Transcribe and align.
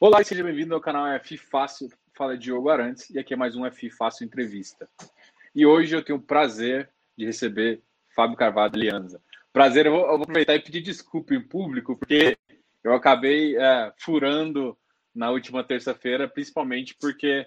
Olá 0.00 0.20
e 0.20 0.24
seja 0.24 0.44
bem-vindo 0.44 0.76
ao 0.76 0.80
canal 0.80 1.08
F 1.08 1.36
Fácil. 1.36 1.88
Fala 2.14 2.38
Diogo 2.38 2.70
Arantes 2.70 3.10
e 3.10 3.18
aqui 3.18 3.34
é 3.34 3.36
mais 3.36 3.56
um 3.56 3.66
F 3.66 3.90
Fácil 3.90 4.24
Entrevista. 4.24 4.88
E 5.52 5.66
hoje 5.66 5.96
eu 5.96 6.04
tenho 6.04 6.20
o 6.20 6.22
prazer 6.22 6.88
de 7.16 7.26
receber 7.26 7.82
Fábio 8.14 8.36
Carvalho 8.36 8.76
Lianza. 8.76 9.20
Prazer, 9.52 9.86
eu 9.86 9.92
vou, 9.92 10.02
eu 10.02 10.12
vou, 10.12 10.22
aproveitar 10.22 10.54
e 10.54 10.60
pedir 10.60 10.82
desculpa 10.82 11.34
em 11.34 11.40
público, 11.40 11.96
porque 11.96 12.38
eu 12.84 12.92
acabei 12.92 13.56
é, 13.56 13.92
furando 13.98 14.78
na 15.12 15.32
última 15.32 15.64
terça-feira, 15.64 16.28
principalmente 16.28 16.94
porque 17.00 17.44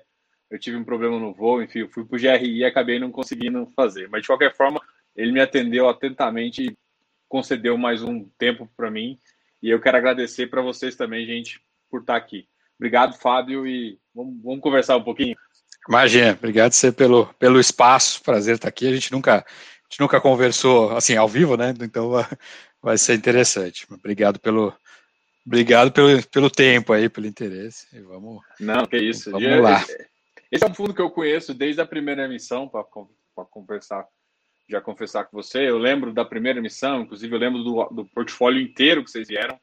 eu 0.50 0.60
tive 0.60 0.76
um 0.76 0.84
problema 0.84 1.18
no 1.18 1.34
voo, 1.34 1.64
enfim, 1.64 1.80
eu 1.80 1.90
fui 1.90 2.04
para 2.04 2.18
o 2.18 2.20
GRI 2.20 2.58
e 2.58 2.66
acabei 2.66 3.00
não 3.00 3.14
conseguindo 3.14 3.66
fazer. 3.74 4.10
Mas 4.10 4.24
de 4.24 4.28
qualquer 4.28 4.54
forma, 4.54 4.82
ele 5.16 5.32
me 5.32 5.40
atendeu 5.40 5.88
atentamente 5.88 6.66
e 6.66 6.78
concedeu 7.30 7.78
mais 7.78 8.04
um 8.04 8.28
tempo 8.38 8.70
para 8.76 8.92
mim. 8.92 9.18
E 9.64 9.70
eu 9.70 9.80
quero 9.80 9.96
agradecer 9.96 10.48
para 10.48 10.62
vocês 10.62 10.98
também, 10.98 11.26
gente, 11.26 11.62
por 11.92 12.02
estar 12.02 12.16
aqui. 12.16 12.48
Obrigado, 12.80 13.14
Fábio, 13.14 13.68
e 13.68 14.00
vamos, 14.16 14.42
vamos 14.42 14.62
conversar 14.62 14.98
um 14.98 15.04
pouquinho. 15.04 15.36
Imagina, 15.88 16.32
obrigado 16.32 16.72
você 16.72 16.92
pelo, 16.92 17.28
pelo 17.36 17.60
espaço, 17.60 18.24
prazer 18.24 18.56
estar 18.56 18.70
aqui. 18.70 18.88
A 18.88 18.94
gente 18.94 19.12
nunca, 19.12 19.38
a 19.38 19.44
gente 19.90 20.00
nunca 20.00 20.22
conversou 20.22 20.96
assim 20.96 21.16
ao 21.16 21.28
vivo, 21.28 21.58
né? 21.58 21.74
Então 21.82 22.12
vai 22.82 22.98
ser 22.98 23.16
interessante. 23.16 23.86
Obrigado 23.92 24.40
pelo, 24.40 24.74
obrigado 25.46 25.92
pelo, 25.92 26.28
pelo 26.28 26.50
tempo 26.50 26.94
aí, 26.94 27.10
pelo 27.10 27.28
interesse. 27.28 27.88
E 27.94 28.00
vamos. 28.00 28.42
Não, 28.60 28.86
que 28.86 28.98
isso. 28.98 29.32
Vamos 29.32 29.62
lá. 29.62 29.84
Esse 30.52 30.64
é 30.64 30.68
um 30.68 30.74
fundo 30.74 30.94
que 30.94 31.02
eu 31.02 31.10
conheço 31.10 31.54
desde 31.54 31.82
a 31.82 31.86
primeira 31.86 32.26
emissão 32.26 32.68
para 32.68 32.84
conversar, 33.46 34.06
já 34.70 34.82
confessar 34.82 35.26
com 35.26 35.38
você. 35.38 35.70
Eu 35.70 35.78
lembro 35.78 36.14
da 36.14 36.26
primeira 36.26 36.60
emissão, 36.60 37.02
inclusive 37.02 37.34
eu 37.34 37.40
lembro 37.40 37.64
do, 37.64 37.84
do 37.90 38.06
portfólio 38.06 38.62
inteiro 38.62 39.04
que 39.04 39.10
vocês 39.10 39.28
vieram, 39.28 39.60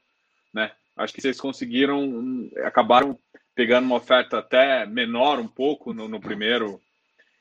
né? 0.53 0.71
Acho 0.99 1.13
que 1.13 1.21
vocês 1.21 1.39
conseguiram, 1.39 2.49
acabaram 2.65 3.17
pegando 3.55 3.85
uma 3.85 3.95
oferta 3.95 4.39
até 4.39 4.85
menor 4.85 5.39
um 5.39 5.47
pouco 5.47 5.93
no, 5.93 6.09
no 6.09 6.19
primeiro, 6.19 6.81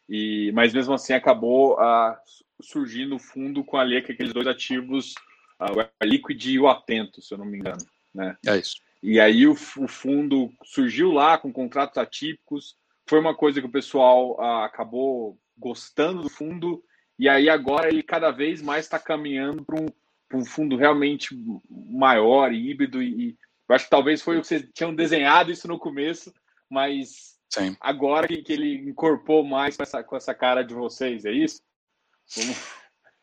e 0.08 0.52
mas 0.52 0.72
mesmo 0.72 0.94
assim 0.94 1.12
acabou 1.12 1.74
uh, 1.74 2.16
surgindo 2.62 3.16
o 3.16 3.18
fundo 3.18 3.64
com 3.64 3.76
ali 3.76 3.96
aqueles 3.96 4.32
dois 4.32 4.46
ativos, 4.46 5.14
uh, 5.60 5.80
o 5.80 6.04
Liquid 6.04 6.44
e 6.46 6.58
o 6.60 6.68
Atento, 6.68 7.20
se 7.20 7.34
eu 7.34 7.38
não 7.38 7.44
me 7.44 7.58
engano. 7.58 7.84
Né? 8.14 8.36
É 8.46 8.56
isso. 8.56 8.76
E 9.02 9.18
aí 9.18 9.44
o, 9.44 9.52
o 9.52 9.88
fundo 9.88 10.52
surgiu 10.64 11.10
lá 11.10 11.36
com 11.36 11.52
contratos 11.52 11.98
atípicos, 11.98 12.76
foi 13.08 13.18
uma 13.18 13.34
coisa 13.34 13.60
que 13.60 13.66
o 13.66 13.72
pessoal 13.72 14.36
uh, 14.38 14.62
acabou 14.62 15.36
gostando 15.56 16.22
do 16.22 16.30
fundo, 16.30 16.80
e 17.18 17.28
aí 17.28 17.50
agora 17.50 17.88
ele 17.88 18.04
cada 18.04 18.30
vez 18.30 18.62
mais 18.62 18.84
está 18.84 19.00
caminhando 19.00 19.64
para 19.64 19.80
um, 19.80 19.86
um 20.34 20.44
fundo 20.44 20.76
realmente 20.76 21.36
maior, 21.68 22.52
híbrido 22.52 23.02
e, 23.02 23.36
eu 23.68 23.74
acho 23.74 23.84
que 23.84 23.90
talvez 23.90 24.22
foi 24.22 24.38
o 24.38 24.40
que 24.40 24.46
vocês 24.46 24.66
tinham 24.72 24.94
desenhado 24.94 25.50
isso 25.50 25.68
no 25.68 25.78
começo, 25.78 26.32
mas 26.70 27.36
Sim. 27.50 27.76
agora 27.80 28.26
que, 28.26 28.42
que 28.42 28.52
ele 28.52 28.88
incorporou 28.88 29.44
mais 29.44 29.76
com 29.76 29.82
essa, 29.82 30.02
com 30.02 30.16
essa 30.16 30.34
cara 30.34 30.62
de 30.62 30.74
vocês, 30.74 31.24
é 31.24 31.32
isso? 31.32 31.60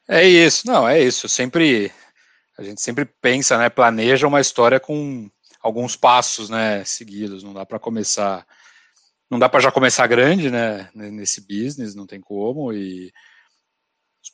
É 0.08 0.24
isso, 0.24 0.68
não, 0.68 0.88
é 0.88 1.02
isso. 1.02 1.28
Sempre 1.28 1.92
a 2.58 2.64
gente 2.64 2.82
sempre 2.82 3.06
pensa, 3.06 3.58
né, 3.58 3.70
planeja 3.70 4.28
uma 4.28 4.40
história 4.40 4.80
com 4.80 5.30
alguns 5.62 5.96
passos, 5.96 6.50
né, 6.50 6.84
seguidos. 6.86 7.44
Não 7.44 7.54
dá 7.54 7.66
para 7.66 7.80
começar, 7.80 8.46
não 9.30 9.38
dá 9.38 9.50
para 9.50 9.60
já 9.60 9.72
começar 9.72 10.08
grande, 10.08 10.50
né, 10.50 10.90
nesse 10.94 11.42
business, 11.42 11.96
não 11.96 12.06
tem 12.06 12.22
como. 12.22 12.72
E 12.72 13.12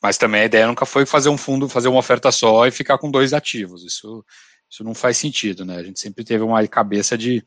mas 0.02 0.16
também 0.16 0.42
a 0.42 0.46
ideia 0.46 0.66
nunca 0.66 0.86
foi 0.86 1.04
fazer 1.04 1.28
um 1.28 1.36
fundo, 1.36 1.68
fazer 1.68 1.88
uma 1.88 1.98
oferta 1.98 2.32
só 2.32 2.66
e 2.66 2.70
ficar 2.70 2.98
com 2.98 3.10
dois 3.10 3.32
ativos. 3.32 3.84
Isso 3.84 4.24
isso 4.72 4.82
não 4.82 4.94
faz 4.94 5.18
sentido, 5.18 5.66
né? 5.66 5.76
A 5.76 5.82
gente 5.82 6.00
sempre 6.00 6.24
teve 6.24 6.42
uma 6.42 6.66
cabeça 6.66 7.18
de 7.18 7.44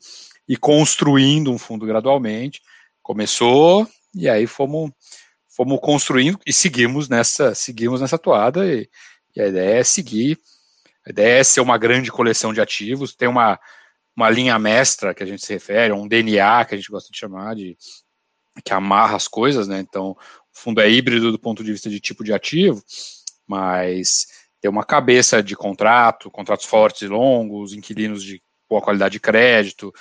ir 0.48 0.58
construindo 0.58 1.52
um 1.52 1.58
fundo 1.58 1.84
gradualmente. 1.84 2.62
Começou 3.02 3.88
e 4.14 4.30
aí 4.30 4.46
fomos, 4.46 4.92
fomos 5.50 5.80
construindo 5.82 6.40
e 6.46 6.54
seguimos 6.54 7.10
nessa, 7.10 7.56
seguimos 7.56 8.00
nessa 8.00 8.20
toada 8.20 8.64
e, 8.72 8.88
e 9.36 9.42
a 9.42 9.48
ideia 9.48 9.80
é 9.80 9.84
seguir. 9.84 10.40
A 11.04 11.10
ideia 11.10 11.40
é 11.40 11.44
ser 11.44 11.62
uma 11.62 11.80
grande 11.80 12.12
coleção 12.12 12.54
de 12.54 12.62
ativos, 12.62 13.16
tem 13.16 13.28
uma, 13.28 13.60
uma 14.16 14.30
linha 14.30 14.60
mestra 14.60 15.16
que 15.16 15.24
a 15.24 15.26
gente 15.26 15.44
se 15.44 15.52
refere, 15.52 15.94
um 15.94 16.08
DNA 16.08 16.64
que 16.66 16.76
a 16.76 16.78
gente 16.78 16.92
gosta 16.92 17.12
de 17.12 17.18
chamar 17.18 17.56
de 17.56 17.76
que 18.64 18.72
amarra 18.72 19.16
as 19.16 19.28
coisas, 19.28 19.68
né? 19.68 19.80
Então, 19.80 20.12
o 20.12 20.18
fundo 20.54 20.80
é 20.80 20.88
híbrido 20.88 21.32
do 21.32 21.40
ponto 21.40 21.64
de 21.64 21.72
vista 21.72 21.90
de 21.90 22.00
tipo 22.00 22.24
de 22.24 22.32
ativo, 22.32 22.84
mas 23.48 24.28
ter 24.66 24.70
uma 24.70 24.84
cabeça 24.84 25.44
de 25.44 25.56
contrato, 25.56 26.32
contratos 26.32 26.66
fortes 26.66 27.04
e 27.04 27.08
longos, 27.08 27.72
inquilinos 27.72 28.24
de 28.24 28.42
boa 28.68 28.82
qualidade 28.82 29.14
de 29.14 29.20
crédito. 29.20 29.94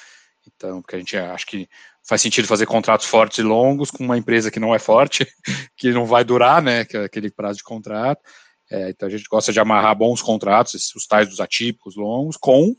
Então, 0.46 0.80
porque 0.80 0.96
a 0.96 0.98
gente 0.98 1.16
acha 1.18 1.44
que 1.44 1.68
faz 2.02 2.22
sentido 2.22 2.48
fazer 2.48 2.64
contratos 2.64 3.04
fortes 3.06 3.38
e 3.38 3.42
longos 3.42 3.90
com 3.90 4.02
uma 4.02 4.16
empresa 4.16 4.50
que 4.50 4.58
não 4.58 4.74
é 4.74 4.78
forte, 4.78 5.26
que 5.76 5.90
não 5.90 6.06
vai 6.06 6.24
durar, 6.24 6.62
né, 6.62 6.86
é 6.94 7.04
aquele 7.04 7.30
prazo 7.30 7.58
de 7.58 7.62
contrato. 7.62 8.22
É, 8.70 8.88
então, 8.88 9.06
a 9.06 9.10
gente 9.10 9.24
gosta 9.24 9.52
de 9.52 9.60
amarrar 9.60 9.94
bons 9.94 10.22
contratos, 10.22 10.94
os 10.96 11.06
tais 11.06 11.28
dos 11.28 11.40
atípicos 11.40 11.94
longos, 11.94 12.38
com 12.38 12.74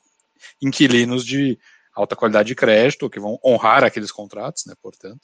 inquilinos 0.60 1.24
de 1.24 1.56
alta 1.96 2.16
qualidade 2.16 2.48
de 2.48 2.56
crédito, 2.56 3.12
que 3.12 3.20
vão 3.20 3.40
honrar 3.46 3.84
aqueles 3.84 4.12
contratos, 4.12 4.64
né, 4.66 4.74
portanto. 4.82 5.22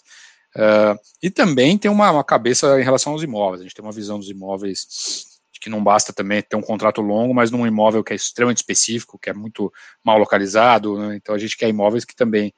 Uh, 0.55 1.00
e 1.23 1.31
também 1.31 1.75
tem 1.75 1.89
uma, 1.89 2.11
uma, 2.11 2.23
cabeça 2.23 2.79
em 2.79 2.83
relação 2.83 3.13
aos 3.13 3.23
imóveis. 3.23 3.61
A 3.61 3.63
gente 3.63 3.73
tem 3.73 3.83
uma 3.83 3.91
visão 3.91 4.19
dos 4.19 4.29
imóveis 4.29 5.31
que 5.61 5.69
não 5.69 5.83
basta 5.83 6.11
também 6.11 6.41
ter 6.41 6.55
um 6.55 6.61
contrato 6.61 7.01
longo, 7.01 7.33
mas 7.33 7.51
num 7.51 7.67
imóvel 7.67 8.03
que 8.03 8.11
é 8.11 8.16
extremamente 8.16 8.57
específico, 8.57 9.19
que 9.19 9.29
é 9.29 9.33
muito 9.33 9.72
mal 10.03 10.17
localizado, 10.17 10.97
né? 10.97 11.16
então 11.16 11.35
a 11.35 11.38
gente 11.38 11.55
quer 11.55 11.69
imóveis 11.69 12.03
que 12.03 12.16
também, 12.16 12.51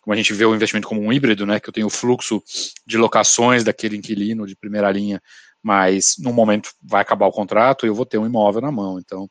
como 0.00 0.14
a 0.14 0.16
gente 0.16 0.32
vê 0.32 0.46
o 0.46 0.54
investimento 0.54 0.88
como 0.88 1.02
um 1.02 1.12
híbrido, 1.12 1.44
né, 1.44 1.60
que 1.60 1.68
eu 1.68 1.72
tenho 1.72 1.86
o 1.86 1.90
fluxo 1.90 2.42
de 2.86 2.96
locações 2.96 3.62
daquele 3.62 3.98
inquilino 3.98 4.46
de 4.46 4.56
primeira 4.56 4.90
linha, 4.90 5.22
mas 5.62 6.14
num 6.18 6.32
momento 6.32 6.70
vai 6.82 7.02
acabar 7.02 7.26
o 7.26 7.32
contrato 7.32 7.84
e 7.84 7.90
eu 7.90 7.94
vou 7.94 8.06
ter 8.06 8.16
um 8.16 8.26
imóvel 8.26 8.62
na 8.62 8.72
mão, 8.72 8.98
então 8.98 9.28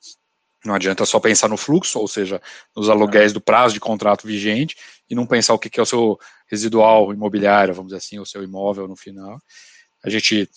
não 0.63 0.75
adianta 0.75 1.05
só 1.05 1.19
pensar 1.19 1.47
no 1.47 1.57
fluxo, 1.57 1.99
ou 1.99 2.07
seja, 2.07 2.41
nos 2.75 2.89
aluguéis 2.89 3.33
do 3.33 3.41
prazo 3.41 3.73
de 3.73 3.79
contrato 3.79 4.27
vigente, 4.27 4.75
e 5.09 5.15
não 5.15 5.25
pensar 5.25 5.53
o 5.53 5.59
que 5.59 5.79
é 5.79 5.83
o 5.83 5.85
seu 5.85 6.17
residual 6.47 7.13
imobiliário, 7.13 7.73
vamos 7.73 7.89
dizer 7.89 7.97
assim, 7.97 8.19
o 8.19 8.25
seu 8.25 8.43
imóvel 8.43 8.87
no 8.87 8.95
final. 8.95 9.39
A 10.03 10.09
gente 10.09 10.49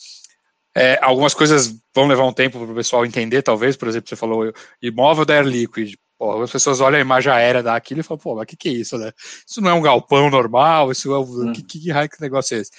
é, 0.78 0.96
algumas 1.02 1.34
coisas 1.34 1.74
vão 1.92 2.06
levar 2.06 2.24
um 2.24 2.32
tempo 2.32 2.60
para 2.60 2.72
o 2.72 2.74
pessoal 2.74 3.04
entender, 3.04 3.42
talvez. 3.42 3.76
Por 3.76 3.88
exemplo, 3.88 4.08
você 4.08 4.14
falou 4.14 4.52
imóvel 4.80 5.24
da 5.24 5.34
Air 5.34 5.44
Liquid. 5.44 5.94
Pô, 6.16 6.40
as 6.40 6.52
pessoas 6.52 6.80
olham 6.80 6.98
a 6.98 7.00
imagem 7.00 7.32
aérea 7.32 7.64
daquilo 7.64 8.00
e 8.00 8.02
falam, 8.04 8.20
pô, 8.20 8.34
mas 8.36 8.44
o 8.44 8.46
que, 8.46 8.56
que 8.56 8.68
é 8.68 8.72
isso, 8.72 8.96
né? 8.96 9.10
Isso 9.44 9.60
não 9.60 9.70
é 9.70 9.74
um 9.74 9.82
galpão 9.82 10.30
normal, 10.30 10.92
isso 10.92 11.12
é 11.12 11.18
um. 11.18 11.22
Hum. 11.22 11.52
Que, 11.52 11.62
que, 11.62 11.90
raio 11.90 12.08
que 12.08 12.20
negócio 12.20 12.56
é 12.56 12.60
esse? 12.60 12.70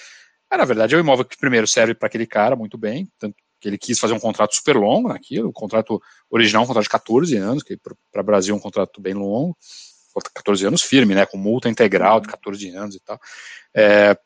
Na 0.50 0.64
verdade, 0.64 0.94
é 0.94 0.96
um 0.98 1.00
imóvel 1.00 1.26
que 1.26 1.36
primeiro 1.36 1.66
serve 1.66 1.94
para 1.94 2.06
aquele 2.06 2.26
cara 2.26 2.56
muito 2.56 2.78
bem, 2.78 3.06
tanto 3.18 3.36
que 3.60 3.68
ele 3.68 3.76
quis 3.76 3.98
fazer 3.98 4.14
um 4.14 4.18
contrato 4.18 4.54
super 4.54 4.76
longo 4.76 5.08
naquilo, 5.08 5.50
o 5.50 5.52
contrato 5.52 6.00
original, 6.30 6.64
um 6.64 6.66
contrato 6.66 6.84
de 6.84 6.90
14 6.90 7.36
anos, 7.36 7.62
que 7.62 7.76
para 7.76 8.22
o 8.22 8.24
Brasil 8.24 8.54
é 8.54 8.56
um 8.56 8.60
contrato 8.60 9.00
bem 9.00 9.12
longo, 9.12 9.54
14 10.34 10.66
anos 10.66 10.82
firme, 10.82 11.14
né, 11.14 11.26
com 11.26 11.36
multa 11.36 11.68
integral 11.68 12.20
de 12.20 12.28
14 12.28 12.68
anos 12.70 12.96
e 12.96 13.00
tal. 13.00 13.20
É, 13.74 14.16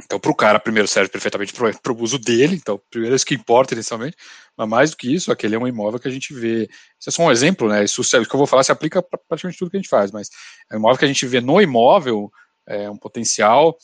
então, 0.00 0.18
para 0.18 0.30
o 0.30 0.34
cara, 0.34 0.58
primeiro 0.58 0.88
serve 0.88 1.10
perfeitamente 1.10 1.52
para 1.52 1.92
o 1.92 2.02
uso 2.02 2.18
dele, 2.18 2.56
então, 2.56 2.80
primeiro 2.90 3.14
é 3.14 3.16
isso 3.16 3.26
que 3.26 3.34
importa 3.34 3.74
inicialmente, 3.74 4.16
mas 4.56 4.68
mais 4.68 4.90
do 4.90 4.96
que 4.96 5.12
isso, 5.12 5.30
aquele 5.30 5.54
é 5.54 5.58
um 5.58 5.66
imóvel 5.66 6.00
que 6.00 6.08
a 6.08 6.10
gente 6.10 6.32
vê. 6.32 6.68
Isso 6.98 7.08
é 7.08 7.10
só 7.10 7.22
um 7.22 7.30
exemplo, 7.30 7.68
né? 7.68 7.84
Isso, 7.84 8.00
isso 8.00 8.24
que 8.24 8.34
eu 8.34 8.38
vou 8.38 8.46
falar 8.46 8.64
se 8.64 8.72
aplica 8.72 9.02
para 9.02 9.18
praticamente 9.28 9.58
tudo 9.58 9.70
que 9.70 9.76
a 9.76 9.80
gente 9.80 9.88
faz, 9.88 10.10
mas 10.10 10.28
é 10.70 10.74
um 10.74 10.78
imóvel 10.78 10.98
que 10.98 11.04
a 11.04 11.08
gente 11.08 11.26
vê 11.26 11.40
no 11.40 11.60
imóvel, 11.60 12.30
é 12.66 12.88
um 12.88 12.96
potencial 12.96 13.76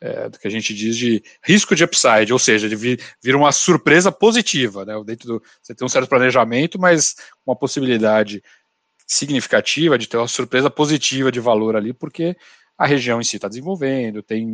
é, 0.00 0.28
do 0.28 0.38
que 0.38 0.48
a 0.48 0.50
gente 0.50 0.74
diz 0.74 0.96
de 0.96 1.22
risco 1.44 1.74
de 1.74 1.84
upside, 1.84 2.32
ou 2.32 2.38
seja, 2.38 2.68
de 2.68 2.74
vir, 2.74 3.02
vir 3.22 3.36
uma 3.36 3.52
surpresa 3.52 4.10
positiva, 4.10 4.84
né? 4.84 4.94
Dentro 5.04 5.28
do, 5.28 5.42
você 5.62 5.74
tem 5.74 5.84
um 5.84 5.90
certo 5.90 6.08
planejamento, 6.08 6.78
mas 6.78 7.16
uma 7.46 7.54
possibilidade 7.54 8.42
significativa 9.06 9.98
de 9.98 10.08
ter 10.08 10.16
uma 10.16 10.28
surpresa 10.28 10.70
positiva 10.70 11.30
de 11.30 11.40
valor 11.40 11.76
ali, 11.76 11.92
porque 11.92 12.36
a 12.80 12.86
região 12.86 13.20
em 13.20 13.24
si 13.24 13.36
está 13.36 13.46
desenvolvendo, 13.46 14.22
tem 14.22 14.50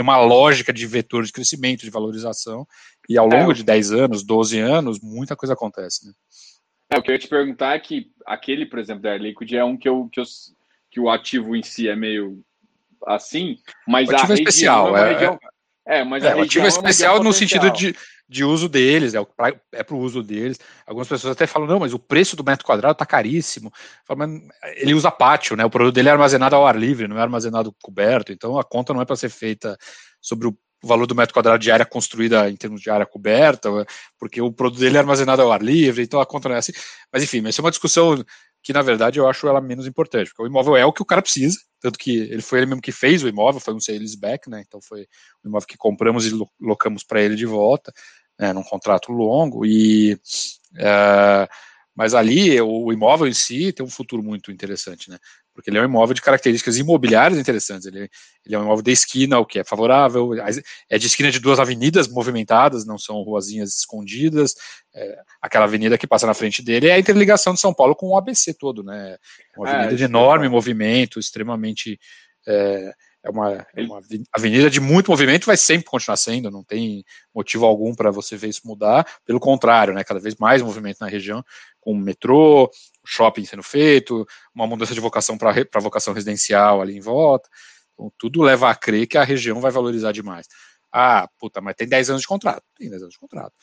uma 0.00 0.20
lógica 0.20 0.72
de 0.72 0.84
vetor 0.84 1.22
de 1.22 1.30
crescimento, 1.30 1.82
de 1.82 1.90
valorização, 1.90 2.66
e 3.08 3.16
ao 3.16 3.28
longo 3.28 3.52
é, 3.52 3.54
de 3.54 3.62
10 3.62 3.92
anos, 3.92 4.24
12 4.24 4.58
anos, 4.58 4.98
muita 5.00 5.36
coisa 5.36 5.54
acontece. 5.54 6.08
Né? 6.08 6.12
É, 6.90 6.98
o 6.98 7.02
que 7.02 7.12
eu 7.12 7.12
ia 7.12 7.20
te 7.20 7.28
perguntar 7.28 7.76
é 7.76 7.78
que 7.78 8.10
aquele, 8.26 8.66
por 8.66 8.80
exemplo, 8.80 9.02
da 9.02 9.12
Air 9.12 9.22
Liquid 9.22 9.52
é 9.52 9.62
um 9.62 9.76
que, 9.76 9.88
eu, 9.88 10.08
que, 10.10 10.18
eu, 10.18 10.24
que 10.90 10.98
o 10.98 11.08
ativo 11.08 11.54
em 11.54 11.62
si 11.62 11.88
é 11.88 11.94
meio 11.94 12.42
assim, 13.06 13.58
mas 13.86 14.08
o 14.08 14.16
ativo 14.16 14.32
a 14.32 14.34
é 14.34 14.38
especial, 14.40 14.96
é, 14.96 15.12
região, 15.12 15.38
é, 15.86 16.02
mas 16.02 16.24
é, 16.24 16.34
o 16.34 16.42
ativo 16.42 16.64
é 16.64 16.68
especial 16.68 17.22
no 17.22 17.32
sentido 17.32 17.70
de, 17.70 17.94
de 18.28 18.44
uso 18.44 18.68
deles, 18.68 19.14
é, 19.14 19.18
é 19.72 19.82
para 19.82 19.94
o 19.94 19.98
uso 19.98 20.22
deles. 20.22 20.58
Algumas 20.86 21.08
pessoas 21.08 21.32
até 21.32 21.46
falam, 21.46 21.66
não, 21.66 21.80
mas 21.80 21.94
o 21.94 21.98
preço 21.98 22.36
do 22.36 22.44
metro 22.44 22.66
quadrado 22.66 22.92
está 22.92 23.06
caríssimo. 23.06 23.72
ele 24.76 24.94
usa 24.94 25.10
pátio, 25.10 25.56
né? 25.56 25.64
O 25.64 25.70
produto 25.70 25.94
dele 25.94 26.08
é 26.08 26.12
armazenado 26.12 26.54
ao 26.54 26.66
ar 26.66 26.76
livre, 26.76 27.08
não 27.08 27.18
é 27.18 27.22
armazenado 27.22 27.74
coberto, 27.82 28.32
então 28.32 28.58
a 28.58 28.64
conta 28.64 28.92
não 28.92 29.00
é 29.00 29.04
para 29.04 29.16
ser 29.16 29.30
feita 29.30 29.76
sobre 30.20 30.48
o 30.48 30.58
valor 30.82 31.06
do 31.06 31.14
metro 31.14 31.34
quadrado 31.34 31.58
de 31.58 31.70
área 31.70 31.86
construída 31.86 32.48
em 32.48 32.56
termos 32.56 32.80
de 32.80 32.90
área 32.90 33.06
coberta, 33.06 33.68
porque 34.18 34.40
o 34.40 34.52
produto 34.52 34.78
dele 34.78 34.96
é 34.96 35.00
armazenado 35.00 35.42
ao 35.42 35.50
ar 35.50 35.62
livre, 35.62 36.02
então 36.02 36.20
a 36.20 36.26
conta 36.26 36.48
não 36.48 36.56
é 36.56 36.58
assim. 36.58 36.72
Mas 37.12 37.22
enfim, 37.22 37.46
essa 37.46 37.60
é 37.60 37.64
uma 37.64 37.70
discussão 37.70 38.22
que, 38.62 38.72
na 38.72 38.82
verdade, 38.82 39.18
eu 39.18 39.28
acho 39.28 39.48
ela 39.48 39.60
menos 39.60 39.86
importante, 39.86 40.28
porque 40.28 40.42
o 40.42 40.46
imóvel 40.46 40.76
é 40.76 40.84
o 40.84 40.92
que 40.92 41.02
o 41.02 41.06
cara 41.06 41.22
precisa, 41.22 41.58
tanto 41.80 41.98
que 41.98 42.16
ele 42.18 42.42
foi 42.42 42.60
ele 42.60 42.66
mesmo 42.66 42.82
que 42.82 42.92
fez 42.92 43.22
o 43.22 43.28
imóvel, 43.28 43.60
foi 43.60 43.74
um 43.74 43.80
sales 43.80 44.14
back, 44.14 44.48
né? 44.50 44.62
Então 44.66 44.80
foi 44.80 45.02
um 45.44 45.48
imóvel 45.48 45.66
que 45.66 45.76
compramos 45.76 46.26
e 46.26 46.32
locamos 46.60 47.04
para 47.04 47.22
ele 47.22 47.36
de 47.36 47.46
volta, 47.46 47.92
né, 48.38 48.52
num 48.52 48.62
contrato 48.62 49.12
longo 49.12 49.66
e 49.66 50.14
uh, 50.74 51.48
mas 51.94 52.14
ali 52.14 52.60
o 52.60 52.92
imóvel 52.92 53.26
em 53.26 53.34
si 53.34 53.72
tem 53.72 53.84
um 53.84 53.90
futuro 53.90 54.22
muito 54.22 54.52
interessante, 54.52 55.10
né? 55.10 55.18
Porque 55.58 55.70
ele 55.70 55.78
é 55.78 55.82
um 55.82 55.86
imóvel 55.86 56.14
de 56.14 56.22
características 56.22 56.76
imobiliárias 56.76 57.36
interessantes. 57.36 57.84
Ele, 57.84 58.08
ele 58.46 58.54
é 58.54 58.56
um 58.56 58.62
imóvel 58.62 58.80
de 58.80 58.92
esquina, 58.92 59.40
o 59.40 59.44
que 59.44 59.58
é 59.58 59.64
favorável. 59.64 60.30
É 60.88 60.96
de 60.96 61.06
esquina 61.08 61.32
de 61.32 61.40
duas 61.40 61.58
avenidas 61.58 62.06
movimentadas, 62.06 62.86
não 62.86 62.96
são 62.96 63.20
ruazinhas 63.22 63.74
escondidas. 63.74 64.54
É, 64.94 65.18
aquela 65.42 65.64
avenida 65.64 65.98
que 65.98 66.06
passa 66.06 66.28
na 66.28 66.34
frente 66.34 66.62
dele 66.62 66.86
é 66.86 66.92
a 66.92 66.98
interligação 67.00 67.54
de 67.54 67.58
São 67.58 67.74
Paulo 67.74 67.96
com 67.96 68.10
o 68.10 68.16
ABC 68.16 68.54
todo, 68.54 68.84
né? 68.84 69.16
Uma 69.56 69.68
é, 69.68 69.72
avenida 69.72 69.94
é, 69.94 69.96
de 69.96 70.04
enorme 70.04 70.46
é 70.46 70.48
movimento, 70.48 71.18
extremamente 71.18 71.98
é, 72.46 72.92
é 73.24 73.30
uma, 73.30 73.66
é 73.74 73.82
uma 73.82 74.00
avenida 74.32 74.70
de 74.70 74.80
muito 74.80 75.10
movimento, 75.10 75.46
vai 75.46 75.56
sempre 75.56 75.90
continuar 75.90 76.16
sendo, 76.16 76.52
não 76.52 76.62
tem 76.62 77.04
motivo 77.34 77.66
algum 77.66 77.94
para 77.94 78.12
você 78.12 78.36
ver 78.36 78.48
isso 78.48 78.62
mudar, 78.64 79.04
pelo 79.26 79.40
contrário, 79.40 79.92
né, 79.92 80.04
cada 80.04 80.20
vez 80.20 80.36
mais 80.36 80.62
movimento 80.62 80.98
na 81.00 81.08
região, 81.08 81.44
com 81.88 81.96
metrô, 81.96 82.70
shopping 83.06 83.46
sendo 83.46 83.62
feito, 83.62 84.26
uma 84.54 84.66
mudança 84.66 84.92
de 84.92 85.00
vocação 85.00 85.38
para 85.38 85.80
vocação 85.80 86.12
residencial 86.12 86.82
ali 86.82 86.94
em 86.94 87.00
volta, 87.00 87.48
então, 87.94 88.12
tudo 88.18 88.42
leva 88.42 88.68
a 88.68 88.74
crer 88.74 89.06
que 89.06 89.16
a 89.16 89.24
região 89.24 89.58
vai 89.58 89.70
valorizar 89.70 90.12
demais. 90.12 90.46
Ah, 90.92 91.26
puta, 91.38 91.62
mas 91.62 91.74
tem 91.76 91.88
10 91.88 92.10
anos 92.10 92.22
de 92.22 92.28
contrato, 92.28 92.62
tem 92.76 92.90
10 92.90 93.02
anos 93.02 93.14
de 93.14 93.18
contrato. 93.18 93.54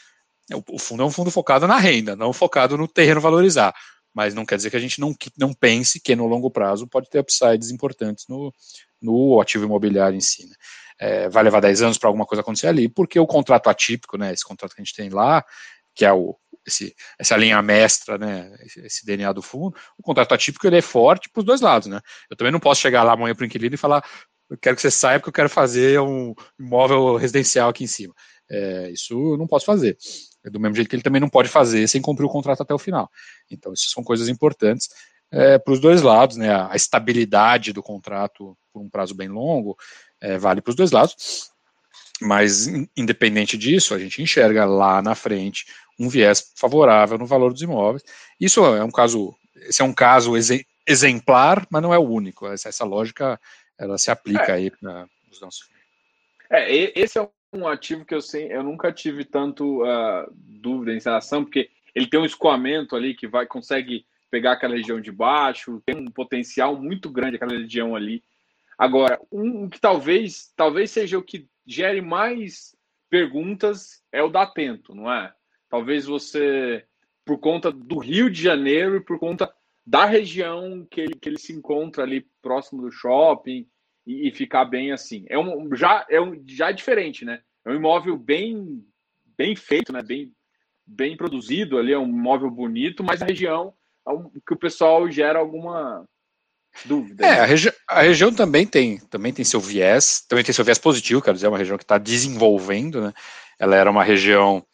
O, 0.52 0.76
o 0.76 0.80
fundo 0.80 1.04
é 1.04 1.06
um 1.06 1.12
fundo 1.12 1.30
focado 1.30 1.68
na 1.68 1.78
renda, 1.78 2.16
não 2.16 2.34
focado 2.34 2.76
no 2.76 2.88
terreno 2.88 3.22
valorizar 3.22 3.76
mas 4.16 4.34
não 4.34 4.46
quer 4.46 4.56
dizer 4.56 4.70
que 4.70 4.78
a 4.78 4.80
gente 4.80 5.02
não, 5.02 5.14
não 5.38 5.54
pense 5.54 6.00
que 6.00 6.16
no 6.16 6.26
longo 6.26 6.50
prazo 6.50 6.88
pode 6.88 7.10
ter 7.10 7.20
upsides 7.20 7.70
importantes 7.70 8.26
no, 8.30 8.52
no 9.02 9.42
ativo 9.42 9.66
imobiliário 9.66 10.16
em 10.16 10.22
si. 10.22 10.46
Né? 10.46 10.56
É, 10.98 11.30
vai 11.30 11.44
levar 11.44 11.60
10 11.60 11.82
anos 11.82 11.98
para 11.98 12.08
alguma 12.08 12.26
coisa 12.26 12.40
acontecer 12.40 12.68
ali, 12.68 12.88
porque 12.88 13.20
o 13.20 13.28
contrato 13.28 13.70
atípico, 13.70 14.18
né, 14.18 14.32
esse 14.32 14.46
contrato 14.46 14.74
que 14.74 14.82
a 14.82 14.86
gente 14.86 14.96
tem 14.96 15.10
lá, 15.10 15.44
que 15.96 16.06
é 16.06 16.12
o, 16.12 16.36
esse, 16.66 16.96
essa 17.18 17.38
linha 17.38 17.62
mestra, 17.62 18.18
né, 18.18 18.54
esse, 18.78 19.06
DNA 19.06 19.32
do 19.32 19.42
fundo, 19.42 19.76
o 19.98 20.04
contrato 20.04 20.34
atípico 20.34 20.68
ele 20.68 20.78
é 20.78 20.82
forte 20.82 21.30
para 21.30 21.40
os 21.40 21.46
dois 21.46 21.62
lados. 21.62 21.88
Né? 21.88 22.00
Eu 22.30 22.36
também 22.36 22.52
não 22.52 22.60
posso 22.60 22.82
chegar 22.82 23.04
lá 23.04 23.14
amanhã 23.14 23.34
para 23.34 23.44
o 23.44 23.46
inquilino 23.46 23.76
e 23.76 23.78
falar 23.78 24.04
eu 24.50 24.58
quero 24.58 24.76
que 24.76 24.82
você 24.82 24.92
saiba 24.92 25.24
que 25.24 25.30
eu 25.30 25.34
quero 25.34 25.50
fazer 25.50 26.00
um 26.00 26.34
imóvel 26.60 27.16
residencial 27.16 27.70
aqui 27.70 27.84
em 27.84 27.88
cima. 27.88 28.14
É, 28.50 28.92
isso 28.92 29.14
eu 29.14 29.38
não 29.38 29.48
posso 29.48 29.66
fazer. 29.66 29.98
É 30.46 30.50
do 30.50 30.60
mesmo 30.60 30.76
jeito 30.76 30.88
que 30.88 30.96
ele 30.96 31.04
também 31.04 31.22
não 31.22 31.30
pode 31.30 31.50
fazer 31.50 31.88
sem 31.88 32.02
cumprir 32.02 32.26
o 32.26 32.30
contrato 32.30 32.62
até 32.62 32.74
o 32.74 32.80
final. 32.80 33.10
Então, 33.50 33.74
isso 33.74 33.90
são 33.90 34.04
coisas 34.04 34.30
importantes 34.30 34.88
é, 35.32 35.58
para 35.58 35.74
os 35.74 35.80
dois 35.80 36.04
lados, 36.04 36.38
né? 36.38 36.54
A 36.54 36.76
estabilidade 36.76 37.74
do 37.74 37.82
contrato 37.82 38.56
por 38.72 38.82
um 38.82 38.90
prazo 38.90 39.16
bem 39.16 39.28
longo 39.28 39.76
é, 40.22 40.38
vale 40.38 40.62
para 40.62 40.70
os 40.70 40.76
dois 40.76 40.92
lados. 40.92 41.50
Mas, 42.22 42.68
independente 42.96 43.58
disso, 43.58 43.94
a 43.94 44.00
gente 44.00 44.22
enxerga 44.22 44.66
lá 44.66 45.02
na 45.02 45.16
frente 45.16 45.66
um 46.00 46.10
viés 46.10 46.54
favorável 46.56 47.18
no 47.18 47.26
valor 47.26 47.52
dos 47.52 47.62
imóveis. 47.62 48.04
Isso 48.40 48.64
é 48.66 48.84
um 48.84 48.92
caso, 48.92 49.36
esse 49.56 49.82
é 49.82 49.86
um 49.86 49.94
caso 49.94 50.34
exemplar, 50.88 51.66
mas 51.70 51.82
não 51.82 51.94
é 51.94 51.98
o 51.98 52.08
único. 52.08 52.48
Essa, 52.48 52.70
essa 52.70 52.86
lógica 52.86 53.40
ela 53.78 53.98
se 53.98 54.10
aplica 54.10 54.52
é. 54.52 54.54
aí 54.54 54.72
para 54.72 55.08
os 55.32 55.42
nossos. 55.42 55.70
É, 56.50 57.00
esse 57.00 57.18
é 57.18 57.30
um 57.54 57.68
ativo 57.68 58.06
que 58.06 58.14
eu 58.14 58.22
sei, 58.22 58.52
eu 58.52 58.64
nunca 58.64 58.92
tive 58.92 59.26
tanto 59.26 59.84
uh, 59.84 60.32
dúvida 60.36 60.94
em 60.94 61.00
relação, 61.00 61.44
porque 61.44 61.70
ele 61.94 62.08
tem 62.08 62.20
um 62.20 62.26
escoamento 62.26 62.96
ali 62.96 63.16
que 63.16 63.28
vai 63.28 63.46
consegue 63.46 64.06
pegar 64.30 64.54
aquela 64.54 64.76
região 64.76 65.00
de 65.00 65.12
baixo, 65.12 65.82
tem 65.86 65.96
um 65.96 66.12
potencial 66.12 66.76
muito 66.76 67.10
grande 67.10 67.38
aquela 67.38 67.58
região 67.58 67.96
ali. 67.96 68.22
Agora, 68.78 69.20
um 69.32 69.70
que 69.70 69.80
talvez 69.80 70.52
talvez 70.56 70.92
seja 70.92 71.18
o 71.18 71.24
que 71.24 71.48
gere 71.66 72.02
mais 72.02 72.76
perguntas 73.10 74.04
é 74.12 74.22
o 74.22 74.30
da 74.30 74.44
Atento, 74.44 74.94
não 74.94 75.12
é? 75.12 75.34
Talvez 75.70 76.06
você, 76.06 76.86
por 77.24 77.40
conta 77.40 77.72
do 77.72 77.98
Rio 77.98 78.30
de 78.30 78.42
Janeiro 78.42 78.98
e 78.98 79.02
por 79.02 79.20
conta 79.20 79.54
da 79.86 80.06
região 80.06 80.86
que 80.90 81.02
ele, 81.02 81.16
que 81.16 81.30
ele 81.30 81.40
se 81.40 81.54
encontra 81.54 82.04
ali 82.04 82.28
próximo 82.42 82.82
do 82.82 82.92
shopping, 82.92 83.68
e, 84.06 84.28
e 84.28 84.32
ficar 84.32 84.66
bem 84.66 84.92
assim. 84.92 85.26
É 85.28 85.38
um 85.38 85.76
já 85.76 86.06
é 86.10 86.22
um 86.22 86.42
já 86.48 86.70
é 86.70 86.74
diferente, 86.74 87.26
né? 87.26 87.42
É 87.66 87.72
um 87.72 87.76
imóvel 87.76 88.18
bem 88.18 88.86
bem 89.38 89.56
feito, 89.56 89.92
né? 89.92 90.02
Bem 90.02 90.32
bem 90.86 91.18
produzido 91.18 91.80
ali, 91.80 91.92
é 91.92 91.98
um 91.98 92.08
imóvel 92.08 92.50
bonito, 92.50 93.04
mas 93.04 93.22
a 93.22 93.26
região 93.26 93.74
é 94.08 94.12
um, 94.12 94.30
que 94.30 94.54
o 94.54 94.58
pessoal 94.58 95.10
gera 95.10 95.40
alguma 95.40 96.08
dúvida. 96.84 97.26
É, 97.26 97.32
né? 97.32 97.40
a, 97.40 97.46
regi 97.46 97.72
a, 97.88 98.02
região 98.02 98.34
também 98.34 98.66
tem 98.66 98.98
também 99.10 99.32
tem 99.32 99.46
seu 99.46 99.60
viés, 99.60 100.24
também 100.28 100.44
tem 100.44 100.54
seu 100.54 100.66
viés 100.66 100.78
positivo, 100.78 101.22
quero 101.22 101.36
dizer, 101.36 101.48
é 101.48 101.50
uma 101.50 101.58
região 101.58 101.78
que 101.78 101.84
está 101.84 101.98
desenvolvendo, 101.98 103.02
né? 103.02 103.14
Ela 103.58 103.76
era 103.76 103.90
uma 103.90 104.04
região 104.04 104.66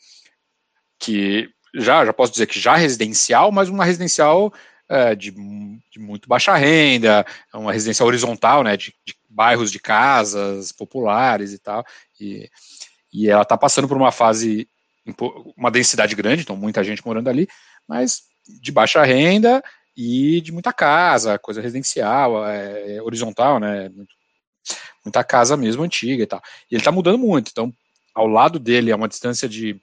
que 0.99 1.49
já 1.75 2.05
já 2.05 2.13
posso 2.13 2.31
dizer 2.31 2.47
que 2.47 2.59
já 2.59 2.75
residencial, 2.75 3.51
mas 3.51 3.69
uma 3.69 3.85
residencial 3.85 4.53
é, 4.91 5.15
de, 5.15 5.31
de, 5.31 5.99
muito 5.99 6.27
baixa 6.27 6.53
renda, 6.55 7.25
uma 7.53 7.71
residência 7.71 8.05
horizontal, 8.05 8.61
né, 8.61 8.75
de, 8.75 8.93
de 9.05 9.15
bairros 9.29 9.71
de 9.71 9.79
casas 9.79 10.73
populares 10.73 11.53
e 11.53 11.59
tal, 11.59 11.85
e, 12.19 12.49
e 13.13 13.29
ela 13.29 13.43
está 13.43 13.57
passando 13.57 13.87
por 13.87 13.95
uma 13.95 14.11
fase, 14.11 14.67
uma 15.55 15.71
densidade 15.71 16.13
grande, 16.13 16.41
então 16.41 16.57
muita 16.57 16.83
gente 16.83 17.05
morando 17.05 17.29
ali, 17.29 17.47
mas 17.87 18.23
de 18.61 18.69
baixa 18.69 19.01
renda 19.03 19.63
e 19.95 20.41
de 20.41 20.51
muita 20.51 20.71
casa, 20.73 21.37
coisa 21.39 21.61
residencial, 21.61 22.47
é, 22.47 22.95
é 22.95 23.01
horizontal, 23.01 23.59
né, 23.59 23.89
muita 25.03 25.23
casa 25.23 25.57
mesmo 25.57 25.83
antiga 25.83 26.23
e 26.23 26.27
tal. 26.27 26.41
E 26.69 26.75
ele 26.75 26.81
está 26.81 26.91
mudando 26.91 27.17
muito, 27.17 27.49
então 27.51 27.73
ao 28.13 28.27
lado 28.27 28.59
dele, 28.59 28.91
a 28.91 28.95
uma 28.95 29.07
distância 29.07 29.47
de 29.47 29.79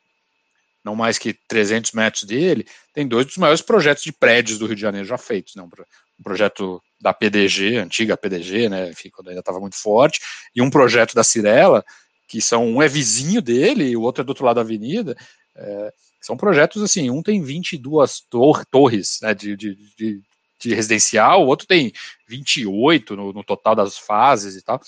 não 0.84 0.94
mais 0.94 1.19
que 1.19 1.34
300 1.49 1.93
metros 1.93 2.25
dele, 2.25 2.66
tem 2.94 3.06
dois 3.06 3.26
dos 3.26 3.37
maiores 3.37 3.60
projetos 3.60 4.02
de 4.02 4.12
prédios 4.12 4.58
do 4.58 4.66
Rio 4.66 4.76
de 4.76 4.81
Janeiro 4.81 5.06
já 5.06 5.19
feitos, 5.19 5.55
né? 5.55 5.62
Um 5.62 6.22
projeto 6.22 6.82
da 7.00 7.12
PDG, 7.12 7.76
antiga 7.76 8.16
PDG, 8.16 8.69
né? 8.69 8.90
Enfim, 8.90 9.11
quando 9.11 9.28
ainda 9.28 9.40
estava 9.40 9.61
muito 9.61 9.76
forte, 9.76 10.20
e 10.54 10.62
um 10.62 10.70
projeto 10.70 11.14
da 11.14 11.22
Cirela, 11.22 11.84
que 12.26 12.40
são 12.40 12.66
um 12.66 12.82
é 12.82 12.88
vizinho 12.88 13.43
dele 13.43 13.84
e 13.84 13.96
o 13.96 14.02
outro 14.02 14.22
é 14.22 14.25
do 14.25 14.31
outro 14.31 14.44
lado 14.44 14.56
da 14.56 14.62
avenida. 14.62 15.16
É, 15.56 15.93
são 16.20 16.37
projetos 16.37 16.82
assim, 16.82 17.11
um 17.11 17.23
tem 17.23 17.43
22 17.43 18.20
tor 18.29 18.65
torres 18.67 19.19
né, 19.23 19.35
de, 19.35 19.56
de, 19.56 19.75
de, 19.97 20.23
de 20.61 20.75
residencial, 20.75 21.44
o 21.44 21.47
outro 21.47 21.67
tem 21.67 21.93
28 22.26 23.17
no, 23.17 23.32
no 23.32 23.44
total 23.44 23.75
das 23.75 23.97
fases 23.97 24.56
e 24.56 24.62
tal. 24.62 24.81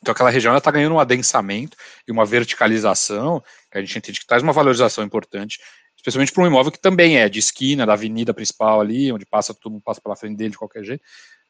Então 0.00 0.12
aquela 0.12 0.30
região 0.30 0.56
está 0.56 0.70
ganhando 0.70 0.94
um 0.94 1.00
adensamento 1.00 1.76
e 2.06 2.12
uma 2.12 2.24
verticalização, 2.24 3.42
que 3.70 3.78
a 3.78 3.80
gente 3.80 3.98
entende 3.98 4.20
que 4.20 4.26
traz 4.26 4.42
uma 4.42 4.52
valorização 4.52 5.02
importante, 5.04 5.58
especialmente 5.96 6.32
para 6.32 6.44
um 6.44 6.46
imóvel 6.46 6.70
que 6.70 6.80
também 6.80 7.18
é 7.18 7.28
de 7.28 7.38
esquina, 7.38 7.84
da 7.84 7.94
avenida 7.94 8.32
principal 8.32 8.80
ali, 8.80 9.12
onde 9.12 9.26
passa 9.26 9.52
todo 9.52 9.72
mundo 9.72 9.82
passa 9.82 10.00
pela 10.00 10.16
frente 10.16 10.36
dele 10.36 10.50
de 10.50 10.58
qualquer 10.58 10.84
jeito. 10.84 11.02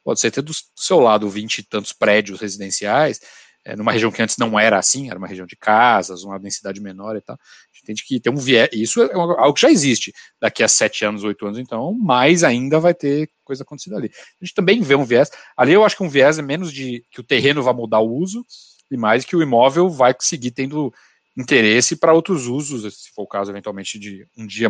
Pode 0.03 0.19
ser 0.19 0.31
ter 0.31 0.41
do, 0.41 0.53
seu 0.75 0.99
lado 0.99 1.29
20 1.29 1.59
e 1.59 1.63
tantos 1.63 1.93
prédios 1.93 2.39
residenciais, 2.39 3.19
é, 3.65 3.75
numa 3.75 3.91
região 3.91 4.11
que 4.11 4.21
antes 4.21 4.37
não 4.37 4.59
era 4.59 4.77
assim, 4.77 5.09
era 5.09 5.17
uma 5.17 5.27
região 5.27 5.45
de 5.45 5.55
casas, 5.55 6.23
uma 6.23 6.39
densidade 6.39 6.81
menor 6.81 7.15
e 7.15 7.21
tal. 7.21 7.35
A 7.35 7.39
gente 7.73 7.83
entende 7.83 8.03
que 8.05 8.19
tem 8.19 8.31
um 8.31 8.37
viés, 8.37 8.69
isso 8.73 9.01
é 9.01 9.13
algo 9.13 9.53
que 9.53 9.61
já 9.61 9.69
existe. 9.69 10.13
Daqui 10.39 10.63
a 10.63 10.67
sete 10.67 11.05
anos, 11.05 11.23
oito 11.23 11.45
anos, 11.45 11.59
então, 11.59 11.93
mais 11.93 12.43
ainda 12.43 12.79
vai 12.79 12.93
ter 12.93 13.29
coisa 13.43 13.63
acontecida 13.63 13.97
ali. 13.97 14.11
A 14.41 14.45
gente 14.45 14.55
também 14.55 14.81
vê 14.81 14.95
um 14.95 15.03
viés, 15.03 15.29
ali 15.57 15.73
eu 15.73 15.83
acho 15.83 15.97
que 15.97 16.03
um 16.03 16.09
viés 16.09 16.39
é 16.39 16.41
menos 16.41 16.71
de 16.71 17.03
que 17.11 17.19
o 17.19 17.23
terreno 17.23 17.61
vai 17.61 17.73
mudar 17.73 17.99
o 17.99 18.11
uso, 18.11 18.45
e 18.91 18.97
mais 18.97 19.25
que 19.25 19.35
o 19.35 19.41
imóvel 19.41 19.89
vai 19.89 20.15
seguir 20.19 20.51
tendo 20.51 20.93
interesse 21.37 21.95
para 21.95 22.13
outros 22.13 22.47
usos, 22.47 22.81
se 23.03 23.11
for 23.11 23.23
o 23.23 23.27
caso, 23.27 23.51
eventualmente, 23.51 23.99
de 23.99 24.25
um 24.37 24.47
dia 24.47 24.69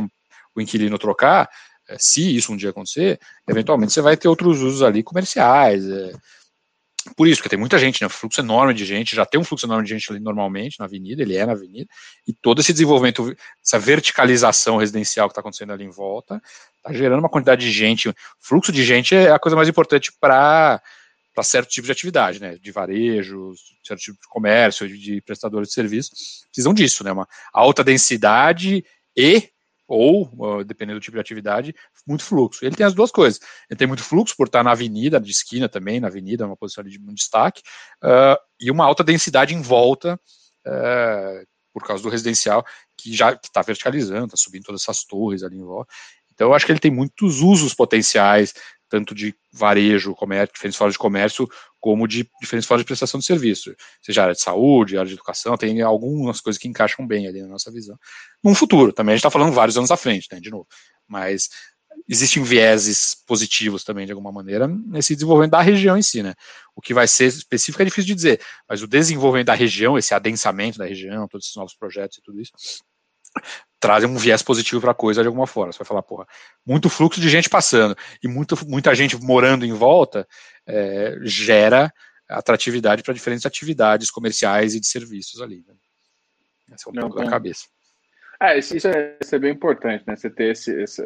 o 0.55 0.61
inquilino 0.61 0.97
trocar, 0.97 1.49
é, 1.87 1.97
se 1.97 2.35
isso 2.35 2.53
um 2.53 2.57
dia 2.57 2.69
acontecer, 2.69 3.19
eventualmente 3.47 3.93
você 3.93 4.01
vai 4.01 4.17
ter 4.17 4.27
outros 4.27 4.61
usos 4.61 4.81
ali 4.81 5.01
comerciais, 5.01 5.87
é, 5.87 6.11
por 7.15 7.27
isso, 7.27 7.37
porque 7.37 7.49
tem 7.49 7.59
muita 7.59 7.77
gente, 7.77 8.01
né? 8.01 8.07
Um 8.07 8.09
fluxo 8.09 8.41
enorme 8.41 8.73
de 8.73 8.85
gente, 8.85 9.15
já 9.15 9.25
tem 9.25 9.39
um 9.39 9.43
fluxo 9.43 9.65
enorme 9.65 9.83
de 9.83 9.89
gente 9.89 10.11
ali 10.11 10.19
normalmente 10.19 10.79
na 10.79 10.85
avenida, 10.85 11.21
ele 11.21 11.35
é 11.35 11.45
na 11.45 11.53
avenida, 11.53 11.89
e 12.27 12.33
todo 12.33 12.59
esse 12.59 12.73
desenvolvimento, 12.73 13.35
essa 13.63 13.79
verticalização 13.79 14.77
residencial 14.77 15.27
que 15.27 15.31
está 15.31 15.41
acontecendo 15.41 15.73
ali 15.73 15.83
em 15.83 15.89
volta, 15.89 16.41
está 16.77 16.93
gerando 16.93 17.19
uma 17.19 17.29
quantidade 17.29 17.65
de 17.65 17.71
gente. 17.71 18.13
Fluxo 18.39 18.71
de 18.71 18.83
gente 18.83 19.15
é 19.15 19.31
a 19.31 19.39
coisa 19.39 19.55
mais 19.55 19.69
importante 19.69 20.11
para 20.19 20.81
para 21.33 21.43
certo 21.43 21.69
tipo 21.69 21.85
de 21.85 21.91
atividade, 21.91 22.41
né, 22.41 22.57
de 22.57 22.71
varejo, 22.71 23.53
certo 23.83 24.01
tipo 24.01 24.19
de 24.19 24.27
comércio, 24.27 24.89
de 24.89 25.21
prestadores 25.21 25.69
de 25.69 25.73
serviços, 25.73 26.43
precisam 26.51 26.73
disso, 26.73 27.01
né, 27.01 27.13
uma 27.13 27.27
alta 27.53 27.81
densidade 27.81 28.83
e 29.15 29.49
ou, 29.89 30.63
dependendo 30.63 30.99
do 30.99 31.03
tipo 31.03 31.17
de 31.17 31.21
atividade, 31.21 31.75
muito 32.07 32.23
fluxo. 32.23 32.63
Ele 32.63 32.75
tem 32.75 32.85
as 32.85 32.93
duas 32.93 33.11
coisas. 33.11 33.41
Ele 33.69 33.77
tem 33.77 33.87
muito 33.87 34.03
fluxo 34.03 34.35
por 34.37 34.45
estar 34.45 34.63
na 34.63 34.71
avenida, 34.71 35.19
de 35.19 35.31
esquina 35.31 35.67
também, 35.67 35.99
na 35.99 36.07
avenida, 36.07 36.45
uma 36.45 36.55
posição 36.55 36.83
de 36.83 36.97
destaque, 37.13 37.63
uh, 38.03 38.37
e 38.59 38.69
uma 38.69 38.85
alta 38.85 39.03
densidade 39.03 39.55
em 39.55 39.61
volta, 39.61 40.19
uh, 40.67 41.47
por 41.73 41.83
causa 41.83 42.03
do 42.03 42.09
residencial, 42.09 42.63
que 42.95 43.15
já 43.15 43.31
está 43.31 43.63
verticalizando, 43.63 44.25
está 44.25 44.37
subindo 44.37 44.65
todas 44.65 44.83
essas 44.83 45.03
torres 45.03 45.41
ali 45.41 45.57
em 45.57 45.63
volta. 45.63 45.91
Então, 46.31 46.49
eu 46.49 46.53
acho 46.53 46.65
que 46.65 46.71
ele 46.71 46.79
tem 46.79 46.91
muitos 46.91 47.41
usos 47.41 47.73
potenciais 47.73 48.53
tanto 48.89 49.13
de 49.13 49.35
varejo, 49.51 50.15
comércio, 50.15 50.53
diferentes 50.53 50.77
formas 50.77 50.93
de 50.93 50.99
comércio, 50.99 51.47
como 51.79 52.07
de 52.07 52.29
diferentes 52.41 52.67
formas 52.67 52.83
de 52.83 52.87
prestação 52.87 53.19
de 53.19 53.25
serviço, 53.25 53.73
seja 54.01 54.23
área 54.23 54.33
de 54.33 54.41
saúde, 54.41 54.97
área 54.97 55.07
de 55.07 55.13
educação, 55.13 55.55
tem 55.55 55.81
algumas 55.81 56.41
coisas 56.41 56.59
que 56.59 56.67
encaixam 56.67 57.05
bem 57.07 57.27
ali 57.27 57.41
na 57.41 57.47
nossa 57.47 57.71
visão. 57.71 57.97
Num 58.43 58.55
futuro, 58.55 58.91
também 58.91 59.13
a 59.13 59.15
gente 59.15 59.21
está 59.21 59.31
falando 59.31 59.53
vários 59.53 59.77
anos 59.77 59.91
à 59.91 59.97
frente, 59.97 60.27
né, 60.31 60.39
de 60.39 60.49
novo, 60.49 60.67
mas 61.07 61.49
existem 62.07 62.43
vieses 62.43 63.15
positivos 63.27 63.83
também, 63.83 64.05
de 64.05 64.11
alguma 64.11 64.31
maneira, 64.31 64.67
nesse 64.67 65.15
desenvolvimento 65.15 65.51
da 65.51 65.61
região 65.61 65.97
em 65.97 66.01
si, 66.01 66.23
né? 66.23 66.33
O 66.75 66.81
que 66.81 66.93
vai 66.93 67.07
ser 67.07 67.27
específico 67.27 67.81
é 67.81 67.85
difícil 67.85 68.07
de 68.07 68.15
dizer, 68.15 68.41
mas 68.67 68.81
o 68.81 68.87
desenvolvimento 68.87 69.47
da 69.47 69.53
região, 69.53 69.97
esse 69.97 70.13
adensamento 70.13 70.77
da 70.77 70.85
região, 70.85 71.27
todos 71.27 71.45
esses 71.45 71.55
novos 71.55 71.75
projetos 71.75 72.17
e 72.17 72.21
tudo 72.21 72.39
isso, 72.39 72.51
trazem 73.79 74.09
um 74.09 74.17
viés 74.17 74.41
positivo 74.41 74.81
para 74.81 74.91
a 74.91 74.95
coisa 74.95 75.21
de 75.21 75.27
alguma 75.27 75.47
forma. 75.47 75.71
Você 75.71 75.79
vai 75.79 75.87
falar, 75.87 76.03
porra, 76.03 76.27
muito 76.65 76.89
fluxo 76.89 77.21
de 77.21 77.29
gente 77.29 77.49
passando 77.49 77.95
e 78.21 78.27
muito, 78.27 78.55
muita 78.67 78.93
gente 78.93 79.17
morando 79.17 79.65
em 79.65 79.73
volta 79.73 80.27
é, 80.67 81.17
gera 81.23 81.91
atratividade 82.27 83.01
para 83.01 83.13
diferentes 83.13 83.45
atividades 83.45 84.11
comerciais 84.11 84.75
e 84.75 84.79
de 84.79 84.87
serviços 84.87 85.41
ali. 85.41 85.63
Né? 85.67 85.73
Esse 86.75 86.87
é 86.87 86.91
um 86.91 86.93
Não, 86.93 87.03
pouco 87.03 87.23
da 87.23 87.29
cabeça. 87.29 87.65
É, 88.41 88.57
isso, 88.57 88.77
isso, 88.77 88.87
é, 88.87 89.17
isso, 89.21 89.35
é, 89.35 89.39
bem 89.39 89.51
importante, 89.51 90.03
né? 90.07 90.15
Você 90.15 90.29
ter 90.29 90.51
esse, 90.51 90.71
esse, 90.81 91.03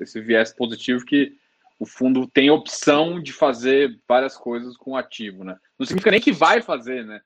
esse, 0.00 0.20
viés 0.20 0.52
positivo 0.52 1.04
que 1.04 1.32
o 1.78 1.84
fundo 1.84 2.26
tem 2.28 2.50
opção 2.50 3.20
de 3.20 3.32
fazer 3.32 3.98
várias 4.06 4.36
coisas 4.36 4.76
com 4.76 4.92
o 4.92 4.96
ativo, 4.96 5.42
né? 5.42 5.56
Não 5.76 5.84
significa 5.84 6.12
nem 6.12 6.20
que 6.20 6.30
vai 6.30 6.62
fazer, 6.62 7.04
né? 7.04 7.20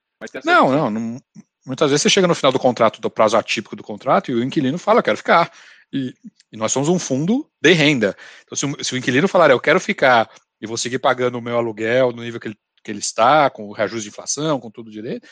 não, 0.45 0.71
não, 0.71 0.91
não, 0.91 1.21
muitas 1.65 1.91
vezes 1.91 2.03
você 2.03 2.11
chega 2.11 2.27
no 2.27 2.35
final 2.35 2.53
do 2.53 2.59
contrato, 2.59 3.01
do 3.01 3.11
prazo 3.11 3.37
atípico 3.37 3.77
do 3.77 3.83
contrato, 3.83 4.31
e 4.31 4.35
o 4.35 4.43
inquilino 4.43 4.79
fala, 4.79 5.03
quero 5.03 5.17
ficar. 5.17 5.51
E, 5.93 6.15
e 6.51 6.57
nós 6.57 6.73
somos 6.73 6.89
um 6.89 6.99
fundo 6.99 7.49
de 7.61 7.73
renda. 7.73 8.17
Então, 8.45 8.57
se 8.57 8.67
o, 8.67 8.85
se 8.85 8.95
o, 8.95 8.97
inquilino 8.97 9.29
falar, 9.29 9.51
eu 9.51 9.61
quero 9.61 9.79
ficar 9.79 10.31
e 10.61 10.67
vou 10.67 10.77
seguir 10.77 10.99
pagando 10.99 11.39
o 11.39 11.43
meu 11.43 11.57
aluguel 11.57 12.13
no 12.13 12.23
nível 12.23 12.41
que 12.41 12.49
ele, 12.49 12.57
que 12.83 12.91
ele 12.91 12.99
está, 12.99 13.51
com 13.51 13.69
o 13.69 13.73
reajuste 13.73 14.05
de 14.05 14.09
inflação, 14.09 14.59
com 14.59 14.71
tudo 14.71 14.91
direito, 14.91 15.29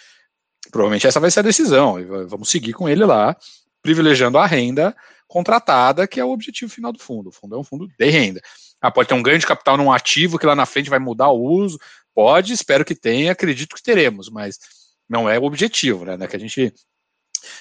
provavelmente 0.70 1.06
essa 1.06 1.20
vai 1.20 1.30
ser 1.30 1.40
a 1.40 1.44
decisão. 1.44 1.96
Vamos 2.28 2.50
seguir 2.50 2.72
com 2.72 2.88
ele 2.88 3.04
lá, 3.04 3.36
privilegiando 3.82 4.38
a 4.38 4.46
renda 4.46 4.94
contratada, 5.26 6.08
que 6.08 6.18
é 6.18 6.24
o 6.24 6.30
objetivo 6.30 6.70
final 6.70 6.92
do 6.92 6.98
fundo. 6.98 7.28
O 7.28 7.32
fundo 7.32 7.54
é 7.54 7.58
um 7.58 7.64
fundo 7.64 7.88
de 7.98 8.10
renda. 8.10 8.40
Ah, 8.80 8.90
pode 8.90 9.08
ter 9.08 9.14
um 9.14 9.22
ganho 9.22 9.38
de 9.38 9.46
capital 9.46 9.76
num 9.76 9.92
ativo 9.92 10.38
que 10.38 10.46
lá 10.46 10.56
na 10.56 10.66
frente 10.66 10.90
vai 10.90 10.98
mudar 10.98 11.28
o 11.28 11.40
uso. 11.40 11.78
Pode, 12.14 12.52
espero 12.52 12.84
que 12.84 12.94
tenha, 12.94 13.32
acredito 13.32 13.76
que 13.76 13.82
teremos, 13.82 14.28
mas 14.28 14.58
não 15.10 15.28
é 15.28 15.36
o 15.36 15.42
objetivo, 15.42 16.04
né? 16.04 16.26
Que 16.28 16.36
a 16.36 16.38
gente, 16.38 16.72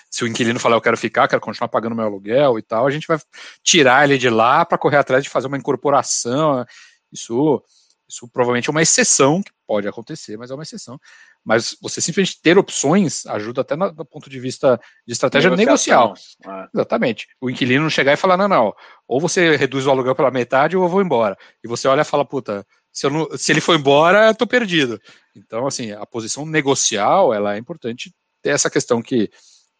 se 0.10 0.24
o 0.24 0.28
inquilino 0.28 0.60
falar 0.60 0.76
eu 0.76 0.82
quero 0.82 0.96
ficar, 0.96 1.28
quero 1.28 1.42
continuar 1.42 1.68
pagando 1.68 1.96
meu 1.96 2.06
aluguel 2.06 2.60
e 2.60 2.62
tal, 2.62 2.86
a 2.86 2.92
gente 2.92 3.08
vai 3.08 3.18
tirar 3.64 4.04
ele 4.04 4.20
de 4.20 4.30
lá 4.30 4.64
para 4.64 4.78
correr 4.78 4.98
atrás 4.98 5.24
de 5.24 5.30
fazer 5.32 5.48
uma 5.48 5.58
incorporação. 5.58 6.64
Isso, 7.12 7.64
isso 8.08 8.30
provavelmente 8.32 8.70
é 8.70 8.72
uma 8.72 8.84
exceção 8.84 9.42
que 9.42 9.52
pode 9.66 9.88
acontecer, 9.88 10.38
mas 10.38 10.52
é 10.52 10.54
uma 10.54 10.62
exceção. 10.62 11.00
Mas 11.44 11.76
você 11.82 12.00
simplesmente 12.00 12.40
ter 12.40 12.56
opções 12.58 13.26
ajuda 13.26 13.62
até 13.62 13.76
no, 13.76 13.92
do 13.92 14.06
ponto 14.06 14.30
de 14.30 14.40
vista 14.40 14.80
de 15.08 15.14
estratégia 15.14 15.50
negocial. 15.50 16.14
É. 16.46 16.68
Exatamente. 16.72 17.28
O 17.42 17.50
inquilino 17.50 17.82
não 17.82 17.90
chegar 17.90 18.14
e 18.14 18.18
falar, 18.18 18.38
não, 18.38 18.48
não, 18.48 18.76
ou 19.08 19.20
você 19.20 19.56
reduz 19.56 19.88
o 19.88 19.90
aluguel 19.90 20.14
pela 20.14 20.30
metade 20.30 20.78
ou 20.78 20.84
eu 20.84 20.90
vou 20.90 21.02
embora. 21.02 21.36
E 21.64 21.68
você 21.68 21.88
olha 21.88 22.02
e 22.02 22.06
fala, 22.06 22.24
puta, 22.24 22.64
se, 22.92 23.10
não, 23.10 23.28
se 23.36 23.52
ele 23.52 23.62
for 23.62 23.76
embora, 23.76 24.28
eu 24.28 24.36
tô 24.36 24.46
perdido. 24.46 25.00
Então, 25.46 25.68
assim, 25.68 25.92
a 25.92 26.06
posição 26.06 26.46
negocial, 26.46 27.34
ela 27.34 27.56
é 27.56 27.58
importante 27.58 28.14
ter 28.42 28.50
essa 28.50 28.70
questão 28.70 29.02
que 29.02 29.30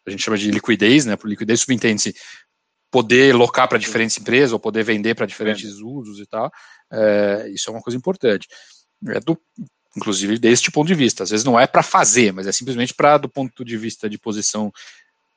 a 0.06 0.10
gente 0.10 0.22
chama 0.22 0.38
de 0.38 0.50
liquidez, 0.50 1.04
né? 1.04 1.16
Por 1.16 1.28
liquidez 1.28 1.60
subentende-se 1.60 2.14
poder 2.90 3.34
locar 3.34 3.68
para 3.68 3.78
diferentes 3.78 4.18
empresas 4.18 4.52
ou 4.52 4.58
poder 4.58 4.82
vender 4.82 5.14
para 5.14 5.26
diferentes 5.26 5.78
é. 5.78 5.84
usos 5.84 6.18
e 6.18 6.26
tal. 6.26 6.50
É, 6.92 7.48
isso 7.52 7.70
é 7.70 7.72
uma 7.72 7.82
coisa 7.82 7.96
importante. 7.96 8.48
É 9.08 9.20
do, 9.20 9.38
inclusive 9.96 10.38
deste 10.38 10.70
ponto 10.70 10.88
de 10.88 10.94
vista. 10.94 11.22
Às 11.22 11.30
vezes 11.30 11.44
não 11.44 11.58
é 11.58 11.66
para 11.66 11.82
fazer, 11.82 12.32
mas 12.32 12.46
é 12.46 12.52
simplesmente 12.52 12.94
para, 12.94 13.18
do 13.18 13.28
ponto 13.28 13.64
de 13.64 13.76
vista 13.76 14.08
de 14.08 14.18
posição 14.18 14.72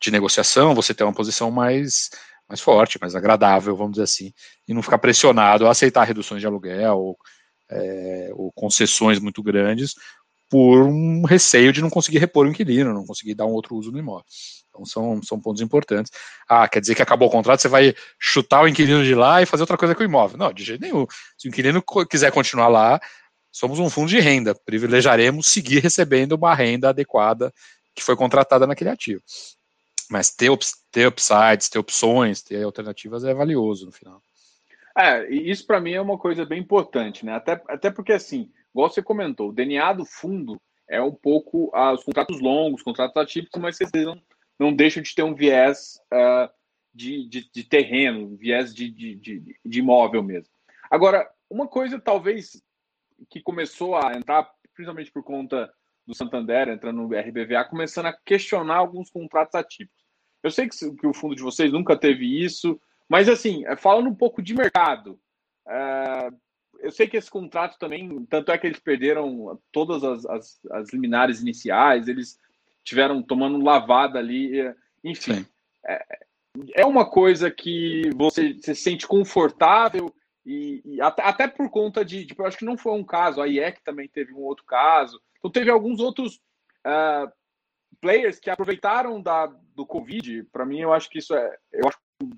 de 0.01 0.12
negociação, 0.12 0.75
você 0.75 0.94
ter 0.94 1.03
uma 1.03 1.13
posição 1.13 1.50
mais, 1.50 2.10
mais 2.48 2.60
forte, 2.60 3.00
mais 3.00 3.15
agradável, 3.15 3.75
vamos 3.75 3.94
dizer 3.94 4.03
assim, 4.03 4.34
e 4.68 4.74
não 4.74 4.84
ficar 4.84 4.98
pressionado 4.98 5.65
a 5.65 5.72
aceitar 5.72 6.03
reduções 6.03 6.42
de 6.42 6.48
aluguel 6.48 6.98
ou 6.98 7.18
é, 7.70 8.29
ou 8.34 8.51
concessões 8.51 9.20
muito 9.20 9.41
grandes 9.41 9.96
por 10.50 10.84
um 10.84 11.24
receio 11.25 11.74
de 11.74 11.82
não 11.82 11.89
conseguir 11.89 12.20
repor 12.20 12.46
o 12.46 12.50
inquilino, 12.50 12.93
não 12.93 13.05
conseguir 13.05 13.34
dar 13.34 13.46
um 13.46 13.53
outro 13.53 13.75
uso 13.75 13.91
no 13.91 13.98
imóvel. 13.98 14.25
Então 14.70 14.86
são, 14.86 15.22
são 15.24 15.39
pontos 15.39 15.62
importantes. 15.62 16.12
Ah, 16.48 16.67
quer 16.67 16.79
dizer 16.79 16.96
que 16.96 17.01
acabou 17.01 17.27
o 17.27 17.32
contrato, 17.32 17.62
você 17.62 17.67
vai 17.67 17.96
chutar 18.20 18.63
o 18.63 18.67
inquilino 18.67 19.03
de 19.03 19.15
lá 19.15 19.41
e 19.41 19.46
fazer 19.46 19.63
outra 19.63 19.77
coisa 19.77 19.96
com 19.96 20.01
o 20.01 20.05
imóvel. 20.05 20.38
Não, 20.38 20.53
de 20.53 20.63
jeito 20.63 20.82
nenhum. 20.82 21.08
Se 21.38 21.48
o 21.48 21.50
inquilino 21.50 21.84
quiser 22.10 22.32
continuar 22.32 22.67
lá, 22.67 23.00
somos 23.51 23.79
um 23.79 23.89
fundo 23.89 24.10
de 24.10 24.20
renda, 24.20 24.53
privilegiaremos 24.53 25.48
seguir 25.48 25.79
recebendo 25.79 26.34
uma 26.34 26.53
renda 26.53 26.89
adequada 26.89 27.53
que 27.96 28.03
foi 28.03 28.15
contratada 28.15 28.67
naquele 28.67 28.89
ativo. 28.89 29.22
Mas 30.10 30.29
ter, 30.29 30.51
ter 30.91 31.08
upsides, 31.08 31.70
ter 31.70 31.79
opções, 31.79 32.41
ter 32.41 32.63
alternativas 32.63 33.24
é 33.24 33.34
valioso 33.34 33.86
no 33.86 33.91
final. 33.91 34.22
É, 34.98 35.28
isso 35.34 35.66
para 35.66 35.80
mim 35.80 35.94
é 35.94 36.02
uma 36.02 36.18
coisa 36.18 36.46
bem 36.46 36.60
importante, 36.60 37.26
né? 37.26 37.34
Até, 37.34 37.62
até 37.68 37.90
porque, 37.92 38.14
assim, 38.14 38.52
igual 38.74 38.90
você 38.90 39.02
comentou, 39.02 39.50
o 39.50 39.54
DNA 39.54 39.94
do 39.94 40.06
fundo 40.06 40.62
é 40.88 41.02
um 41.02 41.14
pouco 41.14 41.72
ah, 41.74 41.94
os 41.94 42.04
contratos 42.04 42.40
longos, 42.40 42.84
contratos 42.84 43.18
atípicos, 43.18 43.60
mas 43.60 43.78
vocês 43.78 43.92
não, 43.92 44.22
não 44.60 44.74
deixam 44.74 45.02
de 45.02 45.16
ter 45.16 45.24
um 45.24 45.34
viés 45.34 46.00
uh, 46.14 46.50
de, 46.94 47.28
de, 47.28 47.50
de, 47.52 47.64
terreno, 47.64 48.36
viés 48.38 48.74
de, 48.74 48.90
de, 48.90 49.16
de, 49.16 49.60
de 49.66 49.80
imóvel 49.80 50.22
mesmo. 50.22 50.54
Agora, 50.92 51.28
uma 51.50 51.68
coisa 51.68 52.00
talvez 52.00 52.62
que 53.30 53.42
começou 53.42 53.96
a 53.96 54.16
entrar, 54.16 54.48
principalmente 54.76 55.12
por 55.12 55.24
conta 55.24 55.74
do 56.06 56.14
Santander 56.14 56.68
entrando 56.68 57.02
no 57.02 57.08
RBVA, 57.08 57.64
começando 57.66 58.08
a 58.08 58.18
questionar 58.26 58.76
alguns 58.76 59.10
contratos 59.10 59.56
atípicos. 59.56 60.04
Eu 60.44 60.52
sei 60.52 60.68
que, 60.68 60.96
que 60.96 61.08
o 61.08 61.14
fundo 61.14 61.36
de 61.36 61.42
vocês 61.42 61.72
nunca 61.72 61.98
teve 61.98 62.44
isso, 62.44 62.80
mas, 63.10 63.29
assim, 63.29 63.65
é, 63.65 63.75
falando 63.75 64.10
um 64.10 64.15
pouco 64.15 64.41
de 64.41 64.53
mercado, 64.53 65.19
é, 65.67 66.29
eu 66.79 66.91
sei 66.91 67.07
que 67.07 67.17
esse 67.17 67.29
contrato 67.29 67.77
também, 67.77 68.25
tanto 68.25 68.51
é 68.51 68.57
que 68.57 68.67
eles 68.67 68.79
perderam 68.79 69.60
todas 69.72 70.03
as, 70.03 70.25
as, 70.25 70.60
as 70.72 70.89
liminares 70.91 71.41
iniciais, 71.41 72.07
eles 72.07 72.39
tiveram 72.83 73.22
tomando 73.22 73.63
lavada 73.63 74.19
ali, 74.19 74.51
enfim. 75.03 75.45
É, 75.86 76.05
é, 76.75 76.86
uma 76.86 77.05
coisa 77.05 77.50
que 77.50 78.10
você 78.15 78.55
se 78.62 78.75
sente 78.75 79.07
confortável 79.07 80.13
e, 80.45 80.81
e 80.86 81.01
até, 81.01 81.24
até, 81.24 81.48
por 81.48 81.69
conta 81.69 82.03
de, 82.03 82.25
de, 82.25 82.36
eu 82.38 82.45
acho 82.45 82.57
que 82.57 82.65
não 82.65 82.77
foi 82.77 82.93
um 82.93 83.03
caso, 83.03 83.41
a 83.41 83.48
IEC 83.48 83.81
também 83.83 84.07
teve 84.07 84.33
um 84.33 84.41
outro 84.41 84.65
caso, 84.65 85.22
então 85.38 85.50
teve 85.50 85.69
alguns 85.69 86.00
outros 86.00 86.36
uh, 86.86 87.31
players 88.01 88.39
que 88.39 88.50
aproveitaram 88.50 89.22
da, 89.22 89.48
do 89.48 89.86
Covid, 89.86 90.43
para 90.51 90.65
mim 90.65 90.79
eu 90.79 90.93
acho 90.93 91.10
que 91.10 91.19
isso 91.19 91.33
é, 91.33 91.57
eu 91.72 91.88
acho 91.88 91.98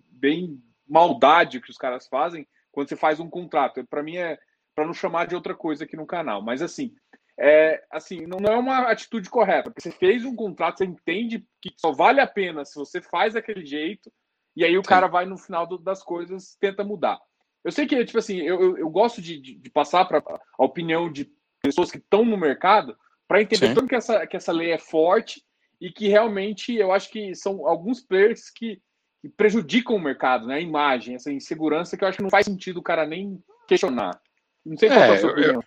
bem 0.09 0.61
maldade 0.87 1.59
que 1.59 1.69
os 1.69 1.77
caras 1.77 2.07
fazem 2.07 2.47
quando 2.71 2.89
você 2.89 2.95
faz 2.95 3.19
um 3.19 3.29
contrato. 3.29 3.85
Para 3.87 4.03
mim 4.03 4.17
é 4.17 4.37
para 4.75 4.85
não 4.85 4.93
chamar 4.93 5.25
de 5.25 5.35
outra 5.35 5.55
coisa 5.55 5.85
aqui 5.85 5.95
no 5.95 6.05
canal, 6.05 6.41
mas 6.41 6.61
assim, 6.61 6.93
é 7.39 7.83
assim, 7.89 8.25
não, 8.25 8.39
não 8.39 8.53
é 8.53 8.57
uma 8.57 8.91
atitude 8.91 9.29
correta, 9.29 9.71
porque 9.71 9.81
você 9.81 9.91
fez 9.91 10.25
um 10.25 10.35
contrato, 10.35 10.79
você 10.79 10.85
entende 10.85 11.45
que 11.61 11.73
só 11.77 11.91
vale 11.91 12.19
a 12.19 12.27
pena 12.27 12.65
se 12.65 12.75
você 12.75 13.01
faz 13.01 13.33
daquele 13.33 13.65
jeito, 13.65 14.11
e 14.55 14.63
aí 14.65 14.77
o 14.77 14.83
Sim. 14.83 14.89
cara 14.89 15.07
vai 15.07 15.25
no 15.25 15.37
final 15.37 15.65
do, 15.65 15.77
das 15.77 16.03
coisas 16.03 16.57
tenta 16.59 16.83
mudar. 16.83 17.19
Eu 17.63 17.71
sei 17.71 17.87
que, 17.87 18.05
tipo 18.05 18.19
assim, 18.19 18.37
eu, 18.37 18.61
eu, 18.61 18.77
eu 18.77 18.89
gosto 18.89 19.21
de, 19.21 19.39
de, 19.39 19.55
de 19.55 19.69
passar 19.69 20.05
para 20.05 20.19
a 20.19 20.63
opinião 20.63 21.11
de 21.11 21.31
pessoas 21.61 21.89
que 21.89 21.97
estão 21.97 22.23
no 22.23 22.37
mercado 22.37 22.97
para 23.27 23.41
entender 23.41 23.73
tanto 23.73 23.87
que 23.87 23.95
essa, 23.95 24.27
que 24.27 24.37
essa 24.37 24.51
lei 24.51 24.71
é 24.71 24.77
forte 24.77 25.43
e 25.81 25.91
que 25.91 26.07
realmente 26.07 26.75
eu 26.75 26.91
acho 26.91 27.09
que 27.09 27.33
são 27.33 27.67
alguns 27.67 28.01
players 28.01 28.49
que 28.49 28.79
que 29.25 29.29
prejudicam 29.29 29.95
o 29.95 29.99
mercado, 29.99 30.45
né? 30.45 30.55
A 30.55 30.61
imagem, 30.61 31.15
essa 31.15 31.31
insegurança 31.31 31.97
que 31.97 32.03
eu 32.03 32.07
acho 32.07 32.17
que 32.17 32.23
não 32.23 32.29
faz 32.29 32.45
sentido 32.45 32.77
o 32.77 32.83
cara 32.83 33.07
nem 33.07 33.41
questionar. 33.67 34.21
Não 34.63 34.77
sei 34.77 34.87
qual 34.87 35.01
é, 35.01 35.09
é 35.09 35.13
a 35.13 35.19
sua 35.19 35.31
opinião. 35.31 35.55
Eu, 35.55 35.63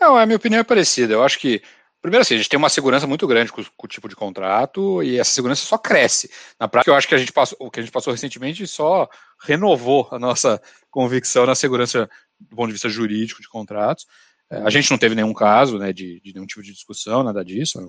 não, 0.00 0.16
a 0.16 0.24
minha 0.24 0.36
opinião 0.36 0.60
é 0.60 0.64
parecida. 0.64 1.12
Eu 1.12 1.24
acho 1.24 1.40
que, 1.40 1.60
primeiro 2.00 2.22
assim, 2.22 2.34
a 2.34 2.36
gente 2.36 2.48
tem 2.48 2.56
uma 2.56 2.68
segurança 2.68 3.04
muito 3.04 3.26
grande 3.26 3.50
com, 3.50 3.64
com, 3.64 3.86
o 3.86 3.88
tipo 3.88 4.08
de 4.08 4.14
contrato 4.14 5.02
e 5.02 5.18
essa 5.18 5.32
segurança 5.32 5.66
só 5.66 5.76
cresce. 5.76 6.30
Na 6.58 6.68
prática, 6.68 6.92
eu 6.92 6.94
acho 6.94 7.08
que 7.08 7.16
a 7.16 7.18
gente 7.18 7.32
passou, 7.32 7.58
o 7.60 7.68
que 7.68 7.80
a 7.80 7.82
gente 7.82 7.90
passou 7.90 8.12
recentemente 8.12 8.64
só 8.64 9.08
renovou 9.42 10.06
a 10.12 10.18
nossa 10.18 10.62
convicção 10.88 11.46
na 11.46 11.56
segurança 11.56 12.08
do 12.38 12.54
ponto 12.54 12.68
de 12.68 12.74
vista 12.74 12.88
jurídico 12.88 13.42
de 13.42 13.48
contratos. 13.48 14.06
É, 14.48 14.58
a 14.58 14.70
gente 14.70 14.88
não 14.88 14.98
teve 14.98 15.16
nenhum 15.16 15.34
caso 15.34 15.78
né, 15.78 15.92
de, 15.92 16.20
de 16.20 16.32
nenhum 16.32 16.46
tipo 16.46 16.62
de 16.62 16.72
discussão, 16.72 17.24
nada 17.24 17.44
disso, 17.44 17.80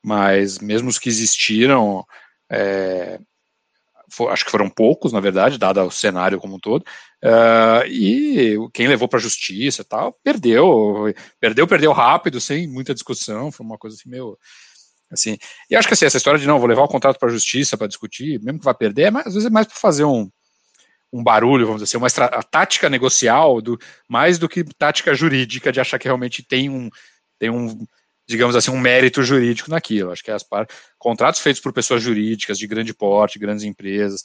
mas 0.00 0.60
mesmo 0.60 0.88
os 0.88 1.00
que 1.00 1.08
existiram, 1.08 2.06
é, 2.48 3.18
for, 4.10 4.30
acho 4.30 4.44
que 4.44 4.50
foram 4.50 4.68
poucos, 4.68 5.12
na 5.12 5.20
verdade, 5.20 5.58
dado 5.58 5.80
o 5.82 5.90
cenário 5.90 6.38
como 6.38 6.56
um 6.56 6.58
todo, 6.58 6.82
uh, 7.22 7.86
e 7.86 8.56
quem 8.72 8.86
levou 8.88 9.08
para 9.08 9.18
a 9.18 9.22
justiça 9.22 9.82
e 9.82 9.84
tal, 9.84 10.12
perdeu, 10.22 11.12
perdeu, 11.40 11.66
perdeu 11.66 11.92
rápido, 11.92 12.40
sem 12.40 12.66
muita 12.66 12.94
discussão, 12.94 13.50
foi 13.50 13.64
uma 13.64 13.78
coisa 13.78 13.96
assim 13.96 14.08
meio, 14.08 14.38
assim, 15.10 15.38
e 15.70 15.76
acho 15.76 15.88
que 15.88 15.94
assim, 15.94 16.06
essa 16.06 16.16
história 16.16 16.38
de 16.38 16.46
não, 16.46 16.58
vou 16.58 16.68
levar 16.68 16.82
o 16.82 16.88
contrato 16.88 17.18
para 17.18 17.28
a 17.28 17.32
justiça 17.32 17.76
para 17.76 17.86
discutir, 17.86 18.40
mesmo 18.42 18.58
que 18.58 18.64
vá 18.64 18.74
perder, 18.74 19.04
é 19.04 19.10
mais, 19.10 19.26
às 19.26 19.34
vezes 19.34 19.46
é 19.46 19.50
mais 19.50 19.66
para 19.66 19.76
fazer 19.76 20.04
um, 20.04 20.30
um 21.12 21.22
barulho, 21.22 21.66
vamos 21.66 21.80
dizer 21.80 21.96
assim, 21.96 22.18
uma 22.20 22.26
a 22.26 22.42
tática 22.42 22.90
negocial, 22.90 23.62
do, 23.62 23.78
mais 24.08 24.38
do 24.38 24.48
que 24.48 24.64
tática 24.64 25.14
jurídica, 25.14 25.70
de 25.70 25.80
achar 25.80 25.98
que 25.98 26.08
realmente 26.08 26.42
tem 26.42 26.68
um, 26.68 26.90
tem 27.38 27.50
um 27.50 27.86
digamos 28.26 28.56
assim, 28.56 28.70
um 28.70 28.78
mérito 28.78 29.22
jurídico 29.22 29.70
naquilo. 29.70 30.10
Acho 30.10 30.22
que 30.22 30.30
é 30.30 30.34
as 30.34 30.42
par... 30.42 30.66
contratos 30.98 31.40
feitos 31.40 31.60
por 31.60 31.72
pessoas 31.72 32.02
jurídicas 32.02 32.58
de 32.58 32.66
grande 32.66 32.94
porte, 32.94 33.38
grandes 33.38 33.64
empresas. 33.64 34.22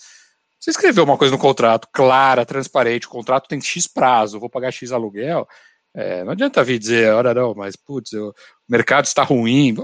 Você 0.59 0.71
escreveu 0.71 1.03
uma 1.05 1.17
coisa 1.17 1.31
no 1.31 1.39
contrato 1.39 1.87
clara, 1.91 2.45
transparente, 2.45 3.07
o 3.07 3.09
contrato 3.09 3.47
tem 3.47 3.61
X 3.61 3.87
prazo, 3.87 4.39
vou 4.39 4.49
pagar 4.49 4.71
X 4.71 4.91
aluguel. 4.91 5.47
É, 5.93 6.23
não 6.23 6.33
adianta 6.33 6.63
vir 6.63 6.77
dizer, 6.77 7.13
olha, 7.13 7.33
não, 7.33 7.55
mas 7.55 7.75
putz, 7.75 8.13
o 8.13 8.33
mercado 8.67 9.05
está 9.05 9.23
ruim. 9.23 9.75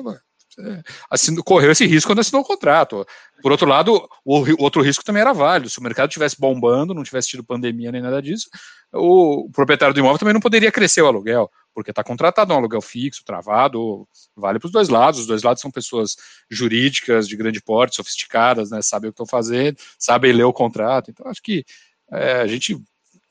Assim, 1.10 1.36
correu 1.38 1.72
esse 1.72 1.86
risco 1.86 2.10
quando 2.10 2.20
assinou 2.20 2.42
o 2.42 2.46
contrato. 2.46 3.06
Por 3.42 3.52
outro 3.52 3.68
lado, 3.68 4.08
o, 4.24 4.64
outro 4.64 4.82
risco 4.82 5.04
também 5.04 5.22
era 5.22 5.34
válido. 5.34 5.70
Se 5.70 5.80
o 5.80 5.84
mercado 5.84 6.10
tivesse 6.10 6.40
bombando, 6.40 6.94
não 6.94 7.04
tivesse 7.04 7.30
tido 7.30 7.44
pandemia 7.44 7.92
nem 7.92 8.02
nada 8.02 8.22
disso, 8.22 8.50
o 8.94 9.50
proprietário 9.52 9.94
do 9.94 10.00
imóvel 10.00 10.18
também 10.18 10.34
não 10.34 10.42
poderia 10.42 10.72
crescer 10.72 11.02
o 11.02 11.08
aluguel, 11.08 11.50
porque 11.76 11.92
está 11.92 12.04
contratado 12.04 12.54
um 12.54 12.58
aluguel 12.58 12.82
fixo, 12.82 13.24
travado, 13.26 14.08
vale 14.36 14.58
para 14.58 14.68
os 14.68 14.72
dois 14.72 14.88
lados. 14.88 15.20
Os 15.20 15.28
dois 15.28 15.44
lados 15.44 15.62
são 15.62 15.70
pessoas 15.70 16.16
jurídicas 16.50 17.28
de 17.28 17.36
grande 17.36 17.62
porte, 17.62 17.98
sofisticadas, 17.98 18.72
né, 18.72 18.82
sabem 18.82 19.10
o 19.10 19.12
que 19.12 19.22
estão 19.22 19.28
fazendo, 19.28 19.78
sabem 20.00 20.32
ler 20.32 20.46
o 20.46 20.54
contrato. 20.54 21.12
Então, 21.12 21.30
acho 21.30 21.42
que 21.44 21.66
é, 22.12 22.36
a 22.42 22.48
gente 22.48 22.82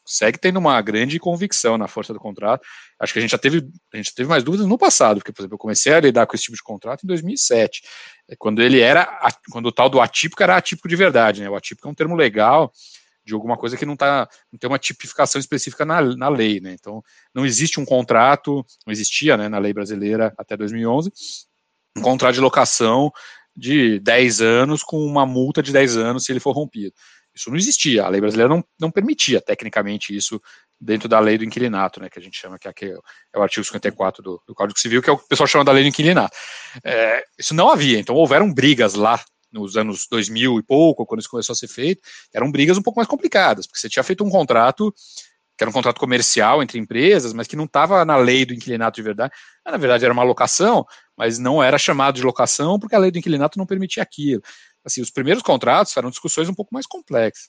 segue 0.07 0.39
tendo 0.39 0.59
uma 0.59 0.81
grande 0.83 1.19
convicção 1.19 1.79
na 1.79 1.89
força 1.89 2.13
do 2.13 2.21
contrato. 2.21 2.67
Acho 3.01 3.15
que 3.15 3.19
a 3.19 3.23
gente 3.23 3.31
já 3.31 3.39
teve, 3.39 3.67
a 3.93 3.97
gente 3.97 4.15
teve 4.15 4.29
mais 4.29 4.45
dúvidas 4.45 4.67
no 4.67 4.77
passado, 4.77 5.19
porque, 5.19 5.33
por 5.33 5.41
exemplo, 5.41 5.55
eu 5.55 5.59
comecei 5.59 5.95
a 5.95 6.01
lidar 6.01 6.27
com 6.27 6.37
esse 6.37 6.45
tipo 6.45 6.57
de 6.57 6.63
contrato 6.63 7.05
em 7.05 7.07
2007, 7.07 7.83
é, 8.29 8.37
quando 8.37 8.61
ele 8.61 8.81
era, 8.81 9.19
quando 9.51 9.67
o 9.67 9.73
tal 9.73 9.89
do 9.89 10.01
atípico 10.01 10.43
era 10.43 10.57
atípico 10.57 10.89
de 10.89 10.97
verdade, 10.97 11.41
né? 11.41 11.49
O 11.49 11.57
atípico 11.57 11.89
é 11.89 11.91
um 11.91 11.95
termo 11.95 12.15
legal 12.15 12.71
de 13.25 13.35
alguma 13.35 13.57
coisa 13.57 13.77
que 13.77 13.87
não 13.87 13.97
tá, 13.97 14.29
não 14.53 14.59
tem 14.59 14.69
uma 14.69 14.79
tipificação 14.79 15.39
específica 15.39 15.85
na, 15.85 16.01
na 16.17 16.29
lei, 16.29 16.61
né? 16.61 16.75
Então, 16.79 17.03
não 17.35 17.47
existe 17.47 17.81
um 17.81 17.85
contrato, 17.85 18.65
não 18.87 18.93
existia, 18.93 19.37
né, 19.37 19.49
na 19.49 19.59
lei 19.59 19.73
brasileira 19.73 20.33
até 20.37 20.57
2011, 20.57 21.11
um 21.97 22.03
contrato 22.03 22.35
de 22.35 22.41
locação 22.41 23.11
de 23.57 23.99
10 24.01 24.41
anos 24.41 24.83
com 24.83 24.99
uma 24.99 25.25
multa 25.25 25.63
de 25.63 25.73
10 25.73 25.97
anos 25.97 26.25
se 26.25 26.33
ele 26.33 26.41
for 26.41 26.53
rompido. 26.53 26.93
Isso 27.35 27.51
não 27.51 27.57
existia, 27.57 28.05
a 28.05 28.09
lei 28.09 28.21
brasileira 28.21 28.49
não, 28.49 28.65
não 28.79 28.91
permitia 28.91 29.41
tecnicamente 29.41 30.15
isso 30.15 30.41
dentro 30.81 31.09
da 31.09 31.19
lei 31.19 31.39
do 31.39 31.45
inquilinato, 31.45 32.01
né, 32.01 32.11
que 32.11 32.19
a 32.19 32.23
gente 32.23 32.39
chama, 32.39 32.59
que 32.59 32.69
é, 32.69 32.73
é 33.33 33.39
o 33.39 33.43
artigo 33.43 33.65
54 33.65 34.23
do, 34.23 34.43
do 34.47 34.55
Código 34.55 34.79
Civil, 34.79 35.03
que 35.03 35.09
é 35.09 35.13
o 35.13 35.17
que 35.17 35.25
o 35.25 35.29
pessoal 35.29 35.47
chama 35.47 35.65
da 35.65 35.73
lei 35.73 35.83
do 35.83 35.89
inquilinato. 35.89 36.37
É, 36.85 37.25
isso 37.39 37.55
não 37.55 37.71
havia, 37.71 37.99
então 37.99 38.15
houveram 38.15 38.53
brigas 38.53 38.95
lá 38.95 39.21
nos 39.55 39.77
anos 39.77 40.07
2000 40.11 40.59
e 40.59 40.63
pouco, 40.63 41.07
quando 41.07 41.21
isso 41.21 41.31
começou 41.31 41.55
a 41.55 41.57
ser 41.57 41.69
feito, 41.69 42.03
eram 42.35 42.51
brigas 42.51 42.77
um 42.77 42.83
pouco 42.83 42.99
mais 42.99 43.09
complicadas, 43.09 43.67
porque 43.67 43.79
você 43.79 43.89
tinha 43.89 44.03
feito 44.03 44.25
um 44.25 44.31
contrato 44.31 44.93
que 45.57 45.63
era 45.63 45.71
um 45.71 45.73
contrato 45.73 46.01
comercial 46.01 46.65
entre 46.65 46.81
empresas, 46.81 47.33
mas 47.33 47.47
que 47.47 47.55
não 47.55 47.65
estava 47.65 48.05
na 48.05 48.17
lei 48.17 48.45
do 48.45 48.53
inquilinato 48.53 48.97
de 48.97 49.03
verdade. 49.03 49.33
Na 49.65 49.77
verdade, 49.77 50.05
era 50.05 50.13
uma 50.13 50.25
locação, 50.25 50.85
mas 51.17 51.39
não 51.39 51.63
era 51.63 51.79
chamado 51.79 52.17
de 52.17 52.25
locação 52.25 52.77
porque 52.77 52.97
a 52.97 52.99
lei 52.99 53.13
do 53.13 53.19
inquilinato 53.19 53.57
não 53.57 53.65
permitia 53.65 54.03
aquilo 54.03 54.43
assim, 54.85 55.01
os 55.01 55.11
primeiros 55.11 55.43
contratos 55.43 55.97
eram 55.97 56.11
discussões 56.11 56.49
um 56.49 56.55
pouco 56.55 56.75
mais 56.75 56.87
complexas. 56.87 57.49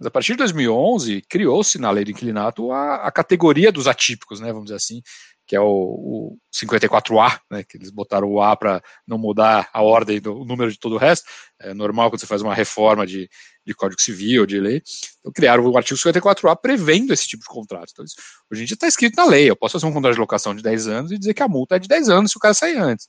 Mas 0.00 0.06
a 0.06 0.10
partir 0.10 0.32
de 0.32 0.38
2011, 0.38 1.20
criou-se 1.28 1.78
na 1.78 1.90
lei 1.90 2.04
do 2.04 2.10
inquilinato 2.10 2.72
a, 2.72 3.06
a, 3.06 3.12
categoria 3.12 3.70
dos 3.70 3.86
atípicos, 3.86 4.40
né, 4.40 4.48
vamos 4.48 4.64
dizer 4.64 4.76
assim, 4.76 5.02
que 5.46 5.54
é 5.54 5.60
o, 5.60 5.66
o 5.66 6.38
54A, 6.54 7.38
né, 7.50 7.62
que 7.62 7.76
eles 7.76 7.90
botaram 7.90 8.26
o 8.26 8.40
A 8.40 8.56
para 8.56 8.82
não 9.06 9.18
mudar 9.18 9.68
a 9.74 9.82
ordem 9.82 10.18
do 10.18 10.42
número 10.46 10.72
de 10.72 10.78
todo 10.78 10.94
o 10.94 10.98
resto. 10.98 11.28
É 11.60 11.74
normal 11.74 12.08
quando 12.08 12.20
você 12.20 12.26
faz 12.26 12.40
uma 12.40 12.54
reforma 12.54 13.06
de, 13.06 13.28
de 13.66 13.74
Código 13.74 14.00
Civil, 14.00 14.46
de 14.46 14.58
lei. 14.58 14.80
Então 15.18 15.30
criaram 15.32 15.66
o 15.66 15.76
artigo 15.76 16.00
54A 16.00 16.56
prevendo 16.56 17.12
esse 17.12 17.28
tipo 17.28 17.42
de 17.42 17.48
contrato. 17.48 17.90
Então, 17.92 18.02
isso, 18.02 18.14
hoje 18.50 18.62
em 18.62 18.64
dia 18.64 18.74
está 18.74 18.86
escrito 18.88 19.16
na 19.16 19.26
lei. 19.26 19.50
Eu 19.50 19.56
posso 19.56 19.72
fazer 19.72 19.84
um 19.84 19.92
contrato 19.92 20.14
de 20.14 20.20
locação 20.20 20.54
de 20.54 20.62
10 20.62 20.88
anos 20.88 21.12
e 21.12 21.18
dizer 21.18 21.34
que 21.34 21.42
a 21.42 21.48
multa 21.48 21.76
é 21.76 21.78
de 21.78 21.88
10 21.88 22.08
anos 22.08 22.30
se 22.30 22.38
o 22.38 22.40
cara 22.40 22.54
sair 22.54 22.78
antes. 22.78 23.06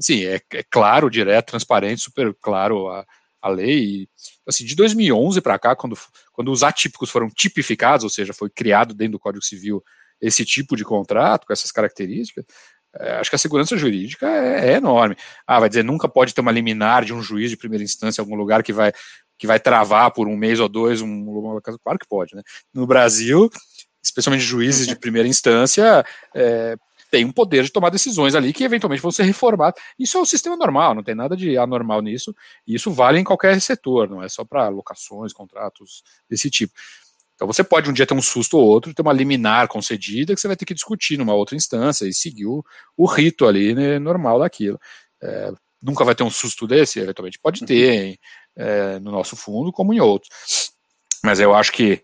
Sim, 0.00 0.24
é, 0.24 0.40
é, 0.54 0.62
claro, 0.70 1.10
direto, 1.10 1.50
transparente, 1.50 2.00
super 2.00 2.34
claro 2.40 2.88
a, 2.88 3.04
a 3.40 3.48
lei. 3.48 4.08
Assim, 4.46 4.64
de 4.64 4.74
2011 4.74 5.40
para 5.40 5.58
cá, 5.58 5.76
quando, 5.76 5.96
quando 6.32 6.50
os 6.50 6.62
atípicos 6.62 7.10
foram 7.10 7.28
tipificados, 7.28 8.04
ou 8.04 8.10
seja, 8.10 8.32
foi 8.32 8.50
criado 8.50 8.94
dentro 8.94 9.12
do 9.12 9.18
Código 9.18 9.44
Civil 9.44 9.82
esse 10.20 10.44
tipo 10.44 10.76
de 10.76 10.84
contrato, 10.84 11.46
com 11.46 11.52
essas 11.52 11.72
características, 11.72 12.44
é, 12.98 13.12
acho 13.12 13.30
que 13.30 13.36
a 13.36 13.38
segurança 13.38 13.76
jurídica 13.76 14.26
é, 14.28 14.72
é, 14.72 14.76
enorme. 14.76 15.16
Ah, 15.46 15.60
vai 15.60 15.68
dizer, 15.68 15.84
nunca 15.84 16.08
pode 16.08 16.34
ter 16.34 16.40
uma 16.40 16.50
liminar 16.50 17.04
de 17.04 17.14
um 17.14 17.22
juiz 17.22 17.50
de 17.50 17.56
primeira 17.56 17.84
instância 17.84 18.20
em 18.20 18.24
algum 18.24 18.34
lugar 18.34 18.62
que 18.62 18.72
vai, 18.72 18.92
que 19.38 19.46
vai 19.46 19.60
travar 19.60 20.10
por 20.12 20.26
um 20.26 20.36
mês 20.36 20.58
ou 20.60 20.68
dois 20.68 21.00
um, 21.00 21.08
uma 21.08 21.60
Claro 21.62 21.98
que 21.98 22.08
pode, 22.08 22.34
né? 22.34 22.42
No 22.74 22.86
Brasil, 22.86 23.48
especialmente 24.02 24.42
juízes 24.42 24.86
de 24.86 24.96
primeira 24.96 25.28
instância, 25.28 26.04
é, 26.34 26.76
tem 27.10 27.24
um 27.24 27.32
poder 27.32 27.64
de 27.64 27.72
tomar 27.72 27.90
decisões 27.90 28.34
ali 28.34 28.52
que 28.52 28.64
eventualmente 28.64 29.02
vão 29.02 29.10
ser 29.10 29.24
reformadas. 29.24 29.82
Isso 29.98 30.16
é 30.16 30.20
o 30.20 30.26
sistema 30.26 30.56
normal, 30.56 30.94
não 30.94 31.02
tem 31.02 31.14
nada 31.14 31.36
de 31.36 31.58
anormal 31.58 32.00
nisso, 32.00 32.34
e 32.66 32.74
isso 32.74 32.90
vale 32.90 33.18
em 33.18 33.24
qualquer 33.24 33.60
setor, 33.60 34.08
não 34.08 34.22
é 34.22 34.28
só 34.28 34.44
para 34.44 34.68
locações, 34.68 35.32
contratos 35.32 36.02
desse 36.28 36.50
tipo. 36.50 36.72
Então 37.34 37.46
você 37.46 37.64
pode 37.64 37.88
um 37.88 37.92
dia 37.92 38.06
ter 38.06 38.14
um 38.14 38.20
susto 38.20 38.58
ou 38.58 38.66
outro, 38.66 38.92
ter 38.92 39.00
uma 39.02 39.12
liminar 39.12 39.66
concedida 39.66 40.34
que 40.34 40.40
você 40.40 40.46
vai 40.46 40.56
ter 40.56 40.66
que 40.66 40.74
discutir 40.74 41.16
numa 41.16 41.32
outra 41.32 41.56
instância 41.56 42.06
e 42.06 42.12
seguir 42.12 42.46
o, 42.46 42.62
o 42.96 43.06
rito 43.06 43.46
ali 43.46 43.74
né, 43.74 43.98
normal 43.98 44.38
daquilo. 44.38 44.78
É, 45.22 45.50
nunca 45.82 46.04
vai 46.04 46.14
ter 46.14 46.22
um 46.22 46.30
susto 46.30 46.66
desse, 46.66 47.00
eventualmente 47.00 47.38
pode 47.42 47.64
ter 47.64 48.18
é, 48.54 48.98
no 48.98 49.10
nosso 49.10 49.36
fundo, 49.36 49.72
como 49.72 49.94
em 49.94 50.00
outros. 50.00 50.70
Mas 51.24 51.40
eu 51.40 51.54
acho 51.54 51.72
que 51.72 52.02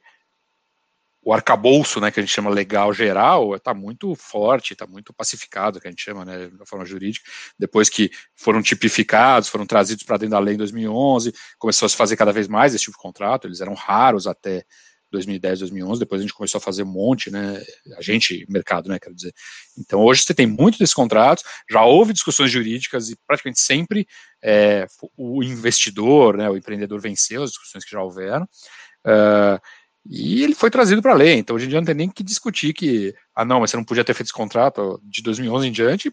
o 1.26 1.32
arcabouço, 1.32 2.00
né, 2.00 2.12
que 2.12 2.20
a 2.20 2.22
gente 2.22 2.32
chama 2.32 2.48
legal 2.48 2.92
geral, 2.92 3.56
está 3.56 3.74
muito 3.74 4.14
forte, 4.14 4.74
está 4.74 4.86
muito 4.86 5.12
pacificado, 5.12 5.80
que 5.80 5.88
a 5.88 5.90
gente 5.90 6.00
chama, 6.00 6.24
né, 6.24 6.46
da 6.50 6.64
forma 6.64 6.84
jurídica, 6.84 7.28
depois 7.58 7.88
que 7.88 8.12
foram 8.36 8.62
tipificados, 8.62 9.48
foram 9.48 9.66
trazidos 9.66 10.04
para 10.04 10.18
dentro 10.18 10.30
da 10.34 10.38
lei 10.38 10.54
em 10.54 10.56
2011, 10.56 11.34
começou 11.58 11.86
a 11.86 11.88
se 11.88 11.96
fazer 11.96 12.16
cada 12.16 12.32
vez 12.32 12.46
mais 12.46 12.76
esse 12.76 12.84
tipo 12.84 12.96
de 12.96 13.02
contrato, 13.02 13.48
eles 13.48 13.60
eram 13.60 13.74
raros 13.74 14.28
até 14.28 14.64
2010, 15.10 15.58
2011, 15.58 15.98
depois 15.98 16.20
a 16.20 16.22
gente 16.22 16.32
começou 16.32 16.58
a 16.60 16.62
fazer 16.62 16.84
um 16.84 16.92
monte, 16.92 17.28
né, 17.28 17.60
a 17.98 18.02
gente, 18.02 18.46
mercado, 18.48 18.88
né, 18.88 18.96
quero 19.00 19.16
dizer. 19.16 19.34
Então, 19.76 20.04
hoje 20.04 20.22
você 20.22 20.32
tem 20.32 20.46
muito 20.46 20.78
desses 20.78 20.94
contratos, 20.94 21.42
já 21.68 21.82
houve 21.82 22.12
discussões 22.12 22.52
jurídicas 22.52 23.10
e 23.10 23.16
praticamente 23.26 23.58
sempre 23.58 24.06
é, 24.40 24.86
o 25.16 25.42
investidor, 25.42 26.36
né, 26.36 26.48
o 26.48 26.56
empreendedor 26.56 27.00
venceu 27.00 27.42
as 27.42 27.50
discussões 27.50 27.84
que 27.84 27.90
já 27.90 28.00
houveram, 28.00 28.44
uh, 28.44 29.60
e 30.08 30.44
ele 30.44 30.54
foi 30.54 30.70
trazido 30.70 31.02
para 31.02 31.12
a 31.12 31.16
lei, 31.16 31.34
então 31.34 31.56
hoje 31.56 31.66
em 31.66 31.68
dia 31.68 31.80
não 31.80 31.86
tem 31.86 31.94
nem 31.94 32.08
que 32.08 32.22
discutir 32.22 32.72
que, 32.72 33.14
ah 33.34 33.44
não, 33.44 33.60
mas 33.60 33.70
você 33.70 33.76
não 33.76 33.84
podia 33.84 34.04
ter 34.04 34.14
feito 34.14 34.26
esse 34.26 34.32
contrato 34.32 35.00
de 35.02 35.22
2011 35.22 35.66
em 35.66 35.72
diante, 35.72 36.12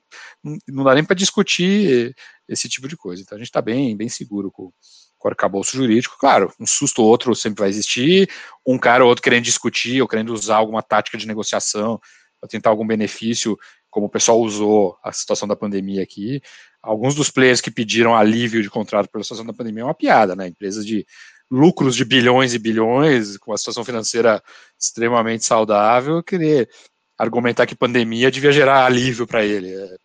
não 0.68 0.84
dá 0.84 0.96
nem 0.96 1.04
para 1.04 1.16
discutir 1.16 2.16
esse 2.48 2.68
tipo 2.68 2.88
de 2.88 2.98
coisa. 2.98 3.22
Então 3.22 3.36
a 3.36 3.40
gente 3.40 3.50
está 3.50 3.62
bem, 3.62 3.96
bem 3.96 4.10
seguro 4.10 4.52
com, 4.52 4.72
com 5.18 5.28
o 5.28 5.32
arcabouço 5.32 5.78
jurídico. 5.78 6.18
Claro, 6.20 6.52
um 6.60 6.66
susto 6.66 7.04
ou 7.04 7.08
outro 7.08 7.36
sempre 7.36 7.62
vai 7.62 7.70
existir, 7.70 8.30
um 8.66 8.80
cara 8.80 9.04
ou 9.04 9.10
outro 9.10 9.24
querendo 9.24 9.44
discutir 9.44 10.02
ou 10.02 10.08
querendo 10.08 10.34
usar 10.34 10.58
alguma 10.58 10.82
tática 10.82 11.18
de 11.18 11.28
negociação 11.28 12.00
para 12.40 12.50
tentar 12.50 12.72
algum 12.72 12.88
benefício, 12.88 13.58
como 13.90 14.08
o 14.08 14.10
pessoal 14.10 14.42
usou 14.42 14.98
a 15.04 15.12
situação 15.12 15.48
da 15.48 15.56
pandemia 15.56 16.02
aqui. 16.02 16.42
Alguns 16.82 17.14
dos 17.16 17.30
players 17.30 17.62
que 17.62 17.70
pediram 17.72 18.16
alívio 18.16 18.62
de 18.62 18.70
contrato 18.70 19.08
pela 19.10 19.24
situação 19.24 19.46
da 19.46 19.54
pandemia 19.54 19.84
é 19.84 19.86
uma 19.86 19.94
piada, 19.94 20.36
né? 20.36 20.48
Empresas 20.48 20.86
de 20.86 21.06
lucros 21.54 21.96
de 21.96 22.04
bilhões 22.04 22.56
e 22.56 22.60
bilhões, 22.60 23.38
com 23.38 23.52
uma 23.52 23.58
situação 23.58 23.86
financeira 23.86 24.44
extremamente 24.80 25.46
saudável, 25.46 26.24
querer 26.24 26.68
argumentar 27.16 27.68
que 27.68 27.76
pandemia 27.76 28.32
devia 28.32 28.52
gerar 28.52 28.84
alívio 28.84 29.28
para 29.28 29.46
ele. 29.46 29.72
É, 29.72 29.96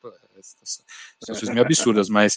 são 1.24 1.34
coisas 1.34 1.48
meio 1.48 1.64
absurdas, 1.64 2.10
mas, 2.10 2.36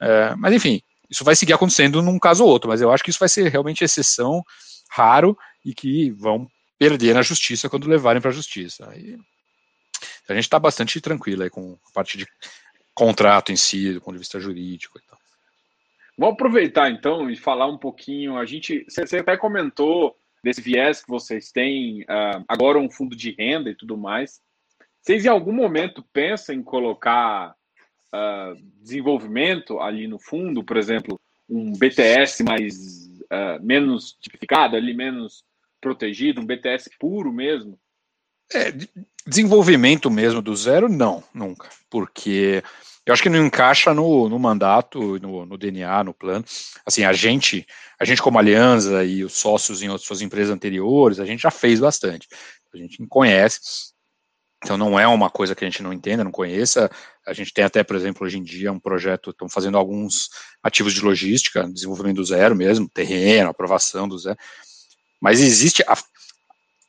é, 0.00 0.36
mas 0.36 0.54
enfim, 0.54 0.80
isso 1.10 1.24
vai 1.24 1.34
seguir 1.34 1.52
acontecendo 1.54 2.00
num 2.00 2.20
caso 2.20 2.44
ou 2.44 2.50
outro, 2.50 2.70
mas 2.70 2.80
eu 2.80 2.92
acho 2.92 3.02
que 3.02 3.10
isso 3.10 3.18
vai 3.18 3.28
ser 3.28 3.50
realmente 3.50 3.82
exceção, 3.82 4.44
raro, 4.88 5.36
e 5.64 5.74
que 5.74 6.12
vão 6.12 6.48
perder 6.78 7.14
na 7.14 7.22
justiça 7.22 7.68
quando 7.68 7.88
levarem 7.88 8.22
para 8.22 8.30
a 8.30 8.34
justiça. 8.34 8.88
A 8.88 10.34
gente 10.34 10.44
está 10.44 10.58
bastante 10.60 11.00
tranquilo 11.00 11.42
aí 11.42 11.50
com 11.50 11.76
a 11.90 11.92
parte 11.92 12.16
de 12.16 12.26
contrato 12.94 13.50
em 13.50 13.56
si, 13.56 13.92
do 13.92 14.00
ponto 14.00 14.14
de 14.14 14.20
vista 14.20 14.38
jurídico 14.38 14.98
e 14.98 15.02
tal. 15.02 15.11
Vamos 16.22 16.34
aproveitar 16.34 16.88
então 16.88 17.28
e 17.28 17.34
falar 17.34 17.66
um 17.66 17.76
pouquinho. 17.76 18.36
A 18.36 18.46
gente, 18.46 18.84
você 18.88 19.16
até 19.16 19.36
comentou 19.36 20.16
desse 20.40 20.60
viés 20.60 21.02
que 21.02 21.10
vocês 21.10 21.50
têm 21.50 22.02
uh, 22.02 22.44
agora 22.46 22.78
um 22.78 22.88
fundo 22.88 23.16
de 23.16 23.34
renda 23.36 23.70
e 23.70 23.74
tudo 23.74 23.98
mais. 23.98 24.40
Vocês 25.00 25.24
em 25.24 25.28
algum 25.28 25.52
momento 25.52 26.00
pensam 26.12 26.54
em 26.54 26.62
colocar 26.62 27.56
uh, 28.14 28.54
desenvolvimento 28.80 29.80
ali 29.80 30.06
no 30.06 30.16
fundo, 30.16 30.62
por 30.62 30.76
exemplo, 30.76 31.20
um 31.48 31.72
BTS 31.72 32.44
mais 32.44 33.08
uh, 33.22 33.60
menos 33.60 34.16
tipificado, 34.20 34.76
ali 34.76 34.94
menos 34.94 35.42
protegido, 35.80 36.40
um 36.40 36.46
BTS 36.46 36.88
puro 37.00 37.32
mesmo? 37.32 37.76
É, 38.54 38.70
desenvolvimento 39.26 40.10
mesmo 40.10 40.42
do 40.42 40.54
zero, 40.56 40.88
não, 40.88 41.22
nunca, 41.32 41.68
porque 41.90 42.62
eu 43.04 43.12
acho 43.12 43.22
que 43.22 43.28
não 43.28 43.44
encaixa 43.44 43.92
no, 43.92 44.28
no 44.28 44.38
mandato, 44.38 45.18
no, 45.18 45.44
no, 45.44 45.58
DNA, 45.58 46.04
no 46.04 46.14
plano. 46.14 46.44
Assim, 46.86 47.04
a 47.04 47.12
gente, 47.12 47.66
a 47.98 48.04
gente 48.04 48.22
como 48.22 48.38
aliança 48.38 49.04
e 49.04 49.24
os 49.24 49.32
sócios 49.32 49.82
em 49.82 49.88
outras 49.88 50.06
suas 50.06 50.22
empresas 50.22 50.54
anteriores, 50.54 51.18
a 51.18 51.26
gente 51.26 51.40
já 51.40 51.50
fez 51.50 51.80
bastante. 51.80 52.28
A 52.72 52.76
gente 52.76 53.04
conhece. 53.08 53.92
Então 54.62 54.78
não 54.78 54.98
é 54.98 55.06
uma 55.08 55.28
coisa 55.28 55.56
que 55.56 55.64
a 55.64 55.68
gente 55.68 55.82
não 55.82 55.92
entenda, 55.92 56.22
não 56.22 56.30
conheça. 56.30 56.88
A 57.26 57.32
gente 57.32 57.52
tem 57.52 57.64
até, 57.64 57.82
por 57.82 57.96
exemplo, 57.96 58.24
hoje 58.24 58.38
em 58.38 58.42
dia 58.44 58.70
um 58.70 58.78
projeto, 58.78 59.30
estão 59.30 59.48
fazendo 59.48 59.76
alguns 59.76 60.28
ativos 60.62 60.94
de 60.94 61.00
logística, 61.00 61.68
desenvolvimento 61.68 62.16
do 62.16 62.24
zero 62.24 62.54
mesmo, 62.54 62.88
terreno, 62.88 63.50
aprovação 63.50 64.06
do 64.06 64.16
zero. 64.16 64.38
Mas 65.20 65.40
existe 65.40 65.82
a, 65.88 65.96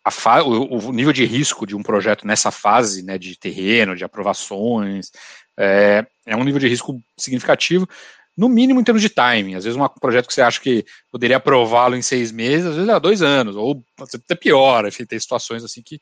a 0.04 0.44
o, 0.44 0.90
o, 0.90 0.92
nível 0.92 1.14
de 1.14 1.26
risco 1.26 1.66
de 1.66 1.76
um 1.76 1.82
projeto 1.82 2.28
nessa 2.28 2.52
fase, 2.52 3.04
né, 3.04 3.18
de 3.18 3.38
terreno, 3.38 3.96
de 3.96 4.04
aprovações, 4.04 5.12
é, 5.58 6.06
é 6.26 6.36
um 6.36 6.44
nível 6.44 6.60
de 6.60 6.68
risco 6.68 7.02
significativo, 7.18 7.88
no 8.36 8.50
mínimo 8.50 8.80
em 8.80 8.84
termos 8.84 9.02
de 9.02 9.10
timing. 9.10 9.56
Às 9.56 9.64
vezes, 9.64 9.80
um 9.80 9.88
projeto 9.88 10.28
que 10.28 10.34
você 10.34 10.42
acha 10.42 10.60
que 10.60 10.86
poderia 11.12 11.38
aprová-lo 11.38 11.96
em 11.96 12.02
seis 12.02 12.32
meses, 12.32 12.66
às 12.66 12.76
vezes 12.76 12.90
é 12.90 13.00
dois 13.00 13.22
anos, 13.22 13.56
ou 13.56 13.84
até 14.00 14.36
pior, 14.36 14.86
enfim, 14.88 15.06
tem 15.06 15.20
situações 15.20 15.64
assim 15.64 15.82
que. 15.82 16.00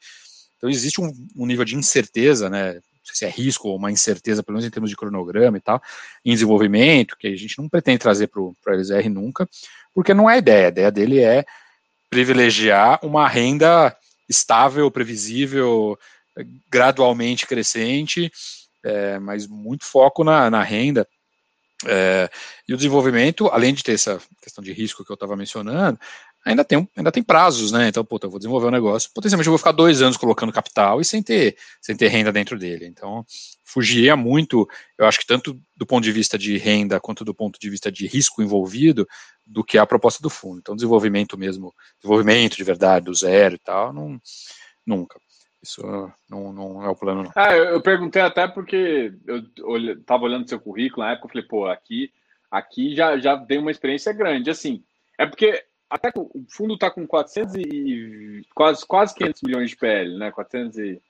Então, 0.57 0.69
existe 0.69 1.01
um, 1.01 1.11
um 1.35 1.45
nível 1.45 1.65
de 1.65 1.75
incerteza, 1.75 2.49
né? 2.49 2.79
Se 3.03 3.25
é 3.25 3.29
risco 3.29 3.67
ou 3.67 3.75
uma 3.75 3.91
incerteza, 3.91 4.43
pelo 4.43 4.55
menos 4.55 4.65
em 4.65 4.69
termos 4.69 4.89
de 4.89 4.95
cronograma 4.95 5.57
e 5.57 5.61
tal, 5.61 5.81
em 6.23 6.33
desenvolvimento, 6.33 7.17
que 7.17 7.27
a 7.27 7.35
gente 7.35 7.57
não 7.57 7.67
pretende 7.67 7.97
trazer 7.97 8.27
para 8.27 8.39
o 8.39 8.55
LZR 8.67 9.09
nunca, 9.09 9.49
porque 9.93 10.13
não 10.13 10.29
é 10.29 10.35
a 10.35 10.37
ideia. 10.37 10.67
A 10.67 10.69
ideia 10.69 10.91
dele 10.91 11.19
é 11.19 11.43
privilegiar 12.11 12.99
uma 13.01 13.27
renda 13.27 13.95
estável, 14.29 14.91
previsível, 14.91 15.97
gradualmente 16.69 17.47
crescente, 17.47 18.31
é, 18.83 19.17
mas 19.17 19.47
muito 19.47 19.85
foco 19.85 20.23
na, 20.23 20.49
na 20.49 20.61
renda. 20.61 21.07
É, 21.85 22.29
e 22.67 22.73
o 22.73 22.77
desenvolvimento, 22.77 23.47
além 23.47 23.73
de 23.73 23.81
ter 23.81 23.93
essa 23.93 24.21
questão 24.41 24.63
de 24.63 24.71
risco 24.71 25.03
que 25.03 25.11
eu 25.11 25.15
estava 25.15 25.35
mencionando, 25.35 25.97
ainda 26.45 26.63
tem, 26.63 26.87
ainda 26.95 27.11
tem 27.11 27.23
prazos, 27.23 27.71
né? 27.71 27.87
Então, 27.87 28.03
puta, 28.03 28.27
eu 28.27 28.29
vou 28.29 28.39
desenvolver 28.39 28.67
um 28.67 28.71
negócio, 28.71 29.09
potencialmente 29.13 29.47
eu 29.47 29.51
vou 29.51 29.57
ficar 29.57 29.71
dois 29.71 30.01
anos 30.01 30.17
colocando 30.17 30.51
capital 30.51 30.99
e 30.99 31.05
sem 31.05 31.23
ter, 31.23 31.55
sem 31.81 31.95
ter 31.95 32.07
renda 32.09 32.31
dentro 32.31 32.57
dele. 32.57 32.85
Então, 32.85 33.25
fugiria 33.63 34.15
muito, 34.15 34.67
eu 34.97 35.05
acho 35.05 35.19
que 35.19 35.25
tanto 35.25 35.59
do 35.75 35.85
ponto 35.85 36.03
de 36.03 36.11
vista 36.11 36.37
de 36.37 36.57
renda 36.57 36.99
quanto 36.99 37.23
do 37.23 37.33
ponto 37.33 37.59
de 37.59 37.69
vista 37.69 37.91
de 37.91 38.05
risco 38.05 38.41
envolvido, 38.43 39.07
do 39.51 39.63
que 39.63 39.77
a 39.77 39.85
proposta 39.85 40.21
do 40.23 40.29
fundo. 40.29 40.59
Então, 40.59 40.75
desenvolvimento 40.75 41.37
mesmo, 41.37 41.73
desenvolvimento 41.97 42.55
de 42.55 42.63
verdade, 42.63 43.05
do 43.05 43.13
zero 43.13 43.55
e 43.55 43.59
tal, 43.59 43.91
não, 43.91 44.19
nunca. 44.85 45.19
Isso 45.61 45.81
não, 46.29 46.51
não 46.53 46.83
é 46.83 46.89
o 46.89 46.95
plano, 46.95 47.23
não. 47.23 47.31
Ah, 47.35 47.55
eu, 47.55 47.81
perguntei 47.81 48.21
até 48.21 48.47
porque 48.47 49.13
eu 49.27 49.77
estava 49.93 50.23
olhando 50.23 50.49
seu 50.49 50.59
currículo 50.59 51.05
na 51.05 51.11
época, 51.11 51.27
eu 51.27 51.31
falei, 51.31 51.47
pô, 51.47 51.67
aqui, 51.67 52.11
aqui 52.49 52.95
já, 52.95 53.17
já 53.19 53.37
tem 53.37 53.59
uma 53.59 53.69
experiência 53.69 54.11
grande. 54.11 54.49
Assim, 54.49 54.83
é 55.19 55.25
porque 55.27 55.63
até 55.89 56.11
o 56.15 56.45
fundo 56.49 56.73
está 56.73 56.89
com 56.89 57.05
400 57.05 57.55
e 57.55 58.41
quase, 58.55 58.85
quase 58.85 59.13
500 59.13 59.41
milhões 59.43 59.69
de 59.69 59.75
PL, 59.75 60.17
né? 60.17 60.31
400 60.31 60.77
e... 60.77 61.01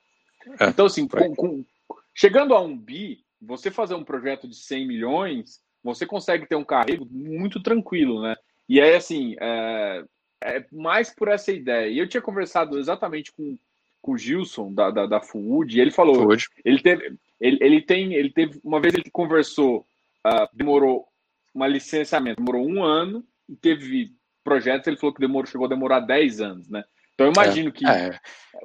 É, 0.58 0.68
então, 0.68 0.86
assim, 0.86 1.06
com, 1.06 1.34
com, 1.34 1.64
chegando 2.12 2.52
a 2.52 2.60
um 2.60 2.76
bi, 2.76 3.24
você 3.40 3.70
fazer 3.70 3.94
um 3.94 4.04
projeto 4.04 4.48
de 4.48 4.56
100 4.56 4.86
milhões, 4.86 5.60
você 5.82 6.06
consegue 6.06 6.46
ter 6.46 6.56
um 6.56 6.64
carrego 6.64 7.06
muito 7.10 7.62
tranquilo, 7.62 8.22
né? 8.22 8.36
E 8.68 8.80
aí, 8.80 8.94
assim, 8.94 9.36
é, 9.40 10.04
é 10.44 10.66
mais 10.72 11.14
por 11.14 11.28
essa 11.28 11.52
ideia. 11.52 11.88
E 11.88 11.98
eu 11.98 12.08
tinha 12.08 12.22
conversado 12.22 12.78
exatamente 12.78 13.32
com 13.32 13.58
com 14.02 14.12
o 14.12 14.18
Gilson 14.18 14.74
da, 14.74 14.90
da, 14.90 15.06
da 15.06 15.20
Food, 15.20 15.78
e 15.78 15.80
ele 15.80 15.92
falou, 15.92 16.34
ele 16.64 16.82
teve, 16.82 17.16
ele, 17.40 17.58
ele 17.60 17.80
tem, 17.80 18.12
ele 18.14 18.30
teve, 18.30 18.60
uma 18.64 18.80
vez 18.80 18.94
ele 18.94 19.08
conversou, 19.10 19.86
uh, 20.26 20.48
demorou 20.52 21.06
uma 21.54 21.68
licenciamento, 21.68 22.42
demorou 22.42 22.68
um 22.68 22.82
ano, 22.82 23.24
e 23.48 23.54
teve 23.54 24.12
projetos, 24.42 24.88
ele 24.88 24.96
falou 24.96 25.14
que 25.14 25.20
demorou, 25.20 25.46
chegou 25.46 25.66
a 25.66 25.70
demorar 25.70 26.00
10 26.00 26.40
anos, 26.40 26.68
né? 26.68 26.82
Então 27.30 27.42
eu 27.42 27.46
imagino 27.46 27.72
que 27.72 27.86
é, 27.86 28.18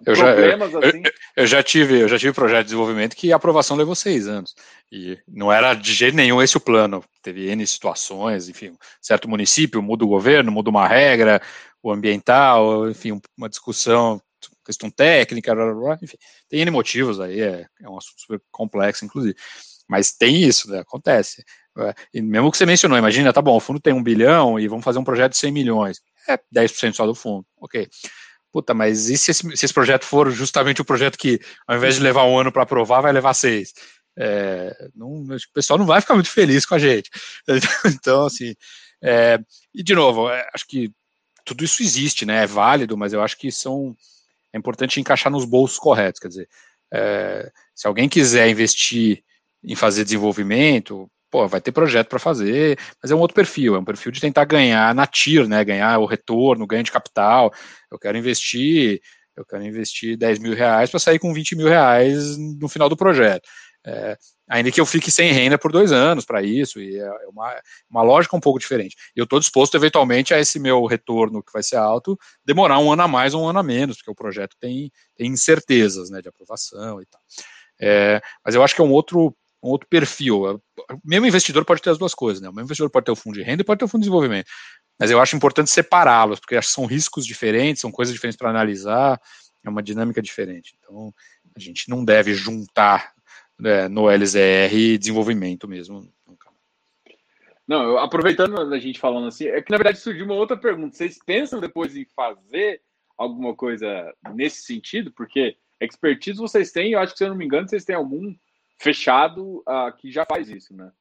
eu 0.05 0.15
problemas 0.15 0.71
já, 0.71 0.79
eu, 0.79 0.89
assim. 0.89 1.01
Eu, 1.03 1.11
eu, 1.37 1.47
já 1.47 1.63
tive, 1.63 1.99
eu 2.01 2.07
já 2.07 2.19
tive 2.19 2.33
projeto 2.33 2.59
de 2.59 2.65
desenvolvimento 2.65 3.15
que 3.15 3.31
a 3.31 3.35
aprovação 3.35 3.77
levou 3.77 3.95
seis 3.95 4.27
anos. 4.27 4.55
E 4.91 5.17
não 5.27 5.51
era 5.51 5.73
de 5.73 5.93
jeito 5.93 6.15
nenhum 6.15 6.41
esse 6.41 6.57
o 6.57 6.61
plano. 6.61 7.03
Teve 7.21 7.49
N 7.49 7.65
situações, 7.65 8.49
enfim, 8.49 8.75
certo 9.01 9.27
município 9.27 9.81
muda 9.81 10.05
o 10.05 10.07
governo, 10.07 10.51
muda 10.51 10.69
uma 10.69 10.87
regra, 10.87 11.41
o 11.81 11.91
ambiental, 11.91 12.89
enfim, 12.89 13.19
uma 13.37 13.49
discussão 13.49 14.21
questão 14.65 14.89
técnica, 14.91 15.55
blá, 15.55 15.65
blá, 15.65 15.73
blá, 15.73 15.99
enfim, 16.01 16.17
tem 16.49 16.59
N 16.59 16.71
motivos 16.71 17.21
aí, 17.21 17.39
é, 17.39 17.65
é 17.81 17.89
um 17.89 17.97
assunto 17.97 18.19
super 18.19 18.41
complexo, 18.51 19.05
inclusive. 19.05 19.35
Mas 19.87 20.11
tem 20.11 20.43
isso, 20.43 20.69
né, 20.69 20.79
acontece. 20.79 21.43
É, 21.79 21.93
e 22.13 22.21
mesmo 22.21 22.51
que 22.51 22.57
você 22.57 22.65
mencionou, 22.65 22.97
imagina, 22.97 23.31
tá 23.31 23.41
bom, 23.41 23.55
o 23.55 23.59
fundo 23.61 23.79
tem 23.79 23.93
um 23.93 24.03
bilhão 24.03 24.59
e 24.59 24.67
vamos 24.67 24.83
fazer 24.83 24.99
um 24.99 25.03
projeto 25.03 25.31
de 25.31 25.37
100 25.37 25.51
milhões. 25.51 26.01
É 26.27 26.37
10% 26.53 26.93
só 26.95 27.05
do 27.05 27.15
fundo, 27.15 27.45
ok. 27.61 27.87
Puta, 28.51 28.73
mas 28.73 29.09
e 29.09 29.17
se 29.17 29.31
esse, 29.31 29.57
se 29.57 29.65
esse, 29.65 29.73
projeto 29.73 30.05
for 30.05 30.31
justamente 30.31 30.81
o 30.81 30.85
projeto 30.85 31.17
que, 31.17 31.39
ao 31.67 31.77
invés 31.77 31.95
de 31.95 32.01
levar 32.01 32.23
um 32.25 32.37
ano 32.37 32.51
para 32.51 32.63
aprovar, 32.63 33.01
vai 33.01 33.11
levar 33.11 33.33
seis? 33.33 33.73
É, 34.17 34.89
não, 34.95 35.23
o 35.23 35.37
pessoal 35.53 35.77
não 35.77 35.85
vai 35.85 36.01
ficar 36.01 36.15
muito 36.15 36.29
feliz 36.29 36.65
com 36.65 36.75
a 36.75 36.79
gente. 36.79 37.09
Então, 37.85 38.25
assim, 38.25 38.55
é, 39.01 39.39
e 39.73 39.83
de 39.83 39.93
novo, 39.93 40.29
é, 40.29 40.47
acho 40.53 40.65
que 40.67 40.91
tudo 41.45 41.63
isso 41.63 41.83
existe, 41.83 42.25
né? 42.25 42.43
É 42.43 42.47
válido, 42.47 42.97
mas 42.97 43.13
eu 43.13 43.21
acho 43.21 43.37
que 43.37 43.51
são 43.51 43.95
é 44.53 44.57
importante 44.57 44.99
encaixar 44.99 45.31
nos 45.31 45.45
bolsos 45.45 45.77
corretos. 45.77 46.19
Quer 46.19 46.27
dizer, 46.29 46.49
é, 46.91 47.51
se 47.75 47.87
alguém 47.87 48.09
quiser 48.09 48.49
investir 48.49 49.23
em 49.63 49.75
fazer 49.75 50.03
desenvolvimento, 50.03 51.09
pô, 51.29 51.47
vai 51.47 51.61
ter 51.61 51.71
projeto 51.71 52.07
para 52.07 52.19
fazer, 52.19 52.77
mas 53.01 53.11
é 53.11 53.15
um 53.15 53.19
outro 53.19 53.35
perfil, 53.35 53.75
é 53.75 53.79
um 53.79 53.85
perfil 53.85 54.11
de 54.11 54.21
tentar 54.21 54.45
ganhar 54.45 54.93
na 54.95 55.05
TIR, 55.05 55.47
né? 55.47 55.63
Ganhar 55.63 55.99
o 55.99 56.05
retorno, 56.05 56.67
ganho 56.67 56.83
de 56.83 56.91
capital. 56.91 57.51
Eu 57.91 57.99
quero 57.99 58.17
investir, 58.17 59.01
eu 59.35 59.45
quero 59.45 59.63
investir 59.63 60.17
10 60.17 60.39
mil 60.39 60.55
reais 60.55 60.89
para 60.89 60.99
sair 60.99 61.19
com 61.19 61.33
20 61.33 61.55
mil 61.55 61.67
reais 61.67 62.37
no 62.37 62.67
final 62.67 62.89
do 62.89 62.97
projeto. 62.97 63.47
É, 63.85 64.17
ainda 64.49 64.69
que 64.69 64.81
eu 64.81 64.85
fique 64.85 65.09
sem 65.09 65.31
renda 65.31 65.57
por 65.57 65.71
dois 65.71 65.93
anos 65.93 66.25
para 66.25 66.41
isso, 66.41 66.79
e 66.81 66.97
é 66.97 67.09
uma, 67.29 67.61
uma 67.89 68.01
lógica 68.01 68.35
um 68.35 68.39
pouco 68.39 68.59
diferente. 68.59 68.97
Eu 69.15 69.23
estou 69.23 69.39
disposto, 69.39 69.75
eventualmente, 69.75 70.33
a 70.33 70.39
esse 70.39 70.59
meu 70.59 70.85
retorno, 70.85 71.41
que 71.41 71.53
vai 71.53 71.63
ser 71.63 71.77
alto, 71.77 72.17
demorar 72.43 72.79
um 72.79 72.91
ano 72.91 73.03
a 73.03 73.07
mais 73.07 73.33
ou 73.33 73.43
um 73.43 73.47
ano 73.47 73.59
a 73.59 73.63
menos, 73.63 73.97
porque 73.97 74.11
o 74.11 74.15
projeto 74.15 74.57
tem, 74.59 74.91
tem 75.15 75.31
incertezas 75.31 76.09
né, 76.09 76.21
de 76.21 76.27
aprovação 76.27 77.01
e 77.01 77.05
tal. 77.05 77.21
É, 77.79 78.21
mas 78.43 78.55
eu 78.55 78.63
acho 78.63 78.75
que 78.75 78.81
é 78.81 78.83
um 78.83 78.91
outro, 78.91 79.33
um 79.63 79.69
outro 79.69 79.87
perfil. 79.89 80.43
O 80.43 80.61
mesmo 81.03 81.25
investidor 81.25 81.65
pode 81.65 81.81
ter 81.81 81.89
as 81.89 81.97
duas 81.97 82.13
coisas, 82.13 82.41
né? 82.41 82.49
O 82.49 82.53
mesmo 82.53 82.65
investidor 82.65 82.89
pode 82.89 83.05
ter 83.05 83.11
o 83.11 83.15
fundo 83.15 83.35
de 83.35 83.43
renda 83.43 83.61
e 83.61 83.65
pode 83.65 83.79
ter 83.79 83.85
o 83.85 83.87
fundo 83.87 84.01
de 84.01 84.05
desenvolvimento. 84.05 84.47
Mas 84.99 85.11
eu 85.11 85.21
acho 85.21 85.35
importante 85.35 85.69
separá-los, 85.69 86.39
porque 86.39 86.55
acho 86.55 86.67
que 86.69 86.73
são 86.73 86.85
riscos 86.85 87.25
diferentes, 87.25 87.81
são 87.81 87.91
coisas 87.91 88.13
diferentes 88.13 88.37
para 88.37 88.49
analisar, 88.49 89.19
é 89.63 89.69
uma 89.69 89.83
dinâmica 89.83 90.21
diferente. 90.21 90.75
Então, 90.79 91.13
a 91.55 91.59
gente 91.59 91.89
não 91.89 92.03
deve 92.03 92.33
juntar 92.33 93.13
né, 93.59 93.87
no 93.87 94.09
LZR 94.09 94.97
desenvolvimento 94.99 95.67
mesmo. 95.67 96.11
Não, 97.67 97.97
aproveitando 97.97 98.73
a 98.73 98.79
gente 98.79 98.97
falando 98.97 99.27
assim, 99.27 99.47
é 99.47 99.61
que 99.61 99.71
na 99.71 99.77
verdade 99.77 99.99
surgiu 99.99 100.23
uma 100.23 100.35
outra 100.35 100.55
pergunta. 100.55 100.95
Vocês 100.95 101.19
pensam 101.25 101.59
depois 101.59 101.97
em 101.97 102.05
fazer 102.15 102.81
alguma 103.17 103.53
coisa 103.53 104.13
nesse 104.33 104.61
sentido? 104.61 105.11
Porque 105.11 105.57
expertise 105.81 106.37
vocês 106.37 106.71
têm, 106.71 106.93
eu 106.93 106.99
acho 106.99 107.11
que 107.11 107.17
se 107.17 107.25
eu 107.25 107.29
não 107.29 107.35
me 107.35 107.43
engano, 107.43 107.67
vocês 107.67 107.83
têm 107.83 107.95
algum 107.95 108.33
fechado 108.79 109.63
uh, 109.67 109.95
que 109.97 110.11
já 110.11 110.25
faz 110.25 110.49
isso, 110.49 110.75
né? 110.75 110.91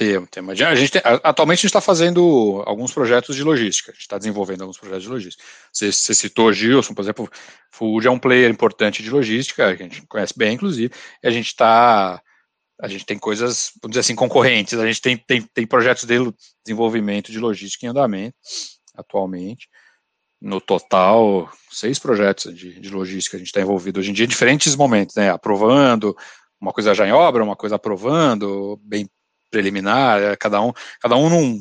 Tem, 0.00 0.24
tem. 0.24 0.50
A 0.50 0.74
gente 0.74 0.92
tem, 0.92 1.02
atualmente 1.04 1.58
a 1.58 1.60
gente 1.60 1.66
está 1.66 1.80
fazendo 1.80 2.62
alguns 2.64 2.90
projetos 2.90 3.36
de 3.36 3.42
logística, 3.42 3.90
a 3.90 3.92
gente 3.92 4.00
está 4.00 4.16
desenvolvendo 4.16 4.62
alguns 4.62 4.78
projetos 4.78 5.02
de 5.02 5.10
logística. 5.10 5.44
Você, 5.70 5.92
você 5.92 6.14
citou 6.14 6.50
Gilson, 6.52 6.94
por 6.94 7.02
exemplo, 7.02 7.30
Food 7.70 8.06
é 8.06 8.10
um 8.10 8.18
player 8.18 8.50
importante 8.50 9.02
de 9.02 9.10
logística, 9.10 9.76
que 9.76 9.82
a 9.82 9.86
gente 9.86 10.06
conhece 10.06 10.32
bem, 10.34 10.54
inclusive, 10.54 10.90
e 11.22 11.28
a 11.28 11.30
gente 11.30 11.48
está. 11.48 12.22
A 12.80 12.88
gente 12.88 13.04
tem 13.04 13.18
coisas, 13.18 13.72
vamos 13.82 13.92
dizer 13.92 14.00
assim, 14.00 14.14
concorrentes, 14.14 14.72
a 14.72 14.86
gente 14.86 15.02
tem, 15.02 15.18
tem, 15.18 15.42
tem 15.42 15.66
projetos 15.66 16.04
de 16.04 16.16
desenvolvimento 16.64 17.30
de 17.30 17.38
logística 17.38 17.84
em 17.84 17.90
andamento 17.90 18.34
atualmente. 18.94 19.68
No 20.40 20.62
total, 20.62 21.52
seis 21.70 21.98
projetos 21.98 22.56
de, 22.56 22.80
de 22.80 22.88
logística 22.88 23.36
a 23.36 23.38
gente 23.38 23.48
está 23.48 23.60
envolvido 23.60 24.00
hoje 24.00 24.10
em 24.10 24.14
dia, 24.14 24.24
em 24.24 24.28
diferentes 24.28 24.74
momentos, 24.74 25.14
né? 25.14 25.30
Aprovando, 25.30 26.16
uma 26.60 26.72
coisa 26.72 26.94
já 26.94 27.06
em 27.06 27.12
obra, 27.12 27.42
uma 27.42 27.56
coisa 27.56 27.76
aprovando, 27.76 28.78
bem 28.82 29.08
preliminar, 29.50 30.20
é, 30.22 30.36
cada 30.36 30.60
um, 30.62 30.72
cada 31.00 31.16
um 31.16 31.28
num 31.28 31.60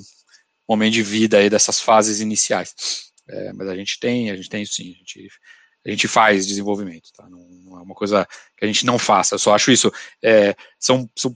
momento 0.68 0.94
de 0.94 1.04
vida 1.04 1.38
aí 1.38 1.50
dessas 1.50 1.80
fases 1.80 2.20
iniciais. 2.20 3.12
É, 3.28 3.54
mas 3.54 3.68
a 3.68 3.76
gente 3.76 4.00
tem, 4.00 4.30
a 4.30 4.36
gente 4.36 4.50
tem 4.50 4.66
sim, 4.66 4.94
a 4.94 4.98
gente, 4.98 5.30
a 5.86 5.90
gente 5.90 6.08
faz 6.08 6.46
desenvolvimento, 6.46 7.10
tá? 7.16 7.28
Não, 7.30 7.40
não, 7.40 7.80
é 7.80 7.82
uma 7.82 7.96
coisa 7.96 8.28
que 8.58 8.66
a 8.66 8.68
gente 8.68 8.86
não 8.86 9.00
faça. 9.00 9.36
Eu 9.36 9.40
só 9.40 9.56
acho 9.56 9.72
isso. 9.72 9.92
É, 10.24 10.56
são, 10.80 11.10
são 11.16 11.36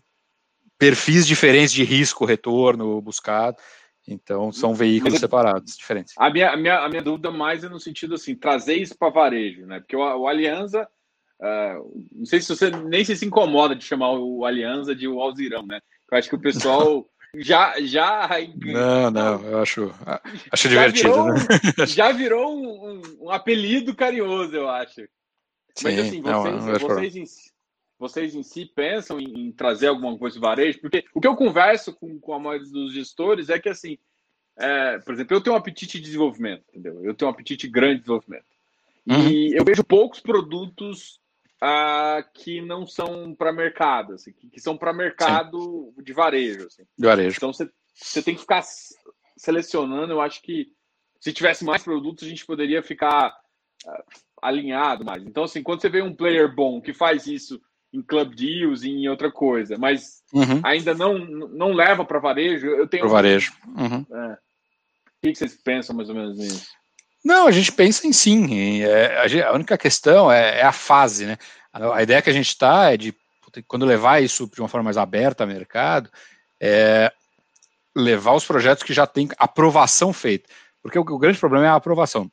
perfis 0.77 1.25
diferentes 1.25 1.71
de 1.71 1.83
risco, 1.83 2.25
retorno 2.25 3.01
buscado. 3.01 3.57
Então, 4.05 4.51
são 4.51 4.73
veículos 4.73 5.19
separados, 5.19 5.77
diferentes. 5.77 6.13
A 6.17 6.29
minha, 6.29 6.51
a 6.51 6.57
minha, 6.57 6.79
a 6.79 6.89
minha 6.89 7.01
dúvida 7.01 7.31
mais 7.31 7.63
é 7.63 7.69
no 7.69 7.79
sentido 7.79 8.15
assim, 8.15 8.35
trazer 8.35 8.75
isso 8.75 8.97
para 8.97 9.09
varejo, 9.09 9.65
né? 9.65 9.79
Porque 9.79 9.95
o, 9.95 9.99
o 9.99 10.27
Aliança 10.27 10.87
Uh, 11.39 12.07
não 12.11 12.25
sei 12.25 12.39
se 12.39 12.55
você 12.55 12.69
nem 12.69 13.03
se, 13.03 13.15
se 13.15 13.25
incomoda 13.25 13.75
de 13.75 13.83
chamar 13.83 14.11
o 14.13 14.45
Aliança 14.45 14.95
de 14.95 15.07
o 15.07 15.19
Alzirão, 15.19 15.65
né? 15.65 15.81
Eu 16.09 16.17
acho 16.17 16.29
que 16.29 16.35
o 16.35 16.41
pessoal 16.41 17.05
já 17.35 17.81
já 17.81 18.29
não 18.63 19.11
não 19.11 19.43
eu 19.43 19.59
acho 19.59 19.91
acho 20.51 20.69
divertido 20.69 21.09
virou, 21.09 21.33
né? 21.33 21.39
já 21.87 22.11
virou 22.11 22.55
um, 22.55 22.89
um, 22.89 23.01
um, 23.21 23.29
apelido 23.31 23.95
carinhoso 23.95 24.55
eu 24.55 24.69
acho 24.69 25.01
Sim, 25.75 25.83
mas 25.83 25.99
assim 25.99 26.21
vocês, 26.21 26.65
não 26.65 26.79
vocês, 26.79 27.15
em, 27.15 27.23
vocês 27.97 28.35
em 28.35 28.43
si 28.43 28.65
pensam 28.65 29.19
em, 29.19 29.47
em, 29.47 29.51
trazer 29.51 29.87
alguma 29.87 30.15
coisa 30.15 30.35
de 30.35 30.41
varejo 30.41 30.79
porque 30.79 31.03
o 31.13 31.19
que 31.19 31.27
eu 31.27 31.35
converso 31.35 31.93
com, 31.93 32.19
com 32.19 32.33
a 32.33 32.39
maioria 32.39 32.69
dos 32.69 32.93
gestores 32.93 33.49
é 33.49 33.57
que 33.57 33.69
assim 33.69 33.97
é, 34.55 34.99
por 34.99 35.15
exemplo 35.15 35.35
eu 35.35 35.41
tenho 35.41 35.55
um 35.55 35.59
apetite 35.59 35.97
de 35.97 36.05
desenvolvimento 36.05 36.63
entendeu 36.69 37.03
eu 37.03 37.15
tenho 37.15 37.29
um 37.29 37.33
apetite 37.33 37.67
grande 37.67 37.95
de 37.95 38.01
desenvolvimento 38.01 38.45
uhum. 39.09 39.27
e 39.27 39.57
eu 39.57 39.65
vejo 39.65 39.83
poucos 39.83 40.19
produtos 40.19 41.19
uh, 41.63 42.23
que 42.33 42.61
não 42.61 42.85
são 42.85 43.33
para 43.33 43.53
mercado, 43.53 44.13
assim, 44.13 44.33
que, 44.33 44.49
que, 44.49 44.59
são 44.59 44.77
para 44.77 44.91
mercado 44.91 45.93
Sim. 45.95 46.03
de 46.03 46.13
varejo. 46.13 46.67
Assim. 46.67 46.83
De 46.97 47.07
varejo. 47.07 47.37
Então 47.37 47.53
você 47.53 48.21
tem 48.21 48.35
que 48.35 48.41
ficar 48.41 48.63
selecionando. 49.37 50.11
Eu 50.11 50.21
acho 50.21 50.41
que 50.41 50.67
se 51.19 51.31
tivesse 51.31 51.63
mais 51.63 51.83
produtos, 51.83 52.25
a 52.25 52.29
gente 52.29 52.45
poderia 52.45 52.83
ficar 52.83 53.33
uh, 53.85 54.03
alinhado 54.41 55.05
mais. 55.05 55.23
Então, 55.23 55.45
assim, 55.45 55.63
quando 55.63 55.81
você 55.81 55.89
vê 55.89 56.01
um 56.01 56.13
player 56.13 56.53
bom 56.53 56.81
que 56.81 56.93
faz 56.93 57.25
isso 57.27 57.61
em 57.93 58.01
club 58.01 58.35
deals 58.35 58.83
e 58.83 58.89
em 58.89 59.07
outra 59.07 59.31
coisa, 59.31 59.77
mas 59.77 60.23
uhum. 60.33 60.59
ainda 60.63 60.93
não, 60.95 61.17
não 61.19 61.73
leva 61.73 62.03
para 62.03 62.19
varejo, 62.19 62.67
eu 62.67 62.87
tenho. 62.87 63.03
Para 63.03 63.13
varejo. 63.13 63.53
Uhum. 63.67 64.05
É. 64.11 64.33
O 64.33 65.31
que 65.31 65.35
vocês 65.35 65.55
pensam 65.55 65.95
mais 65.95 66.09
ou 66.09 66.15
menos 66.15 66.37
nisso? 66.37 66.67
Não, 67.23 67.47
a 67.47 67.51
gente 67.51 67.71
pensa 67.71 68.05
em 68.05 68.11
sim. 68.11 68.83
É, 68.83 69.43
a, 69.43 69.53
única 69.53 69.77
questão 69.77 70.31
é, 70.31 70.59
é, 70.59 70.63
a 70.63 70.71
fase, 70.71 71.25
né? 71.25 71.37
A, 71.71 71.97
a 71.97 72.03
ideia 72.03 72.21
que 72.21 72.29
a 72.29 72.33
gente 72.33 72.49
está 72.49 72.91
é 72.91 72.97
de, 72.97 73.15
quando 73.67 73.85
levar 73.85 74.21
isso 74.21 74.49
de 74.53 74.59
uma 74.59 74.67
forma 74.67 74.85
mais 74.85 74.97
aberta 74.97 75.43
ao 75.43 75.47
mercado, 75.47 76.09
é 76.59 77.11
levar 77.95 78.33
os 78.33 78.45
projetos 78.45 78.83
que 78.83 78.93
já 78.93 79.07
têm 79.07 79.29
aprovação 79.37 80.11
feita. 80.11 80.49
Porque 80.81 80.99
o, 80.99 81.01
o 81.01 81.19
grande 81.19 81.39
problema 81.39 81.65
é 81.65 81.69
a 81.69 81.75
aprovação, 81.75 82.29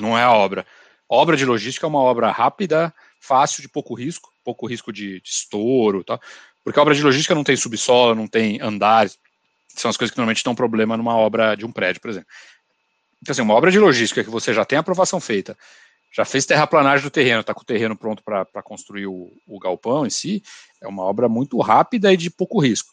não 0.00 0.16
é 0.16 0.22
a 0.22 0.32
obra. 0.32 0.64
Obra 1.08 1.36
de 1.36 1.44
logística 1.44 1.84
é 1.84 1.88
uma 1.88 2.00
obra 2.00 2.30
rápida, 2.30 2.94
fácil, 3.20 3.60
de 3.60 3.68
pouco 3.68 3.94
risco, 3.94 4.32
pouco 4.44 4.66
risco 4.66 4.92
de, 4.92 5.20
de 5.20 5.28
estouro, 5.28 6.04
tal. 6.04 6.20
Porque 6.64 6.78
a 6.78 6.82
obra 6.82 6.94
de 6.94 7.02
logística 7.02 7.34
não 7.34 7.44
tem 7.44 7.56
subsolo, 7.56 8.14
não 8.14 8.28
tem 8.28 8.60
andares, 8.62 9.18
são 9.74 9.90
as 9.90 9.96
coisas 9.96 10.12
que 10.12 10.18
normalmente 10.18 10.44
dão 10.44 10.54
problema 10.54 10.96
numa 10.96 11.16
obra 11.16 11.56
de 11.56 11.64
um 11.64 11.72
prédio, 11.72 12.00
por 12.00 12.10
exemplo. 12.10 12.28
Então, 13.22 13.32
assim, 13.32 13.42
uma 13.42 13.54
obra 13.54 13.70
de 13.70 13.78
logística 13.78 14.24
que 14.24 14.30
você 14.30 14.52
já 14.52 14.64
tem 14.64 14.76
aprovação 14.76 15.20
feita, 15.20 15.56
já 16.12 16.24
fez 16.24 16.44
terraplanagem 16.44 17.04
do 17.04 17.10
terreno, 17.10 17.40
está 17.40 17.54
com 17.54 17.62
o 17.62 17.64
terreno 17.64 17.96
pronto 17.96 18.22
para 18.22 18.62
construir 18.62 19.06
o, 19.06 19.32
o, 19.46 19.58
galpão 19.60 20.04
em 20.04 20.10
si, 20.10 20.42
é 20.82 20.88
uma 20.88 21.04
obra 21.04 21.28
muito 21.28 21.58
rápida 21.60 22.12
e 22.12 22.16
de 22.16 22.28
pouco 22.28 22.60
risco. 22.60 22.92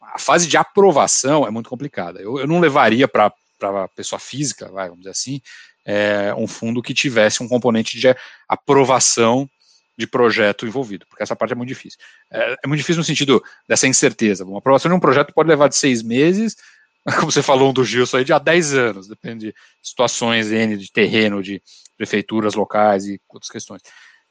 A 0.00 0.18
fase 0.18 0.46
de 0.46 0.56
aprovação 0.56 1.46
é 1.46 1.50
muito 1.50 1.68
complicada. 1.68 2.20
Eu, 2.20 2.38
eu 2.38 2.46
não 2.46 2.60
levaria 2.60 3.08
para 3.08 3.34
a 3.60 3.88
pessoa 3.88 4.18
física, 4.18 4.70
vai, 4.70 4.88
vamos 4.88 5.00
dizer 5.00 5.10
assim, 5.10 5.42
é, 5.84 6.32
um 6.36 6.46
fundo 6.46 6.80
que 6.80 6.94
tivesse 6.94 7.42
um 7.42 7.48
componente 7.48 7.98
de 7.98 8.14
aprovação 8.48 9.50
de 9.96 10.06
projeto 10.06 10.66
envolvido, 10.66 11.06
porque 11.08 11.22
essa 11.22 11.36
parte 11.36 11.52
é 11.52 11.54
muito 11.54 11.68
difícil. 11.68 11.98
É, 12.32 12.56
é 12.64 12.66
muito 12.66 12.80
difícil 12.80 12.98
no 12.98 13.04
sentido 13.04 13.42
dessa 13.68 13.86
incerteza. 13.86 14.44
Uma 14.44 14.58
aprovação 14.58 14.88
de 14.88 14.96
um 14.96 15.00
projeto 15.00 15.32
pode 15.34 15.48
levar 15.48 15.68
de 15.68 15.76
seis 15.76 16.02
meses 16.02 16.56
como 17.20 17.30
você 17.30 17.42
falou, 17.42 17.70
um 17.70 17.72
do 17.72 17.84
Gilson 17.84 18.18
aí, 18.18 18.24
de 18.24 18.32
há 18.32 18.38
10 18.38 18.74
anos, 18.74 19.08
depende 19.08 19.48
de 19.48 19.54
situações 19.82 20.50
N, 20.50 20.76
de 20.76 20.90
terreno, 20.90 21.42
de 21.42 21.62
prefeituras 21.96 22.54
locais 22.54 23.06
e 23.06 23.20
outras 23.28 23.50
questões. 23.50 23.82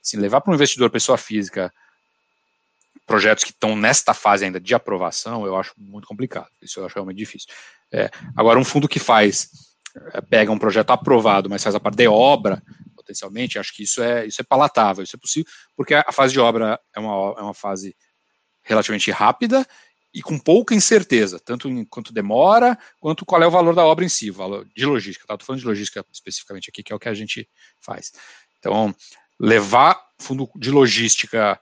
Assim, 0.04 0.18
levar 0.18 0.42
para 0.42 0.52
um 0.52 0.56
investidor, 0.56 0.90
pessoa 0.90 1.18
física, 1.18 1.72
projetos 3.06 3.44
que 3.44 3.52
estão 3.52 3.76
nesta 3.76 4.14
fase 4.14 4.46
ainda 4.46 4.60
de 4.60 4.74
aprovação, 4.74 5.46
eu 5.46 5.56
acho 5.56 5.74
muito 5.78 6.08
complicado. 6.08 6.50
Isso 6.62 6.80
eu 6.80 6.86
acho 6.86 6.96
realmente 6.96 7.18
difícil. 7.18 7.50
É, 7.92 8.10
agora, 8.36 8.60
um 8.60 8.66
fundo 8.66 8.88
que 8.88 9.00
faz, 9.00 9.50
é, 10.14 10.22
pega 10.22 10.52
um 10.52 10.58
projeto 10.58 10.90
aprovado, 10.90 11.50
mas 11.50 11.64
faz 11.64 11.76
a 11.76 11.80
parte 11.80 11.98
de 11.98 12.08
obra, 12.08 12.62
potencialmente, 12.96 13.60
acho 13.60 13.74
que 13.76 13.84
isso 13.84 14.02
é, 14.02 14.26
isso 14.26 14.42
é 14.42 14.44
palatável, 14.44 15.04
isso 15.04 15.16
é 15.16 15.20
possível, 15.20 15.52
porque 15.76 15.94
a 15.94 16.12
fase 16.12 16.34
de 16.34 16.40
obra 16.40 16.80
é 16.96 17.00
uma, 17.00 17.36
é 17.38 17.42
uma 17.42 17.54
fase 17.54 17.96
relativamente 18.64 19.12
rápida 19.12 19.68
e 20.14 20.22
com 20.22 20.38
pouca 20.38 20.76
incerteza, 20.76 21.40
tanto 21.40 21.68
em 21.68 21.84
quanto 21.84 22.14
demora, 22.14 22.78
quanto 23.00 23.26
qual 23.26 23.42
é 23.42 23.48
o 23.48 23.52
valor 23.52 23.74
da 23.74 23.84
obra 23.84 24.06
em 24.06 24.10
si, 24.10 24.30
valor 24.30 24.68
de 24.76 24.86
logística. 24.86 25.26
Tá? 25.26 25.34
Estou 25.34 25.48
falando 25.48 25.62
de 25.62 25.68
logística 25.68 26.06
especificamente 26.12 26.70
aqui, 26.70 26.84
que 26.84 26.94
é 26.94 26.96
o 26.96 27.00
que 27.00 27.10
a 27.10 27.14
gente 27.14 27.50
faz. 27.82 28.12
Então, 28.60 28.96
levar 29.40 30.00
fundo 30.20 30.50
de 30.56 30.70
logística 30.70 31.60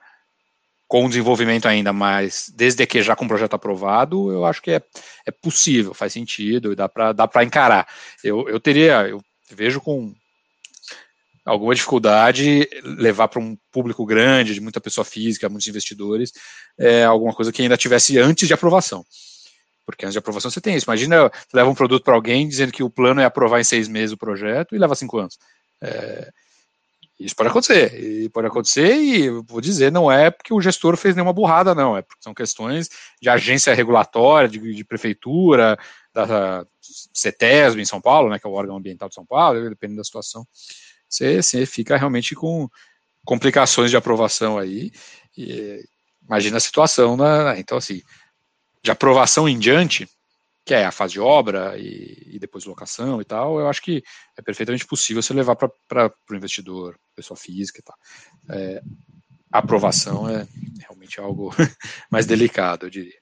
com 0.86 1.08
desenvolvimento 1.08 1.66
ainda 1.66 1.90
mais, 1.90 2.52
desde 2.54 2.86
que 2.86 3.02
já 3.02 3.16
com 3.16 3.24
o 3.24 3.28
projeto 3.28 3.54
aprovado, 3.54 4.30
eu 4.30 4.44
acho 4.44 4.60
que 4.60 4.72
é, 4.72 4.82
é 5.24 5.30
possível, 5.30 5.94
faz 5.94 6.12
sentido, 6.12 6.76
dá 6.76 6.86
para 6.86 7.12
dá 7.12 7.28
encarar. 7.42 7.88
Eu, 8.22 8.46
eu 8.46 8.60
teria, 8.60 9.08
eu 9.08 9.24
vejo 9.50 9.80
com 9.80 10.14
alguma 11.44 11.74
dificuldade 11.74 12.68
levar 12.84 13.28
para 13.28 13.40
um 13.40 13.56
público 13.70 14.04
grande, 14.06 14.54
de 14.54 14.60
muita 14.60 14.80
pessoa 14.80 15.04
física, 15.04 15.48
muitos 15.48 15.66
investidores, 15.66 16.32
é, 16.78 17.04
alguma 17.04 17.34
coisa 17.34 17.52
que 17.52 17.62
ainda 17.62 17.76
tivesse 17.76 18.18
antes 18.18 18.46
de 18.46 18.54
aprovação. 18.54 19.04
Porque 19.84 20.04
antes 20.04 20.12
de 20.12 20.18
aprovação 20.18 20.50
você 20.50 20.60
tem 20.60 20.76
isso. 20.76 20.86
Imagina, 20.86 21.28
você 21.28 21.56
leva 21.56 21.68
um 21.68 21.74
produto 21.74 22.04
para 22.04 22.14
alguém 22.14 22.48
dizendo 22.48 22.72
que 22.72 22.82
o 22.82 22.90
plano 22.90 23.20
é 23.20 23.24
aprovar 23.24 23.60
em 23.60 23.64
seis 23.64 23.88
meses 23.88 24.12
o 24.12 24.18
projeto 24.18 24.74
e 24.74 24.78
leva 24.78 24.94
cinco 24.94 25.18
anos. 25.18 25.38
É, 25.80 26.30
isso 27.18 27.34
pode 27.34 27.50
acontecer. 27.50 28.00
E 28.00 28.28
pode 28.28 28.46
acontecer, 28.46 28.94
e 28.94 29.28
vou 29.28 29.60
dizer, 29.60 29.90
não 29.90 30.10
é 30.10 30.30
porque 30.30 30.54
o 30.54 30.60
gestor 30.60 30.96
fez 30.96 31.16
nenhuma 31.16 31.32
burrada, 31.32 31.74
não. 31.74 31.96
É 31.96 32.02
porque 32.02 32.22
são 32.22 32.32
questões 32.32 32.88
de 33.20 33.28
agência 33.28 33.74
regulatória, 33.74 34.48
de, 34.48 34.74
de 34.74 34.84
prefeitura, 34.84 35.76
da 36.14 36.64
CETESB 37.12 37.80
em 37.80 37.86
São 37.86 38.00
Paulo, 38.00 38.30
né, 38.30 38.38
que 38.38 38.46
é 38.46 38.50
o 38.50 38.52
órgão 38.52 38.76
ambiental 38.76 39.08
de 39.08 39.14
São 39.16 39.26
Paulo, 39.26 39.68
dependendo 39.68 39.98
da 39.98 40.04
situação 40.04 40.46
você, 41.12 41.42
você 41.42 41.66
fica 41.66 41.96
realmente 41.96 42.34
com 42.34 42.68
complicações 43.24 43.90
de 43.90 43.96
aprovação 43.96 44.58
aí. 44.58 44.90
E, 45.36 45.84
imagina 46.24 46.56
a 46.56 46.60
situação, 46.60 47.16
né? 47.16 47.58
Então, 47.58 47.78
assim, 47.78 48.02
de 48.82 48.90
aprovação 48.90 49.48
em 49.48 49.58
diante, 49.58 50.08
que 50.64 50.74
é 50.74 50.84
a 50.84 50.92
fase 50.92 51.14
de 51.14 51.20
obra 51.20 51.76
e, 51.76 52.34
e 52.34 52.38
depois 52.38 52.64
locação 52.64 53.20
e 53.20 53.24
tal, 53.24 53.58
eu 53.58 53.68
acho 53.68 53.82
que 53.82 54.02
é 54.36 54.42
perfeitamente 54.42 54.86
possível 54.86 55.22
você 55.22 55.34
levar 55.34 55.56
para 55.56 56.12
o 56.30 56.34
investidor, 56.34 56.98
pessoa 57.14 57.36
física 57.36 57.80
e 57.80 57.82
tal. 57.82 57.96
É, 58.50 58.82
aprovação 59.50 60.28
é 60.28 60.46
realmente 60.80 61.20
algo 61.20 61.54
mais 62.10 62.26
delicado, 62.26 62.86
eu 62.86 62.90
diria. 62.90 63.18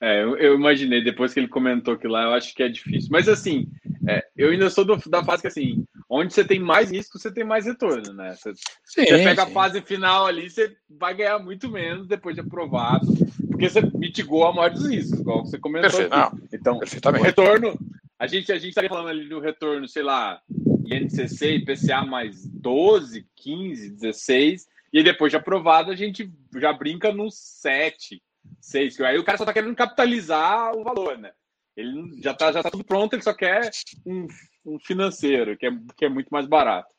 É, 0.00 0.22
eu, 0.22 0.54
imaginei, 0.54 1.02
depois 1.02 1.32
que 1.32 1.40
ele 1.40 1.48
comentou 1.48 1.96
que 1.96 2.06
lá, 2.06 2.24
eu 2.24 2.34
acho 2.34 2.54
que 2.54 2.62
é 2.62 2.68
difícil. 2.68 3.08
Mas 3.10 3.28
assim, 3.28 3.66
é, 4.06 4.26
eu 4.36 4.50
ainda 4.50 4.68
sou 4.68 4.84
do, 4.84 4.96
da 5.08 5.24
fase 5.24 5.42
que 5.42 5.48
assim, 5.48 5.86
onde 6.08 6.34
você 6.34 6.44
tem 6.44 6.58
mais 6.58 6.90
risco, 6.90 7.18
você 7.18 7.32
tem 7.32 7.44
mais 7.44 7.64
retorno, 7.64 8.12
né? 8.12 8.34
Você, 8.34 8.52
sim, 8.84 9.04
você 9.04 9.24
pega 9.24 9.44
sim. 9.44 9.50
a 9.50 9.54
fase 9.54 9.80
final 9.80 10.26
ali, 10.26 10.50
você 10.50 10.76
vai 10.88 11.14
ganhar 11.14 11.38
muito 11.38 11.70
menos 11.70 12.06
depois 12.06 12.34
de 12.34 12.42
aprovado, 12.42 13.06
porque 13.50 13.70
você 13.70 13.80
mitigou 13.94 14.46
a 14.46 14.52
maior 14.52 14.70
dos 14.70 14.86
riscos, 14.86 15.18
igual 15.18 15.46
você 15.46 15.58
comentou. 15.58 15.90
Perfeito, 15.90 16.10
não, 16.10 16.40
então, 16.52 16.78
o 16.78 17.22
retorno, 17.22 17.78
a 18.18 18.26
gente 18.26 18.52
a 18.52 18.56
gente 18.56 18.68
estaria 18.68 18.90
falando 18.90 19.08
ali 19.08 19.26
do 19.26 19.40
retorno, 19.40 19.88
sei 19.88 20.02
lá, 20.02 20.40
INCC 20.84 21.56
e 21.56 21.64
PCA 21.64 22.04
mais 22.04 22.46
12, 22.46 23.26
15, 23.34 23.90
16, 23.90 24.68
e 24.92 25.02
depois 25.02 25.30
de 25.30 25.36
aprovado 25.36 25.90
a 25.90 25.96
gente 25.96 26.30
já 26.56 26.72
brinca 26.72 27.12
no 27.12 27.30
7, 27.30 28.22
6. 28.66 29.00
Aí 29.00 29.18
o 29.18 29.24
cara 29.24 29.38
só 29.38 29.44
está 29.44 29.52
querendo 29.52 29.74
capitalizar 29.76 30.74
o 30.76 30.82
valor, 30.82 31.16
né? 31.16 31.32
Ele 31.76 32.20
já 32.22 32.32
está 32.32 32.50
já 32.50 32.62
tá 32.62 32.70
tudo 32.70 32.84
pronto, 32.84 33.14
ele 33.14 33.22
só 33.22 33.34
quer 33.34 33.70
um, 34.04 34.26
um 34.64 34.78
financeiro, 34.78 35.56
que 35.56 35.66
é, 35.66 35.70
que 35.96 36.04
é 36.06 36.08
muito 36.08 36.28
mais 36.30 36.46
barato. 36.46 36.92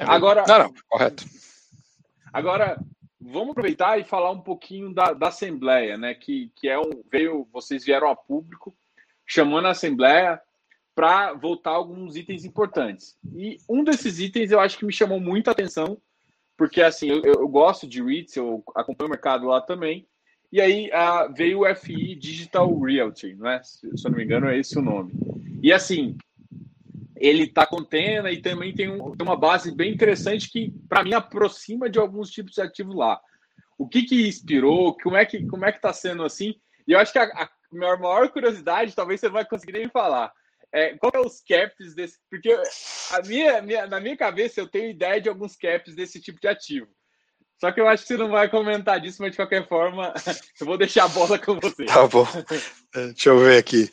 Agora. 0.00 0.44
Não, 0.46 0.58
não, 0.58 0.74
correto. 0.88 1.24
Agora, 2.32 2.78
vamos 3.20 3.50
aproveitar 3.50 3.98
e 3.98 4.04
falar 4.04 4.30
um 4.30 4.40
pouquinho 4.40 4.92
da, 4.92 5.12
da 5.12 5.28
Assembleia, 5.28 5.96
né? 5.96 6.14
Que, 6.14 6.50
que 6.56 6.68
é 6.68 6.78
um. 6.78 7.02
Veio, 7.10 7.48
vocês 7.52 7.84
vieram 7.84 8.08
a 8.08 8.16
público 8.16 8.74
chamando 9.24 9.68
a 9.68 9.70
Assembleia 9.70 10.40
para 10.94 11.32
voltar 11.32 11.70
alguns 11.70 12.16
itens 12.16 12.44
importantes. 12.44 13.16
E 13.34 13.58
um 13.68 13.82
desses 13.82 14.18
itens 14.18 14.50
eu 14.50 14.60
acho 14.60 14.76
que 14.76 14.84
me 14.84 14.92
chamou 14.92 15.20
muita 15.20 15.50
atenção, 15.52 15.96
porque 16.56 16.82
assim, 16.82 17.08
eu, 17.08 17.22
eu 17.22 17.48
gosto 17.48 17.86
de 17.86 18.02
REITs, 18.02 18.36
eu 18.36 18.62
acompanho 18.74 19.08
o 19.08 19.10
mercado 19.10 19.46
lá 19.46 19.60
também, 19.60 20.06
e 20.52 20.60
aí 20.60 20.90
uh, 20.90 21.32
veio 21.32 21.60
o 21.60 21.74
FI 21.74 22.14
Digital 22.14 22.78
Realty, 22.78 23.34
não 23.34 23.48
é? 23.48 23.62
Se, 23.62 23.88
se 23.96 24.06
eu 24.06 24.10
não 24.10 24.18
me 24.18 24.24
engano, 24.24 24.48
é 24.48 24.58
esse 24.58 24.78
o 24.78 24.82
nome. 24.82 25.12
E 25.62 25.72
assim, 25.72 26.18
ele 27.16 27.44
está 27.44 27.66
contendo 27.66 28.28
e 28.28 28.42
também 28.42 28.74
tem, 28.74 28.90
um, 28.90 29.16
tem, 29.16 29.26
uma 29.26 29.36
base 29.36 29.74
bem 29.74 29.90
interessante 29.90 30.50
que, 30.50 30.70
para 30.88 31.02
mim, 31.02 31.14
aproxima 31.14 31.88
de 31.88 31.98
alguns 31.98 32.30
tipos 32.30 32.52
de 32.52 32.60
ativos 32.60 32.94
lá. 32.94 33.18
O 33.78 33.88
que 33.88 34.02
que 34.02 34.28
inspirou? 34.28 34.94
Como 34.98 35.16
é 35.16 35.24
que 35.24 35.46
como 35.46 35.64
é 35.64 35.72
que 35.72 35.78
está 35.78 35.92
sendo 35.92 36.22
assim? 36.22 36.54
E 36.86 36.92
eu 36.92 36.98
acho 36.98 37.12
que 37.12 37.18
a, 37.18 37.24
a 37.24 37.48
minha 37.72 37.96
maior 37.96 38.28
curiosidade, 38.28 38.94
talvez 38.94 39.20
você 39.20 39.26
não 39.26 39.34
vai 39.34 39.46
conseguir 39.46 39.72
nem 39.72 39.88
falar. 39.88 40.32
É, 40.70 40.96
qual 40.98 41.12
é 41.14 41.20
os 41.20 41.40
caps 41.40 41.94
desse? 41.94 42.18
Porque 42.28 42.50
a 43.12 43.22
minha, 43.22 43.62
minha, 43.62 43.86
na 43.86 44.00
minha 44.00 44.16
cabeça 44.16 44.60
eu 44.60 44.68
tenho 44.68 44.90
ideia 44.90 45.20
de 45.20 45.28
alguns 45.28 45.56
caps 45.56 45.94
desse 45.94 46.20
tipo 46.20 46.40
de 46.40 46.48
ativo. 46.48 46.88
Só 47.62 47.70
que 47.70 47.80
eu 47.80 47.86
acho 47.86 48.02
que 48.02 48.08
você 48.08 48.16
não 48.16 48.28
vai 48.28 48.48
comentar 48.48 49.00
disso, 49.00 49.18
mas 49.20 49.30
de 49.30 49.36
qualquer 49.36 49.68
forma, 49.68 50.12
eu 50.60 50.66
vou 50.66 50.76
deixar 50.76 51.04
a 51.04 51.08
bola 51.08 51.38
com 51.38 51.60
você. 51.60 51.84
Tá 51.84 52.08
bom. 52.08 52.26
Deixa 52.92 53.28
eu 53.28 53.38
ver 53.38 53.58
aqui. 53.58 53.88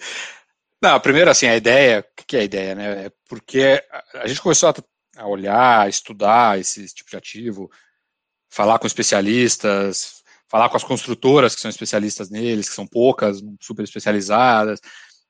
Não, 0.82 1.00
primeiro, 1.00 1.30
assim, 1.30 1.46
a 1.46 1.56
ideia, 1.56 2.00
o 2.00 2.26
que 2.26 2.36
é 2.36 2.40
a 2.40 2.44
ideia, 2.44 2.74
né? 2.74 3.06
É 3.06 3.12
porque 3.28 3.80
a 4.16 4.26
gente 4.26 4.42
começou 4.42 4.74
a 5.18 5.28
olhar, 5.28 5.82
a 5.82 5.88
estudar 5.88 6.60
esse 6.60 6.84
tipo 6.88 7.12
de 7.12 7.18
ativo, 7.18 7.70
falar 8.50 8.80
com 8.80 8.88
especialistas, 8.88 10.24
falar 10.48 10.68
com 10.70 10.78
as 10.78 10.84
construtoras 10.84 11.54
que 11.54 11.62
são 11.62 11.70
especialistas 11.70 12.32
neles, 12.32 12.70
que 12.70 12.74
são 12.74 12.88
poucas, 12.88 13.40
super 13.62 13.84
especializadas, 13.84 14.80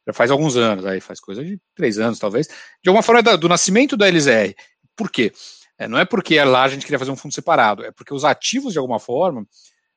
já 0.08 0.14
faz 0.14 0.32
alguns 0.32 0.56
anos, 0.56 0.86
aí 0.86 1.02
faz 1.02 1.20
coisa 1.20 1.44
de 1.44 1.60
três 1.76 2.00
anos, 2.00 2.20
talvez, 2.20 2.48
de 2.48 2.88
alguma 2.88 3.04
forma 3.04 3.22
do 3.36 3.50
nascimento 3.50 3.98
da 3.98 4.08
LZR. 4.08 4.56
Por 4.96 5.12
quê? 5.12 5.34
É, 5.80 5.88
não 5.88 5.98
é 5.98 6.06
porque 6.06 6.44
lá 6.44 6.64
a 6.64 6.68
gente 6.68 6.86
queria 6.86 7.00
fazer 7.00 7.12
um 7.12 7.16
fundo 7.16 7.34
separado, 7.34 7.86
é 7.86 7.92
porque 7.92 8.14
os 8.14 8.26
ativos, 8.26 8.74
de 8.74 8.80
alguma 8.80 9.00
forma, 9.00 9.48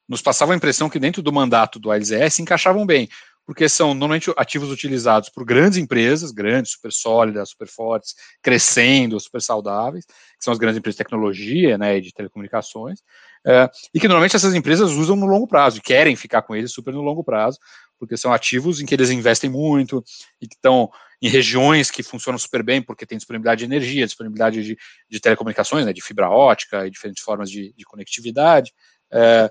nos 0.09 0.23
passavam 0.23 0.53
a 0.53 0.57
impressão 0.57 0.89
que 0.89 0.99
dentro 0.99 1.23
do 1.23 1.33
mandato 1.33 1.79
do 1.79 1.91
ALZR 1.91 2.31
se 2.31 2.41
encaixavam 2.41 2.87
bem 2.87 3.09
porque 3.45 3.69
são 3.69 3.89
normalmente 3.89 4.33
ativos 4.37 4.71
utilizados 4.71 5.29
por 5.29 5.45
grandes 5.45 5.79
empresas, 5.79 6.31
grandes, 6.31 6.73
super 6.73 6.93
sólidas, 6.93 7.51
super 7.51 7.67
fortes, 7.67 8.15
crescendo, 8.41 9.19
super 9.19 9.43
saudáveis, 9.43 10.07
que 10.07 10.15
são 10.45 10.53
as 10.53 10.59
grandes 10.59 10.79
empresas 10.79 10.97
de 10.97 11.05
tecnologia, 11.05 11.77
né, 11.77 12.01
de 12.01 12.13
telecomunicações, 12.13 13.01
é, 13.45 13.69
e 13.93 13.99
que 13.99 14.07
normalmente 14.07 14.37
essas 14.37 14.55
empresas 14.55 14.93
usam 14.93 15.17
no 15.17 15.27
longo 15.27 15.47
prazo, 15.47 15.79
e 15.79 15.81
querem 15.81 16.15
ficar 16.15 16.43
com 16.43 16.55
eles 16.55 16.73
super 16.73 16.95
no 16.95 17.03
longo 17.03 17.25
prazo, 17.25 17.59
porque 18.03 18.17
são 18.17 18.33
ativos 18.33 18.81
em 18.81 18.85
que 18.85 18.93
eles 18.93 19.11
investem 19.11 19.49
muito, 19.49 20.05
e 20.41 20.49
que 20.49 20.57
estão 20.57 20.91
em 21.23 21.29
regiões 21.29 21.89
que 21.89 22.03
funcionam 22.03 22.37
super 22.37 22.61
bem, 22.61 22.83
porque 22.83 23.07
tem 23.07 23.17
disponibilidade 23.17 23.61
de 23.61 23.65
energia, 23.65 24.05
disponibilidade 24.05 24.65
de, 24.65 24.77
de 25.09 25.21
telecomunicações, 25.21 25.87
né, 25.87 25.93
de 25.93 26.03
fibra 26.03 26.29
ótica 26.29 26.85
e 26.85 26.91
diferentes 26.91 27.23
formas 27.23 27.49
de, 27.49 27.73
de 27.75 27.85
conectividade, 27.85 28.73
é, 29.13 29.49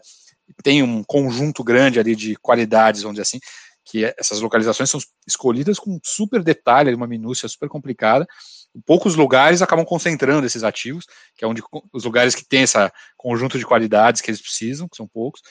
tem 0.62 0.84
um 0.84 1.02
conjunto 1.02 1.64
grande 1.64 1.98
ali 1.98 2.14
de 2.14 2.36
qualidades, 2.36 3.04
vamos 3.04 3.16
dizer 3.16 3.22
assim, 3.22 3.40
que 3.86 4.04
essas 4.18 4.42
localizações 4.42 4.90
são 4.90 5.00
escolhidas 5.26 5.80
com 5.80 5.98
super 6.04 6.44
detalhe, 6.44 6.94
uma 6.94 7.08
minúcia 7.08 7.48
super 7.48 7.70
complicada. 7.70 8.28
Poucos 8.86 9.16
lugares 9.16 9.62
acabam 9.62 9.86
concentrando 9.86 10.46
esses 10.46 10.66
ativos, 10.66 11.06
que 11.38 11.46
é 11.46 11.48
onde 11.48 11.64
os 11.94 12.04
lugares 12.04 12.36
que 12.36 12.44
têm 12.44 12.64
esse 12.64 12.78
conjunto 13.16 13.58
de 13.58 13.66
qualidades 13.66 14.20
que 14.20 14.30
eles 14.30 14.42
precisam, 14.42 14.90
que 14.90 14.98
são 14.98 15.08
poucos. 15.08 15.42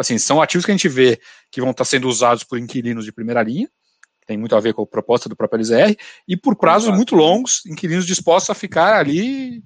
Assim, 0.00 0.16
são 0.16 0.40
ativos 0.40 0.64
que 0.64 0.70
a 0.70 0.74
gente 0.74 0.88
vê 0.88 1.20
que 1.50 1.60
vão 1.60 1.72
estar 1.72 1.84
sendo 1.84 2.08
usados 2.08 2.42
por 2.42 2.58
inquilinos 2.58 3.04
de 3.04 3.12
primeira 3.12 3.42
linha, 3.42 3.68
tem 4.26 4.38
muito 4.38 4.56
a 4.56 4.60
ver 4.60 4.72
com 4.72 4.82
a 4.82 4.86
proposta 4.86 5.28
do 5.28 5.36
próprio 5.36 5.60
LZR, 5.60 5.94
e 6.26 6.36
por 6.36 6.56
prazos 6.56 6.94
muito 6.94 7.14
longos, 7.14 7.62
inquilinos 7.66 8.06
dispostos 8.06 8.48
a 8.48 8.54
ficar 8.54 8.98
ali 8.98 9.62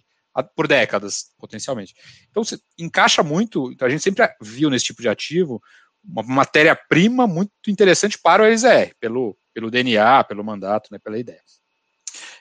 por 0.57 0.67
décadas, 0.67 1.27
potencialmente. 1.39 1.95
Então, 2.31 2.43
encaixa 2.77 3.23
muito, 3.23 3.71
então 3.71 3.87
a 3.87 3.91
gente 3.91 4.03
sempre 4.03 4.29
viu 4.43 4.69
nesse 4.69 4.87
tipo 4.87 5.01
de 5.01 5.09
ativo 5.09 5.63
uma 6.03 6.25
matéria-prima 6.25 7.29
muito 7.29 7.53
interessante 7.69 8.19
para 8.19 8.43
o 8.43 8.47
LZR, 8.47 8.93
pelo, 8.99 9.37
pelo 9.55 9.71
DNA, 9.71 10.25
pelo 10.25 10.43
mandato, 10.43 10.89
né, 10.91 10.99
pela 10.99 11.17
ideia. 11.17 11.41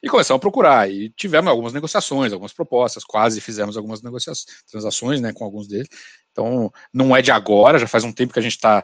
E 0.04 0.10
começamos 0.10 0.38
a 0.38 0.42
procurar, 0.42 0.92
e 0.92 1.10
tivemos 1.12 1.50
algumas 1.50 1.72
negociações, 1.72 2.34
algumas 2.34 2.52
propostas, 2.52 3.06
quase 3.06 3.40
fizemos 3.40 3.78
algumas 3.78 4.02
negociações, 4.02 4.46
transações 4.70 5.22
né, 5.22 5.32
com 5.32 5.46
alguns 5.46 5.66
deles. 5.66 5.88
Então, 6.30 6.70
não 6.94 7.16
é 7.16 7.22
de 7.22 7.32
agora, 7.32 7.80
já 7.80 7.88
faz 7.88 8.04
um 8.04 8.12
tempo 8.12 8.34
que 8.34 8.40
a 8.40 8.42
gente 8.42 8.56
está, 8.56 8.84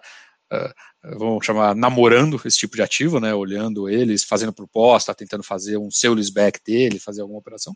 uh, 0.49 1.17
vamos 1.17 1.45
chamar, 1.45 1.75
namorando 1.75 2.41
esse 2.45 2.58
tipo 2.58 2.77
de 2.77 2.82
ativo, 2.82 3.19
né, 3.19 3.34
olhando 3.34 3.89
eles, 3.89 4.23
fazendo 4.23 4.53
proposta, 4.53 5.13
tentando 5.13 5.43
fazer 5.43 5.75
um 5.75 5.91
seu 5.91 6.13
leaseback 6.13 6.62
dele, 6.65 6.99
fazer 6.99 7.19
alguma 7.19 7.39
operação. 7.39 7.73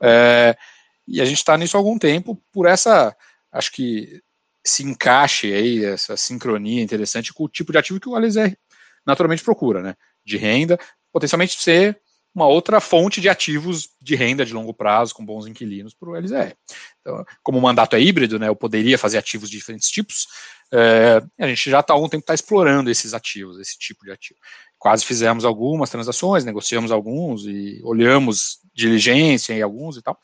Uh, 0.00 0.54
e 1.08 1.20
a 1.20 1.24
gente 1.24 1.38
está 1.38 1.58
nisso 1.58 1.76
há 1.76 1.80
algum 1.80 1.98
tempo, 1.98 2.40
por 2.52 2.66
essa, 2.66 3.16
acho 3.50 3.72
que 3.72 4.22
se 4.64 4.84
encaixe 4.84 5.52
aí, 5.52 5.84
essa 5.84 6.16
sincronia 6.16 6.82
interessante 6.82 7.34
com 7.34 7.42
o 7.42 7.48
tipo 7.48 7.72
de 7.72 7.78
ativo 7.78 7.98
que 7.98 8.08
o 8.08 8.16
LZR 8.16 8.56
naturalmente 9.04 9.42
procura, 9.42 9.82
né? 9.82 9.94
De 10.24 10.36
renda, 10.36 10.78
potencialmente 11.12 11.60
ser 11.60 12.00
uma 12.36 12.46
outra 12.46 12.82
fonte 12.82 13.18
de 13.18 13.30
ativos 13.30 13.88
de 13.98 14.14
renda 14.14 14.44
de 14.44 14.52
longo 14.52 14.74
prazo 14.74 15.14
com 15.14 15.24
bons 15.24 15.46
inquilinos 15.46 15.94
para 15.94 16.10
o 16.10 16.14
LZR. 16.14 16.54
Então, 17.00 17.24
como 17.42 17.56
o 17.56 17.62
mandato 17.62 17.96
é 17.96 18.00
híbrido, 18.00 18.38
né, 18.38 18.46
eu 18.46 18.54
poderia 18.54 18.98
fazer 18.98 19.16
ativos 19.16 19.48
de 19.48 19.56
diferentes 19.56 19.88
tipos, 19.88 20.26
é, 20.70 21.22
a 21.38 21.48
gente 21.48 21.70
já 21.70 21.80
está 21.80 21.94
há 21.94 21.96
algum 21.96 22.10
tempo 22.10 22.26
tá 22.26 22.34
explorando 22.34 22.90
esses 22.90 23.14
ativos, 23.14 23.58
esse 23.58 23.78
tipo 23.78 24.04
de 24.04 24.12
ativo. 24.12 24.38
Quase 24.78 25.06
fizemos 25.06 25.46
algumas 25.46 25.88
transações, 25.88 26.44
negociamos 26.44 26.92
alguns 26.92 27.46
e 27.46 27.80
olhamos 27.82 28.58
diligência 28.74 29.54
em 29.54 29.62
alguns 29.62 29.96
e 29.96 30.02
tal, 30.02 30.20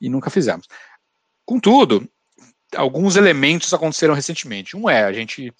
e 0.00 0.08
nunca 0.08 0.30
fizemos. 0.30 0.66
Contudo, 1.44 2.08
alguns 2.74 3.16
elementos 3.16 3.74
aconteceram 3.74 4.14
recentemente. 4.14 4.78
Um 4.78 4.88
é, 4.88 5.04
a 5.04 5.12
gente, 5.12 5.52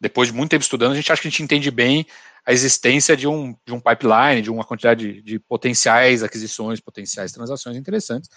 depois 0.00 0.28
de 0.28 0.34
muito 0.34 0.50
tempo 0.50 0.62
estudando, 0.62 0.92
a 0.92 0.96
gente 0.96 1.10
acha 1.10 1.20
que 1.20 1.26
a 1.26 1.30
gente 1.30 1.42
entende 1.42 1.72
bem 1.72 2.06
a 2.46 2.52
existência 2.52 3.16
de 3.16 3.26
um, 3.26 3.54
de 3.66 3.72
um 3.72 3.80
pipeline, 3.80 4.42
de 4.42 4.50
uma 4.50 4.64
quantidade 4.64 5.14
de, 5.14 5.22
de 5.22 5.38
potenciais 5.38 6.22
aquisições, 6.22 6.80
potenciais 6.80 7.32
transações 7.32 7.76
interessantes 7.76 8.30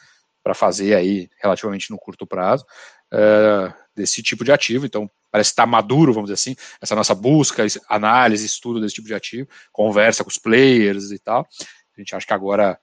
para 0.43 0.53
fazer 0.53 0.95
aí 0.95 1.29
relativamente 1.41 1.89
no 1.89 1.97
curto 1.97 2.27
prazo 2.27 2.65
uh, 3.13 3.73
desse 3.95 4.21
tipo 4.21 4.43
de 4.43 4.51
ativo. 4.51 4.85
Então, 4.85 5.09
parece 5.31 5.51
estar 5.51 5.63
tá 5.63 5.67
maduro, 5.67 6.13
vamos 6.13 6.27
dizer 6.27 6.33
assim, 6.33 6.55
essa 6.81 6.95
nossa 6.95 7.15
busca, 7.15 7.65
análise, 7.87 8.45
estudo 8.45 8.81
desse 8.81 8.95
tipo 8.95 9.07
de 9.07 9.15
ativo, 9.15 9.47
conversa 9.71 10.23
com 10.23 10.29
os 10.29 10.37
players 10.37 11.11
e 11.11 11.19
tal. 11.19 11.47
A 11.95 11.99
gente 12.01 12.15
acha 12.15 12.27
que 12.27 12.33
agora 12.33 12.77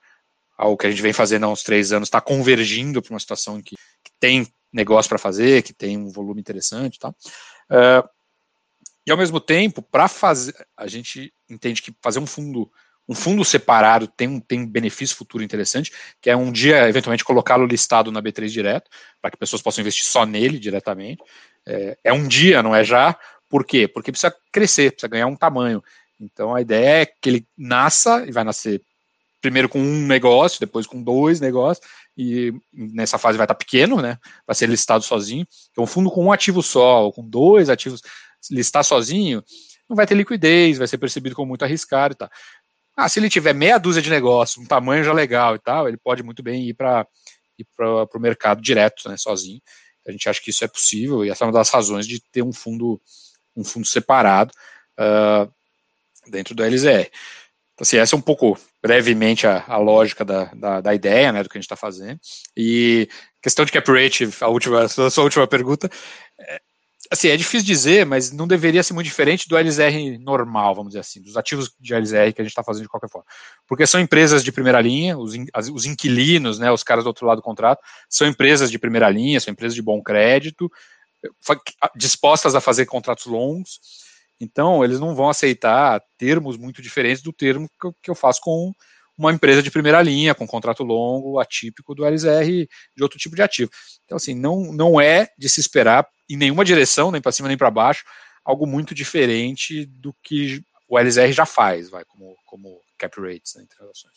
o 0.57 0.77
que 0.77 0.87
a 0.87 0.89
gente 0.89 1.01
vem 1.01 1.13
fazendo 1.13 1.45
há 1.45 1.49
uns 1.49 1.63
três 1.63 1.91
anos 1.91 2.07
está 2.07 2.19
convergindo 2.21 3.01
para 3.01 3.13
uma 3.13 3.19
situação 3.19 3.57
em 3.57 3.61
que, 3.61 3.75
que 3.75 4.11
tem 4.19 4.47
negócio 4.71 5.09
para 5.09 5.17
fazer, 5.17 5.63
que 5.63 5.73
tem 5.73 5.97
um 5.97 6.09
volume 6.09 6.39
interessante 6.39 6.95
e 6.95 6.99
tal. 6.99 7.15
Uh, 7.69 8.07
e 9.05 9.11
ao 9.11 9.17
mesmo 9.17 9.39
tempo, 9.39 9.81
para 9.81 10.07
fazer, 10.07 10.53
a 10.77 10.87
gente 10.87 11.33
entende 11.49 11.81
que 11.81 11.93
fazer 12.01 12.19
um 12.19 12.27
fundo 12.27 12.71
um 13.09 13.15
fundo 13.15 13.43
separado 13.43 14.07
tem 14.07 14.27
um, 14.27 14.39
tem 14.39 14.61
um 14.61 14.67
benefício 14.67 15.17
futuro 15.17 15.43
interessante, 15.43 15.91
que 16.21 16.29
é 16.29 16.35
um 16.35 16.49
dia, 16.49 16.87
eventualmente, 16.87 17.25
colocá-lo 17.25 17.65
listado 17.65 18.09
na 18.09 18.21
B3 18.21 18.47
direto, 18.47 18.89
para 19.21 19.31
que 19.31 19.37
pessoas 19.37 19.61
possam 19.61 19.81
investir 19.81 20.05
só 20.05 20.25
nele 20.25 20.57
diretamente. 20.57 21.21
É, 21.65 21.97
é, 22.05 22.13
um 22.13 22.25
dia, 22.25 22.63
não 22.63 22.73
é 22.73 22.85
já. 22.85 23.17
Por 23.49 23.65
quê? 23.65 23.85
Porque 23.85 24.11
precisa 24.11 24.33
crescer, 24.49 24.91
precisa 24.91 25.09
ganhar 25.09 25.27
um 25.27 25.35
tamanho. 25.35 25.83
Então 26.19 26.55
a 26.55 26.61
ideia 26.61 27.01
é 27.01 27.05
que 27.05 27.29
ele 27.29 27.47
nasça 27.57 28.23
e 28.25 28.31
vai 28.31 28.45
nascer 28.45 28.81
primeiro 29.41 29.67
com 29.67 29.79
um 29.79 30.05
negócio, 30.05 30.59
depois 30.59 30.85
com 30.85 31.01
dois 31.01 31.41
negócios, 31.41 31.85
e 32.15 32.53
nessa 32.71 33.17
fase 33.17 33.37
vai 33.37 33.45
estar 33.45 33.55
pequeno, 33.55 33.99
né? 33.99 34.19
Vai 34.45 34.55
ser 34.55 34.69
listado 34.69 35.03
sozinho. 35.03 35.45
Então, 35.71 35.83
um 35.83 35.87
fundo 35.87 36.11
com 36.11 36.25
um 36.25 36.31
ativo 36.31 36.61
só, 36.61 37.03
ou 37.03 37.11
com 37.11 37.27
dois 37.27 37.67
ativos, 37.67 38.01
listar 38.49 38.83
sozinho, 38.83 39.43
não 39.89 39.95
vai 39.95 40.07
ter 40.07 40.15
liquidez, 40.15 40.77
vai 40.77 40.87
ser 40.87 40.97
percebido 40.97 41.35
como 41.35 41.49
muito 41.49 41.63
arriscado 41.63 42.13
e 42.13 42.17
tal. 42.17 42.29
Ah, 42.95 43.09
se 43.09 43.19
ele 43.19 43.29
tiver 43.29 43.53
meia 43.53 43.77
dúzia 43.77 44.01
de 44.01 44.09
negócios, 44.09 44.63
um 44.63 44.67
tamanho 44.67 45.03
já 45.03 45.13
legal 45.13 45.55
e 45.55 45.59
tal, 45.59 45.87
ele 45.87 45.97
pode 45.97 46.23
muito 46.23 46.43
bem 46.43 46.67
ir 46.67 46.73
para 46.73 47.07
o 48.13 48.19
mercado 48.19 48.61
direto, 48.61 49.09
né, 49.09 49.17
sozinho. 49.17 49.61
A 50.07 50.11
gente 50.11 50.27
acha 50.27 50.41
que 50.41 50.49
isso 50.49 50.63
é 50.63 50.67
possível 50.67 51.23
e 51.23 51.29
essa 51.29 51.43
é 51.43 51.47
uma 51.47 51.53
das 51.53 51.69
razões 51.69 52.07
de 52.07 52.19
ter 52.31 52.41
um 52.41 52.51
fundo 52.51 52.99
um 53.55 53.63
fundo 53.63 53.85
separado 53.85 54.53
uh, 54.99 55.51
dentro 56.29 56.55
do 56.55 56.63
LZR. 56.63 57.09
Então, 57.73 57.81
assim, 57.81 57.97
essa 57.97 58.15
é 58.15 58.17
um 58.17 58.21
pouco 58.21 58.57
brevemente 58.81 59.45
a, 59.45 59.63
a 59.67 59.77
lógica 59.77 60.23
da, 60.23 60.45
da, 60.53 60.81
da, 60.81 60.95
ideia, 60.95 61.31
né, 61.31 61.43
do 61.43 61.49
que 61.49 61.57
a 61.57 61.59
gente 61.59 61.65
está 61.65 61.75
fazendo. 61.75 62.19
E 62.55 63.09
questão 63.41 63.65
de 63.65 63.71
cap 63.71 63.91
rate, 63.91 64.29
a, 64.41 64.47
última, 64.47 64.83
a 64.85 65.09
sua 65.09 65.23
última 65.23 65.47
pergunta, 65.47 65.89
é, 66.39 66.61
assim, 67.09 67.29
é 67.29 67.37
difícil 67.37 67.65
dizer, 67.65 68.05
mas 68.05 68.31
não 68.31 68.47
deveria 68.47 68.83
ser 68.83 68.93
muito 68.93 69.07
diferente 69.07 69.47
do 69.47 69.57
LZR 69.57 70.19
normal, 70.19 70.75
vamos 70.75 70.91
dizer 70.91 70.99
assim, 70.99 71.21
dos 71.21 71.37
ativos 71.37 71.73
de 71.79 71.93
LZR 71.93 72.33
que 72.33 72.41
a 72.41 72.43
gente 72.43 72.51
está 72.51 72.63
fazendo 72.63 72.83
de 72.83 72.89
qualquer 72.89 73.09
forma. 73.09 73.25
Porque 73.67 73.87
são 73.87 73.99
empresas 73.99 74.43
de 74.43 74.51
primeira 74.51 74.79
linha, 74.79 75.17
os, 75.17 75.33
in, 75.33 75.45
os 75.73 75.85
inquilinos, 75.85 76.59
né, 76.59 76.71
os 76.71 76.83
caras 76.83 77.03
do 77.03 77.07
outro 77.07 77.25
lado 77.25 77.37
do 77.37 77.43
contrato, 77.43 77.81
são 78.09 78.27
empresas 78.27 78.69
de 78.69 78.77
primeira 78.77 79.09
linha, 79.09 79.39
são 79.39 79.51
empresas 79.51 79.75
de 79.75 79.81
bom 79.81 80.01
crédito, 80.01 80.71
dispostas 81.95 82.55
a 82.55 82.61
fazer 82.61 82.85
contratos 82.85 83.25
longos, 83.25 83.79
então, 84.41 84.83
eles 84.83 84.99
não 84.99 85.13
vão 85.13 85.29
aceitar 85.29 86.01
termos 86.17 86.57
muito 86.57 86.81
diferentes 86.81 87.21
do 87.21 87.31
termo 87.31 87.69
que 87.79 87.87
eu, 87.87 87.95
que 88.01 88.09
eu 88.09 88.15
faço 88.15 88.41
com 88.41 88.73
uma 89.17 89.31
empresa 89.31 89.61
de 89.61 89.71
primeira 89.71 90.01
linha, 90.01 90.33
com 90.33 90.47
contrato 90.47 90.83
longo, 90.83 91.39
atípico 91.39 91.93
do 91.93 92.05
LZR 92.05 92.67
de 92.95 93.03
outro 93.03 93.19
tipo 93.19 93.35
de 93.35 93.41
ativo. 93.41 93.69
Então, 94.05 94.15
assim, 94.15 94.33
não, 94.33 94.71
não 94.73 94.99
é 94.99 95.29
de 95.37 95.49
se 95.49 95.59
esperar 95.59 96.07
em 96.29 96.37
nenhuma 96.37 96.65
direção, 96.65 97.11
nem 97.11 97.21
para 97.21 97.31
cima 97.31 97.47
nem 97.47 97.57
para 97.57 97.69
baixo, 97.69 98.03
algo 98.43 98.65
muito 98.65 98.95
diferente 98.95 99.85
do 99.85 100.15
que 100.23 100.63
o 100.87 100.97
LZR 100.97 101.31
já 101.31 101.45
faz, 101.45 101.89
vai, 101.89 102.03
como, 102.05 102.35
como 102.45 102.81
cap 102.97 103.19
rates 103.19 103.55
né, 103.55 103.63
em 103.63 103.67
transações. 103.67 104.13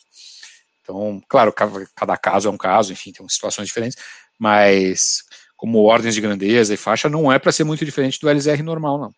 Então, 0.81 1.21
claro, 1.27 1.53
cada 1.95 2.17
caso 2.17 2.47
é 2.47 2.51
um 2.51 2.57
caso, 2.57 2.93
enfim, 2.93 3.11
tem 3.11 3.27
situações 3.27 3.67
diferentes, 3.67 3.97
mas 4.37 5.23
como 5.55 5.83
ordens 5.83 6.13
de 6.13 6.21
grandeza 6.21 6.73
e 6.73 6.77
faixa, 6.77 7.09
não 7.09 7.31
é 7.31 7.39
para 7.39 7.51
ser 7.51 7.63
muito 7.63 7.85
diferente 7.85 8.19
do 8.19 8.29
LZR 8.29 8.61
normal, 8.61 8.99
não. 8.99 9.13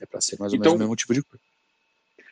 É 0.00 0.06
para 0.06 0.20
ser 0.20 0.38
mais 0.38 0.52
ou 0.52 0.58
então, 0.58 0.72
menos 0.72 0.80
o 0.80 0.84
mesmo 0.84 0.96
tipo 0.96 1.14
de 1.14 1.22
coisa. 1.22 1.42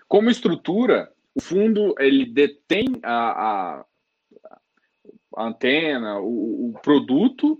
Como 0.09 0.31
estrutura, 0.31 1.11
o 1.37 1.41
fundo 1.41 1.95
ele 1.99 2.25
detém 2.25 2.87
a, 3.03 3.15
a, 3.15 3.85
a 5.37 5.47
antena, 5.47 6.19
o, 6.19 6.71
o, 6.71 6.79
produto, 6.83 7.59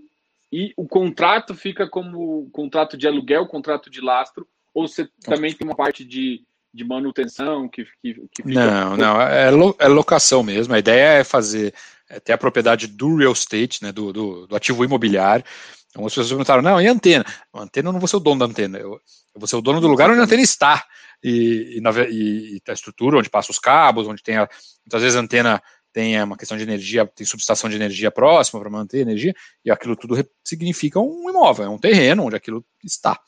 e 0.51 0.73
o 0.75 0.87
contrato 0.87 1.53
fica 1.53 1.87
como 1.87 2.49
contrato 2.49 2.97
de 2.97 3.07
aluguel, 3.07 3.45
contrato 3.45 3.87
de 3.87 4.01
lastro, 4.01 4.47
ou 4.73 4.87
você 4.87 5.07
também 5.23 5.53
tem 5.53 5.67
uma 5.67 5.75
parte 5.75 6.03
de, 6.03 6.43
de 6.73 6.83
manutenção 6.83 7.69
que, 7.69 7.85
que, 8.01 8.15
que 8.15 8.43
fica... 8.43 8.49
Não, 8.49 8.97
não, 8.97 9.21
é, 9.21 9.49
é 9.77 9.87
locação 9.87 10.41
mesmo. 10.41 10.73
A 10.73 10.79
ideia 10.79 11.19
é 11.19 11.23
fazer, 11.23 11.71
é 12.09 12.19
ter 12.19 12.33
a 12.33 12.37
propriedade 12.37 12.87
do 12.87 13.15
real 13.15 13.33
estate, 13.33 13.83
né, 13.83 13.91
do, 13.91 14.11
do, 14.11 14.47
do 14.47 14.55
ativo 14.55 14.83
imobiliário. 14.83 15.45
Então 15.91 16.03
as 16.03 16.13
pessoas 16.13 16.29
perguntaram, 16.29 16.63
não, 16.63 16.81
e 16.81 16.87
a 16.87 16.91
antena? 16.91 17.25
A 17.53 17.61
antena 17.61 17.89
eu 17.89 17.93
não 17.93 17.99
vou 17.99 18.07
ser 18.07 18.17
o 18.17 18.21
dono 18.21 18.39
da 18.39 18.45
antena, 18.45 18.79
eu, 18.79 18.93
eu 18.93 19.39
vou 19.39 19.47
ser 19.47 19.55
o 19.55 19.61
dono 19.61 19.79
do 19.79 19.87
lugar 19.87 20.09
onde 20.09 20.19
a 20.19 20.23
antena 20.23 20.41
está. 20.41 20.83
E, 21.23 21.77
e, 21.77 21.81
na, 21.81 21.91
e, 22.09 22.61
a 22.67 22.73
estrutura 22.73 23.17
onde 23.17 23.29
passa 23.29 23.51
os 23.51 23.59
cabos, 23.59 24.07
onde 24.07 24.21
tem 24.21 24.37
a, 24.37 24.47
muitas 24.85 25.01
vezes 25.01 25.15
a 25.15 25.21
antena 25.21 25.61
tem 25.91 26.21
uma 26.21 26.37
questão 26.37 26.55
de 26.55 26.63
energia, 26.63 27.07
tem 27.07 27.25
subestação 27.25 27.69
de 27.69 27.75
energia 27.75 28.11
próxima 28.11 28.59
para 28.59 28.69
manter 28.69 28.99
energia, 28.99 29.33
e 29.65 29.71
aquilo 29.71 29.95
tudo 29.95 30.15
significa 30.43 30.99
um 30.99 31.27
imóvel, 31.27 31.65
é 31.65 31.69
um 31.69 31.79
terreno 31.79 32.23
onde 32.23 32.35
aquilo 32.35 32.63
está. 32.83 33.19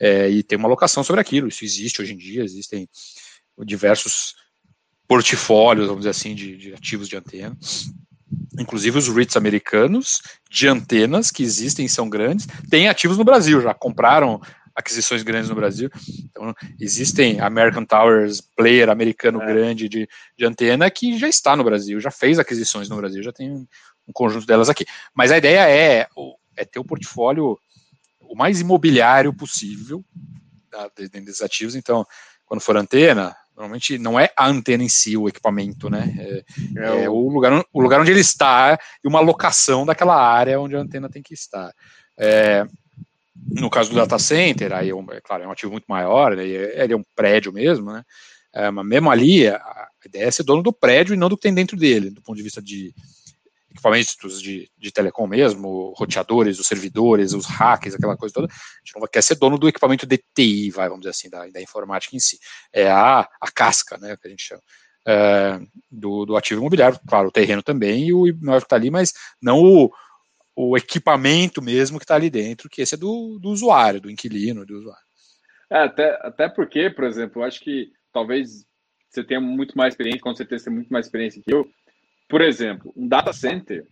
É, 0.00 0.28
e 0.28 0.42
tem 0.42 0.58
uma 0.58 0.68
locação 0.68 1.04
sobre 1.04 1.20
aquilo, 1.20 1.48
isso 1.48 1.64
existe 1.64 2.02
hoje 2.02 2.14
em 2.14 2.16
dia, 2.16 2.42
existem 2.42 2.88
diversos 3.64 4.34
portfólios, 5.06 5.86
vamos 5.86 6.00
dizer 6.00 6.10
assim, 6.10 6.34
de, 6.34 6.56
de 6.56 6.74
ativos 6.74 7.08
de 7.08 7.16
antena. 7.16 7.56
Inclusive 8.58 8.98
os 8.98 9.08
REITs 9.08 9.36
americanos 9.36 10.20
de 10.50 10.68
antenas 10.68 11.30
que 11.30 11.42
existem 11.42 11.88
são 11.88 12.08
grandes, 12.08 12.46
têm 12.68 12.88
ativos 12.88 13.16
no 13.16 13.24
Brasil, 13.24 13.60
já 13.60 13.72
compraram 13.72 14.40
aquisições 14.78 15.24
grandes 15.24 15.50
no 15.50 15.56
Brasil. 15.56 15.90
Então, 16.24 16.54
existem 16.78 17.40
American 17.40 17.84
Towers, 17.84 18.40
player 18.40 18.88
americano 18.88 19.42
é. 19.42 19.46
grande 19.46 19.88
de, 19.88 20.08
de 20.36 20.46
antena, 20.46 20.88
que 20.88 21.18
já 21.18 21.28
está 21.28 21.56
no 21.56 21.64
Brasil, 21.64 22.00
já 22.00 22.12
fez 22.12 22.38
aquisições 22.38 22.88
no 22.88 22.96
Brasil, 22.96 23.20
já 23.20 23.32
tem 23.32 23.50
um, 23.50 23.66
um 24.06 24.12
conjunto 24.12 24.46
delas 24.46 24.68
aqui. 24.68 24.86
Mas 25.12 25.32
a 25.32 25.38
ideia 25.38 25.68
é, 25.68 26.06
é 26.56 26.64
ter 26.64 26.78
o 26.78 26.84
portfólio 26.84 27.58
o 28.20 28.36
mais 28.36 28.60
imobiliário 28.60 29.34
possível 29.34 30.04
tá, 30.70 30.88
dentro 30.96 31.24
desses 31.24 31.42
ativos. 31.42 31.74
Então, 31.74 32.06
quando 32.46 32.60
for 32.60 32.76
antena, 32.76 33.34
normalmente 33.56 33.98
não 33.98 34.20
é 34.20 34.30
a 34.36 34.46
antena 34.46 34.84
em 34.84 34.88
si 34.88 35.16
o 35.16 35.28
equipamento, 35.28 35.90
né? 35.90 36.14
É, 36.18 36.44
é, 36.76 37.04
é 37.04 37.10
o, 37.10 37.28
lugar, 37.28 37.64
o 37.72 37.80
lugar 37.80 38.00
onde 38.00 38.12
ele 38.12 38.20
está 38.20 38.78
e 39.02 39.08
uma 39.08 39.18
locação 39.18 39.84
daquela 39.84 40.14
área 40.14 40.60
onde 40.60 40.76
a 40.76 40.80
antena 40.80 41.08
tem 41.08 41.22
que 41.22 41.34
estar. 41.34 41.72
É, 42.16 42.64
no 43.46 43.70
caso 43.70 43.90
do 43.90 43.96
data 43.96 44.18
center, 44.18 44.72
aí 44.72 44.90
é, 44.90 44.92
é 44.92 45.20
claro, 45.20 45.44
é 45.44 45.46
um 45.46 45.52
ativo 45.52 45.72
muito 45.72 45.86
maior, 45.86 46.36
né, 46.36 46.46
ele 46.46 46.92
é 46.92 46.96
um 46.96 47.04
prédio 47.14 47.52
mesmo, 47.52 47.92
né? 47.92 48.02
É, 48.54 48.70
mas 48.70 48.86
mesmo 48.86 49.10
ali, 49.10 49.46
a, 49.46 49.88
ideia 50.04 50.24
é 50.24 50.30
ser 50.30 50.42
dono 50.42 50.62
do 50.62 50.72
prédio 50.72 51.14
e 51.14 51.16
não 51.16 51.28
do 51.28 51.36
que 51.36 51.42
tem 51.42 51.54
dentro 51.54 51.76
dele, 51.76 52.10
do 52.10 52.22
ponto 52.22 52.36
de 52.36 52.42
vista 52.42 52.62
de 52.62 52.94
equipamentos 53.70 54.42
de, 54.42 54.68
de 54.76 54.90
telecom 54.90 55.26
mesmo, 55.26 55.92
roteadores, 55.96 56.58
os 56.58 56.66
servidores, 56.66 57.32
os 57.32 57.46
hacks, 57.46 57.94
aquela 57.94 58.16
coisa 58.16 58.34
toda. 58.34 58.48
A 58.48 58.50
gente 58.84 58.98
não 58.98 59.06
quer 59.06 59.22
ser 59.22 59.36
dono 59.36 59.58
do 59.58 59.68
equipamento 59.68 60.06
de 60.06 60.18
TI, 60.34 60.70
vai, 60.70 60.88
vamos 60.88 61.02
dizer 61.02 61.10
assim, 61.10 61.30
da, 61.30 61.46
da 61.46 61.60
informática 61.60 62.16
em 62.16 62.18
si. 62.18 62.38
É 62.72 62.90
a, 62.90 63.20
a 63.40 63.50
casca, 63.54 63.96
né, 63.98 64.16
que 64.16 64.26
a 64.26 64.30
gente 64.30 64.42
chama. 64.42 64.62
É, 65.06 65.60
do, 65.90 66.26
do 66.26 66.36
ativo 66.36 66.60
imobiliário, 66.60 67.00
claro, 67.08 67.28
o 67.28 67.32
terreno 67.32 67.62
também 67.62 68.08
e 68.08 68.12
o 68.12 68.26
imóvel 68.26 68.60
que 68.60 68.66
está 68.66 68.76
ali, 68.76 68.90
mas 68.90 69.14
não 69.40 69.58
o, 69.62 69.90
o 70.60 70.76
equipamento 70.76 71.62
mesmo 71.62 71.98
que 71.98 72.04
está 72.04 72.16
ali 72.16 72.28
dentro, 72.28 72.68
que 72.68 72.82
esse 72.82 72.96
é 72.96 72.98
do, 72.98 73.38
do 73.38 73.50
usuário, 73.50 74.00
do 74.00 74.10
inquilino, 74.10 74.66
do 74.66 74.76
usuário. 74.76 75.06
É, 75.70 75.84
até, 75.84 76.18
até 76.20 76.48
porque, 76.48 76.90
por 76.90 77.04
exemplo, 77.04 77.40
eu 77.40 77.46
acho 77.46 77.60
que 77.60 77.92
talvez 78.12 78.66
você 79.08 79.22
tenha 79.22 79.40
muito 79.40 79.78
mais 79.78 79.94
experiência, 79.94 80.20
com 80.20 80.34
certeza 80.34 80.64
tem 80.64 80.74
muito 80.74 80.92
mais 80.92 81.06
experiência 81.06 81.40
que 81.40 81.54
eu. 81.54 81.64
Por 82.28 82.40
exemplo, 82.40 82.92
um 82.96 83.06
data 83.06 83.32
center 83.32 83.86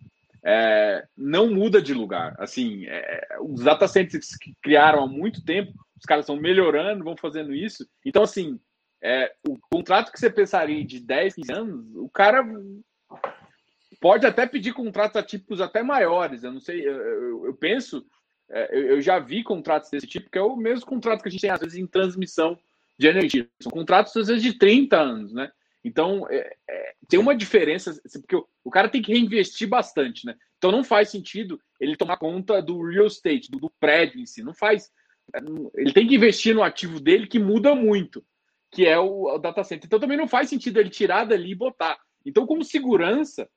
é, 0.44 1.06
não 1.16 1.54
muda 1.54 1.80
de 1.80 1.94
lugar. 1.94 2.34
Assim, 2.36 2.84
é, 2.86 3.38
os 3.40 3.62
data 3.62 3.86
centers 3.86 4.36
que 4.36 4.52
criaram 4.60 5.04
há 5.04 5.06
muito 5.06 5.44
tempo, 5.44 5.72
os 5.96 6.04
caras 6.04 6.24
estão 6.24 6.34
melhorando, 6.34 7.04
vão 7.04 7.16
fazendo 7.16 7.54
isso. 7.54 7.86
Então, 8.04 8.24
assim, 8.24 8.58
é, 9.00 9.32
o 9.46 9.56
contrato 9.70 10.10
que 10.10 10.18
você 10.18 10.28
pensaria 10.28 10.84
de 10.84 10.98
10, 10.98 11.36
15 11.36 11.52
anos, 11.52 11.94
o 11.94 12.08
cara 12.08 12.44
pode 14.00 14.26
até 14.26 14.46
pedir 14.46 14.72
contratos 14.72 15.16
atípicos 15.16 15.60
até 15.60 15.82
maiores. 15.82 16.44
Eu 16.44 16.52
não 16.52 16.60
sei, 16.60 16.86
eu, 16.86 16.94
eu, 16.94 17.46
eu 17.46 17.54
penso, 17.54 18.04
é, 18.50 18.76
eu, 18.76 18.86
eu, 18.88 19.00
já 19.00 19.18
vi 19.18 19.42
contratos 19.42 19.90
desse 19.90 20.06
tipo, 20.06 20.30
que 20.30 20.38
é 20.38 20.42
o 20.42 20.56
mesmo 20.56 20.86
contrato 20.86 21.22
que 21.22 21.28
a 21.28 21.30
gente 21.30 21.40
tem 21.40 21.50
às 21.50 21.60
vezes 21.60 21.76
em 21.76 21.86
transmissão 21.86 22.58
de 22.98 23.06
energia. 23.06 23.48
São 23.60 23.70
contratos 23.70 24.16
às 24.16 24.28
vezes 24.28 24.42
de 24.42 24.54
30 24.54 24.96
anos, 24.96 25.32
né? 25.32 25.50
Então 25.84 26.26
é, 26.30 26.52
é, 26.68 26.94
tem 27.08 27.18
uma 27.18 27.34
diferença, 27.34 27.90
assim, 28.04 28.20
porque 28.20 28.36
o, 28.36 28.46
o, 28.64 28.70
cara 28.70 28.88
tem 28.88 29.02
que 29.02 29.12
reinvestir 29.12 29.68
bastante, 29.68 30.26
né? 30.26 30.34
Então 30.58 30.72
não 30.72 30.82
faz 30.82 31.10
sentido 31.10 31.60
ele 31.78 31.96
tomar 31.96 32.16
conta 32.16 32.60
do 32.60 32.82
real 32.88 33.06
estate, 33.06 33.50
do, 33.50 33.58
do 33.58 33.70
prédio 33.78 34.20
em 34.20 34.26
si. 34.26 34.42
Não 34.42 34.54
faz. 34.54 34.90
É, 35.34 35.38
ele 35.74 35.92
tem 35.92 36.06
que 36.06 36.14
investir 36.14 36.54
no 36.54 36.62
ativo 36.62 37.00
dele 37.00 37.26
que 37.26 37.38
muda 37.38 37.74
muito, 37.74 38.24
que 38.72 38.86
é 38.86 38.98
o, 38.98 39.34
o 39.34 39.38
data 39.38 39.62
center. 39.62 39.86
Então 39.86 40.00
também 40.00 40.16
não 40.16 40.28
faz 40.28 40.48
sentido 40.48 40.80
ele 40.80 40.90
tirar 40.90 41.24
dali 41.24 41.52
e 41.52 41.54
botar. 41.54 41.98
Então, 42.26 42.44
como 42.44 42.64
segurança, 42.64 43.48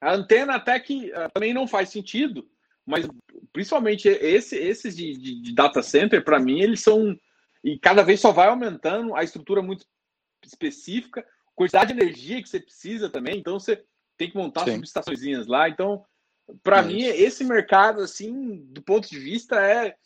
a 0.00 0.14
antena 0.14 0.56
até 0.56 0.78
que 0.78 1.10
uh, 1.10 1.30
também 1.32 1.52
não 1.52 1.66
faz 1.66 1.88
sentido, 1.88 2.48
mas 2.86 3.06
principalmente 3.52 4.08
esse, 4.08 4.56
esses 4.56 4.96
de, 4.96 5.16
de, 5.16 5.42
de 5.42 5.54
data 5.54 5.82
center, 5.82 6.24
para 6.24 6.38
mim, 6.38 6.60
eles 6.60 6.80
são. 6.80 7.18
E 7.62 7.78
cada 7.78 8.02
vez 8.02 8.20
só 8.20 8.32
vai 8.32 8.48
aumentando 8.48 9.14
a 9.14 9.24
estrutura 9.24 9.60
muito 9.60 9.84
específica, 10.44 11.26
quantidade 11.54 11.92
de 11.92 12.00
energia 12.00 12.40
que 12.40 12.48
você 12.48 12.60
precisa 12.60 13.10
também, 13.10 13.38
então 13.38 13.58
você 13.58 13.84
tem 14.16 14.30
que 14.30 14.36
montar 14.36 14.64
Sim. 14.64 14.74
subestações 14.74 15.46
lá. 15.46 15.68
Então, 15.68 16.04
para 16.62 16.78
é 16.78 16.82
mim, 16.82 17.02
esse 17.02 17.44
mercado, 17.44 18.00
assim, 18.00 18.64
do 18.72 18.82
ponto 18.82 19.08
de 19.08 19.18
vista, 19.18 19.56
é 19.60 19.96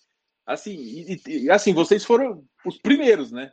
assim, 0.47 0.75
e, 0.75 1.23
e, 1.27 1.51
assim, 1.51 1.73
vocês 1.73 2.05
foram 2.05 2.45
os 2.65 2.79
primeiros, 2.79 3.31
né? 3.31 3.53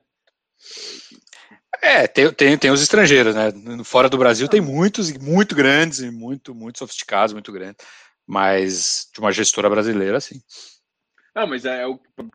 É, 1.82 2.08
tem, 2.08 2.32
tem, 2.34 2.58
tem 2.58 2.72
os 2.72 2.82
estrangeiros, 2.82 3.36
né? 3.36 3.52
Fora 3.84 4.10
do 4.10 4.18
Brasil 4.18 4.48
tem 4.48 4.62
muitos, 4.62 5.12
muito 5.18 5.56
grandes 5.56 6.00
e 6.00 6.12
muito, 6.12 6.54
muito 6.54 6.80
sofisticados, 6.80 7.34
muito 7.34 7.52
grandes. 7.52 7.86
Mas 8.28 9.08
de 9.14 9.20
uma 9.20 9.32
gestora 9.32 9.70
brasileira, 9.70 10.20
sim. 10.20 10.42
Ah, 11.34 11.48
mas 11.48 11.66
é, 11.66 11.84
é 11.84 11.88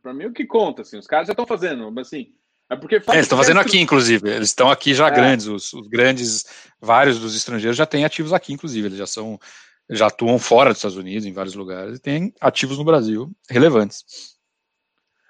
para 0.03 0.15
mim 0.15 0.27
o 0.27 0.33
que 0.33 0.47
conta, 0.47 0.83
assim, 0.83 0.99
os 0.99 1.07
caras 1.07 1.27
já 1.27 1.33
estão 1.33 1.47
fazendo, 1.47 1.91
mas 1.93 2.07
assim, 2.07 2.33
é 2.71 2.77
porque 2.77 2.97
é, 2.97 3.03
eles 3.13 3.25
estão 3.25 3.39
fazendo 3.39 3.61
aqui, 3.61 3.79
inclusive. 3.79 4.29
Eles 4.31 4.49
estão 4.49 4.71
aqui 4.71 4.95
já 4.95 5.09
é. 5.09 5.11
grandes, 5.11 5.47
os, 5.47 5.73
os, 5.73 5.87
grandes, 5.87 6.45
vários 6.81 7.19
dos 7.19 7.37
estrangeiros 7.37 7.77
já 7.77 7.87
têm 7.87 8.05
ativos 8.05 8.33
aqui, 8.33 8.53
inclusive. 8.53 8.89
Eles 8.89 8.99
já 8.99 9.07
são, 9.07 9.39
já 9.91 10.07
atuam 10.07 10.39
fora 10.39 10.71
dos 10.71 10.79
Estados 10.79 10.97
Unidos, 10.97 11.27
em 11.27 11.33
vários 11.33 11.55
lugares, 11.55 11.99
e 11.99 12.01
têm 12.01 12.33
ativos 12.41 12.79
no 12.79 12.85
Brasil 12.85 13.31
relevantes. 13.49 14.05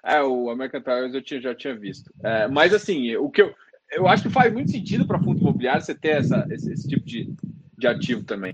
É, 0.03 0.21
o 0.21 0.49
American 0.49 0.81
Towers 0.81 1.13
eu 1.13 1.21
tinha, 1.21 1.41
já 1.41 1.55
tinha 1.55 1.75
visto. 1.75 2.11
É, 2.23 2.47
mas 2.47 2.73
assim, 2.73 3.15
o 3.17 3.29
que 3.29 3.41
eu, 3.41 3.53
eu 3.95 4.07
acho 4.07 4.23
que 4.23 4.29
faz 4.29 4.51
muito 4.51 4.71
sentido 4.71 5.07
para 5.07 5.19
fundo 5.19 5.39
imobiliário 5.39 5.81
você 5.81 5.95
ter 5.95 6.17
essa, 6.19 6.45
esse, 6.51 6.71
esse, 6.71 6.87
tipo 6.87 7.05
de, 7.05 7.33
de 7.77 7.87
ativo 7.87 8.23
também. 8.23 8.53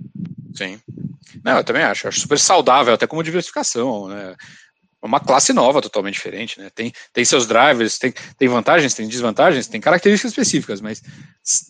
Sim. 0.53 0.79
Não, 1.43 1.57
eu 1.57 1.63
também 1.63 1.83
acho. 1.83 2.07
Acho 2.07 2.19
super 2.19 2.39
saudável, 2.39 2.93
até 2.93 3.07
como 3.07 3.23
diversificação, 3.23 4.07
né? 4.07 4.35
Uma 5.01 5.19
classe 5.19 5.51
nova, 5.51 5.81
totalmente 5.81 6.13
diferente, 6.13 6.59
né? 6.59 6.69
Tem, 6.69 6.93
tem 7.11 7.25
seus 7.25 7.47
drivers, 7.47 7.97
tem, 7.97 8.13
tem 8.37 8.47
vantagens, 8.47 8.93
tem 8.93 9.07
desvantagens, 9.07 9.67
tem 9.67 9.81
características 9.81 10.31
específicas, 10.31 10.79
mas 10.79 11.01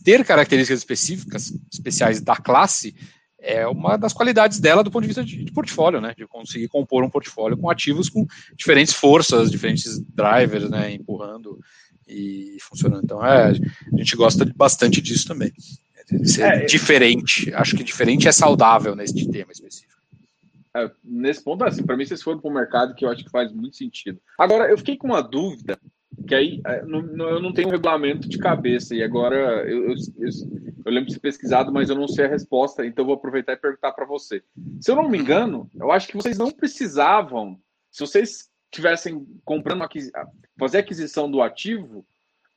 ter 0.04 0.26
características 0.26 0.80
específicas, 0.80 1.54
especiais 1.72 2.20
da 2.20 2.36
classe, 2.36 2.94
é 3.40 3.66
uma 3.66 3.98
das 3.98 4.12
qualidades 4.12 4.60
dela 4.60 4.84
do 4.84 4.92
ponto 4.92 5.04
de 5.04 5.08
vista 5.08 5.24
de, 5.24 5.44
de, 5.44 5.52
portfólio, 5.52 6.02
né? 6.02 6.14
De 6.16 6.28
conseguir 6.28 6.68
compor 6.68 7.04
um 7.04 7.10
portfólio 7.10 7.58
com 7.58 7.70
ativos 7.70 8.10
com 8.10 8.26
diferentes 8.56 8.94
forças, 8.94 9.50
diferentes 9.50 10.00
drivers, 10.14 10.70
né? 10.70 10.94
Empurrando 10.94 11.58
e 12.12 12.58
funcionando. 12.60 13.04
Então, 13.04 13.26
é, 13.26 13.52
a 13.52 13.98
gente 13.98 14.16
gosta 14.16 14.46
bastante 14.56 15.02
disso 15.02 15.28
também. 15.28 15.52
Ser 16.26 16.42
é, 16.42 16.66
diferente. 16.66 17.54
Acho 17.54 17.76
que 17.76 17.84
diferente 17.84 18.28
é 18.28 18.32
saudável 18.32 18.96
nesse 18.96 19.30
tema 19.30 19.52
específico. 19.52 19.92
É, 20.76 20.90
nesse 21.04 21.44
ponto, 21.44 21.64
assim, 21.64 21.84
para 21.84 21.98
mim, 21.98 22.06
vocês 22.06 22.22
foram 22.22 22.40
para 22.40 22.50
o 22.50 22.54
mercado 22.54 22.96
que 22.96 23.06
eu 23.06 23.10
acho 23.10 23.24
que 23.24 23.30
faz 23.30 23.52
muito 23.52 23.78
sentido. 23.78 24.20
Agora, 24.38 24.70
eu 24.70 24.78
fiquei 24.78 24.98
com 24.98 25.08
uma 25.08 25.22
dúvida, 25.22 25.78
que 26.28 26.36
aí 26.36 26.62
é, 26.66 26.84
não, 26.86 27.30
eu 27.30 27.42
não 27.42 27.54
tenho 27.54 27.68
um 27.68 27.72
regulamento 27.72 28.28
de 28.28 28.38
cabeça, 28.38 28.96
e 28.96 29.04
agora 29.04 29.36
eu, 29.68 29.90
eu, 29.90 29.96
eu, 30.20 30.30
eu 30.86 30.92
lembro 30.92 31.08
de 31.08 31.14
ser 31.14 31.20
pesquisado, 31.20 31.72
mas 31.72 31.90
eu 31.90 31.96
não 31.96 32.08
sei 32.08 32.26
a 32.26 32.30
resposta, 32.30 32.86
então 32.86 33.06
vou 33.06 33.16
aproveitar 33.16 33.54
e 33.54 33.58
perguntar 33.58 33.92
para 33.92 34.06
você. 34.06 34.42
Se 34.80 34.92
eu 34.92 34.96
não 34.96 35.10
me 35.10 35.18
engano, 35.18 35.70
eu 35.78 35.92
acho 35.92 36.08
que 36.08 36.16
vocês 36.16 36.38
não 36.38 36.52
precisavam, 36.52 37.60
se 37.90 38.00
vocês 38.00 38.51
tivessem 38.72 39.26
comprando 39.44 39.88
fazer 40.58 40.80
aquisição 40.80 41.30
do 41.30 41.42
ativo 41.42 42.06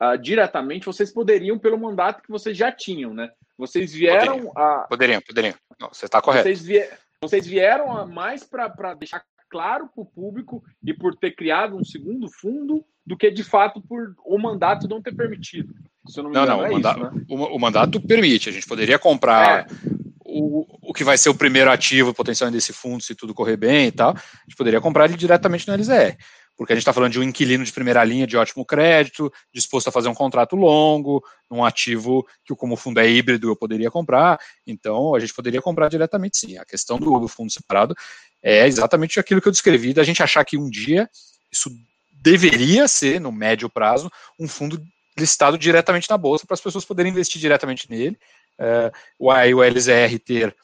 uh, 0.01 0.17
diretamente, 0.17 0.87
vocês 0.87 1.13
poderiam 1.13 1.59
pelo 1.59 1.79
mandato 1.79 2.23
que 2.23 2.31
vocês 2.31 2.57
já 2.57 2.71
tinham, 2.71 3.13
né? 3.13 3.31
Vocês 3.59 3.93
vieram 3.93 4.37
poderiam, 4.37 4.53
a. 4.57 4.87
Poderiam, 4.89 5.21
poderiam. 5.21 5.55
Não, 5.81 5.89
você 5.89 6.07
está 6.07 6.23
correto. 6.23 6.45
Vocês, 6.45 6.65
vier, 6.65 6.99
vocês 7.21 7.47
vieram 7.47 7.97
a 7.97 8.07
mais 8.07 8.45
para 8.45 8.95
deixar 8.95 9.25
claro 9.49 9.89
para 9.89 10.03
o 10.03 10.07
público 10.07 10.65
e 10.83 10.93
por 10.93 11.15
ter 11.17 11.35
criado 11.35 11.77
um 11.77 11.85
segundo 11.85 12.29
fundo 12.29 12.85
do 13.07 13.17
que 13.17 13.31
de 13.31 13.45
fato 13.45 13.81
por 13.81 14.15
o 14.25 14.39
mandato 14.39 14.89
não 14.89 15.03
ter 15.03 15.15
permitido. 15.15 15.75
não, 16.17 16.25
não, 16.31 16.47
não, 16.47 16.65
é 16.65 16.71
o, 16.71 16.73
manda 16.73 16.91
isso, 16.91 17.01
né? 17.01 17.25
o, 17.29 17.35
o, 17.57 17.61
mandato 17.61 18.01
permite. 18.01 18.49
A 18.49 18.53
gente 18.53 18.67
poderia 18.67 18.99
comprar. 18.99 19.61
É 19.61 20.04
o, 20.43 20.93
que 20.93 21.05
vai 21.05 21.19
ser 21.19 21.29
o 21.29 21.35
primeiro 21.35 21.71
ativo 21.71 22.15
potencial 22.15 22.51
desse 22.51 22.73
fundo, 22.73 23.03
se 23.03 23.15
tudo 23.15 23.35
correr 23.35 23.57
bem 23.57 23.89
e 23.89 23.93
tal, 23.93 24.11
a 24.11 24.45
gente 24.47 24.57
poderia 24.57 24.81
comprar 24.81 25.05
ele 25.07 25.17
diretamente 25.17 25.69
no 25.69 25.75
LZR 25.75 26.17
porque 26.57 26.73
a 26.73 26.77
gente 26.77 26.83
está 26.83 26.93
falando 26.93 27.13
de 27.13 27.21
um 27.21 27.23
inquilino 27.23 27.65
de 27.65 27.73
primeira 27.73 28.03
linha 28.05 28.27
de 28.27 28.37
ótimo 28.37 28.65
crédito, 28.65 29.33
disposto 29.53 29.89
a 29.89 29.93
fazer 29.93 30.09
um 30.09 30.15
contrato 30.15 30.55
longo, 30.55 31.23
um 31.51 31.65
ativo 31.65 32.27
que, 32.45 32.55
como 32.55 32.75
o 32.75 32.77
fundo 32.77 33.01
é 33.01 33.11
híbrido, 33.11 33.49
eu 33.49 33.57
poderia 33.57 33.91
comprar. 33.91 34.39
Então, 34.67 35.15
a 35.15 35.21
gente 35.21 35.35
poderia 35.35 35.61
comprar 35.61 35.89
diretamente 35.89 36.39
sim. 36.39 36.57
A 36.57 36.65
questão 36.65 36.99
do 36.99 37.27
fundo 37.29 37.53
separado 37.53 37.95
é 38.43 38.67
exatamente 38.67 39.19
aquilo 39.19 39.41
que 39.41 39.49
eu 39.49 39.53
descrevi, 39.53 39.93
da 39.93 40.05
gente 40.05 40.23
achar 40.23 40.45
que 40.45 40.57
um 40.57 40.71
dia 40.71 41.09
isso 41.51 41.71
deveria 42.13 42.87
ser, 42.87 43.21
no 43.21 43.33
médio 43.33 43.69
prazo, 43.69 44.11
um 44.39 44.47
fundo 44.47 44.81
listado 45.19 45.57
diretamente 45.57 46.11
na 46.11 46.19
bolsa 46.19 46.47
para 46.47 46.55
as 46.55 46.61
pessoas 46.61 46.85
poderem 46.85 47.13
investir 47.13 47.41
diretamente 47.41 47.89
nele. 47.91 48.19
É, 48.59 48.93
o, 49.19 49.29
o 49.31 49.63
LZR 49.63 50.19
ter 50.25 50.55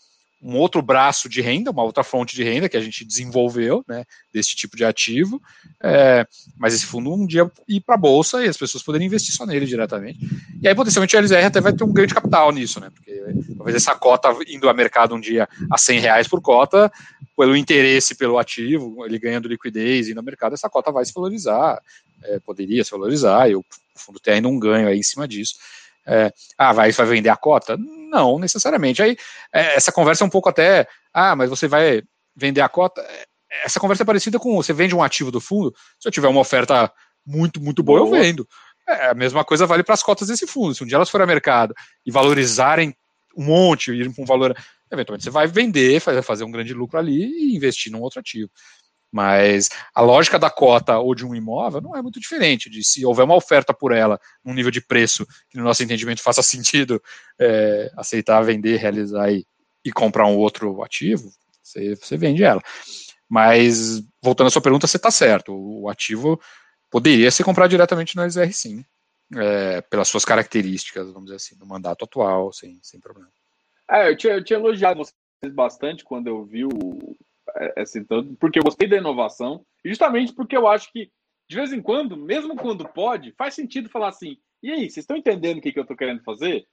um 0.43 0.57
outro 0.57 0.81
braço 0.81 1.29
de 1.29 1.43
renda, 1.43 1.71
uma 1.71 1.83
outra 1.83 2.03
fonte 2.03 2.35
de 2.35 2.43
renda 2.43 2.69
que 2.69 2.77
a 2.77 2.81
gente 2.81 3.05
desenvolveu, 3.05 3.85
né, 3.87 4.05
desse 4.33 4.57
tipo 4.57 4.75
de 4.75 4.85
ativo, 4.85 5.41
é, 5.83 6.27
mas 6.57 6.73
esse 6.73 6.87
fundo 6.87 7.13
um 7.13 7.27
dia 7.27 7.51
ir 7.69 7.81
para 7.81 7.95
a 7.95 7.99
bolsa 7.99 8.43
e 8.43 8.49
as 8.49 8.57
pessoas 8.57 8.83
poderem 8.83 9.07
investir 9.07 9.35
só 9.35 9.45
nele 9.45 9.67
diretamente. 9.67 10.19
E 10.63 10.67
aí, 10.67 10.75
potencialmente, 10.75 11.15
o 11.15 11.21
LZR 11.21 11.45
até 11.45 11.61
vai 11.61 11.75
ter 11.75 11.85
um 11.85 11.93
grande 11.93 12.15
capital 12.15 12.51
nisso, 12.53 12.81
né, 12.81 12.89
porque 12.91 13.23
talvez 13.55 13.77
essa 13.77 13.95
cota 13.95 14.35
indo 14.49 14.67
ao 14.67 14.75
mercado 14.75 15.15
um 15.15 15.21
dia 15.21 15.47
a 15.71 15.77
100 15.77 16.01
reais 16.01 16.27
por 16.27 16.41
cota, 16.41 16.91
pelo 17.37 17.57
interesse 17.57 18.15
pelo 18.15 18.39
ativo, 18.39 19.05
ele 19.05 19.19
ganhando 19.19 19.49
liquidez 19.49 20.09
indo 20.09 20.19
ao 20.19 20.25
mercado, 20.25 20.55
essa 20.55 20.71
cota 20.71 20.91
vai 20.91 21.05
se 21.05 21.13
valorizar, 21.13 21.83
é, 22.23 22.39
poderia 22.39 22.83
se 22.83 22.91
valorizar, 22.91 23.51
e 23.51 23.57
o 23.57 23.65
fundo 23.95 24.19
tem 24.19 24.35
ainda 24.35 24.49
um 24.49 24.59
ganho 24.59 24.89
aí 24.89 24.99
em 24.99 25.03
cima 25.03 25.29
disso. 25.29 25.55
É, 26.07 26.33
ah, 26.57 26.73
vai, 26.73 26.91
vai 26.93 27.07
vender 27.07 27.29
a 27.29 27.37
cota? 27.37 27.77
Não, 27.77 28.39
necessariamente. 28.39 29.03
Aí 29.03 29.17
é, 29.53 29.77
essa 29.77 29.93
conversa 29.93 30.25
é 30.25 30.27
um 30.27 30.31
pouco 30.31 30.49
até, 30.49 30.87
ah, 31.13 31.37
mas 31.37 31.51
você 31.51 31.69
vai 31.69 32.03
vender 32.35 32.61
a 32.61 32.69
cota? 32.69 33.01
É, 33.01 33.25
essa 33.65 33.81
conversa 33.81 34.03
é 34.03 34.07
parecida 34.07 34.39
com 34.39 34.57
você 34.57 34.73
vende 34.73 34.95
um 34.95 35.03
ativo 35.03 35.31
do 35.31 35.41
fundo. 35.41 35.75
Se 35.99 36.09
eu 36.09 36.13
tiver 36.13 36.29
uma 36.29 36.41
oferta 36.41 36.93
muito, 37.27 37.61
muito 37.61 37.83
boa, 37.83 38.01
boa. 38.01 38.17
eu 38.17 38.23
vendo. 38.23 38.49
É, 38.89 39.11
a 39.11 39.15
mesma 39.15 39.45
coisa 39.45 39.67
vale 39.67 39.83
para 39.83 39.95
as 39.95 40.03
cotas 40.03 40.29
desse 40.29 40.47
fundo. 40.47 40.75
Se 40.75 40.83
um 40.83 40.87
dia 40.87 40.97
elas 40.97 41.11
forem 41.11 41.23
ao 41.23 41.29
mercado 41.29 41.75
e 42.05 42.11
valorizarem 42.11 42.95
um 43.37 43.45
monte, 43.45 43.93
ir 43.93 44.13
com 44.15 44.23
um 44.23 44.27
valor, 44.27 44.57
eventualmente 44.91 45.25
você 45.25 45.31
vai 45.31 45.47
vender, 45.47 46.01
fazer 46.01 46.45
um 46.45 46.51
grande 46.51 46.75
lucro 46.75 46.99
ali 46.99 47.25
e 47.25 47.57
investir 47.57 47.93
num 47.93 48.01
outro 48.01 48.21
ativo. 48.21 48.51
Mas 49.13 49.69
a 49.95 50.01
lógica 50.01 50.39
da 50.39 50.49
cota 50.49 50.99
ou 50.99 51.15
de 51.15 51.27
um 51.27 51.35
imóvel 51.35 51.81
não 51.81 51.97
é 51.97 52.03
muito 52.03 52.21
diferente 52.21 52.71
de 52.71 52.85
se 52.85 53.05
houver 53.05 53.25
uma 53.25 53.35
oferta 53.35 53.75
por 53.75 53.93
ela 53.93 54.21
num 54.45 54.55
nível 54.55 54.71
de 54.71 54.81
preço 54.81 55.27
que 55.49 55.59
no 55.59 55.65
nosso 55.65 55.83
entendimento 55.83 56.23
faça 56.23 56.43
sentido 56.43 57.03
é, 57.39 57.91
aceitar 57.97 58.41
vender, 58.43 58.77
realizar 58.77 59.33
e, 59.33 59.45
e, 59.85 59.91
comprar 59.91 60.27
um 60.27 60.37
outro 60.37 60.83
ativo, 60.83 61.33
você, 61.63 61.97
você 61.97 62.17
vende 62.17 62.45
ela. 62.45 62.63
Mas 63.29 64.03
voltando 64.23 64.47
à 64.47 64.51
sua 64.51 64.63
pergunta, 64.63 64.87
você 64.87 64.97
está 64.97 65.11
certo. 65.11 65.53
O, 65.53 65.89
ativo 65.89 66.41
poderia 66.89 67.31
ser 67.31 67.43
comprado 67.43 67.71
diretamente 67.71 68.15
no 68.17 68.29
SR 68.29 68.53
sim, 68.53 68.85
é, 69.37 69.81
pelas 69.83 70.09
suas 70.09 70.25
características, 70.25 71.07
vamos 71.09 71.25
dizer 71.25 71.37
assim, 71.37 71.57
no 71.59 71.67
mandato 71.67 72.05
atual, 72.05 72.53
sem, 72.53 72.79
sem 72.83 73.01
problema. 73.01 73.31
É, 73.91 74.11
eu 74.11 74.17
tinha, 74.17 74.35
eu 74.35 74.45
tinha 74.45 74.59
elogiado 74.59 74.99
vocês 74.99 75.53
bastante 75.53 76.05
quando 76.05 76.29
eu 76.29 76.45
vi 76.45 76.65
o, 76.65 77.17
assim, 77.77 78.05
tanto, 78.05 78.35
porque 78.37 78.59
eu 78.59 78.63
gostei 78.63 78.89
da 78.89 78.97
inovação, 78.97 79.65
justamente 79.85 80.33
porque 80.33 80.57
eu 80.57 80.67
acho 80.67 80.93
que, 80.93 81.11
de 81.49 81.57
vez 81.57 81.73
em 81.73 81.83
quando, 81.83 82.17
mesmo 82.17 82.57
quando 82.57 82.89
pode, 82.89 83.33
faz 83.33 83.55
sentido 83.55 83.89
falar 83.89 84.09
assim, 84.09 84.39
e 84.63 84.71
aí, 84.71 84.91
vocês 84.91 84.99
estão 84.99 85.17
entendendo 85.17 85.59
o 85.59 85.61
que, 85.61 85.73
que 85.73 85.79
eu 85.79 85.83
estou 85.83 85.97
querendo 85.97 86.23
fazer? 86.23 86.67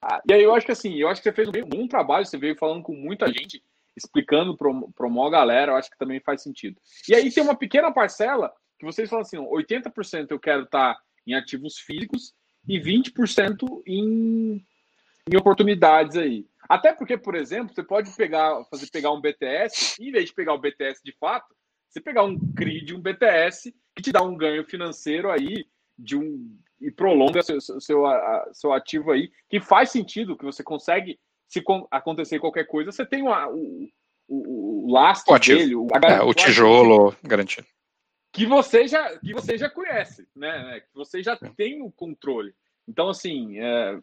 Ah, 0.00 0.20
e 0.28 0.32
aí 0.32 0.42
eu 0.42 0.54
acho 0.54 0.66
que 0.66 0.72
assim, 0.72 0.94
eu 0.94 1.08
acho 1.08 1.22
que 1.22 1.28
você 1.28 1.34
fez 1.34 1.48
um 1.48 1.68
bom 1.68 1.86
trabalho, 1.86 2.24
você 2.24 2.38
veio 2.38 2.56
falando 2.56 2.82
com 2.82 2.94
muita 2.94 3.26
gente, 3.28 3.62
explicando 3.96 4.56
para 4.56 5.06
uma 5.06 5.30
galera, 5.30 5.72
eu 5.72 5.76
acho 5.76 5.90
que 5.90 5.98
também 5.98 6.20
faz 6.20 6.42
sentido. 6.42 6.80
E 7.08 7.14
aí 7.14 7.30
tem 7.30 7.42
uma 7.42 7.56
pequena 7.56 7.92
parcela 7.92 8.52
que 8.78 8.84
vocês 8.84 9.08
falam 9.08 9.22
assim, 9.22 9.36
80% 9.36 10.30
eu 10.30 10.40
quero 10.40 10.64
estar 10.64 10.94
tá 10.94 11.00
em 11.26 11.34
ativos 11.34 11.78
físicos 11.78 12.34
e 12.66 12.78
20% 12.80 13.82
em, 13.86 14.64
em 15.30 15.36
oportunidades 15.36 16.16
aí. 16.16 16.46
Até 16.68 16.92
porque, 16.92 17.16
por 17.16 17.34
exemplo, 17.34 17.74
você 17.74 17.82
pode 17.82 18.10
pegar, 18.12 18.64
fazer 18.70 18.90
pegar 18.90 19.12
um 19.12 19.20
BTS, 19.20 19.96
e 20.00 20.08
em 20.08 20.12
vez 20.12 20.26
de 20.26 20.34
pegar 20.34 20.54
o 20.54 20.58
BTS 20.58 21.00
de 21.04 21.12
fato, 21.18 21.54
você 21.88 22.00
pegar 22.00 22.24
um 22.24 22.38
CRI 22.54 22.84
de 22.84 22.94
um 22.94 23.00
BTS 23.00 23.74
que 23.94 24.02
te 24.02 24.10
dá 24.10 24.22
um 24.22 24.36
ganho 24.36 24.64
financeiro 24.64 25.30
aí 25.30 25.66
de 25.96 26.16
um 26.16 26.58
e 26.80 26.90
prolonga 26.90 27.42
seu, 27.42 27.60
seu, 27.60 27.80
seu 28.52 28.72
ativo 28.72 29.10
aí, 29.10 29.30
que 29.48 29.60
faz 29.60 29.90
sentido, 29.90 30.36
que 30.36 30.44
você 30.44 30.62
consegue, 30.62 31.18
se 31.48 31.62
acontecer 31.90 32.38
qualquer 32.38 32.64
coisa, 32.64 32.92
você 32.92 33.06
tem 33.06 33.22
uma, 33.22 33.48
o, 33.48 33.88
o, 34.28 34.86
o 34.86 34.92
lastro 34.92 35.34
o 35.34 35.38
dele, 35.38 35.74
o, 35.74 35.86
é, 36.02 36.22
o 36.22 36.34
tijolo 36.34 37.16
garantido. 37.22 37.66
Que 38.32 38.44
você 38.44 38.86
já, 38.86 39.16
que 39.18 39.32
você 39.32 39.56
já 39.56 39.70
conhece, 39.70 40.26
né? 40.34 40.80
Que 40.80 40.94
você 40.94 41.22
já 41.22 41.36
tem 41.36 41.80
o 41.80 41.90
controle. 41.90 42.52
Então, 42.86 43.08
assim, 43.08 43.58
é, 43.58 43.98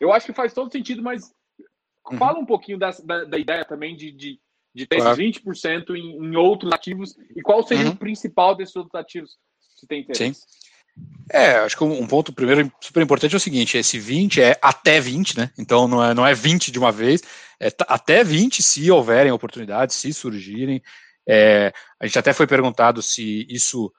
eu 0.00 0.12
acho 0.12 0.26
que 0.26 0.32
faz 0.32 0.52
todo 0.52 0.70
sentido, 0.70 1.02
mas 1.02 1.32
Uhum. 2.10 2.18
Fala 2.18 2.38
um 2.38 2.46
pouquinho 2.46 2.78
da, 2.78 2.90
da, 3.04 3.24
da, 3.24 3.38
ideia 3.38 3.64
também 3.64 3.94
de, 3.94 4.10
de, 4.12 4.40
de 4.74 4.86
ter 4.86 4.96
claro. 4.96 5.20
esses 5.20 5.42
20% 5.42 5.90
em, 5.90 6.24
em 6.24 6.36
outros 6.36 6.72
ativos 6.72 7.16
e 7.36 7.42
qual 7.42 7.62
seria 7.62 7.86
uhum. 7.86 7.92
o 7.92 7.96
principal 7.96 8.54
desses 8.54 8.74
outros 8.76 8.94
ativos 8.94 9.36
que 9.78 9.86
tem 9.86 10.00
interesse. 10.00 10.40
Sim. 10.40 10.46
É, 11.30 11.58
acho 11.58 11.76
que 11.76 11.84
um 11.84 12.06
ponto 12.08 12.32
primeiro 12.32 12.72
super 12.80 13.00
importante 13.00 13.32
é 13.32 13.36
o 13.36 13.40
seguinte: 13.40 13.78
esse 13.78 14.00
20 14.00 14.42
é 14.42 14.58
até 14.60 15.00
20, 15.00 15.38
né? 15.38 15.52
Então 15.56 15.86
não 15.86 16.04
é, 16.04 16.12
não 16.12 16.26
é 16.26 16.34
20 16.34 16.72
de 16.72 16.78
uma 16.78 16.90
vez, 16.90 17.22
é 17.60 17.68
até 17.86 18.24
20 18.24 18.60
se 18.60 18.90
houverem 18.90 19.30
oportunidades, 19.30 19.94
se 19.94 20.12
surgirem. 20.12 20.82
É, 21.28 21.72
a 22.00 22.06
gente 22.06 22.18
até 22.18 22.32
foi 22.32 22.48
perguntado 22.48 23.00
se 23.00 23.46
isso, 23.48 23.92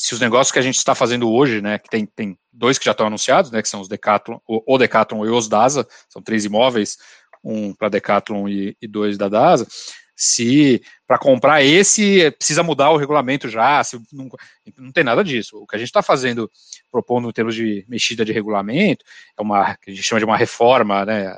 se 0.00 0.14
os 0.14 0.20
negócios 0.20 0.52
que 0.52 0.60
a 0.60 0.62
gente 0.62 0.76
está 0.76 0.94
fazendo 0.94 1.28
hoje, 1.28 1.60
né? 1.60 1.76
Que 1.76 1.88
tem, 1.88 2.06
tem 2.06 2.38
dois 2.52 2.78
que 2.78 2.84
já 2.84 2.92
estão 2.92 3.08
anunciados, 3.08 3.50
né? 3.50 3.60
Que 3.60 3.68
são 3.68 3.80
os 3.80 3.88
Decathlon, 3.88 4.38
o, 4.46 4.74
o 4.74 4.78
Decathlon 4.78 5.26
e 5.26 5.28
os 5.28 5.48
DASA, 5.48 5.84
são 6.08 6.22
três 6.22 6.44
imóveis 6.44 6.98
um 7.42 7.74
para 7.74 7.88
Decathlon 7.88 8.48
e, 8.48 8.76
e, 8.80 8.86
dois 8.86 9.18
da 9.18 9.28
DASA, 9.28 9.66
se 10.14 10.80
para 11.04 11.18
comprar 11.18 11.64
esse 11.64 12.30
precisa 12.32 12.62
mudar 12.62 12.90
o 12.90 12.96
regulamento 12.96 13.48
já, 13.48 13.82
se 13.82 14.00
não, 14.12 14.28
não 14.76 14.92
tem 14.92 15.02
nada 15.02 15.24
disso. 15.24 15.60
O 15.60 15.66
que 15.66 15.74
a 15.74 15.78
gente 15.78 15.88
está 15.88 16.00
fazendo, 16.00 16.48
propondo 16.92 17.28
em 17.28 17.32
termos 17.32 17.56
de 17.56 17.84
mexida 17.88 18.24
de 18.24 18.32
regulamento, 18.32 19.04
é 19.36 19.42
uma 19.42 19.74
que 19.76 19.90
a 19.90 19.94
gente 19.94 20.04
chama 20.04 20.20
de 20.20 20.24
uma 20.24 20.36
reforma, 20.36 21.04
né, 21.04 21.36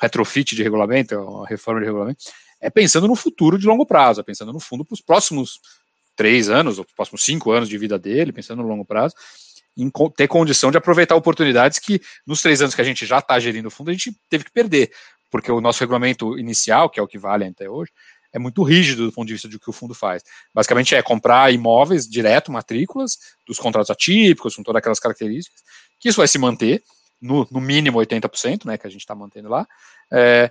retrofit 0.00 0.56
de 0.56 0.64
regulamento, 0.64 1.14
é 1.14 1.18
uma 1.18 1.46
reforma 1.46 1.78
de 1.78 1.86
regulamento, 1.86 2.24
é 2.60 2.68
pensando 2.68 3.06
no 3.06 3.14
futuro 3.14 3.56
de 3.56 3.68
longo 3.68 3.86
prazo, 3.86 4.20
é 4.20 4.24
pensando 4.24 4.52
no 4.52 4.58
fundo 4.58 4.84
para 4.84 4.94
os 4.94 5.00
próximos 5.00 5.60
três 6.20 6.50
anos, 6.50 6.78
ou 6.78 6.84
próximos 6.94 7.24
cinco 7.24 7.50
anos 7.50 7.66
de 7.66 7.78
vida 7.78 7.98
dele, 7.98 8.30
pensando 8.30 8.60
no 8.60 8.68
longo 8.68 8.84
prazo, 8.84 9.14
em 9.74 9.90
ter 10.14 10.28
condição 10.28 10.70
de 10.70 10.76
aproveitar 10.76 11.16
oportunidades 11.16 11.78
que 11.78 11.98
nos 12.26 12.42
três 12.42 12.60
anos 12.60 12.74
que 12.74 12.80
a 12.82 12.84
gente 12.84 13.06
já 13.06 13.20
está 13.20 13.40
gerindo 13.40 13.68
o 13.68 13.70
fundo, 13.70 13.88
a 13.88 13.94
gente 13.94 14.14
teve 14.28 14.44
que 14.44 14.52
perder 14.52 14.90
porque 15.30 15.50
o 15.50 15.62
nosso 15.62 15.80
regulamento 15.80 16.38
inicial, 16.38 16.90
que 16.90 17.00
é 17.00 17.02
o 17.02 17.06
que 17.06 17.16
vale 17.16 17.46
até 17.46 17.70
hoje, 17.70 17.90
é 18.34 18.38
muito 18.38 18.62
rígido 18.62 19.06
do 19.06 19.12
ponto 19.12 19.28
de 19.28 19.32
vista 19.32 19.48
do 19.48 19.58
que 19.58 19.70
o 19.70 19.72
fundo 19.72 19.94
faz. 19.94 20.22
Basicamente 20.52 20.94
é 20.94 21.00
comprar 21.00 21.50
imóveis 21.54 22.06
direto, 22.06 22.52
matrículas, 22.52 23.16
dos 23.46 23.58
contratos 23.58 23.88
atípicos, 23.88 24.54
com 24.54 24.62
todas 24.62 24.80
aquelas 24.80 25.00
características, 25.00 25.62
que 25.98 26.10
isso 26.10 26.18
vai 26.18 26.28
se 26.28 26.36
manter, 26.36 26.82
no, 27.18 27.48
no 27.50 27.62
mínimo 27.62 27.98
80%, 27.98 28.66
né, 28.66 28.76
que 28.76 28.86
a 28.86 28.90
gente 28.90 29.00
está 29.00 29.14
mantendo 29.14 29.48
lá, 29.48 29.66
é, 30.12 30.50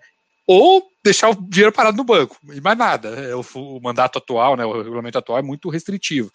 ou 0.52 0.84
deixar 1.04 1.30
o 1.30 1.36
dinheiro 1.36 1.72
parado 1.72 1.96
no 1.96 2.04
banco, 2.04 2.36
e 2.52 2.60
mais 2.60 2.76
nada. 2.76 3.10
É, 3.10 3.36
o, 3.36 3.46
o, 3.54 3.80
mandato 3.80 4.18
atual, 4.18 4.58
né, 4.58 4.66
o 4.66 4.82
regulamento 4.82 5.16
atual 5.16 5.38
é 5.38 5.44
muito 5.44 5.70
restritivo. 5.70 6.32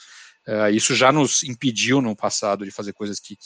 É, 0.46 0.70
isso 0.70 0.94
já 0.94 1.10
nos 1.10 1.42
impediu 1.42 2.00
no 2.00 2.14
passado 2.14 2.64
de 2.64 2.70
fazer 2.70 2.92
coisas 2.92 3.18
que 3.18 3.36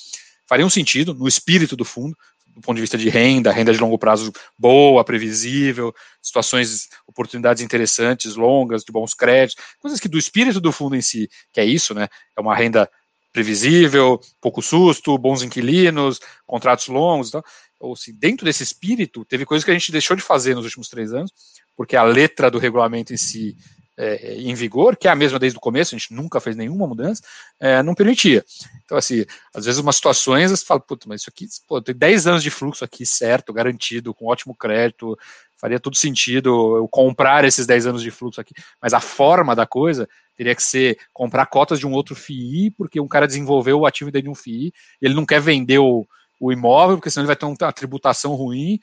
fariam 0.47 0.69
sentido 0.69 1.14
no 1.14 1.27
espírito 1.27 1.75
do 1.75 1.87
fundo, 1.87 2.14
do 2.49 2.61
ponto 2.61 2.75
de 2.75 2.83
vista 2.83 2.99
de 2.99 3.09
renda, 3.09 3.51
renda 3.51 3.73
de 3.73 3.79
longo 3.79 3.99
prazo 3.99 4.31
boa, 4.59 5.03
previsível, 5.03 5.91
situações, 6.21 6.89
oportunidades 7.07 7.62
interessantes, 7.62 8.37
longas, 8.37 8.85
de 8.85 8.93
bons 8.93 9.14
créditos, 9.14 9.64
coisas 9.79 9.99
que 9.99 10.09
do 10.09 10.19
espírito 10.19 10.61
do 10.61 10.71
fundo 10.71 10.95
em 10.95 11.01
si, 11.01 11.31
que 11.51 11.61
é 11.61 11.64
isso, 11.64 11.95
né? 11.95 12.09
É 12.37 12.41
uma 12.43 12.55
renda 12.55 12.91
previsível, 13.33 14.21
pouco 14.41 14.61
susto, 14.61 15.16
bons 15.16 15.43
inquilinos, 15.43 16.21
contratos 16.47 16.89
longos, 16.89 17.29
então, 17.29 17.43
ou 17.79 17.95
se 17.97 18.12
dentro 18.12 18.45
desse 18.45 18.62
espírito 18.62 19.24
teve 19.24 19.45
coisas 19.45 19.64
que 19.64 19.70
a 19.70 19.74
gente 19.74 19.93
deixou 19.93 20.16
de 20.16 20.22
fazer 20.22 20.55
nos 20.55 20.64
últimos 20.64 20.89
três 20.89 21.12
anos, 21.12 21.33
porque 21.76 21.97
a 21.97 22.03
letra 22.03 22.51
do 22.51 22.59
regulamento 22.59 23.12
em 23.12 23.16
si 23.16 23.57
é, 23.99 24.37
em 24.37 24.55
vigor, 24.55 24.97
que 24.97 25.09
é 25.09 25.11
a 25.11 25.16
mesma 25.16 25.41
desde 25.41 25.59
o 25.59 25.61
começo, 25.61 25.95
a 25.95 25.99
gente 25.99 26.14
nunca 26.14 26.39
fez 26.39 26.55
nenhuma 26.55 26.87
mudança, 26.87 27.20
é, 27.59 27.83
não 27.83 27.97
permitia. 27.97 28.45
Então, 28.85 28.97
assim, 28.97 29.24
às 29.53 29.64
vezes 29.64 29.81
umas 29.81 29.97
situações 29.97 30.53
você 30.53 30.64
fala, 30.64 30.79
puta, 30.79 31.07
mas 31.09 31.22
isso 31.22 31.31
aqui, 31.31 31.49
pô, 31.66 31.83
tem 31.83 31.95
10 31.95 32.29
anos 32.29 32.43
de 32.43 32.51
fluxo 32.51 32.85
aqui, 32.85 33.05
certo, 33.05 33.53
garantido, 33.53 34.14
com 34.14 34.26
ótimo 34.26 34.55
crédito, 34.55 35.18
faria 35.57 35.81
todo 35.81 35.97
sentido 35.97 36.76
eu 36.76 36.87
comprar 36.87 37.45
esses 37.45 37.66
10 37.66 37.87
anos 37.89 38.03
de 38.03 38.12
fluxo 38.12 38.41
aqui, 38.41 38.55
mas 38.81 38.95
a 38.95 39.01
forma 39.01 39.57
da 39.57 39.66
coisa 39.66 40.09
teria 40.37 40.55
que 40.55 40.62
ser 40.62 40.97
comprar 41.12 41.47
cotas 41.47 41.81
de 41.81 41.87
um 41.87 41.93
outro 41.93 42.14
FII, 42.14 42.70
porque 42.70 43.01
um 43.01 43.09
cara 43.09 43.26
desenvolveu 43.26 43.81
o 43.81 43.87
ativo 43.87 44.12
dentro 44.12 44.26
de 44.26 44.31
um 44.31 44.35
FII, 44.37 44.72
ele 45.03 45.14
não 45.14 45.26
quer 45.26 45.41
vender 45.41 45.81
o, 45.81 46.07
o 46.39 46.53
imóvel, 46.53 46.97
porque 46.97 47.11
senão 47.11 47.22
ele 47.22 47.28
vai 47.28 47.36
ter 47.36 47.47
uma 47.47 47.72
tributação 47.72 48.34
ruim, 48.34 48.78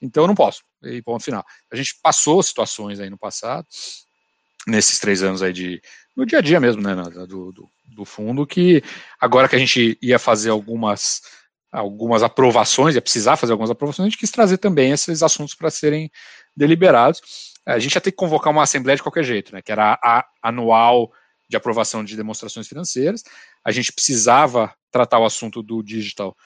Então 0.00 0.24
eu 0.24 0.28
não 0.28 0.34
posso. 0.34 0.62
E 0.82 1.02
ponto 1.02 1.22
final. 1.22 1.44
A 1.70 1.76
gente 1.76 1.94
passou 2.02 2.42
situações 2.42 3.00
aí 3.00 3.10
no 3.10 3.18
passado, 3.18 3.66
nesses 4.66 4.98
três 4.98 5.22
anos 5.22 5.42
aí 5.42 5.52
de. 5.52 5.80
no 6.16 6.24
dia 6.26 6.38
a 6.38 6.42
dia 6.42 6.60
mesmo, 6.60 6.82
né? 6.82 6.94
Do, 6.94 7.52
do, 7.52 7.68
do 7.94 8.04
fundo, 8.04 8.46
que 8.46 8.82
agora 9.20 9.48
que 9.48 9.56
a 9.56 9.58
gente 9.58 9.98
ia 10.00 10.18
fazer 10.18 10.50
algumas 10.50 11.22
algumas 11.72 12.22
aprovações, 12.22 12.96
ia 12.96 13.02
precisar 13.02 13.36
fazer 13.36 13.52
algumas 13.52 13.70
aprovações, 13.70 14.06
a 14.06 14.10
gente 14.10 14.18
quis 14.18 14.30
trazer 14.30 14.58
também 14.58 14.90
esses 14.90 15.22
assuntos 15.22 15.54
para 15.54 15.70
serem 15.70 16.10
deliberados. 16.56 17.22
A 17.64 17.78
gente 17.78 17.94
ia 17.94 18.00
ter 18.00 18.10
que 18.10 18.16
convocar 18.16 18.52
uma 18.52 18.64
assembleia 18.64 18.96
de 18.96 19.02
qualquer 19.02 19.24
jeito, 19.24 19.54
né? 19.54 19.62
Que 19.62 19.70
era 19.70 19.92
a, 20.02 20.18
a 20.18 20.28
anual 20.42 21.12
de 21.48 21.56
aprovação 21.56 22.04
de 22.04 22.16
demonstrações 22.16 22.66
financeiras. 22.66 23.22
A 23.64 23.70
gente 23.70 23.92
precisava 23.92 24.74
tratar 24.90 25.18
o 25.18 25.24
assunto 25.24 25.62
do 25.62 25.82
digital 25.82 26.36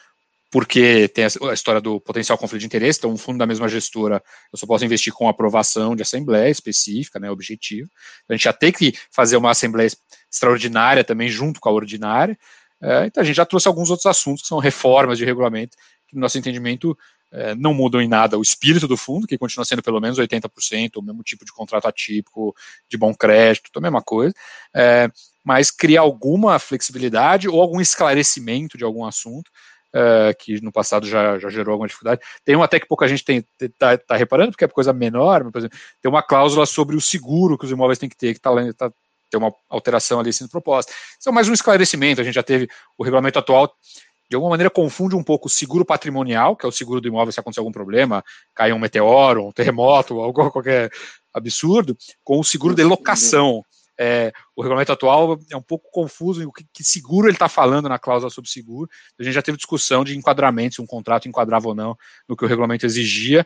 porque 0.55 1.09
tem 1.09 1.25
a 1.25 1.53
história 1.53 1.81
do 1.81 2.01
potencial 2.01 2.39
conflito 2.39 2.61
de 2.61 2.67
interesse, 2.67 3.01
então 3.01 3.11
um 3.11 3.17
fundo 3.17 3.39
da 3.39 3.45
mesma 3.45 3.69
gestora, 3.69 4.23
eu 4.53 4.57
só 4.57 4.65
posso 4.65 4.85
investir 4.85 5.13
com 5.13 5.29
aprovação 5.29 5.97
de 5.97 6.03
assembleia 6.03 6.49
específica, 6.49 7.19
né, 7.19 7.29
objetivo. 7.29 7.91
A 8.29 8.35
gente 8.35 8.45
já 8.45 8.53
tem 8.53 8.71
que 8.71 8.95
fazer 9.11 9.37
uma 9.37 9.51
assembleia 9.51 9.91
extraordinária 10.33 11.03
também 11.03 11.29
junto 11.29 11.59
com 11.59 11.69
a 11.69 11.73
ordinária. 11.73 12.39
É, 12.81 13.05
então 13.07 13.21
a 13.21 13.27
gente 13.27 13.35
já 13.35 13.45
trouxe 13.45 13.67
alguns 13.67 13.91
outros 13.91 14.07
assuntos 14.07 14.43
que 14.43 14.49
são 14.49 14.61
reformas 14.61 15.19
de 15.19 15.25
regulamento, 15.25 15.77
que 16.07 16.15
no 16.15 16.21
nosso 16.21 16.39
entendimento 16.39 16.97
é, 17.33 17.53
não 17.57 17.75
mudam 17.75 18.01
em 18.01 18.07
nada 18.07 18.39
o 18.39 18.43
espírito 18.43 18.87
do 18.87 18.97
fundo, 18.97 19.27
que 19.27 19.37
continua 19.37 19.65
sendo 19.65 19.83
pelo 19.83 20.01
menos 20.01 20.21
80%, 20.21 20.99
o 20.99 21.03
mesmo 21.03 21.25
tipo 21.25 21.45
de 21.45 21.51
contrato 21.51 21.89
atípico, 21.89 22.55
de 22.89 22.97
bom 22.97 23.13
crédito, 23.13 23.77
a 23.77 23.81
mesma 23.81 24.01
coisa, 24.01 24.33
é, 24.73 25.11
mas 25.45 25.73
cria 25.73 25.99
alguma 25.99 26.61
flexibilidade 26.61 27.49
ou 27.49 27.61
algum 27.61 27.81
esclarecimento 27.81 28.79
de 28.79 28.85
algum 28.85 29.05
assunto, 29.05 29.51
uh, 29.95 30.35
que 30.39 30.61
no 30.61 30.73
passado 30.73 31.07
já, 31.07 31.39
já, 31.39 31.49
gerou 31.49 31.73
alguma 31.73 31.87
dificuldade. 31.87 32.21
Tem 32.45 32.57
uma 32.57 32.65
até 32.65 32.81
que 32.81 32.87
pouca 32.87 33.07
gente 33.07 33.25
está 33.61 33.97
tá 33.97 34.17
reparando, 34.17 34.51
porque 34.51 34.65
é 34.65 34.69
coisa 34.69 34.93
menor, 34.93 35.51
por 35.51 35.59
exemplo, 35.59 35.79
tem 36.03 36.11
uma 36.11 36.23
cláusula 36.23 36.67
sobre 36.67 36.97
o 36.97 37.01
seguro 37.01 37.57
que 37.57 37.65
os 37.65 37.71
imóveis 37.71 37.99
têm 37.99 38.09
que 38.09 38.17
ter, 38.17 38.33
que 38.33 38.39
está 38.39 38.51
tá, 38.75 38.93
tem 39.31 39.39
uma 39.39 39.55
alteração 39.69 40.21
ali 40.21 40.33
sendo 40.33 40.51
proposta. 40.51 40.93
Isso 41.19 41.29
é 41.29 41.33
mais 41.33 41.49
um 41.49 41.53
esclarecimento, 41.53 42.21
a 42.21 42.25
gente 42.25 42.35
já 42.35 42.43
teve 42.43 42.69
o 42.99 43.05
regulamento 43.05 43.39
atual 43.39 43.73
de 44.29 44.37
alguma 44.37 44.51
maneira 44.51 44.71
confunde 44.71 45.15
um 45.15 45.23
pouco 45.23 45.49
o 45.49 45.51
seguro 45.51 45.85
patrimonial, 45.85 46.57
que 46.57 46.65
é 46.65 46.69
o 46.69 46.73
seguro 46.73 47.01
do 47.01 47.09
imóvel 47.09 47.31
se 47.31 47.39
acontecer 47.39 47.61
algum 47.61 47.71
problema, 47.71 48.25
cair 48.55 48.73
um 48.73 48.79
meteoro, 48.79 49.47
um 49.47 49.53
terremoto, 49.53 50.19
algo 50.21 50.51
qualquer 50.51 50.91
absurdo, 51.33 51.97
com 52.23 52.39
o 52.39 52.45
seguro 52.45 52.75
de 52.75 52.83
locação, 52.83 53.65
é, 53.99 54.33
o 54.57 54.63
regulamento 54.63 54.93
atual 54.93 55.39
é 55.51 55.57
um 55.57 55.63
pouco 55.63 55.89
confuso 55.91 56.43
em 56.43 56.47
o 56.47 56.53
que, 56.53 56.65
que 56.73 56.83
seguro 56.83 57.27
ele 57.27 57.35
está 57.35 57.49
falando 57.49 57.89
na 57.89 57.99
cláusula 57.99 58.31
sobre 58.31 58.51
seguro. 58.51 58.91
A 59.19 59.23
gente 59.23 59.35
já 59.35 59.43
teve 59.43 59.57
discussão 59.57 60.05
de 60.05 60.17
enquadramento, 60.17 60.77
se 60.77 60.83
um 60.83 60.87
contrato 60.87 61.29
enquadrava 61.29 61.69
ou 61.69 61.75
não 61.75 61.97
no 62.29 62.37
que 62.37 62.45
o 62.45 62.49
regulamento 62.49 62.85
exigia, 62.85 63.45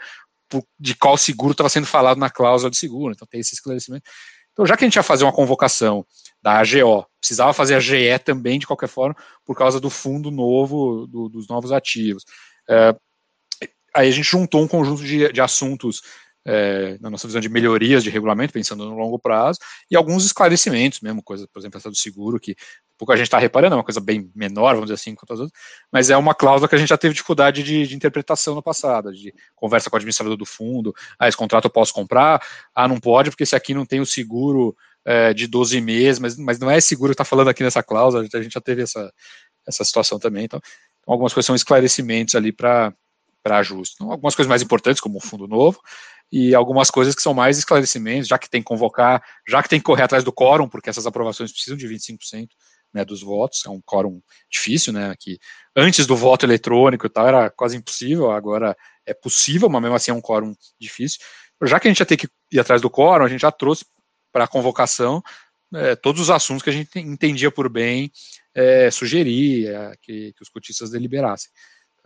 por, 0.48 0.64
de 0.78 0.94
qual 0.94 1.16
seguro 1.16 1.52
estava 1.52 1.68
sendo 1.68 1.86
falado 1.86 2.18
na 2.18 2.30
cláusula 2.30 2.70
de 2.70 2.76
seguro. 2.76 3.12
Então 3.12 3.28
tem 3.30 3.40
esse 3.40 3.54
esclarecimento. 3.54 4.08
Então, 4.52 4.66
já 4.66 4.76
que 4.76 4.84
a 4.84 4.88
gente 4.88 4.96
ia 4.96 5.04
fazer 5.04 5.22
uma 5.22 5.32
convocação 5.32 6.04
da 6.42 6.58
AGO, 6.58 7.06
precisava 7.20 7.52
fazer 7.52 7.76
a 7.76 7.80
GE 7.80 8.18
também, 8.24 8.58
de 8.58 8.66
qualquer 8.66 8.88
forma, 8.88 9.14
por 9.44 9.56
causa 9.56 9.78
do 9.78 9.88
fundo 9.88 10.32
novo, 10.32 11.06
do, 11.06 11.28
dos 11.28 11.46
novos 11.46 11.70
ativos. 11.70 12.24
É, 12.68 12.92
aí 13.94 14.08
a 14.08 14.10
gente 14.10 14.28
juntou 14.28 14.60
um 14.60 14.66
conjunto 14.66 15.04
de, 15.04 15.32
de 15.32 15.40
assuntos 15.40 16.02
é, 16.48 16.96
na 16.98 17.10
nossa 17.10 17.28
visão 17.28 17.42
de 17.42 17.48
melhorias 17.50 18.02
de 18.02 18.08
regulamento, 18.08 18.54
pensando 18.54 18.86
no 18.86 18.96
longo 18.96 19.18
prazo, 19.18 19.58
e 19.90 19.96
alguns 19.96 20.24
esclarecimentos 20.24 21.00
mesmo, 21.00 21.22
coisa, 21.22 21.46
por 21.52 21.58
exemplo, 21.58 21.76
essa 21.76 21.90
do 21.90 21.96
seguro, 21.96 22.40
que 22.40 22.56
pouco 22.96 23.12
a 23.12 23.16
gente 23.16 23.26
está 23.26 23.38
reparando, 23.38 23.74
é 23.74 23.76
uma 23.76 23.84
coisa 23.84 24.00
bem 24.00 24.32
menor, 24.34 24.72
vamos 24.72 24.86
dizer 24.86 24.94
assim, 24.94 25.14
quanto 25.14 25.34
as 25.34 25.40
outras, 25.40 25.60
mas 25.92 26.08
é 26.08 26.16
uma 26.16 26.34
cláusula 26.34 26.66
que 26.66 26.74
a 26.74 26.78
gente 26.78 26.88
já 26.88 26.96
teve 26.96 27.12
dificuldade 27.12 27.62
de, 27.62 27.86
de 27.86 27.94
interpretação 27.94 28.54
no 28.54 28.62
passado, 28.62 29.12
de 29.12 29.32
conversa 29.54 29.90
com 29.90 29.96
o 29.96 29.98
administrador 29.98 30.38
do 30.38 30.46
fundo, 30.46 30.94
ah, 31.18 31.28
esse 31.28 31.36
contrato 31.36 31.66
eu 31.66 31.70
posso 31.70 31.92
comprar, 31.92 32.42
ah, 32.74 32.88
não 32.88 32.98
pode, 32.98 33.28
porque 33.28 33.42
esse 33.42 33.54
aqui 33.54 33.74
não 33.74 33.84
tem 33.84 34.00
o 34.00 34.06
seguro 34.06 34.74
é, 35.04 35.34
de 35.34 35.46
12 35.46 35.78
meses, 35.82 36.18
mas, 36.18 36.38
mas 36.38 36.58
não 36.58 36.70
é 36.70 36.80
seguro 36.80 37.10
que 37.10 37.14
está 37.14 37.24
falando 37.24 37.48
aqui 37.48 37.62
nessa 37.62 37.82
cláusula, 37.82 38.26
a 38.32 38.42
gente 38.42 38.54
já 38.54 38.60
teve 38.60 38.82
essa, 38.82 39.12
essa 39.66 39.84
situação 39.84 40.18
também, 40.18 40.46
então, 40.46 40.60
então 41.02 41.12
algumas 41.12 41.34
coisas 41.34 41.46
são 41.46 41.54
esclarecimentos 41.54 42.34
ali 42.34 42.52
para 42.52 42.94
ajuste. 43.44 43.96
Então, 43.96 44.10
algumas 44.10 44.34
coisas 44.34 44.48
mais 44.48 44.62
importantes, 44.62 45.00
como 45.00 45.18
o 45.18 45.20
fundo 45.20 45.46
novo, 45.46 45.78
e 46.30 46.54
algumas 46.54 46.90
coisas 46.90 47.14
que 47.14 47.22
são 47.22 47.32
mais 47.32 47.58
esclarecimentos, 47.58 48.28
já 48.28 48.38
que 48.38 48.50
tem 48.50 48.60
que 48.60 48.66
convocar, 48.66 49.22
já 49.48 49.62
que 49.62 49.68
tem 49.68 49.78
que 49.78 49.84
correr 49.84 50.02
atrás 50.02 50.22
do 50.22 50.32
quórum, 50.32 50.68
porque 50.68 50.90
essas 50.90 51.06
aprovações 51.06 51.52
precisam 51.52 51.76
de 51.76 51.88
25% 51.88 52.48
né, 52.92 53.04
dos 53.04 53.22
votos, 53.22 53.64
é 53.66 53.70
um 53.70 53.80
quórum 53.80 54.20
difícil, 54.50 54.92
né, 54.92 55.14
que 55.18 55.38
antes 55.76 56.06
do 56.06 56.16
voto 56.16 56.44
eletrônico 56.44 57.06
e 57.06 57.10
tal 57.10 57.26
era 57.26 57.50
quase 57.50 57.76
impossível, 57.76 58.30
agora 58.30 58.76
é 59.06 59.14
possível, 59.14 59.68
mas 59.68 59.82
mesmo 59.82 59.96
assim 59.96 60.10
é 60.10 60.14
um 60.14 60.20
quórum 60.20 60.54
difícil. 60.80 61.18
Já 61.64 61.80
que 61.80 61.88
a 61.88 61.90
gente 61.90 62.00
ia 62.00 62.06
ter 62.06 62.16
que 62.16 62.28
ir 62.52 62.60
atrás 62.60 62.80
do 62.80 62.90
quórum, 62.90 63.24
a 63.24 63.28
gente 63.28 63.40
já 63.40 63.50
trouxe 63.50 63.84
para 64.32 64.44
a 64.44 64.48
convocação 64.48 65.22
é, 65.74 65.96
todos 65.96 66.20
os 66.22 66.30
assuntos 66.30 66.62
que 66.62 66.70
a 66.70 66.72
gente 66.72 66.98
entendia 66.98 67.50
por 67.50 67.68
bem 67.68 68.10
é, 68.54 68.90
sugerir 68.90 69.68
que, 70.00 70.32
que, 70.32 70.42
os 70.42 70.48
cotistas 70.48 70.90
deliberassem. 70.90 71.50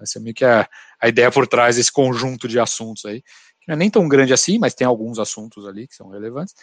Essa 0.01 0.18
é 0.18 0.23
meio 0.23 0.35
que 0.35 0.45
a, 0.45 0.68
a 1.01 1.09
ideia 1.09 1.31
por 1.31 1.47
trás 1.47 1.77
desse 1.77 1.93
conjunto 1.93 2.49
de 2.49 2.59
assuntos 2.59 3.05
aí 3.05 3.23
não 3.67 3.75
é 3.75 3.77
nem 3.77 3.91
tão 3.91 4.09
grande 4.09 4.33
assim, 4.33 4.59
mas 4.59 4.75
tem 4.75 4.87
alguns 4.87 5.19
assuntos 5.19 5.67
ali 5.67 5.87
que 5.87 5.95
são 5.95 6.09
relevantes. 6.09 6.55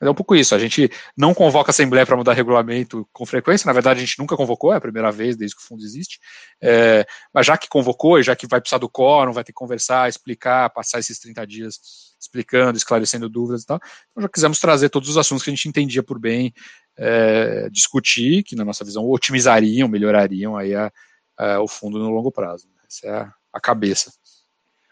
Mas 0.00 0.06
é 0.06 0.10
um 0.10 0.14
pouco 0.14 0.36
isso, 0.36 0.54
a 0.54 0.58
gente 0.58 0.88
não 1.16 1.34
convoca 1.34 1.70
a 1.70 1.72
Assembleia 1.72 2.06
para 2.06 2.16
mudar 2.16 2.32
regulamento 2.32 3.08
com 3.12 3.26
frequência, 3.26 3.66
na 3.66 3.72
verdade 3.72 3.98
a 4.00 4.04
gente 4.04 4.18
nunca 4.18 4.36
convocou, 4.36 4.72
é 4.72 4.76
a 4.76 4.80
primeira 4.80 5.10
vez 5.10 5.36
desde 5.36 5.56
que 5.56 5.62
o 5.62 5.66
fundo 5.66 5.82
existe, 5.82 6.20
é, 6.62 7.04
mas 7.34 7.46
já 7.46 7.58
que 7.58 7.68
convocou 7.68 8.18
e 8.18 8.22
já 8.22 8.36
que 8.36 8.46
vai 8.46 8.60
precisar 8.60 8.78
do 8.78 8.88
quórum, 8.88 9.32
vai 9.32 9.42
ter 9.42 9.52
que 9.52 9.56
conversar, 9.58 10.08
explicar, 10.08 10.70
passar 10.70 11.00
esses 11.00 11.18
30 11.18 11.44
dias 11.46 11.80
explicando, 12.20 12.76
esclarecendo 12.76 13.28
dúvidas 13.28 13.62
e 13.62 13.66
tal, 13.66 13.80
então 14.10 14.22
já 14.22 14.28
quisemos 14.28 14.60
trazer 14.60 14.88
todos 14.88 15.08
os 15.08 15.16
assuntos 15.16 15.42
que 15.42 15.50
a 15.50 15.54
gente 15.54 15.68
entendia 15.68 16.02
por 16.02 16.18
bem 16.20 16.54
é, 16.96 17.68
discutir, 17.70 18.42
que 18.44 18.54
na 18.54 18.64
nossa 18.64 18.84
visão 18.84 19.04
otimizariam, 19.04 19.88
melhorariam 19.88 20.56
aí 20.56 20.74
a, 20.76 20.92
a, 21.36 21.60
o 21.60 21.68
fundo 21.68 21.98
no 21.98 22.10
longo 22.10 22.30
prazo. 22.30 22.68
Essa 22.88 23.06
é 23.06 23.10
a, 23.10 23.32
a 23.52 23.60
cabeça. 23.60 24.12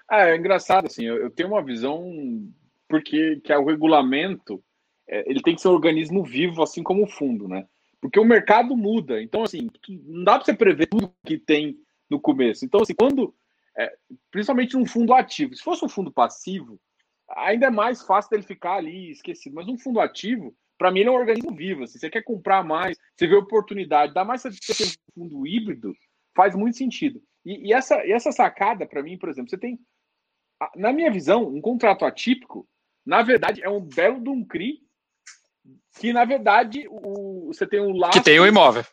Ah, 0.08 0.28
é 0.28 0.36
engraçado, 0.36 0.86
assim, 0.86 1.04
eu, 1.04 1.16
eu 1.16 1.30
tenho 1.30 1.48
uma 1.48 1.62
visão 1.62 2.48
porque 2.88 3.40
que 3.40 3.52
é 3.52 3.58
o 3.58 3.64
regulamento, 3.64 4.62
é, 5.08 5.28
ele 5.28 5.42
tem 5.42 5.54
que 5.54 5.60
ser 5.60 5.68
um 5.68 5.72
organismo 5.72 6.24
vivo, 6.24 6.62
assim 6.62 6.82
como 6.82 7.04
o 7.04 7.08
fundo, 7.08 7.48
né? 7.48 7.66
Porque 8.00 8.20
o 8.20 8.24
mercado 8.24 8.76
muda, 8.76 9.20
então, 9.20 9.42
assim, 9.42 9.68
não 10.04 10.24
dá 10.24 10.36
para 10.36 10.44
você 10.44 10.54
prever 10.54 10.86
tudo 10.86 11.12
que 11.24 11.38
tem 11.38 11.76
no 12.08 12.20
começo. 12.20 12.64
Então, 12.64 12.80
assim, 12.82 12.94
quando, 12.94 13.34
é, 13.76 13.96
principalmente 14.30 14.76
num 14.76 14.86
fundo 14.86 15.14
ativo, 15.14 15.54
se 15.54 15.62
fosse 15.62 15.84
um 15.84 15.88
fundo 15.88 16.12
passivo, 16.12 16.78
ainda 17.28 17.66
é 17.66 17.70
mais 17.70 18.02
fácil 18.02 18.30
dele 18.30 18.42
ficar 18.42 18.74
ali 18.74 19.10
esquecido, 19.10 19.54
mas 19.54 19.66
um 19.66 19.78
fundo 19.78 19.98
ativo, 19.98 20.54
para 20.78 20.90
mim, 20.90 21.00
ele 21.00 21.08
é 21.08 21.12
um 21.12 21.16
organismo 21.16 21.54
vivo, 21.54 21.84
assim, 21.84 21.98
você 21.98 22.10
quer 22.10 22.22
comprar 22.22 22.62
mais, 22.62 22.96
você 23.16 23.26
vê 23.26 23.34
oportunidade, 23.34 24.14
dá 24.14 24.24
mais 24.24 24.42
ter 24.42 24.50
um 24.50 25.22
fundo 25.22 25.46
híbrido, 25.46 25.92
faz 26.34 26.54
muito 26.54 26.76
sentido. 26.76 27.20
E, 27.44 27.68
e 27.68 27.72
essa, 27.72 28.04
e 28.04 28.12
essa 28.12 28.30
sacada, 28.30 28.86
para 28.86 29.02
mim, 29.02 29.18
por 29.18 29.28
exemplo, 29.28 29.48
você 29.50 29.58
tem 29.58 29.80
na 30.74 30.92
minha 30.92 31.10
visão, 31.10 31.46
um 31.46 31.60
contrato 31.60 32.04
atípico, 32.04 32.66
na 33.04 33.22
verdade, 33.22 33.62
é 33.62 33.68
um 33.68 33.80
belo 33.80 34.20
de 34.20 34.28
um 34.28 34.44
CRI 34.44 34.80
que, 35.98 36.12
na 36.12 36.24
verdade, 36.24 36.86
o, 36.90 37.46
você 37.46 37.66
tem 37.66 37.80
um 37.80 37.96
laço... 37.96 38.12
Que 38.12 38.24
tem 38.24 38.38
o 38.38 38.46
imóvel. 38.46 38.84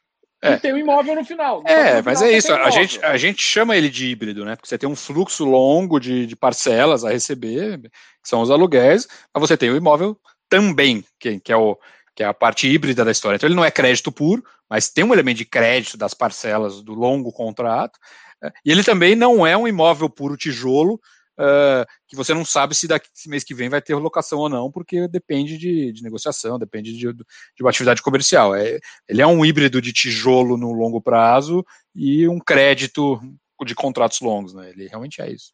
É. 0.42 0.58
tem 0.58 0.74
o 0.74 0.78
imóvel 0.78 1.16
no 1.16 1.24
final. 1.24 1.64
É, 1.66 1.98
no 1.98 2.04
mas 2.04 2.22
é 2.22 2.32
isso. 2.32 2.54
A 2.54 2.70
gente, 2.70 3.04
a 3.04 3.16
gente 3.16 3.42
chama 3.42 3.78
ele 3.78 3.90
de 3.90 4.08
híbrido, 4.08 4.44
né? 4.44 4.58
Porque 4.58 4.68
você 4.68 4.78
tem 4.78 4.90
um 4.90 4.96
fluxo 4.96 5.46
longo 5.46 6.00
de, 6.00 6.26
de 6.26 6.36
parcelas 6.36 7.06
a 7.06 7.10
receber, 7.10 7.80
que 7.80 7.90
são 8.28 8.42
os 8.42 8.52
aluguéis, 8.52 9.08
mas 9.34 9.42
você 9.42 9.56
tem 9.56 9.70
o 9.70 9.78
imóvel 9.78 10.20
também, 10.50 11.06
que, 11.18 11.40
que, 11.40 11.52
é 11.52 11.56
o, 11.56 11.78
que 12.14 12.24
é 12.24 12.26
a 12.26 12.34
parte 12.34 12.68
híbrida 12.68 13.06
da 13.06 13.12
história. 13.12 13.38
Então 13.38 13.48
ele 13.48 13.56
não 13.56 13.64
é 13.64 13.72
crédito 13.72 14.12
puro, 14.12 14.44
mas 14.70 14.90
tem 14.90 15.06
um 15.06 15.14
elemento 15.14 15.38
de 15.38 15.46
crédito 15.46 15.98
das 15.98 16.14
parcelas 16.14 16.82
do 16.82 16.94
longo 16.94 17.32
contrato. 17.32 17.98
É, 18.44 18.52
e 18.66 18.72
ele 18.72 18.84
também 18.84 19.16
não 19.16 19.48
é 19.48 19.56
um 19.56 19.68
imóvel 19.68 20.10
puro 20.10 20.36
tijolo, 20.36 21.00
uh, 21.40 21.86
que 22.08 22.16
você 22.16 22.34
não 22.34 22.46
sabe 22.46 22.76
se 22.76 22.88
daqui 22.88 23.08
se 23.14 23.30
mês 23.30 23.44
que 23.44 23.54
vem 23.54 23.70
vai 23.70 23.82
ter 23.82 23.96
locação 23.96 24.40
ou 24.40 24.50
não, 24.50 24.72
porque 24.72 25.08
depende 25.08 25.58
de, 25.58 25.92
de 25.92 26.04
negociação, 26.04 26.60
depende 26.60 26.94
de, 26.94 27.14
de, 27.14 27.62
uma 27.62 27.70
atividade 27.70 28.02
comercial. 28.02 28.56
É, 28.56 28.80
ele 29.08 29.22
é 29.22 29.28
um 29.28 29.46
híbrido 29.46 29.82
de 29.82 29.94
tijolo 29.94 30.58
no 30.58 30.72
longo 30.72 31.02
prazo 31.02 31.66
e 31.96 32.28
um 32.28 32.40
crédito 32.40 33.20
de 33.66 33.76
contratos 33.76 34.20
longos, 34.20 34.54
né? 34.54 34.70
Ele 34.72 34.88
realmente 34.88 35.22
é 35.22 35.32
isso. 35.32 35.54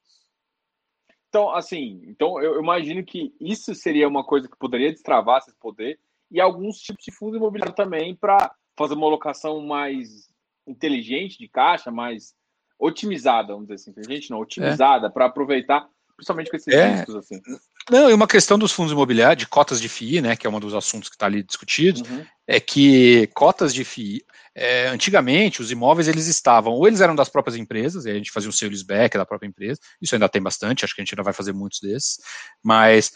Então, 1.29 1.51
assim, 1.51 2.01
então 2.07 2.41
eu 2.41 2.59
imagino 2.59 3.03
que 3.03 3.33
isso 3.39 3.75
seria 3.75 4.07
uma 4.07 4.23
coisa 4.23 4.47
que 4.47 4.57
poderia 4.57 4.91
destravar 4.91 5.37
esse 5.37 5.53
poder 5.59 5.99
e 6.31 6.41
alguns 6.41 6.77
tipos 6.77 7.03
de 7.05 7.11
fundo 7.11 7.37
imobiliário 7.37 7.75
também 7.75 8.15
para 8.15 8.51
fazer 8.75 8.95
uma 8.95 9.07
locação 9.07 9.61
mais 9.61 10.27
inteligente 10.65 11.37
de 11.37 11.47
caixa, 11.47 11.91
mais 11.91 12.33
otimizada, 12.79 13.53
vamos 13.53 13.63
dizer 13.67 13.75
assim, 13.75 13.91
inteligente 13.91 14.31
não, 14.31 14.39
otimizada, 14.39 15.07
é. 15.07 15.09
para 15.09 15.25
aproveitar, 15.25 15.87
principalmente 16.15 16.49
com 16.49 16.55
esses 16.55 16.73
é. 16.73 16.95
riscos, 16.95 17.15
assim. 17.15 17.41
Não, 17.89 18.09
e 18.09 18.13
uma 18.13 18.27
questão 18.27 18.57
dos 18.57 18.71
fundos 18.71 18.93
imobiliários, 18.93 19.39
de 19.39 19.47
cotas 19.47 19.81
de 19.81 19.89
FII, 19.89 20.21
né, 20.21 20.35
que 20.35 20.47
é 20.47 20.49
um 20.49 20.59
dos 20.59 20.73
assuntos 20.73 21.09
que 21.09 21.15
está 21.15 21.25
ali 21.25 21.43
discutidos, 21.43 22.01
uhum. 22.01 22.25
é 22.47 22.59
que 22.59 23.27
cotas 23.33 23.73
de 23.73 23.83
FII, 23.83 24.23
é, 24.55 24.87
antigamente 24.87 25.61
os 25.61 25.71
imóveis 25.71 26.07
eles 26.07 26.27
estavam, 26.27 26.73
ou 26.73 26.87
eles 26.87 27.01
eram 27.01 27.15
das 27.15 27.29
próprias 27.29 27.57
empresas, 27.57 28.05
e 28.05 28.11
a 28.11 28.13
gente 28.13 28.31
fazia 28.31 28.49
o 28.49 28.53
sales 28.53 28.83
back 28.83 29.17
da 29.17 29.25
própria 29.25 29.47
empresa, 29.47 29.79
isso 30.01 30.15
ainda 30.15 30.29
tem 30.29 30.41
bastante, 30.41 30.85
acho 30.85 30.95
que 30.95 31.01
a 31.01 31.03
gente 31.03 31.13
ainda 31.13 31.23
vai 31.23 31.33
fazer 31.33 31.53
muitos 31.53 31.79
desses, 31.81 32.19
mas 32.63 33.11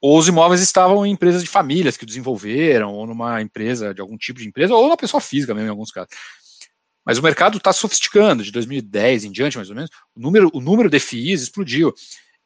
ou 0.00 0.18
os 0.18 0.28
imóveis 0.28 0.60
estavam 0.60 1.04
em 1.04 1.12
empresas 1.12 1.42
de 1.42 1.48
famílias 1.48 1.96
que 1.96 2.06
desenvolveram, 2.06 2.92
ou 2.92 3.06
numa 3.06 3.40
empresa 3.42 3.92
de 3.92 4.00
algum 4.00 4.16
tipo 4.16 4.38
de 4.38 4.48
empresa, 4.48 4.74
ou 4.74 4.86
uma 4.86 4.96
pessoa 4.96 5.20
física 5.20 5.54
mesmo, 5.54 5.68
em 5.68 5.70
alguns 5.70 5.90
casos. 5.90 6.10
Mas 7.04 7.18
o 7.18 7.22
mercado 7.22 7.58
está 7.58 7.72
sofisticando, 7.72 8.42
de 8.42 8.50
2010 8.50 9.24
em 9.24 9.32
diante, 9.32 9.56
mais 9.56 9.68
ou 9.68 9.76
menos, 9.76 9.90
o 10.14 10.20
número, 10.20 10.50
o 10.52 10.60
número 10.60 10.88
de 10.88 10.98
FIIs 10.98 11.42
explodiu. 11.42 11.92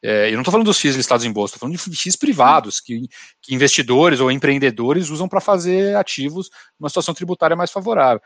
É, 0.01 0.29
eu 0.29 0.33
não 0.33 0.41
estou 0.41 0.51
falando 0.51 0.67
dos 0.67 0.79
FIIs 0.79 0.95
listados 0.95 1.25
em 1.25 1.31
bolsa, 1.31 1.55
estou 1.55 1.67
falando 1.67 1.77
de 1.77 1.97
FIIs 1.97 2.15
privados, 2.15 2.79
que, 2.79 3.07
que 3.41 3.53
investidores 3.53 4.19
ou 4.19 4.31
empreendedores 4.31 5.09
usam 5.09 5.27
para 5.27 5.41
fazer 5.41 5.95
ativos 5.95 6.49
numa 6.79 6.89
situação 6.89 7.13
tributária 7.13 7.55
mais 7.55 7.71
favorável. 7.71 8.21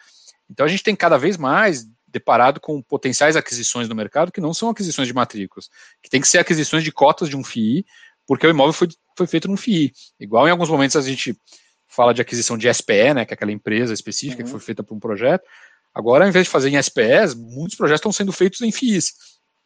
Então 0.49 0.65
a 0.65 0.69
gente 0.69 0.83
tem 0.83 0.95
cada 0.95 1.17
vez 1.17 1.37
mais 1.37 1.85
deparado 2.07 2.59
com 2.59 2.79
potenciais 2.81 3.35
aquisições 3.35 3.89
no 3.89 3.95
mercado 3.95 4.31
que 4.31 4.39
não 4.39 4.53
são 4.53 4.69
aquisições 4.69 5.07
de 5.07 5.13
matrículas, 5.13 5.67
que 6.01 6.09
tem 6.09 6.21
que 6.21 6.27
ser 6.27 6.37
aquisições 6.37 6.83
de 6.83 6.91
cotas 6.91 7.27
de 7.27 7.35
um 7.35 7.43
FII, 7.43 7.83
porque 8.27 8.45
o 8.45 8.49
imóvel 8.49 8.73
foi, 8.73 8.87
foi 9.17 9.25
feito 9.25 9.47
num 9.47 9.57
FII. 9.57 9.91
Igual 10.19 10.47
em 10.47 10.51
alguns 10.51 10.69
momentos 10.69 10.95
a 10.95 11.01
gente 11.01 11.35
fala 11.87 12.13
de 12.13 12.21
aquisição 12.21 12.55
de 12.55 12.71
SPE, 12.71 13.13
né, 13.15 13.25
que 13.25 13.33
é 13.33 13.35
aquela 13.35 13.51
empresa 13.51 13.93
específica 13.93 14.41
uhum. 14.41 14.45
que 14.45 14.51
foi 14.51 14.59
feita 14.59 14.83
por 14.83 14.95
um 14.95 14.99
projeto. 14.99 15.43
Agora, 15.93 16.25
ao 16.25 16.29
invés 16.29 16.45
de 16.45 16.51
fazer 16.51 16.69
em 16.69 16.81
SPEs, 16.81 17.35
muitos 17.35 17.75
projetos 17.75 17.99
estão 17.99 18.11
sendo 18.11 18.31
feitos 18.31 18.61
em 18.61 18.71
FIIs. 18.71 19.13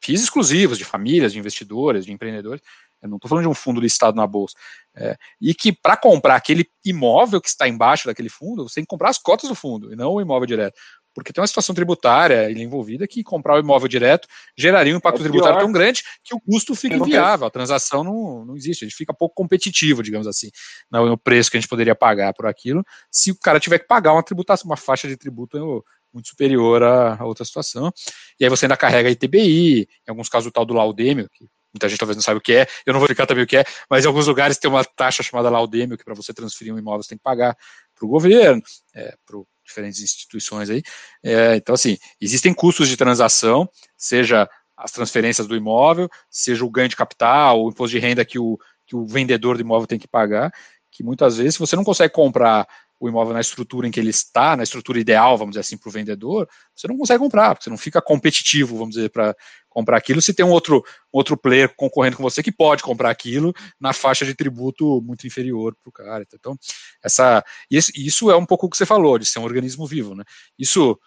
FIIs 0.02 0.24
exclusivos, 0.24 0.78
de 0.78 0.86
famílias, 0.86 1.34
de 1.34 1.40
investidores, 1.40 2.06
de 2.06 2.12
empreendedores. 2.12 2.62
Eu 3.02 3.10
não 3.10 3.18
estou 3.18 3.30
falando 3.30 3.44
de 3.44 3.50
um 3.50 3.54
fundo 3.54 3.80
listado 3.80 4.18
na 4.18 4.26
bolsa. 4.26 4.56
É, 4.96 5.16
e 5.40 5.54
que 5.54 5.72
para 5.72 5.96
comprar 5.96 6.36
aquele 6.36 6.66
imóvel 6.84 7.40
que 7.40 7.48
está 7.48 7.68
embaixo 7.68 8.08
daquele 8.08 8.30
fundo, 8.30 8.68
você 8.68 8.76
tem 8.76 8.84
que 8.84 8.90
comprar 8.90 9.10
as 9.10 9.20
cotas 9.20 9.48
do 9.48 9.56
fundo, 9.56 9.94
e 9.94 9.96
não 9.96 10.14
o 10.14 10.22
imóvel 10.22 10.48
direto. 10.48 10.76
Porque 11.14 11.34
tem 11.34 11.42
uma 11.42 11.48
situação 11.48 11.74
tributária 11.74 12.52
envolvida 12.52 13.08
que 13.08 13.24
comprar 13.24 13.56
o 13.56 13.60
imóvel 13.60 13.88
direto 13.88 14.28
geraria 14.56 14.94
um 14.94 14.98
impacto 14.98 15.20
é 15.20 15.24
tributário 15.24 15.60
tão 15.60 15.72
grande 15.72 16.04
que 16.24 16.36
o 16.36 16.40
custo 16.40 16.76
fica 16.76 16.96
inviável, 16.96 17.48
a 17.48 17.50
transação 17.50 18.04
não, 18.04 18.46
não 18.46 18.56
existe, 18.56 18.86
a 18.86 18.88
gente 18.88 18.96
fica 18.96 19.12
pouco 19.12 19.34
competitivo, 19.34 20.04
digamos 20.04 20.28
assim, 20.28 20.52
no, 20.92 21.18
preço 21.18 21.50
que 21.50 21.58
a 21.58 21.60
gente 21.60 21.70
poderia 21.70 21.96
pagar 21.96 22.36
por 22.36 22.46
aquilo, 22.46 22.84
se 23.10 23.32
o 23.32 23.36
cara 23.36 23.60
tiver 23.60 23.80
que 23.80 23.88
pagar 23.88 24.14
uma 24.14 24.22
tributação, 24.22 24.70
uma 24.70 24.78
faixa 24.78 25.08
de 25.08 25.18
tributo 25.18 25.84
muito 26.14 26.30
superior 26.30 26.84
a, 26.84 27.16
a, 27.16 27.26
outra 27.26 27.46
situação. 27.46 27.92
E 28.40 28.44
aí 28.44 28.50
você 28.50 28.66
ainda 28.66 28.78
carrega 28.78 29.10
ITBI, 29.10 29.82
em 29.82 30.10
alguns 30.10 30.30
casos 30.30 30.48
o 30.48 30.52
tal 30.52 30.66
do 30.66 30.74
laudêmio, 30.74 31.30
que 31.32 31.46
muita 31.74 31.88
gente 31.90 32.00
talvez 32.00 32.16
não 32.16 32.24
saiba 32.24 32.40
o 32.40 32.42
que 32.42 32.54
é, 32.54 32.68
eu 32.86 32.94
não 32.94 33.00
vou 33.00 33.06
explicar 33.06 33.26
também 33.26 33.44
o 33.44 33.48
que 33.48 33.58
é, 33.58 33.66
mas 33.90 34.04
em 34.04 34.08
alguns 34.08 34.28
lugares 34.28 34.58
tem 34.58 34.70
uma 34.70 34.84
taxa 34.84 35.22
chamada 35.22 35.50
laudêmio, 35.50 35.98
que 35.98 36.04
para 36.04 36.16
você 36.16 36.34
transferir 36.34 36.74
um 36.74 36.80
imóvel 36.80 37.04
você 37.04 37.10
tem 37.10 37.18
que 37.18 37.24
pagar 37.24 37.56
para 37.96 38.06
o 38.06 38.10
governo, 38.10 38.62
é, 38.96 39.16
para 39.26 39.38
diferentes 39.66 40.02
instituições 40.02 40.70
aí. 40.70 40.82
É, 41.24 41.56
então, 41.56 41.76
assim, 41.76 41.98
existem 42.20 42.54
custos 42.54 42.88
de 42.88 42.96
transação, 42.98 43.70
seja 43.98 44.50
as 44.76 44.92
transferências 44.92 45.48
do 45.48 45.56
imóvel, 45.56 46.10
seja 46.30 46.64
o 46.64 46.70
ganho 46.70 46.88
de 46.88 46.96
capital, 46.96 47.64
o 47.64 47.70
imposto 47.70 47.96
de 47.96 48.00
renda 48.00 48.24
que 48.24 48.40
o, 48.40 48.58
que 48.86 48.96
o 48.96 49.06
vendedor 49.06 49.58
do 49.58 49.62
imóvel 49.62 49.88
tem 49.88 50.00
que 50.00 50.08
pagar, 50.08 50.52
que 50.92 51.04
muitas 51.04 51.38
vezes, 51.38 51.56
se 51.56 51.60
você 51.60 51.76
não 51.76 51.84
consegue 51.84 52.14
comprar 52.14 52.68
o 53.00 53.08
imóvel 53.08 53.34
na 53.34 53.42
estrutura 53.42 53.88
em 53.88 53.92
que 53.92 54.00
ele 54.00 54.10
está, 54.10 54.58
na 54.58 54.64
estrutura 54.64 55.00
ideal, 55.00 55.38
vamos 55.38 55.52
dizer 55.52 55.62
assim, 55.62 55.78
para 55.78 55.90
o 55.90 55.92
vendedor, 55.92 56.50
você 56.76 56.88
não 56.88 56.98
consegue 56.98 57.20
comprar, 57.20 57.54
porque 57.54 57.66
você 57.66 57.70
não 57.70 57.78
fica 57.78 58.02
competitivo, 58.02 58.78
vamos 58.78 58.96
dizer, 58.96 59.10
para 59.10 59.36
comprar 59.70 59.98
aquilo, 59.98 60.22
se 60.22 60.34
tem 60.34 60.46
um 60.46 60.50
outro, 60.50 60.84
outro 61.12 61.38
player 61.38 61.72
concorrendo 61.76 62.18
com 62.18 62.24
você 62.24 62.42
que 62.42 62.52
pode 62.52 62.82
comprar 62.82 63.12
aquilo 63.12 63.54
na 63.80 63.94
faixa 63.94 64.26
de 64.26 64.34
tributo 64.34 65.02
muito 65.02 65.28
inferior 65.28 65.76
para 65.84 65.90
o 65.90 65.92
cara. 65.92 66.26
Então, 66.34 66.58
essa, 67.04 67.44
isso 67.70 68.32
é 68.32 68.36
um 68.36 68.46
pouco 68.46 68.66
o 68.66 68.70
que 68.70 68.78
você 68.78 68.86
falou, 68.86 69.20
de 69.20 69.26
ser 69.26 69.38
um 69.38 69.44
organismo 69.44 69.86
vivo, 69.86 70.16
né? 70.16 70.24
Isso, 70.58 71.00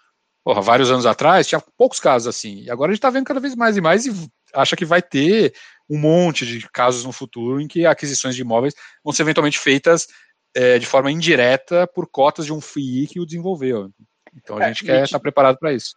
porra, 0.45 0.61
vários 0.61 0.91
anos 0.91 1.07
atrás, 1.07 1.49
tinha 1.49 1.61
poucos 1.77 1.99
casos 1.99 2.29
assim, 2.29 2.63
e 2.63 2.71
agora 2.71 2.91
a 2.91 2.95
gente 2.95 2.99
está 2.99 3.11
vendo 3.11 3.25
cada 3.25 3.41
vez 3.41 3.57
mais 3.57 3.77
e 3.77 3.81
mais 3.81 4.07
e 4.07 4.31
acha 4.55 4.77
que 4.77 4.85
vai 4.85 5.03
ter 5.03 5.53
um 5.89 5.99
monte 5.99 6.47
de 6.47 6.69
casos 6.71 7.05
no 7.05 7.11
futuro 7.11 7.61
em 7.61 7.67
que 7.67 7.85
aquisições 7.85 8.37
de 8.37 8.43
imóveis 8.43 8.75
vão 9.03 9.13
ser 9.13 9.23
eventualmente 9.23 9.59
feitas 9.59 10.07
é, 10.55 10.79
de 10.79 10.87
forma 10.87 11.11
indireta 11.11 11.87
por 11.87 12.09
cotas 12.09 12.47
de 12.47 12.53
um 12.53 12.61
FII 12.61 13.07
que 13.07 13.21
o 13.21 13.27
desenvolveu. 13.27 13.91
Então 14.35 14.59
a 14.59 14.65
é, 14.65 14.69
gente 14.69 14.85
quer 14.85 15.05
estar 15.05 15.19
tá 15.19 15.23
preparado 15.23 15.59
para 15.59 15.73
isso. 15.73 15.95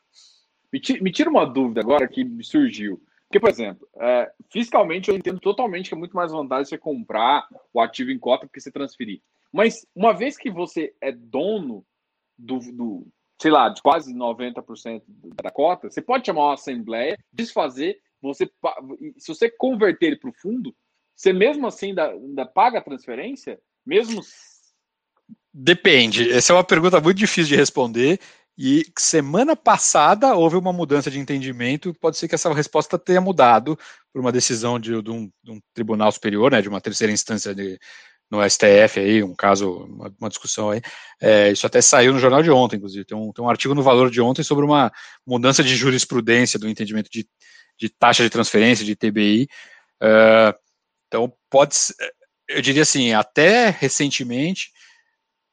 Me 0.72 1.12
tira 1.12 1.30
uma 1.30 1.46
dúvida 1.46 1.82
agora 1.82 2.08
que 2.08 2.26
surgiu. 2.44 3.00
Porque, 3.28 3.40
por 3.40 3.50
exemplo, 3.50 3.88
é, 4.00 4.32
fiscalmente 4.52 5.10
eu 5.10 5.16
entendo 5.16 5.40
totalmente 5.40 5.90
que 5.90 5.96
é 5.96 5.98
muito 5.98 6.16
mais 6.16 6.32
vantagem 6.32 6.66
você 6.66 6.78
comprar 6.78 7.48
o 7.74 7.82
ativo 7.82 8.12
em 8.12 8.20
cota 8.20 8.46
do 8.46 8.52
que 8.52 8.62
você 8.62 8.72
transferir. 8.72 9.22
Mas 9.52 9.86
uma 9.96 10.14
vez 10.14 10.38
que 10.38 10.52
você 10.52 10.94
é 11.02 11.12
dono 11.12 11.86
do, 12.38 12.60
do 12.60 13.08
sei 13.42 13.52
lá, 13.52 13.70
de 13.70 13.82
quase 13.82 14.14
90% 14.14 15.04
da 15.42 15.52
cota, 15.52 15.90
você 15.90 16.02
pode 16.02 16.26
chamar 16.26 16.46
uma 16.46 16.54
assembleia, 16.54 17.18
desfazer, 17.32 18.00
você, 18.22 18.50
se 19.18 19.28
você 19.28 19.50
converter 19.50 20.08
ele 20.08 20.16
para 20.18 20.30
o 20.30 20.34
fundo, 20.34 20.76
você 21.16 21.34
mesmo 21.34 21.68
assim 21.68 21.90
ainda, 21.90 22.12
ainda 22.12 22.46
paga 22.46 22.80
a 22.80 22.84
transferência? 22.84 23.60
Mesmo. 23.86 24.22
Depende. 25.54 26.32
Essa 26.32 26.54
é 26.54 26.56
uma 26.56 26.64
pergunta 26.64 27.00
muito 27.00 27.18
difícil 27.18 27.50
de 27.50 27.56
responder. 27.56 28.20
E 28.58 28.86
semana 28.98 29.56
passada 29.56 30.36
houve 30.36 30.56
uma 30.56 30.72
mudança 30.72 31.10
de 31.10 31.20
entendimento. 31.20 31.94
Pode 31.96 32.18
ser 32.18 32.28
que 32.28 32.36
essa 32.36 32.54
resposta 32.54 33.00
tenha 33.00 33.20
mudado 33.20 33.78
por 34.12 34.20
uma 34.20 34.32
decisão 34.32 34.80
de, 34.80 35.02
de, 35.02 35.12
um, 35.12 35.32
de 35.44 35.52
um, 35.52 35.60
tribunal 35.74 36.12
superior, 36.12 36.52
né, 36.52 36.62
de 36.62 36.70
uma 36.70 36.80
terceira 36.80 37.12
instância 37.12 37.54
de, 37.54 37.80
no 38.30 38.48
STF 38.48 39.00
aí, 39.00 39.24
um 39.24 39.36
caso, 39.36 39.86
uma, 39.86 40.14
uma 40.20 40.30
discussão 40.30 40.70
aí. 40.70 40.82
É, 41.20 41.52
isso 41.52 41.66
até 41.66 41.82
saiu 41.82 42.14
no 42.14 42.20
jornal 42.20 42.44
de 42.44 42.52
ontem, 42.52 42.78
inclusive. 42.78 43.06
Tem 43.06 43.18
um, 43.18 43.32
tem 43.32 43.44
um 43.44 43.50
artigo 43.50 43.74
no 43.74 43.82
Valor 43.82 44.12
de 44.12 44.22
ontem 44.22 44.44
sobre 44.44 44.66
uma 44.66 44.92
mudança 45.26 45.64
de 45.64 45.76
jurisprudência 45.76 46.60
do 46.60 46.70
entendimento 46.70 47.10
de, 47.12 47.28
taxa 47.90 48.24
de 48.24 48.30
transferência 48.30 48.86
de 48.86 48.96
TBI. 48.96 49.48
Uh, 50.02 50.54
então 51.08 51.34
pode 51.50 51.76
eu 52.54 52.62
diria 52.62 52.84
assim, 52.84 53.14
até 53.14 53.70
recentemente, 53.70 54.72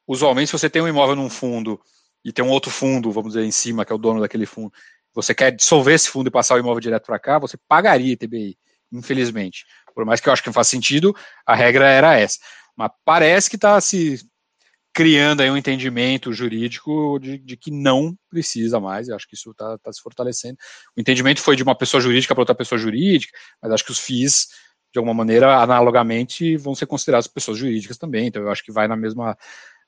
usualmente, 0.07 0.49
se 0.49 0.53
você 0.53 0.71
tem 0.71 0.83
um 0.83 0.89
imóvel 0.89 1.17
num 1.17 1.31
fundo 1.31 1.81
e 2.25 2.33
tem 2.33 2.45
um 2.45 2.51
outro 2.51 2.71
fundo, 2.71 3.11
vamos 3.11 3.35
dizer, 3.35 3.45
em 3.45 3.51
cima, 3.51 3.85
que 3.85 3.93
é 3.93 3.95
o 3.95 3.99
dono 3.99 4.21
daquele 4.21 4.47
fundo, 4.47 4.73
você 5.13 5.35
quer 5.35 5.51
dissolver 5.51 5.95
esse 5.95 6.09
fundo 6.09 6.29
e 6.29 6.31
passar 6.31 6.55
o 6.55 6.59
imóvel 6.59 6.81
direto 6.81 7.07
para 7.07 7.19
cá, 7.19 7.39
você 7.39 7.57
pagaria 7.69 8.17
TBI, 8.17 8.57
infelizmente. 8.93 9.65
Por 9.95 10.05
mais 10.05 10.21
que 10.21 10.29
eu 10.29 10.33
acho 10.33 10.43
que 10.43 10.49
não 10.49 10.55
faz 10.55 10.69
sentido, 10.69 11.15
a 11.45 11.55
regra 11.55 11.89
era 11.89 12.17
essa. 12.17 12.39
Mas 12.77 12.91
parece 13.05 13.51
que 13.51 13.57
está 13.57 13.81
se 13.81 14.21
criando 14.93 15.41
aí 15.41 15.51
um 15.51 15.57
entendimento 15.57 16.33
jurídico 16.33 17.19
de, 17.21 17.39
de, 17.39 17.57
que 17.57 17.71
não 17.71 18.17
precisa 18.29 18.81
mais, 18.81 19.09
eu 19.09 19.15
acho 19.15 19.29
que 19.29 19.37
isso 19.37 19.51
está 19.53 19.79
tá 19.79 19.93
se 19.93 20.01
fortalecendo. 20.01 20.57
O 20.97 21.01
entendimento 21.01 21.41
foi 21.41 21.57
de 21.57 21.63
uma 21.63 21.75
pessoa 21.75 22.01
jurídica 22.01 22.35
para 22.35 22.43
outra 22.43 22.55
pessoa 22.55 22.79
jurídica, 22.79 23.37
mas 23.63 23.73
acho 23.73 23.85
que 23.85 23.93
os 23.93 24.01
FIIs 24.01 24.49
de 24.93 24.99
alguma 24.99 25.15
maneira, 25.15 25.57
analogamente, 25.63 26.57
vão 26.57 26.75
ser 26.75 26.87
consideradas 26.87 27.27
pessoas 27.27 27.59
jurídicas 27.59 27.97
também, 27.97 28.27
então 28.27 28.43
eu 28.43 28.51
acho 28.51 28.65
que 28.65 28.73
vai 28.73 28.89
na 28.89 28.97
mesma, 28.97 29.37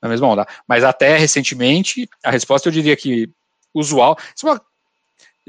na 0.01 0.09
mesma 0.09 0.29
onda. 0.29 0.47
Mas 0.67 0.85
até 0.85 1.17
recentemente, 1.17 2.09
a 2.25 2.31
resposta 2.31 2.69
eu 2.69 2.73
diria 2.73 2.97
que 2.97 3.29
usual. 3.75 4.17
Isso 4.35 4.47
é 4.47 4.53
uma 4.53 4.61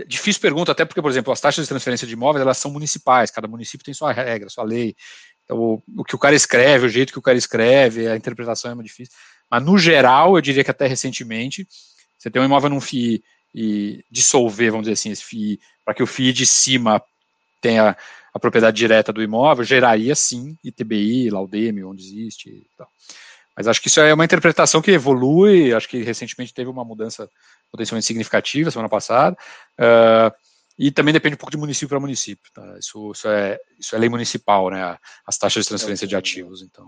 difícil 0.08 0.42
pergunta, 0.42 0.72
até 0.72 0.86
porque, 0.86 1.02
por 1.02 1.12
exemplo, 1.12 1.32
as 1.32 1.40
taxas 1.40 1.66
de 1.66 1.70
transferência 1.70 2.08
de 2.08 2.14
imóveis, 2.14 2.42
elas 2.42 2.58
são 2.58 2.72
municipais, 2.72 3.30
cada 3.30 3.48
município 3.48 3.86
tem 3.86 3.94
sua 3.94 4.12
regra, 4.12 4.50
sua 4.50 4.64
lei. 4.64 4.96
Então, 5.44 5.58
o, 5.58 5.84
o 5.98 6.04
que 6.04 6.16
o 6.16 6.20
cara 6.20 6.36
escreve, 6.36 6.86
o 6.86 6.90
jeito 6.90 7.14
que 7.14 7.20
o 7.20 7.22
cara 7.22 7.38
escreve, 7.38 8.08
a 8.08 8.16
interpretação 8.16 8.72
é 8.72 8.76
muito 8.76 8.88
difícil. 8.88 9.14
Mas, 9.52 9.64
no 9.64 9.78
geral, 9.78 10.36
eu 10.36 10.42
diria 10.42 10.64
que 10.64 10.72
até 10.72 10.88
recentemente, 10.88 11.68
você 12.18 12.32
tem 12.32 12.42
um 12.42 12.46
imóvel 12.46 12.70
num 12.70 12.82
FII 12.82 13.24
e 13.54 14.04
dissolver, 14.10 14.72
vamos 14.72 14.86
dizer 14.86 14.94
assim, 14.94 15.12
esse 15.12 15.24
FII, 15.24 15.60
para 15.86 15.94
que 15.94 16.02
o 16.02 16.08
FII 16.08 16.34
de 16.34 16.46
cima 16.46 17.04
tenha 17.64 17.96
a 18.34 18.40
propriedade 18.40 18.76
direta 18.76 19.14
do 19.14 19.24
imóvel, 19.24 19.64
geraria 19.64 20.14
sim 20.16 20.58
ITBI, 20.64 21.30
Laudemio, 21.30 21.90
onde 21.90 22.04
existe 22.04 22.50
e 22.50 22.68
tal. 22.78 22.90
Mas 23.56 23.68
acho 23.68 23.80
que 23.80 23.88
isso 23.88 24.02
é 24.02 24.14
uma 24.14 24.26
interpretação 24.26 24.82
que 24.82 24.92
evolui, 24.92 25.74
acho 25.74 25.88
que 25.88 26.02
recentemente 26.02 26.54
teve 26.54 26.70
uma 26.70 26.84
mudança 26.84 27.30
potencialmente 27.72 28.06
significativa, 28.06 28.72
semana 28.72 28.90
passada, 28.90 29.38
uh, 29.80 30.34
e 30.78 30.92
também 30.92 31.14
depende 31.14 31.36
um 31.36 31.38
pouco 31.38 31.52
de 31.52 31.58
município 31.58 31.90
para 31.90 32.00
município. 32.00 32.52
Tá? 32.52 32.78
Isso, 32.80 33.12
isso, 33.12 33.28
é, 33.28 33.60
isso 33.80 33.96
é 33.96 34.00
lei 34.00 34.10
municipal, 34.10 34.72
né? 34.72 34.98
as 35.26 35.38
taxas 35.38 35.64
de 35.64 35.70
transferência 35.70 36.08
de 36.08 36.16
ativos, 36.16 36.62
então... 36.62 36.86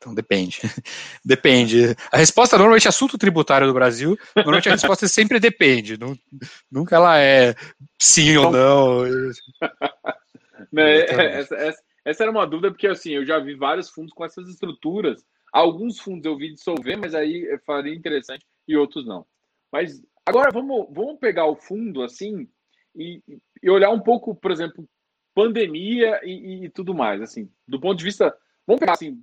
Então 0.00 0.14
depende. 0.14 0.60
depende. 1.22 1.94
A 2.10 2.16
resposta 2.16 2.56
normalmente 2.56 2.86
é 2.86 2.88
assunto 2.88 3.18
tributário 3.18 3.66
do 3.66 3.74
Brasil, 3.74 4.18
normalmente 4.34 4.68
a 4.70 4.72
resposta 4.72 5.06
sempre 5.06 5.38
depende. 5.38 5.98
nunca 6.72 6.96
ela 6.96 7.20
é 7.20 7.54
sim 8.00 8.36
ou 8.36 8.50
não. 8.50 9.02
Né, 10.70 11.00
essa, 11.00 11.54
essa, 11.54 11.82
essa, 12.04 12.22
era 12.22 12.30
uma 12.30 12.46
dúvida, 12.46 12.70
porque 12.70 12.86
assim, 12.86 13.10
eu 13.10 13.24
já 13.24 13.40
vi 13.40 13.56
vários 13.56 13.88
fundos 13.90 14.12
com 14.12 14.24
essas 14.24 14.48
estruturas. 14.48 15.24
Alguns 15.52 15.98
fundos 15.98 16.26
eu 16.26 16.36
vi 16.36 16.52
dissolver, 16.52 16.96
mas 16.96 17.12
aí 17.12 17.58
faria 17.66 17.92
interessante, 17.92 18.46
e 18.68 18.76
outros 18.76 19.04
não. 19.04 19.26
Mas 19.72 20.00
agora 20.24 20.50
vamos, 20.52 20.86
vamos 20.92 21.18
pegar 21.18 21.46
o 21.46 21.56
fundo 21.56 22.02
assim 22.02 22.46
e, 22.94 23.20
e 23.60 23.70
olhar 23.70 23.90
um 23.90 23.98
pouco, 23.98 24.32
por 24.34 24.52
exemplo, 24.52 24.88
pandemia 25.34 26.20
e, 26.22 26.66
e, 26.66 26.68
tudo 26.70 26.94
mais. 26.94 27.20
Assim, 27.20 27.50
do 27.66 27.80
ponto 27.80 27.98
de 27.98 28.04
vista, 28.04 28.32
vamos 28.66 28.80
pegar 28.80 28.92
assim, 28.92 29.20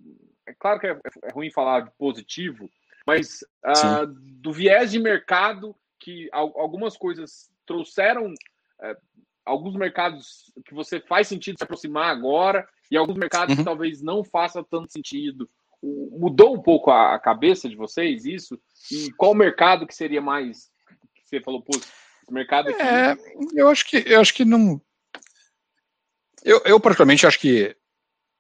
é 0.48 0.54
claro 0.54 0.80
que 0.80 0.88
é, 0.88 1.00
é 1.24 1.32
ruim 1.32 1.52
falar 1.52 1.82
de 1.82 1.92
positivo, 1.98 2.70
mas 3.06 3.42
uh, 3.66 4.08
do 4.08 4.52
viés 4.52 4.92
de 4.92 5.00
mercado 5.00 5.76
que 6.00 6.30
algumas 6.32 6.96
coisas 6.96 7.50
trouxeram 7.66 8.28
uh, 8.28 8.98
alguns 9.46 9.76
mercados 9.76 10.52
que 10.66 10.74
você 10.74 11.00
faz 11.00 11.28
sentido 11.28 11.58
se 11.58 11.64
aproximar 11.64 12.10
agora 12.10 12.68
e 12.90 12.98
alguns 12.98 13.18
mercados 13.18 13.54
uhum. 13.54 13.60
que 13.60 13.66
talvez 13.66 14.02
não 14.02 14.24
faça 14.24 14.64
tanto 14.64 14.92
sentido. 14.92 15.50
Mudou 15.82 16.56
um 16.56 16.62
pouco 16.62 16.90
a, 16.90 17.20
cabeça 17.20 17.70
de 17.70 17.76
vocês 17.76 18.26
isso? 18.26 18.60
E 18.92 19.12
qual 19.14 19.36
mercado 19.36 19.86
que 19.86 19.94
seria 19.94 20.22
mais 20.22 20.72
que 21.14 21.22
você 21.24 21.40
falou, 21.40 21.62
pô, 21.62 21.76
esse 21.76 22.34
mercado 22.34 22.70
aqui... 22.70 22.82
É, 22.82 23.16
eu 23.54 23.70
acho 23.70 23.86
que 23.86 24.04
eu 24.06 24.20
acho 24.20 24.34
que 24.34 24.44
não 24.44 24.82
eu, 26.44 26.62
eu 26.66 26.80
particularmente 26.80 27.28
acho 27.28 27.40
que 27.40 27.76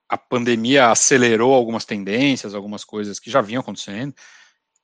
a 0.09 0.17
pandemia 0.17 0.89
acelerou 0.89 1.53
algumas 1.53 1.85
tendências, 1.85 2.55
algumas 2.55 2.83
coisas 2.83 3.19
que 3.19 3.29
já 3.29 3.41
vinham 3.41 3.61
acontecendo, 3.61 4.13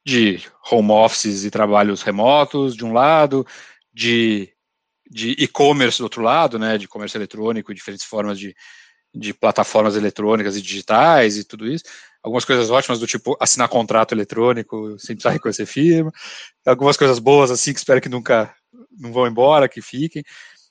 de 0.06 0.42
home 0.70 0.92
offices 0.92 1.46
e 1.46 1.52
trabalhos 1.52 2.02
remotos, 2.02 2.76
de 2.76 2.84
um 2.84 2.92
lado, 2.92 3.48
de, 3.94 4.54
de 5.10 5.32
e-commerce 5.32 6.00
do 6.00 6.04
outro 6.04 6.22
lado, 6.22 6.60
né, 6.60 6.78
de 6.78 6.88
comércio 6.88 7.18
eletrônico, 7.18 7.74
diferentes 7.74 8.06
formas 8.06 8.38
de, 8.38 8.54
de 9.16 9.34
plataformas 9.34 9.96
eletrônicas 9.96 10.58
e 10.58 10.62
digitais 10.62 11.38
e 11.38 11.44
tudo 11.46 11.68
isso. 11.68 11.86
Algumas 12.22 12.46
coisas 12.46 12.70
ótimas 12.70 13.00
do 13.00 13.08
tipo 13.08 13.38
assinar 13.40 13.68
contrato 13.70 14.14
eletrônico 14.14 14.98
sem 14.98 15.16
precisar 15.16 15.32
reconhecer 15.32 15.66
firma. 15.66 16.12
Algumas 16.66 16.98
coisas 16.98 17.20
boas 17.20 17.52
assim 17.52 17.74
que 17.74 17.80
espero 17.80 18.02
que 18.02 18.10
nunca 18.10 18.54
não 18.98 19.12
vão 19.12 19.28
embora, 19.28 19.70
que 19.70 19.82
fiquem. 19.82 20.24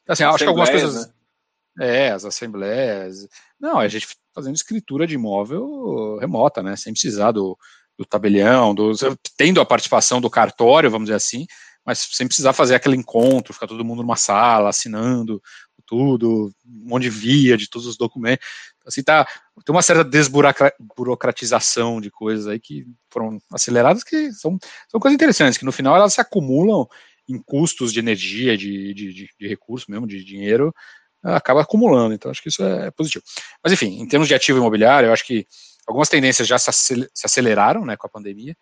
Assim, 0.08 0.24
acho 0.24 0.38
que 0.38 0.44
algumas 0.44 0.70
coisas. 0.70 1.06
Né? 1.06 2.06
É, 2.06 2.10
as 2.10 2.24
assembleias. 2.24 3.28
Não, 3.60 3.78
a 3.78 3.88
gente 3.88 4.06
fazendo 4.34 4.56
escritura 4.56 5.06
de 5.06 5.14
imóvel 5.14 6.18
remota, 6.18 6.62
né? 6.62 6.76
Sem 6.76 6.92
precisar 6.92 7.32
do, 7.32 7.56
do 7.96 8.04
tabelião, 8.04 8.74
do, 8.74 8.92
tendo 9.36 9.60
a 9.60 9.66
participação 9.66 10.20
do 10.20 10.30
cartório, 10.30 10.90
vamos 10.90 11.06
dizer 11.06 11.16
assim, 11.16 11.46
mas 11.84 12.08
sem 12.12 12.26
precisar 12.26 12.52
fazer 12.52 12.74
aquele 12.74 12.96
encontro, 12.96 13.52
ficar 13.52 13.66
todo 13.66 13.84
mundo 13.84 14.02
numa 14.02 14.16
sala, 14.16 14.70
assinando 14.70 15.40
tudo, 15.92 16.50
um 16.64 16.88
monte 16.88 17.02
de 17.02 17.10
via 17.10 17.56
de 17.56 17.68
todos 17.68 17.86
os 17.86 17.98
documentos. 17.98 18.46
Assim, 18.86 19.02
tá, 19.02 19.26
tem 19.64 19.74
uma 19.74 19.82
certa 19.82 20.02
desburocratização 20.02 22.00
de 22.00 22.10
coisas 22.10 22.46
aí 22.46 22.58
que 22.58 22.86
foram 23.10 23.38
aceleradas, 23.52 24.02
que 24.02 24.32
são, 24.32 24.58
são 24.88 24.98
coisas 24.98 25.14
interessantes, 25.14 25.58
que 25.58 25.66
no 25.66 25.72
final 25.72 25.94
elas 25.94 26.14
se 26.14 26.20
acumulam 26.20 26.86
em 27.28 27.38
custos 27.38 27.92
de 27.92 28.00
energia, 28.00 28.56
de, 28.56 28.94
de, 28.94 29.12
de, 29.12 29.28
de 29.38 29.48
recursos 29.48 29.86
mesmo, 29.86 30.06
de 30.06 30.24
dinheiro, 30.24 30.72
acaba 31.22 31.62
acumulando. 31.62 32.14
Então, 32.14 32.30
acho 32.30 32.42
que 32.42 32.48
isso 32.48 32.62
é 32.62 32.90
positivo. 32.90 33.24
Mas, 33.62 33.72
enfim, 33.72 34.00
em 34.00 34.06
termos 34.06 34.28
de 34.28 34.34
ativo 34.34 34.58
imobiliário, 34.58 35.08
eu 35.08 35.12
acho 35.12 35.24
que 35.24 35.46
algumas 35.86 36.08
tendências 36.08 36.46
já 36.46 36.58
se 36.58 37.08
aceleraram 37.24 37.84
né, 37.84 37.96
com 37.96 38.06
a 38.06 38.10
pandemia, 38.10 38.56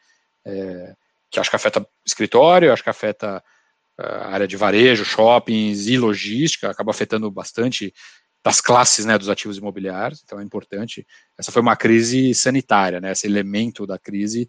é, 0.44 0.94
que 1.30 1.38
acho 1.38 1.50
que 1.50 1.56
afeta 1.56 1.86
escritório, 2.04 2.72
acho 2.72 2.82
que 2.82 2.90
afeta 2.90 3.42
a 3.98 4.32
área 4.32 4.48
de 4.48 4.56
varejo, 4.56 5.04
shoppings 5.04 5.86
e 5.86 5.96
logística, 5.96 6.70
acaba 6.70 6.90
afetando 6.90 7.30
bastante 7.30 7.92
das 8.42 8.60
classes 8.60 9.04
né, 9.04 9.18
dos 9.18 9.28
ativos 9.28 9.58
imobiliários, 9.58 10.22
então 10.24 10.40
é 10.40 10.42
importante. 10.42 11.06
Essa 11.38 11.52
foi 11.52 11.60
uma 11.60 11.76
crise 11.76 12.34
sanitária, 12.34 13.00
né, 13.00 13.12
esse 13.12 13.26
elemento 13.26 13.86
da 13.86 13.98
crise 13.98 14.48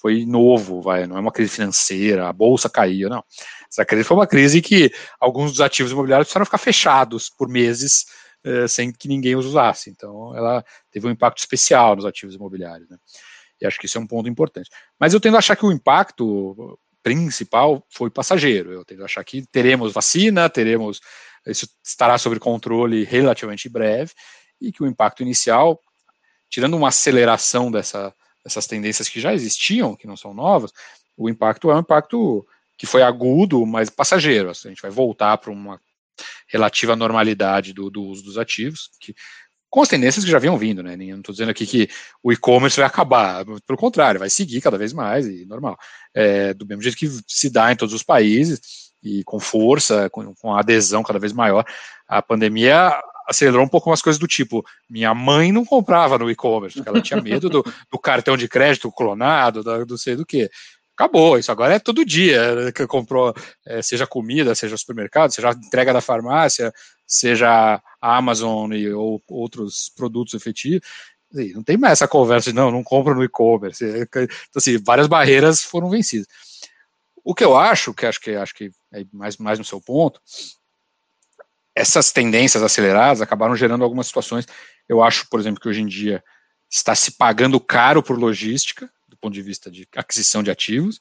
foi 0.00 0.24
novo, 0.24 0.80
vai, 0.80 1.06
não 1.06 1.16
é 1.16 1.20
uma 1.20 1.32
crise 1.32 1.50
financeira, 1.50 2.28
a 2.28 2.32
bolsa 2.32 2.70
caiu, 2.70 3.08
não. 3.08 3.22
Essa 3.70 3.84
crise 3.84 4.04
foi 4.04 4.16
uma 4.16 4.26
crise 4.26 4.62
que 4.62 4.90
alguns 5.20 5.52
dos 5.52 5.60
ativos 5.60 5.92
imobiliários 5.92 6.26
precisaram 6.26 6.46
ficar 6.46 6.58
fechados 6.58 7.28
por 7.28 7.48
meses 7.48 8.06
eh, 8.42 8.66
sem 8.66 8.92
que 8.92 9.06
ninguém 9.06 9.36
os 9.36 9.44
usasse. 9.44 9.90
Então, 9.90 10.34
ela 10.36 10.64
teve 10.90 11.06
um 11.06 11.10
impacto 11.10 11.38
especial 11.38 11.94
nos 11.94 12.06
ativos 12.06 12.34
imobiliários, 12.34 12.88
né? 12.88 12.96
E 13.60 13.66
acho 13.66 13.78
que 13.78 13.84
isso 13.84 13.98
é 13.98 14.00
um 14.00 14.06
ponto 14.06 14.28
importante. 14.28 14.70
Mas 14.98 15.12
eu 15.12 15.20
tendo 15.20 15.36
a 15.36 15.38
achar 15.38 15.54
que 15.54 15.66
o 15.66 15.70
impacto 15.70 16.78
principal 17.02 17.84
foi 17.90 18.10
passageiro. 18.10 18.72
Eu 18.72 18.84
tendo 18.84 19.02
a 19.02 19.04
achar 19.04 19.22
que 19.22 19.46
teremos 19.52 19.92
vacina, 19.92 20.48
teremos 20.48 21.00
isso 21.46 21.68
estará 21.84 22.18
sob 22.18 22.38
controle 22.38 23.04
relativamente 23.04 23.68
breve 23.68 24.12
e 24.60 24.72
que 24.72 24.82
o 24.82 24.86
impacto 24.86 25.22
inicial, 25.22 25.80
tirando 26.50 26.76
uma 26.76 26.88
aceleração 26.88 27.70
dessa 27.70 28.14
essas 28.44 28.66
tendências 28.66 29.08
que 29.08 29.20
já 29.20 29.32
existiam, 29.32 29.94
que 29.94 30.06
não 30.06 30.16
são 30.16 30.34
novas, 30.34 30.72
o 31.16 31.28
impacto 31.28 31.70
é 31.70 31.74
um 31.74 31.80
impacto 31.80 32.46
que 32.78 32.86
foi 32.86 33.02
agudo, 33.02 33.66
mas 33.66 33.90
passageiro. 33.90 34.48
Assim, 34.50 34.68
a 34.68 34.70
gente 34.70 34.82
vai 34.82 34.90
voltar 34.90 35.36
para 35.36 35.50
uma 35.50 35.78
relativa 36.48 36.96
normalidade 36.96 37.72
do, 37.72 37.90
do, 37.90 38.02
uso 38.02 38.22
dos 38.22 38.38
ativos, 38.38 38.90
que, 38.98 39.14
com 39.68 39.82
as 39.82 39.88
tendências 39.88 40.24
que 40.24 40.30
já 40.30 40.38
vinham 40.38 40.56
vindo, 40.56 40.82
né? 40.82 40.96
Não 40.96 41.18
estou 41.18 41.32
dizendo 41.32 41.50
aqui 41.50 41.66
que 41.66 41.88
o 42.22 42.32
e-commerce 42.32 42.78
vai 42.78 42.86
acabar, 42.86 43.44
pelo 43.44 43.78
contrário, 43.78 44.18
vai 44.18 44.30
seguir 44.30 44.60
cada 44.60 44.78
vez 44.78 44.92
mais 44.92 45.26
e 45.26 45.44
normal. 45.44 45.78
É, 46.14 46.54
do 46.54 46.66
mesmo 46.66 46.82
jeito 46.82 46.96
que 46.96 47.06
se 47.26 47.50
dá 47.50 47.70
em 47.70 47.76
todos 47.76 47.94
os 47.94 48.02
países 48.02 48.90
e 49.02 49.22
com 49.24 49.38
força, 49.38 50.10
com, 50.10 50.34
com 50.34 50.54
adesão 50.54 51.02
cada 51.02 51.18
vez 51.18 51.32
maior, 51.32 51.64
a 52.08 52.20
pandemia 52.20 52.98
acelerou 53.30 53.64
um 53.64 53.68
pouco 53.68 53.88
umas 53.88 54.02
coisas 54.02 54.18
do 54.18 54.26
tipo: 54.26 54.64
minha 54.88 55.14
mãe 55.14 55.52
não 55.52 55.64
comprava 55.64 56.18
no 56.18 56.30
e-commerce, 56.30 56.76
porque 56.76 56.88
ela 56.88 57.00
tinha 57.00 57.20
medo 57.22 57.48
do, 57.48 57.64
do 57.90 57.98
cartão 57.98 58.36
de 58.36 58.48
crédito 58.48 58.90
clonado, 58.90 59.62
do, 59.62 59.86
do 59.86 59.96
sei 59.96 60.16
do 60.16 60.26
que. 60.26 60.50
Acabou, 60.94 61.38
isso 61.38 61.50
agora 61.50 61.74
é 61.74 61.78
todo 61.78 62.04
dia 62.04 62.54
né, 62.54 62.72
que 62.72 62.86
comprou, 62.86 63.32
é, 63.66 63.80
seja 63.80 64.06
comida, 64.06 64.54
seja 64.54 64.76
supermercado, 64.76 65.30
seja 65.30 65.52
entrega 65.52 65.94
da 65.94 66.02
farmácia, 66.02 66.70
seja 67.06 67.80
Amazon 68.02 68.70
e, 68.74 68.92
ou 68.92 69.22
outros 69.26 69.90
produtos 69.96 70.34
efetivos. 70.34 70.86
Não 71.54 71.62
tem 71.62 71.78
mais 71.78 71.92
essa 71.92 72.08
conversa 72.08 72.50
de 72.50 72.56
não, 72.56 72.70
não 72.70 72.82
compro 72.82 73.14
no 73.14 73.24
e-commerce. 73.24 73.82
É, 73.82 74.02
então, 74.02 74.26
assim, 74.54 74.76
várias 74.76 75.06
barreiras 75.06 75.62
foram 75.62 75.88
vencidas. 75.88 76.26
O 77.24 77.34
que 77.34 77.44
eu 77.44 77.56
acho, 77.56 77.94
que 77.94 78.04
acho 78.04 78.20
que 78.20 78.32
acho 78.32 78.54
que 78.54 78.70
é 78.92 79.04
mais, 79.10 79.38
mais 79.38 79.58
no 79.58 79.64
seu 79.64 79.80
ponto, 79.80 80.20
essas 81.80 82.12
tendências 82.12 82.62
aceleradas 82.62 83.22
acabaram 83.22 83.56
gerando 83.56 83.82
algumas 83.82 84.06
situações. 84.06 84.46
Eu 84.88 85.02
acho, 85.02 85.26
por 85.28 85.40
exemplo, 85.40 85.60
que 85.60 85.68
hoje 85.68 85.80
em 85.80 85.86
dia 85.86 86.22
está 86.68 86.94
se 86.94 87.12
pagando 87.12 87.58
caro 87.58 88.02
por 88.02 88.18
logística, 88.18 88.88
do 89.08 89.16
ponto 89.16 89.32
de 89.32 89.42
vista 89.42 89.70
de 89.70 89.88
aquisição 89.96 90.42
de 90.42 90.50
ativos. 90.50 91.00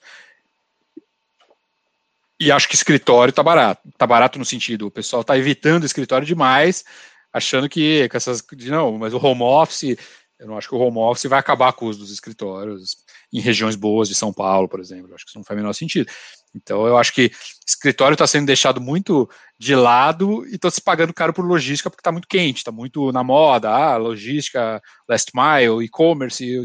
E 2.40 2.52
acho 2.52 2.70
que 2.70 2.76
escritório 2.76 3.32
está 3.32 3.44
barato. 3.44 3.88
Está 3.90 4.08
barato 4.08 4.40
no 4.40 4.46
sentido, 4.46 4.88
o 4.88 4.92
pessoal 4.92 5.22
está 5.22 5.38
evitando 5.38 5.86
escritório 5.86 6.26
demais, 6.26 6.86
achando 7.34 7.68
que 7.68 8.08
com 8.08 8.16
essas. 8.16 8.42
Não, 8.68 8.98
mas 8.98 9.14
o 9.14 9.18
home 9.18 9.44
office, 9.44 9.98
eu 10.40 10.48
não 10.48 10.58
acho 10.58 10.70
que 10.70 10.76
o 10.76 10.80
home 10.80 10.98
office 10.98 11.30
vai 11.30 11.38
acabar 11.38 11.74
com 11.74 11.88
os 11.88 11.98
dos 11.98 12.12
escritórios 12.12 12.98
em 13.32 13.42
regiões 13.42 13.76
boas 13.76 14.08
de 14.08 14.16
São 14.16 14.32
Paulo, 14.32 14.70
por 14.70 14.80
exemplo. 14.80 15.10
Eu 15.10 15.16
acho 15.16 15.26
que 15.26 15.32
isso 15.32 15.38
não 15.38 15.44
faz 15.44 15.58
o 15.58 15.62
menor 15.62 15.74
sentido. 15.74 16.10
Então, 16.56 16.88
eu 16.88 16.98
acho 16.98 17.14
que 17.14 17.30
escritório 17.68 18.16
está 18.16 18.26
sendo 18.26 18.46
deixado 18.46 18.80
muito 18.80 19.30
de 19.60 19.76
lado 19.76 20.48
e 20.48 20.56
está 20.56 20.72
se 20.72 20.82
pagando 20.82 21.14
caro 21.14 21.34
por 21.34 21.46
logística 21.46 21.90
porque 21.90 22.00
está 22.00 22.12
muito 22.12 22.28
quente, 22.28 22.58
está 22.58 22.72
muito 22.72 23.12
na 23.12 23.24
moda, 23.24 23.70
ah, 23.70 23.98
logística, 23.98 24.82
last 25.08 25.32
mile, 25.36 25.84
e-commerce, 25.84 26.44
e 26.44 26.64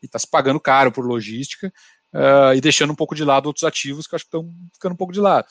está 0.00 0.18
se 0.18 0.30
pagando 0.30 0.60
caro 0.60 0.92
por 0.92 1.04
logística 1.04 1.72
uh, 2.14 2.54
e 2.54 2.60
deixando 2.60 2.92
um 2.92 2.96
pouco 2.96 3.14
de 3.14 3.24
lado 3.24 3.46
outros 3.46 3.64
ativos 3.64 4.06
que 4.06 4.14
eu 4.14 4.16
acho 4.16 4.24
que 4.24 4.36
estão 4.36 4.48
ficando 4.72 4.92
um 4.92 4.96
pouco 4.96 5.12
de 5.12 5.20
lado. 5.20 5.46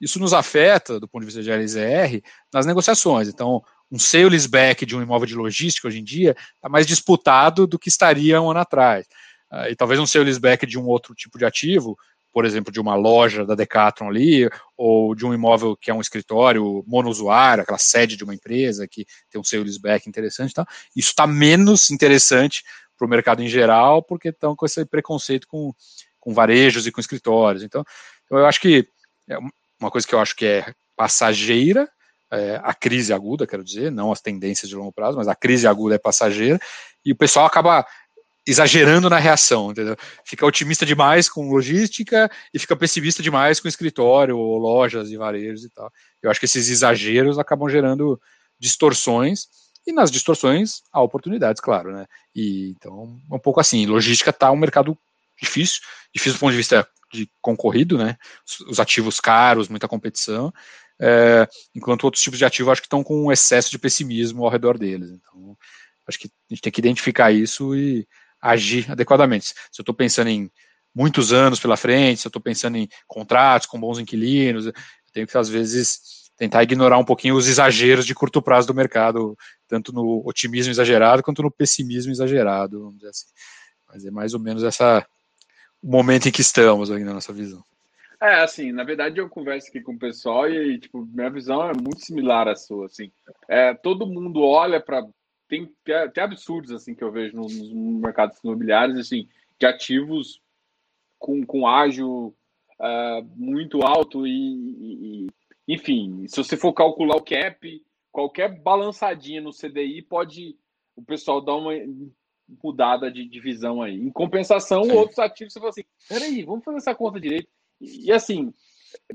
Isso 0.00 0.20
nos 0.20 0.32
afeta, 0.32 1.00
do 1.00 1.08
ponto 1.08 1.22
de 1.22 1.26
vista 1.26 1.42
de 1.42 1.50
LZR, 1.50 2.22
nas 2.52 2.66
negociações. 2.66 3.28
Então, 3.28 3.62
um 3.90 3.98
sales 3.98 4.46
back 4.46 4.84
de 4.84 4.96
um 4.96 5.02
imóvel 5.02 5.26
de 5.26 5.34
logística 5.34 5.88
hoje 5.88 6.00
em 6.00 6.04
dia 6.04 6.36
está 6.54 6.68
mais 6.68 6.86
disputado 6.86 7.66
do 7.66 7.78
que 7.78 7.88
estaria 7.88 8.40
um 8.40 8.50
ano 8.50 8.60
atrás. 8.60 9.06
Uh, 9.50 9.70
e 9.70 9.76
talvez 9.76 9.98
um 9.98 10.06
sales 10.06 10.38
back 10.38 10.66
de 10.66 10.78
um 10.78 10.86
outro 10.86 11.14
tipo 11.14 11.38
de 11.38 11.44
ativo 11.44 11.96
por 12.32 12.44
exemplo, 12.44 12.72
de 12.72 12.80
uma 12.80 12.94
loja 12.94 13.44
da 13.44 13.54
Decathlon 13.54 14.08
ali, 14.08 14.48
ou 14.76 15.14
de 15.14 15.26
um 15.26 15.34
imóvel 15.34 15.76
que 15.76 15.90
é 15.90 15.94
um 15.94 16.00
escritório 16.00 16.84
monousuário, 16.86 17.62
aquela 17.62 17.78
sede 17.78 18.16
de 18.16 18.24
uma 18.24 18.34
empresa 18.34 18.86
que 18.86 19.06
tem 19.30 19.40
um 19.40 19.44
sales 19.44 19.78
back 19.78 20.08
interessante, 20.08 20.54
tá? 20.54 20.66
isso 20.94 21.10
está 21.10 21.26
menos 21.26 21.90
interessante 21.90 22.62
para 22.96 23.06
o 23.06 23.10
mercado 23.10 23.42
em 23.42 23.48
geral, 23.48 24.02
porque 24.02 24.28
estão 24.28 24.54
com 24.54 24.66
esse 24.66 24.84
preconceito 24.84 25.46
com, 25.48 25.72
com 26.20 26.34
varejos 26.34 26.86
e 26.86 26.92
com 26.92 27.00
escritórios. 27.00 27.62
Então, 27.62 27.84
eu 28.30 28.46
acho 28.46 28.60
que 28.60 28.86
é 29.28 29.38
uma 29.80 29.90
coisa 29.90 30.06
que 30.06 30.14
eu 30.14 30.20
acho 30.20 30.36
que 30.36 30.46
é 30.46 30.72
passageira, 30.96 31.88
é, 32.30 32.60
a 32.62 32.74
crise 32.74 33.12
aguda, 33.12 33.46
quero 33.46 33.64
dizer, 33.64 33.90
não 33.90 34.12
as 34.12 34.20
tendências 34.20 34.68
de 34.68 34.76
longo 34.76 34.92
prazo, 34.92 35.16
mas 35.16 35.28
a 35.28 35.34
crise 35.34 35.66
aguda 35.66 35.94
é 35.94 35.98
passageira, 35.98 36.58
e 37.04 37.12
o 37.12 37.16
pessoal 37.16 37.46
acaba 37.46 37.86
exagerando 38.46 39.10
na 39.10 39.18
reação, 39.18 39.70
entendeu? 39.70 39.94
Fica 40.24 40.46
otimista 40.46 40.86
demais 40.86 41.28
com 41.28 41.50
logística 41.50 42.30
e 42.52 42.58
fica 42.58 42.74
pessimista 42.74 43.22
demais 43.22 43.60
com 43.60 43.68
escritório, 43.68 44.38
ou 44.38 44.56
lojas 44.56 45.10
e 45.10 45.18
varejos 45.18 45.64
e 45.64 45.70
tal. 45.70 45.92
Eu 46.22 46.30
acho 46.30 46.40
que 46.40 46.46
esses 46.46 46.70
exageros 46.70 47.38
acabam 47.38 47.68
gerando 47.68 48.18
distorções 48.58 49.48
e 49.86 49.92
nas 49.92 50.10
distorções 50.10 50.82
há 50.90 51.02
oportunidades, 51.02 51.60
claro, 51.60 51.92
né? 51.92 52.06
E 52.34 52.70
então 52.70 53.20
um 53.30 53.38
pouco 53.38 53.60
assim, 53.60 53.84
logística 53.84 54.30
está 54.30 54.50
um 54.50 54.56
mercado 54.56 54.96
difícil, 55.40 55.82
difícil 56.12 56.38
do 56.38 56.40
ponto 56.40 56.52
de 56.52 56.56
vista 56.56 56.88
de 57.12 57.30
concorrido, 57.42 57.98
né? 57.98 58.16
Os 58.66 58.80
ativos 58.80 59.20
caros, 59.20 59.68
muita 59.68 59.88
competição. 59.88 60.52
É, 61.00 61.46
enquanto 61.74 62.04
outros 62.04 62.22
tipos 62.22 62.38
de 62.38 62.44
ativo 62.44 62.70
acho 62.70 62.80
que 62.80 62.86
estão 62.86 63.04
com 63.04 63.26
um 63.26 63.32
excesso 63.32 63.70
de 63.70 63.78
pessimismo 63.78 64.44
ao 64.44 64.50
redor 64.50 64.76
deles. 64.76 65.10
Então, 65.10 65.56
acho 66.06 66.18
que 66.18 66.28
a 66.28 66.54
gente 66.54 66.62
tem 66.62 66.72
que 66.72 66.80
identificar 66.80 67.30
isso 67.30 67.74
e 67.74 68.06
agir 68.40 68.90
adequadamente. 68.90 69.46
Se 69.46 69.80
eu 69.80 69.82
estou 69.82 69.94
pensando 69.94 70.28
em 70.28 70.50
muitos 70.94 71.32
anos 71.32 71.60
pela 71.60 71.76
frente, 71.76 72.20
se 72.20 72.26
eu 72.26 72.30
estou 72.30 72.42
pensando 72.42 72.76
em 72.76 72.88
contratos 73.06 73.66
com 73.66 73.78
bons 73.78 73.98
inquilinos, 73.98 74.66
eu 74.66 74.72
tenho 75.12 75.26
que, 75.26 75.36
às 75.36 75.48
vezes, 75.48 76.30
tentar 76.36 76.62
ignorar 76.62 76.98
um 76.98 77.04
pouquinho 77.04 77.36
os 77.36 77.48
exageros 77.48 78.06
de 78.06 78.14
curto 78.14 78.40
prazo 78.40 78.66
do 78.66 78.74
mercado, 78.74 79.36
tanto 79.66 79.92
no 79.92 80.22
otimismo 80.26 80.70
exagerado 80.70 81.22
quanto 81.22 81.42
no 81.42 81.50
pessimismo 81.50 82.12
exagerado, 82.12 82.80
vamos 82.80 82.96
dizer 82.96 83.10
assim. 83.10 83.26
Mas 83.88 84.04
é 84.04 84.10
mais 84.10 84.34
ou 84.34 84.40
menos 84.40 84.62
essa 84.62 85.06
o 85.82 85.88
momento 85.90 86.28
em 86.28 86.32
que 86.32 86.40
estamos 86.40 86.90
ainda 86.90 87.06
na 87.06 87.14
nossa 87.14 87.32
visão. 87.32 87.62
É, 88.20 88.40
assim, 88.40 88.72
na 88.72 88.82
verdade 88.82 89.20
eu 89.20 89.28
converso 89.28 89.68
aqui 89.68 89.80
com 89.80 89.92
o 89.92 89.98
pessoal 89.98 90.48
e, 90.50 90.78
tipo, 90.78 91.06
minha 91.06 91.30
visão 91.30 91.62
é 91.68 91.72
muito 91.72 92.00
similar 92.00 92.48
à 92.48 92.56
sua, 92.56 92.86
assim. 92.86 93.12
É, 93.48 93.74
todo 93.74 94.06
mundo 94.06 94.42
olha 94.42 94.80
para 94.80 95.06
tem 95.48 95.72
até 96.04 96.20
absurdos, 96.20 96.70
assim, 96.70 96.94
que 96.94 97.02
eu 97.02 97.10
vejo 97.10 97.34
nos, 97.34 97.56
nos 97.56 98.00
mercados 98.00 98.38
imobiliários, 98.44 98.98
assim, 98.98 99.26
de 99.58 99.66
ativos 99.66 100.42
com, 101.18 101.44
com 101.44 101.66
ágio 101.66 102.34
uh, 102.78 103.24
muito 103.34 103.82
alto 103.82 104.26
e, 104.26 104.30
e, 104.30 105.26
enfim, 105.66 106.26
se 106.28 106.36
você 106.36 106.56
for 106.56 106.72
calcular 106.72 107.16
o 107.16 107.24
cap, 107.24 107.82
qualquer 108.12 108.60
balançadinha 108.60 109.40
no 109.40 109.52
CDI 109.52 110.02
pode 110.02 110.56
o 110.94 111.02
pessoal 111.02 111.40
dar 111.40 111.56
uma 111.56 111.72
mudada 112.62 113.10
de, 113.10 113.26
de 113.26 113.40
visão 113.40 113.82
aí. 113.82 113.94
Em 113.94 114.10
compensação, 114.10 114.84
Sim. 114.84 114.92
outros 114.92 115.18
ativos 115.18 115.52
você 115.52 115.58
fala 115.58 115.70
assim, 115.70 115.84
peraí, 116.08 116.42
vamos 116.44 116.64
fazer 116.64 116.78
essa 116.78 116.94
conta 116.94 117.20
direito. 117.20 117.48
E, 117.80 118.06
e, 118.06 118.12
assim, 118.12 118.52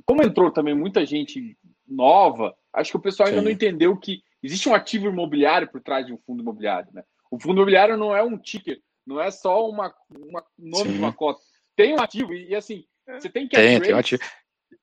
como 0.05 0.24
entrou 0.24 0.51
também 0.51 0.76
muita 0.76 1.05
gente 1.05 1.57
nova, 1.88 2.55
acho 2.74 2.91
que 2.91 2.97
o 2.97 3.01
pessoal 3.01 3.28
ainda 3.28 3.41
Sim. 3.41 3.45
não 3.45 3.51
entendeu 3.51 3.97
que 3.97 4.24
existe 4.41 4.68
um 4.70 4.74
ativo 4.74 5.07
imobiliário 5.07 5.70
por 5.70 5.82
trás 5.82 6.05
de 6.05 6.14
um 6.14 6.18
fundo 6.18 6.41
imobiliário, 6.41 6.89
né? 6.93 7.03
O 7.30 7.39
fundo 7.39 7.55
imobiliário 7.55 7.97
não 7.97 8.16
é 8.16 8.24
um 8.24 8.38
ticker, 8.38 8.80
não 9.05 9.20
é 9.20 9.32
só 9.32 9.68
uma, 9.70 9.93
uma 10.09 10.43
nome 10.57 10.86
Sim. 10.86 10.93
de 10.93 10.99
uma 10.99 11.14
cota 11.14 11.41
tem 11.76 11.93
um 11.93 12.01
ativo, 12.01 12.34
e, 12.34 12.55
assim, 12.55 12.86
você 13.07 13.30
tem 13.30 13.47
que. 13.47 13.55
Tem, 13.55 13.80
tem 13.82 13.93
um 13.93 13.97
ativo. 13.97 14.22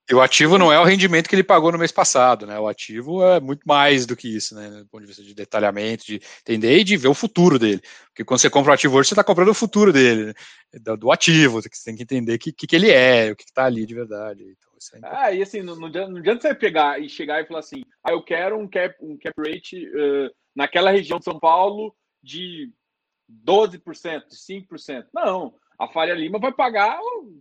E 0.09 0.15
o 0.15 0.21
ativo 0.21 0.59
não 0.59 0.73
é 0.73 0.79
o 0.79 0.85
rendimento 0.85 1.29
que 1.29 1.35
ele 1.35 1.43
pagou 1.43 1.71
no 1.71 1.79
mês 1.79 1.93
passado, 1.93 2.47
né? 2.47 2.59
O 2.59 2.67
ativo 2.67 3.25
é 3.25 3.41
muito 3.41 3.63
mais 3.65 4.07
do 4.07 4.17
que 4.17 4.29
isso, 4.29 4.55
né? 4.55 4.69
Do 4.69 4.87
ponto 4.89 5.01
de 5.03 5.07
vista 5.07 5.23
de 5.23 5.35
detalhamento, 5.35 6.05
de 6.05 6.21
entender 6.43 6.79
e 6.79 6.85
de 6.85 6.97
ver 6.97 7.09
o 7.09 7.15
futuro 7.15 7.59
dele. 7.59 7.81
Porque 8.07 8.25
quando 8.25 8.41
você 8.41 8.51
compra 8.51 8.73
o 8.73 8.75
ativo 8.75 8.97
hoje, 8.97 9.09
você 9.09 9.15
está 9.15 9.25
comprando 9.25 9.51
o 9.51 9.55
futuro 9.55 9.93
dele, 9.93 10.27
né? 10.27 10.35
do, 10.99 11.13
ativo. 11.13 11.63
Você 11.63 11.69
tem 11.85 11.97
que 11.97 12.03
entender 12.03 12.35
o 12.35 12.39
que, 12.39 12.53
que, 12.53 12.77
ele 12.77 12.91
é, 12.91 13.31
o 13.31 13.37
que 13.37 13.45
está 13.45 13.67
ali 13.67 13.87
de 13.87 13.95
verdade. 13.95 14.43
Então, 14.43 14.71
é 14.95 15.01
ah, 15.05 15.33
e 15.33 15.43
assim, 15.43 15.63
não, 15.63 15.77
não, 15.77 15.89
adianta, 15.89 16.11
não 16.11 16.19
adianta 16.19 16.41
você 16.43 16.55
pegar 16.55 17.01
e 17.01 17.09
chegar 17.09 17.41
e 17.43 17.47
falar 17.47 17.61
assim: 17.61 17.83
ah, 18.05 18.13
eu 18.13 18.23
quero 18.23 18.59
um 18.59 18.69
cap, 18.69 18.95
um 19.01 19.17
cap 19.17 19.35
rate 19.39 19.87
uh, 19.87 20.31
naquela 20.55 20.91
região 20.91 21.19
de 21.19 21.25
São 21.25 21.39
Paulo 21.39 21.95
de 22.23 22.71
12%, 23.47 23.83
5%. 24.33 25.07
Não 25.15 25.55
a 25.81 25.89
Faria 25.89 26.15
Lima 26.15 26.39
vai 26.39 26.53
pagar 26.53 27.01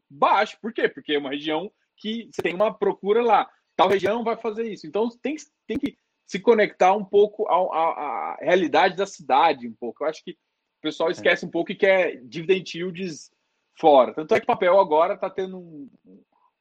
baixo. 0.09 0.57
Por 0.61 0.71
quê? 0.71 0.87
Porque 0.87 1.13
é 1.13 1.19
uma 1.19 1.31
região 1.31 1.69
que 1.99 2.29
você 2.31 2.41
tem 2.41 2.55
uma 2.55 2.73
procura 2.73 3.21
lá. 3.21 3.49
Tal 3.75 3.89
região 3.89 4.23
vai 4.23 4.35
fazer 4.35 4.63
isso. 4.63 4.87
Então 4.87 5.09
tem, 5.21 5.35
tem 5.67 5.77
que 5.77 5.97
se 6.25 6.39
conectar 6.39 6.93
um 6.93 7.03
pouco 7.03 7.47
à, 7.47 7.55
à, 7.55 8.37
realidade 8.41 8.95
da 8.95 9.05
cidade, 9.05 9.67
um 9.67 9.73
pouco. 9.73 10.03
Eu 10.03 10.09
acho 10.09 10.23
que 10.23 10.31
o 10.31 10.81
pessoal 10.81 11.11
esquece 11.11 11.45
um 11.45 11.49
pouco 11.49 11.71
e 11.71 11.75
quer 11.75 12.21
dividend 12.23 12.77
yields 12.77 13.31
fora. 13.75 14.13
Tanto 14.13 14.33
é 14.33 14.39
que 14.39 14.43
o 14.43 14.47
papel 14.47 14.79
agora 14.79 15.15
está 15.15 15.29
tendo 15.29 15.57
um, 15.57 15.89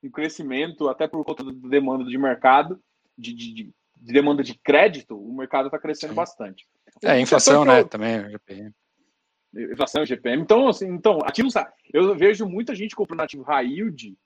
um, 0.03 0.11
crescimento, 0.11 0.89
até 0.89 1.07
por 1.07 1.24
conta 1.24 1.45
da 1.45 1.53
demanda 1.68 2.05
de 2.05 2.16
mercado, 2.16 2.80
de, 3.16 3.34
de, 3.34 3.53
de 3.53 3.72
demanda 4.12 4.43
de 4.43 4.55
crédito, 4.55 5.18
o 5.18 5.36
mercado 5.36 5.66
está 5.66 5.78
crescendo 5.78 6.11
Sim. 6.11 6.16
bastante. 6.16 6.66
É, 7.03 7.12
a 7.12 7.20
inflação, 7.20 7.64
né? 7.64 7.80
Eu... 7.80 7.89
Também, 7.89 8.39
inflação 9.55 10.05
GPM. 10.05 10.43
Então, 10.43 10.68
assim, 10.68 10.86
então, 10.86 11.18
ativos, 11.24 11.55
eu 11.93 12.14
vejo 12.14 12.47
muita 12.47 12.74
gente 12.74 12.95
comprando 12.95 13.20
ativo 13.20 13.43
high 13.43 13.66
yield 13.66 14.16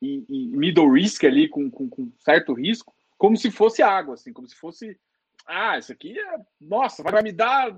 e, 0.00 0.24
e 0.28 0.56
middle 0.56 0.92
risk 0.92 1.24
ali, 1.24 1.48
com, 1.48 1.70
com, 1.70 1.88
com, 1.88 2.12
certo 2.18 2.52
risco, 2.52 2.92
como 3.16 3.36
se 3.36 3.50
fosse 3.50 3.82
água, 3.82 4.14
assim, 4.14 4.32
como 4.32 4.48
se 4.48 4.56
fosse. 4.56 4.98
Ah, 5.46 5.78
isso 5.78 5.92
aqui 5.92 6.18
é. 6.18 6.36
Nossa, 6.60 7.02
vai 7.02 7.22
me 7.22 7.32
dar 7.32 7.70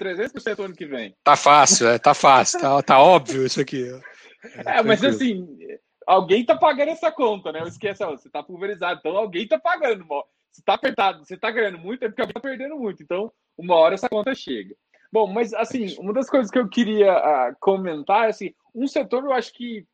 300% 0.00 0.64
ano 0.64 0.74
que 0.74 0.86
vem. 0.86 1.14
Tá 1.24 1.36
fácil, 1.36 1.88
é, 1.88 1.98
tá 1.98 2.14
fácil, 2.14 2.60
tá, 2.60 2.82
tá 2.82 3.02
óbvio 3.02 3.44
isso 3.44 3.60
aqui. 3.60 3.88
É, 4.64 4.78
é 4.78 4.82
mas 4.82 5.02
assim, 5.02 5.46
alguém 6.06 6.44
tá 6.44 6.56
pagando 6.56 6.90
essa 6.90 7.10
conta, 7.10 7.52
né? 7.52 7.60
Eu 7.60 7.66
esqueço, 7.66 8.04
você 8.06 8.30
tá 8.30 8.42
pulverizado, 8.42 9.00
então 9.00 9.16
alguém 9.16 9.46
tá 9.46 9.58
pagando. 9.58 10.06
Você 10.50 10.62
tá 10.64 10.74
apertado, 10.74 11.24
você 11.24 11.36
tá 11.36 11.50
ganhando 11.50 11.78
muito, 11.78 12.04
é 12.04 12.08
porque 12.08 12.20
alguém 12.20 12.34
tá 12.34 12.40
perdendo 12.40 12.76
muito. 12.76 13.02
Então, 13.02 13.30
uma 13.56 13.74
hora 13.74 13.94
essa 13.94 14.08
conta 14.08 14.34
chega. 14.34 14.74
Bom, 15.12 15.26
mas 15.26 15.54
assim, 15.54 15.96
uma 15.98 16.12
das 16.12 16.28
coisas 16.28 16.50
que 16.50 16.58
eu 16.58 16.68
queria 16.68 17.12
uh, 17.12 17.56
comentar 17.60 18.26
é 18.26 18.30
assim, 18.30 18.54
um 18.74 18.86
setor 18.86 19.24
eu 19.24 19.32
acho 19.32 19.52
que, 19.52 19.86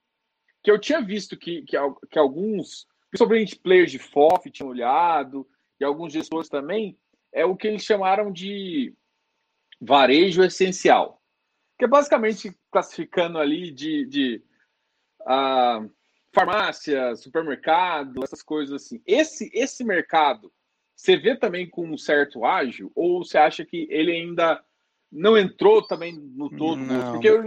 que 0.64 0.70
eu 0.70 0.78
tinha 0.78 1.00
visto 1.02 1.36
que, 1.36 1.60
que, 1.62 1.76
que 2.10 2.18
alguns, 2.18 2.86
principalmente 3.10 3.54
players 3.54 3.92
de 3.92 3.98
FOF 3.98 4.50
tinham 4.50 4.70
olhado, 4.70 5.46
e 5.78 5.84
alguns 5.84 6.14
gestores 6.14 6.48
também, 6.48 6.98
é 7.30 7.44
o 7.44 7.54
que 7.54 7.68
eles 7.68 7.84
chamaram 7.84 8.32
de 8.32 8.94
varejo 9.78 10.42
essencial. 10.42 11.20
Que 11.78 11.84
é 11.84 11.88
basicamente 11.88 12.56
classificando 12.70 13.38
ali 13.38 13.70
de, 13.70 14.06
de 14.06 14.42
uh, 15.20 15.90
farmácia, 16.32 17.14
supermercado, 17.16 18.24
essas 18.24 18.42
coisas 18.42 18.82
assim. 18.82 19.02
Esse, 19.06 19.50
esse 19.52 19.84
mercado, 19.84 20.50
você 20.96 21.14
vê 21.14 21.36
também 21.36 21.68
com 21.68 21.86
um 21.86 21.98
certo 21.98 22.42
ágio, 22.42 22.90
ou 22.94 23.22
você 23.22 23.36
acha 23.36 23.66
que 23.66 23.86
ele 23.90 24.12
ainda 24.12 24.64
não 25.12 25.36
entrou 25.36 25.82
também 25.82 26.14
no 26.14 26.48
todo? 26.48 26.80
Não. 26.80 27.12
Porque 27.12 27.28
eu... 27.28 27.44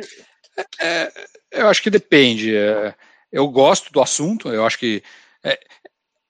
É, 0.82 1.12
eu 1.52 1.68
acho 1.68 1.82
que 1.82 1.90
depende. 1.90 2.56
É, 2.56 2.96
eu 3.32 3.48
gosto 3.48 3.92
do 3.92 4.02
assunto, 4.02 4.50
eu 4.50 4.66
acho 4.66 4.78
que 4.78 5.04
é, 5.44 5.60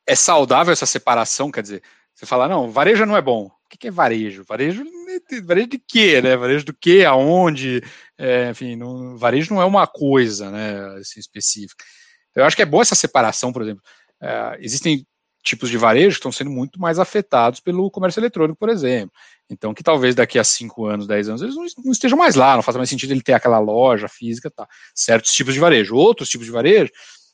é, 0.05 0.15
saudável 0.15 0.73
essa 0.73 0.85
separação, 0.85 1.51
quer 1.51 1.61
dizer, 1.61 1.83
você 2.13 2.25
fala, 2.25 2.47
não, 2.47 2.71
varejo 2.71 3.05
não 3.05 3.15
é 3.15 3.21
bom. 3.21 3.45
O 3.45 3.77
que 3.77 3.87
é 3.87 3.91
varejo? 3.91 4.43
Varejo, 4.43 4.83
varejo 5.43 5.67
de 5.67 5.77
quê, 5.77 6.21
né? 6.21 6.35
Varejo 6.37 6.65
do 6.65 6.73
quê, 6.73 7.03
aonde? 7.05 7.81
É, 8.17 8.49
enfim, 8.49 8.75
não, 8.75 9.17
varejo 9.17 9.53
não 9.53 9.61
é 9.61 9.65
uma 9.65 9.85
coisa, 9.85 10.49
né, 10.49 10.99
assim, 10.99 11.19
específica. 11.19 11.83
Eu 12.33 12.45
acho 12.45 12.55
que 12.55 12.61
é 12.61 12.65
boa 12.65 12.81
essa 12.81 12.95
separação, 12.95 13.51
por 13.51 13.61
exemplo. 13.61 13.83
É, 14.21 14.57
existem 14.59 15.05
tipos 15.47 15.69
de 15.69 15.77
varejo 15.77 16.15
que 16.15 16.19
estão 16.19 16.31
sendo 16.31 16.51
muito 16.51 16.79
mais 16.79 16.99
afetados 16.99 17.59
pelo 17.59 17.89
comércio 17.89 18.19
eletrônico, 18.19 18.59
por 18.59 18.69
exemplo. 18.69 19.11
Então, 19.49 19.73
que 19.73 19.81
talvez 19.81 20.13
daqui 20.13 20.37
a 20.37 20.43
5 20.43 20.85
anos, 20.85 21.07
10 21.07 21.29
anos, 21.29 21.41
eles 21.41 21.55
não, 21.55 21.91
estejam 21.91 22.17
mais 22.17 22.35
lá, 22.35 22.55
não 22.55 22.61
faça 22.61 22.77
mais 22.77 22.89
sentido 22.89 23.11
ele 23.11 23.21
ter 23.21 23.33
aquela 23.33 23.59
loja 23.59 24.07
física, 24.07 24.51
tá? 24.51 24.67
Certos 24.93 25.31
tipos 25.31 25.53
de 25.53 25.59
varejo. 25.59 25.95
Outros 25.95 26.29
tipos 26.29 26.45
de 26.45 26.51
varejo, 26.51 26.91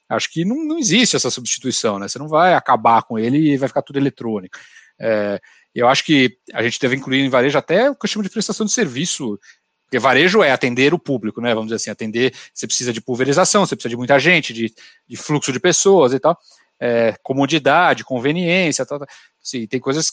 acho 0.08 0.32
que 0.32 0.46
não, 0.46 0.64
não 0.64 0.78
existe 0.78 1.16
essa 1.16 1.30
substituição, 1.30 1.98
né? 1.98 2.08
Você 2.08 2.20
não 2.20 2.28
vai 2.28 2.54
acabar 2.54 3.04
com 3.04 3.18
ele 3.18 3.54
e 3.54 3.58
vai 3.58 3.68
ficar 3.68 3.82
tudo 3.82 3.98
eletrônico. 3.98 4.58
É, 5.00 5.40
eu 5.74 5.88
acho 5.88 6.06
que 6.06 6.38
a 6.54 6.62
gente 6.62 6.80
deve 6.80 6.96
incluir 6.96 7.22
em 7.22 7.30
varejo 7.30 7.58
até 7.58 7.90
o 7.90 7.96
que 7.96 8.06
eu 8.06 8.10
chamo 8.10 8.24
de 8.24 8.30
prestação 8.30 8.66
de 8.66 8.72
serviço, 8.72 9.40
porque 9.86 9.98
varejo 9.98 10.44
é 10.44 10.52
atender 10.52 10.94
o 10.94 11.00
público, 11.00 11.42
né? 11.42 11.50
Vamos 11.50 11.68
dizer 11.68 11.78
assim, 11.78 11.90
atender. 11.90 12.34
Você 12.54 12.68
precisa 12.68 12.94
de 12.94 13.02
pulverização, 13.02 13.66
você 13.66 13.76
precisa 13.76 13.90
de 13.90 13.98
muita 13.98 14.20
gente, 14.20 14.54
de, 14.54 14.72
de 15.08 15.18
fluxo 15.18 15.52
de 15.52 15.60
pessoas 15.60 16.14
e 16.14 16.20
tal 16.20 16.38
é, 16.84 17.16
comodidade, 17.24 18.04
conveniência, 18.04 18.86
tal, 18.86 19.00
tal. 19.00 19.08
Assim, 19.42 19.66
tem 19.66 19.80
coisas. 19.80 20.12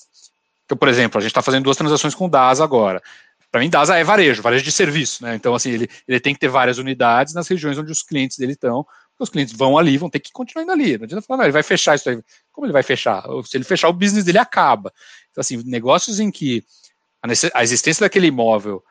Então, 0.64 0.78
por 0.78 0.86
exemplo, 0.86 1.18
a 1.18 1.20
gente 1.20 1.32
está 1.32 1.42
fazendo 1.42 1.64
duas 1.64 1.76
transações 1.76 2.14
com 2.14 2.26
o 2.26 2.28
DASA 2.28 2.62
agora. 2.62 3.02
Para 3.50 3.60
mim, 3.60 3.68
DASA 3.68 3.96
é 3.96 4.04
varejo, 4.04 4.40
varejo 4.40 4.62
de 4.62 4.70
serviço, 4.70 5.24
né? 5.24 5.34
Então, 5.34 5.52
assim, 5.52 5.72
ele, 5.72 5.90
ele 6.06 6.20
tem 6.20 6.32
que 6.32 6.38
ter 6.38 6.46
várias 6.46 6.78
unidades 6.78 7.34
nas 7.34 7.48
regiões 7.48 7.76
onde 7.76 7.90
os 7.90 8.04
clientes 8.04 8.38
dele 8.38 8.52
estão. 8.52 8.86
Os 9.18 9.28
clientes 9.28 9.52
vão 9.54 9.76
ali, 9.76 9.98
vão 9.98 10.08
ter 10.08 10.20
que 10.20 10.30
continuar 10.32 10.62
indo 10.62 10.72
ali. 10.72 10.96
Não 10.96 11.04
adianta 11.04 11.26
falar, 11.26 11.38
não, 11.38 11.44
ele 11.44 11.52
vai 11.52 11.64
fechar 11.64 11.96
isso 11.96 12.08
aí. 12.08 12.22
Como 12.52 12.64
ele 12.64 12.72
vai 12.72 12.84
fechar? 12.84 13.24
Se 13.44 13.56
ele 13.56 13.64
fechar, 13.64 13.88
o 13.88 13.92
business 13.92 14.24
dele 14.24 14.38
acaba. 14.38 14.92
Então, 15.30 15.40
assim, 15.42 15.60
negócios 15.66 16.20
em 16.20 16.30
que 16.30 16.64
a, 17.20 17.28
a 17.58 17.62
existência 17.64 18.04
daquele 18.04 18.28
imóvel 18.28 18.82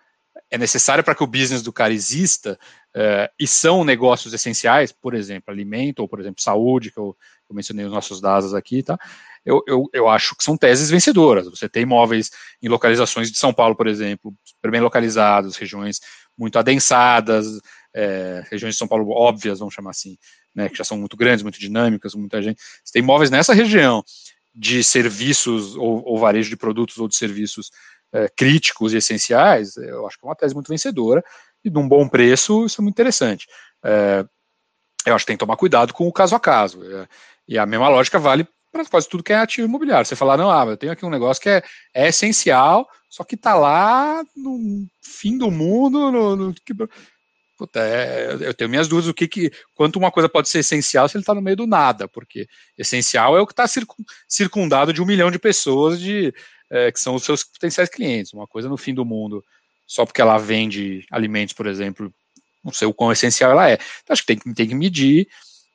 é 0.51 0.57
necessária 0.57 1.03
para 1.03 1.15
que 1.15 1.23
o 1.23 1.27
business 1.27 1.61
do 1.61 1.71
cara 1.71 1.93
exista 1.93 2.59
é, 2.95 3.29
e 3.39 3.47
são 3.47 3.83
negócios 3.83 4.33
essenciais, 4.33 4.91
por 4.91 5.13
exemplo, 5.13 5.53
alimento 5.53 5.99
ou, 5.99 6.07
por 6.07 6.19
exemplo, 6.19 6.41
saúde, 6.41 6.91
que 6.91 6.97
eu 6.97 7.15
eu 7.49 7.55
mencionei 7.55 7.85
os 7.85 7.91
nossos 7.91 8.21
dados 8.21 8.53
aqui, 8.53 8.83
tá? 8.83 8.97
Eu, 9.43 9.63
eu, 9.65 9.89
eu 9.91 10.07
acho 10.07 10.35
que 10.35 10.43
são 10.43 10.55
teses 10.55 10.89
vencedoras. 10.89 11.47
Você 11.47 11.67
tem 11.67 11.83
imóveis 11.83 12.29
em 12.61 12.67
localizações 12.67 13.31
de 13.31 13.37
São 13.37 13.51
Paulo, 13.51 13.75
por 13.75 13.87
exemplo, 13.87 14.33
super 14.43 14.69
bem 14.69 14.81
localizados, 14.81 15.55
regiões 15.55 15.99
muito 16.37 16.59
adensadas, 16.59 17.59
é, 17.93 18.43
regiões 18.51 18.75
de 18.75 18.77
São 18.77 18.87
Paulo 18.87 19.09
óbvias, 19.09 19.59
vamos 19.59 19.73
chamar 19.73 19.91
assim, 19.91 20.17
né, 20.53 20.69
que 20.69 20.77
já 20.77 20.83
são 20.83 20.97
muito 20.97 21.17
grandes, 21.17 21.41
muito 21.41 21.59
dinâmicas, 21.59 22.13
muita 22.13 22.41
gente. 22.41 22.61
Você 22.83 22.93
tem 22.93 23.01
imóveis 23.01 23.31
nessa 23.31 23.53
região 23.53 24.03
de 24.53 24.83
serviços 24.83 25.75
ou, 25.75 26.03
ou 26.05 26.19
varejo 26.19 26.49
de 26.49 26.57
produtos 26.57 26.97
ou 26.99 27.07
de 27.07 27.15
serviços 27.15 27.71
é, 28.13 28.27
críticos 28.29 28.93
e 28.93 28.97
essenciais, 28.97 29.77
eu 29.77 30.05
acho 30.07 30.17
que 30.17 30.25
é 30.25 30.29
uma 30.29 30.35
tese 30.35 30.53
muito 30.53 30.69
vencedora 30.69 31.23
e 31.63 31.69
de 31.69 31.77
um 31.77 31.87
bom 31.87 32.07
preço, 32.07 32.65
isso 32.65 32.81
é 32.81 32.83
muito 32.83 32.95
interessante. 32.95 33.47
É, 33.83 34.25
eu 35.05 35.15
acho 35.15 35.23
que 35.23 35.27
tem 35.27 35.37
que 35.37 35.45
tomar 35.45 35.57
cuidado 35.57 35.93
com 35.93 36.07
o 36.07 36.13
caso 36.13 36.35
a 36.35 36.39
caso. 36.39 36.83
É, 36.83 37.07
e 37.47 37.57
a 37.57 37.65
mesma 37.65 37.89
lógica 37.89 38.19
vale 38.19 38.47
para 38.71 38.85
quase 38.85 39.09
tudo 39.09 39.23
que 39.23 39.33
é 39.33 39.37
ativo 39.37 39.67
imobiliário. 39.67 40.05
Você 40.05 40.15
falar, 40.15 40.37
não, 40.37 40.51
ah, 40.51 40.65
eu 40.65 40.77
tenho 40.77 40.91
aqui 40.91 41.05
um 41.05 41.09
negócio 41.09 41.41
que 41.41 41.49
é, 41.49 41.63
é 41.93 42.07
essencial, 42.07 42.87
só 43.09 43.23
que 43.23 43.35
está 43.35 43.55
lá 43.55 44.23
no 44.35 44.85
fim 45.01 45.37
do 45.37 45.49
mundo, 45.49 46.11
no, 46.11 46.35
no 46.35 46.53
Puta, 47.59 47.81
é, 47.81 48.37
eu 48.39 48.53
tenho 48.53 48.69
minhas 48.69 48.87
dúvidas 48.87 49.09
o 49.09 49.13
que, 49.13 49.27
que 49.27 49.51
quanto 49.75 49.99
uma 49.99 50.09
coisa 50.09 50.29
pode 50.29 50.47
ser 50.47 50.59
essencial 50.59 51.09
se 51.09 51.17
ele 51.17 51.23
está 51.23 51.35
no 51.35 51.41
meio 51.41 51.57
do 51.57 51.67
nada, 51.67 52.07
porque 52.07 52.47
essencial 52.77 53.37
é 53.37 53.41
o 53.41 53.45
que 53.45 53.51
está 53.51 53.65
circundado 54.29 54.93
de 54.93 55.01
um 55.01 55.05
milhão 55.05 55.29
de 55.29 55.37
pessoas 55.37 55.99
de, 55.99 56.33
é, 56.71 56.89
que 56.89 57.01
são 57.01 57.15
os 57.15 57.23
seus 57.23 57.43
potenciais 57.43 57.89
clientes. 57.89 58.31
Uma 58.31 58.47
coisa 58.47 58.69
no 58.69 58.77
fim 58.77 58.93
do 58.93 59.03
mundo, 59.03 59.43
só 59.85 60.05
porque 60.05 60.21
ela 60.21 60.37
vende 60.37 61.05
alimentos, 61.11 61.53
por 61.53 61.67
exemplo, 61.67 62.13
não 62.63 62.71
sei 62.71 62.87
o 62.87 62.93
quão 62.93 63.11
essencial 63.11 63.51
ela 63.51 63.69
é. 63.69 63.73
Então, 63.73 64.13
acho 64.13 64.25
que 64.25 64.33
tem, 64.33 64.53
tem 64.53 64.69
que 64.69 64.75
medir 64.75 65.27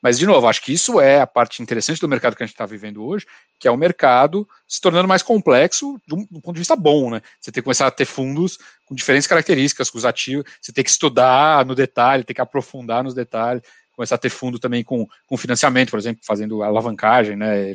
mas, 0.05 0.19
de 0.19 0.27
novo, 0.27 0.47
acho 0.47 0.61
que 0.61 0.71
isso 0.71 1.01
é 1.01 1.23
a 1.23 1.27
parte 1.27 1.63
interessante 1.63 1.99
do 1.99 2.07
mercado 2.07 2.37
que 2.37 2.43
a 2.43 2.47
gente 2.47 2.53
está 2.53 2.67
vivendo 2.67 3.03
hoje, 3.03 3.25
que 3.59 3.67
é 3.67 3.71
o 3.71 3.77
mercado 3.77 4.47
se 4.69 4.79
tornando 4.79 5.09
mais 5.09 5.23
complexo 5.23 5.99
um, 6.13 6.43
ponto 6.43 6.53
de 6.53 6.59
vista 6.59 6.77
bom, 6.77 7.11
né? 7.11 7.23
Você 7.41 7.51
tem 7.51 7.63
que 7.63 7.65
começar 7.65 7.87
a 7.87 7.91
ter 7.91 8.05
fundos 8.05 8.59
com 8.85 8.95
diferentes 8.95 9.27
características, 9.27 9.89
com 9.89 9.97
os 9.97 10.05
ativos, 10.05 10.45
você 10.61 10.75
tem 10.75 10.85
que 10.85 10.91
estudar 10.91 11.65
no 11.65 11.75
detalhe, 11.75 12.23
tem 12.23 12.35
que 12.35 12.41
aprofundar 12.43 13.03
nos 13.03 13.15
detalhes, 13.15 13.63
começar 13.93 14.17
a 14.17 14.19
ter 14.19 14.29
fundo 14.29 14.59
também 14.59 14.85
com, 14.85 15.07
com 15.27 15.39
financiamento, 15.39 15.89
por 15.89 15.99
exemplo, 15.99 16.21
fazendo 16.23 16.63
alavancagem, 16.63 17.35
né? 17.35 17.73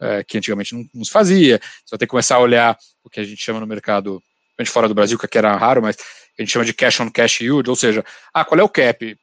É, 0.00 0.24
que 0.24 0.36
antigamente 0.36 0.74
não, 0.74 0.84
não 0.92 1.04
se 1.04 1.12
fazia. 1.12 1.60
Você 1.62 1.92
vai 1.92 1.98
ter 2.00 2.06
que 2.06 2.10
começar 2.10 2.34
a 2.34 2.40
olhar 2.40 2.76
o 3.04 3.08
que 3.08 3.20
a 3.20 3.24
gente 3.24 3.40
chama 3.40 3.60
no 3.60 3.68
mercado, 3.68 4.20
fora 4.66 4.88
do 4.88 4.94
Brasil, 4.94 5.16
que 5.16 5.26
aqui 5.26 5.38
era 5.38 5.56
raro, 5.56 5.80
mas 5.80 5.96
a 6.36 6.42
gente 6.42 6.50
chama 6.50 6.64
de 6.64 6.74
cash 6.74 6.98
on 6.98 7.08
cash 7.08 7.40
yield, 7.40 7.70
ou 7.70 7.76
seja, 7.76 8.04
ah, 8.34 8.44
qual 8.44 8.58
é 8.58 8.64
o 8.64 8.68
cap? 8.68 9.16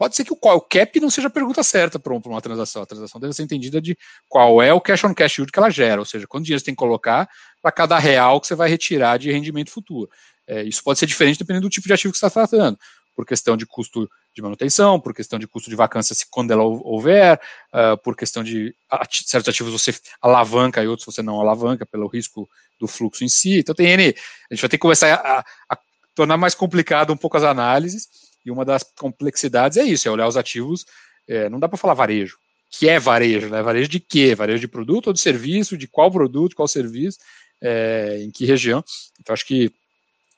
Pode 0.00 0.16
ser 0.16 0.24
que 0.24 0.32
o, 0.32 0.38
o 0.40 0.60
cap 0.62 0.98
não 0.98 1.10
seja 1.10 1.28
a 1.28 1.30
pergunta 1.30 1.62
certa 1.62 1.98
para 1.98 2.14
uma 2.14 2.40
transação. 2.40 2.80
A 2.80 2.86
transação 2.86 3.20
deve 3.20 3.34
ser 3.34 3.42
entendida 3.42 3.82
de 3.82 3.94
qual 4.26 4.62
é 4.62 4.72
o 4.72 4.80
cash 4.80 5.04
on 5.04 5.12
cash 5.12 5.36
yield 5.36 5.52
que 5.52 5.58
ela 5.58 5.68
gera, 5.68 6.00
ou 6.00 6.06
seja, 6.06 6.26
quanto 6.26 6.44
dinheiro 6.44 6.58
você 6.58 6.64
tem 6.64 6.74
que 6.74 6.78
colocar 6.78 7.28
para 7.60 7.70
cada 7.70 7.98
real 7.98 8.40
que 8.40 8.46
você 8.46 8.54
vai 8.54 8.70
retirar 8.70 9.18
de 9.18 9.30
rendimento 9.30 9.70
futuro. 9.70 10.10
É, 10.46 10.62
isso 10.62 10.82
pode 10.82 10.98
ser 10.98 11.04
diferente 11.04 11.38
dependendo 11.38 11.66
do 11.66 11.70
tipo 11.70 11.86
de 11.86 11.92
ativo 11.92 12.14
que 12.14 12.18
você 12.18 12.26
está 12.26 12.46
tratando, 12.46 12.78
por 13.14 13.26
questão 13.26 13.58
de 13.58 13.66
custo 13.66 14.08
de 14.34 14.40
manutenção, 14.40 14.98
por 14.98 15.12
questão 15.12 15.38
de 15.38 15.46
custo 15.46 15.68
de 15.68 15.76
vacância 15.76 16.14
se 16.14 16.24
quando 16.30 16.50
ela 16.50 16.62
houver, 16.62 17.38
uh, 17.74 18.02
por 18.02 18.16
questão 18.16 18.42
de 18.42 18.74
ati 18.88 19.28
certos 19.28 19.50
ativos 19.50 19.70
você 19.70 19.94
alavanca 20.22 20.82
e 20.82 20.88
outros 20.88 21.04
você 21.04 21.20
não 21.20 21.38
alavanca 21.38 21.84
pelo 21.84 22.06
risco 22.08 22.48
do 22.80 22.88
fluxo 22.88 23.22
em 23.22 23.28
si. 23.28 23.58
Então 23.58 23.74
tem 23.74 23.88
N, 23.88 24.14
a 24.50 24.54
gente 24.54 24.62
vai 24.62 24.70
ter 24.70 24.78
que 24.78 24.78
começar 24.78 25.12
a, 25.12 25.44
a 25.68 25.78
tornar 26.14 26.38
mais 26.38 26.54
complicado 26.54 27.12
um 27.12 27.18
pouco 27.18 27.36
as 27.36 27.44
análises 27.44 28.29
e 28.44 28.50
uma 28.50 28.64
das 28.64 28.82
complexidades 28.82 29.76
é 29.76 29.84
isso, 29.84 30.08
é 30.08 30.10
olhar 30.10 30.26
os 30.26 30.36
ativos, 30.36 30.84
é, 31.28 31.48
não 31.48 31.60
dá 31.60 31.68
para 31.68 31.78
falar 31.78 31.94
varejo. 31.94 32.38
Que 32.70 32.88
é 32.88 32.98
varejo, 32.98 33.48
né? 33.48 33.62
Varejo 33.62 33.88
de 33.88 33.98
quê? 33.98 34.34
Varejo 34.34 34.60
de 34.60 34.68
produto 34.68 35.08
ou 35.08 35.12
de 35.12 35.20
serviço? 35.20 35.76
De 35.76 35.88
qual 35.88 36.10
produto, 36.10 36.54
qual 36.54 36.68
serviço, 36.68 37.18
é, 37.60 38.18
em 38.22 38.30
que 38.30 38.44
região? 38.44 38.84
Então, 39.20 39.32
acho 39.32 39.44
que 39.44 39.72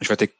a 0.01 0.05
gente 0.05 0.09
vai 0.09 0.17
ter 0.17 0.27
que 0.29 0.35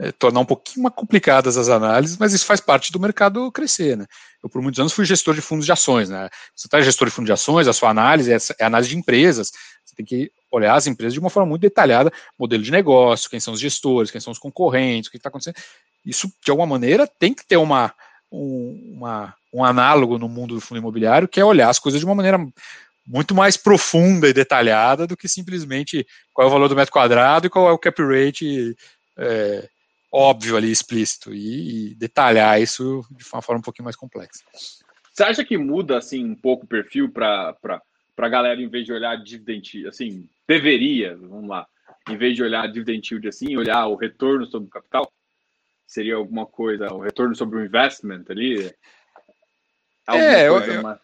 é, 0.00 0.12
tornar 0.12 0.40
um 0.40 0.44
pouquinho 0.44 0.84
mais 0.84 0.94
complicadas 0.94 1.56
as 1.56 1.68
análises, 1.68 2.16
mas 2.16 2.32
isso 2.32 2.46
faz 2.46 2.60
parte 2.60 2.92
do 2.92 3.00
mercado 3.00 3.50
crescer, 3.50 3.96
né? 3.96 4.06
Eu, 4.42 4.48
por 4.48 4.62
muitos 4.62 4.78
anos, 4.78 4.92
fui 4.92 5.04
gestor 5.04 5.34
de 5.34 5.40
fundos 5.40 5.66
de 5.66 5.72
ações, 5.72 6.08
né? 6.08 6.28
Você 6.54 6.68
está 6.68 6.80
gestor 6.80 7.08
de 7.08 7.14
fundos 7.14 7.26
de 7.26 7.32
ações, 7.32 7.66
a 7.66 7.72
sua 7.72 7.90
análise 7.90 8.32
é, 8.32 8.36
é 8.60 8.64
análise 8.64 8.90
de 8.90 8.96
empresas, 8.96 9.50
você 9.84 9.96
tem 9.96 10.06
que 10.06 10.30
olhar 10.52 10.74
as 10.74 10.86
empresas 10.86 11.14
de 11.14 11.20
uma 11.20 11.30
forma 11.30 11.48
muito 11.48 11.62
detalhada, 11.62 12.12
modelo 12.38 12.62
de 12.62 12.70
negócio, 12.70 13.28
quem 13.28 13.40
são 13.40 13.54
os 13.54 13.60
gestores, 13.60 14.10
quem 14.10 14.20
são 14.20 14.32
os 14.32 14.38
concorrentes, 14.38 15.08
o 15.08 15.10
que 15.10 15.16
está 15.16 15.28
acontecendo 15.28 15.56
isso, 16.08 16.32
de 16.44 16.50
alguma 16.50 16.66
maneira, 16.66 17.06
tem 17.06 17.34
que 17.34 17.46
ter 17.46 17.56
uma, 17.56 17.92
um, 18.32 18.94
uma, 18.96 19.34
um 19.52 19.64
análogo 19.64 20.18
no 20.18 20.28
mundo 20.28 20.54
do 20.54 20.60
fundo 20.60 20.78
imobiliário, 20.78 21.28
que 21.28 21.40
é 21.40 21.44
olhar 21.44 21.68
as 21.68 21.78
coisas 21.78 22.00
de 22.00 22.06
uma 22.06 22.14
maneira 22.14 22.38
muito 23.06 23.34
mais 23.34 23.56
profunda 23.56 24.28
e 24.28 24.32
detalhada 24.32 25.06
do 25.06 25.16
que 25.16 25.28
simplesmente 25.28 26.06
qual 26.32 26.46
é 26.46 26.48
o 26.48 26.52
valor 26.52 26.68
do 26.68 26.76
metro 26.76 26.92
quadrado 26.92 27.46
e 27.46 27.50
qual 27.50 27.68
é 27.68 27.72
o 27.72 27.78
cap 27.78 28.02
rate 28.02 28.76
é, 29.16 29.68
óbvio 30.12 30.56
ali, 30.56 30.70
explícito, 30.70 31.34
e, 31.34 31.90
e, 31.90 31.94
detalhar 31.94 32.60
isso 32.60 33.04
de 33.10 33.24
uma 33.32 33.42
forma 33.42 33.60
um 33.60 33.62
pouquinho 33.62 33.84
mais 33.84 33.96
complexa. 33.96 34.42
Você 35.12 35.22
acha 35.24 35.44
que 35.44 35.58
muda 35.58 35.98
assim 35.98 36.24
um 36.24 36.34
pouco 36.34 36.64
o 36.64 36.68
perfil 36.68 37.10
para 37.10 37.56
a 38.16 38.28
galera, 38.28 38.60
em 38.60 38.68
vez 38.68 38.84
de 38.84 38.92
olhar 38.92 39.16
dividend, 39.16 39.86
assim, 39.86 40.28
deveria, 40.46 41.16
vamos 41.16 41.48
lá, 41.48 41.66
em 42.08 42.16
vez 42.16 42.36
de 42.36 42.42
olhar 42.42 42.66
dividend 42.68 43.06
yield 43.10 43.28
assim, 43.28 43.56
olhar 43.56 43.86
o 43.86 43.96
retorno 43.96 44.46
sobre 44.46 44.68
o 44.68 44.70
capital? 44.70 45.10
Seria 45.88 46.16
alguma 46.16 46.44
coisa, 46.44 46.92
o 46.92 47.00
retorno 47.00 47.34
sobre 47.34 47.58
o 47.58 47.64
investment 47.64 48.24
ali? 48.28 48.70
É, 50.06 50.46
eu, 50.46 50.58
eu, 50.60 50.98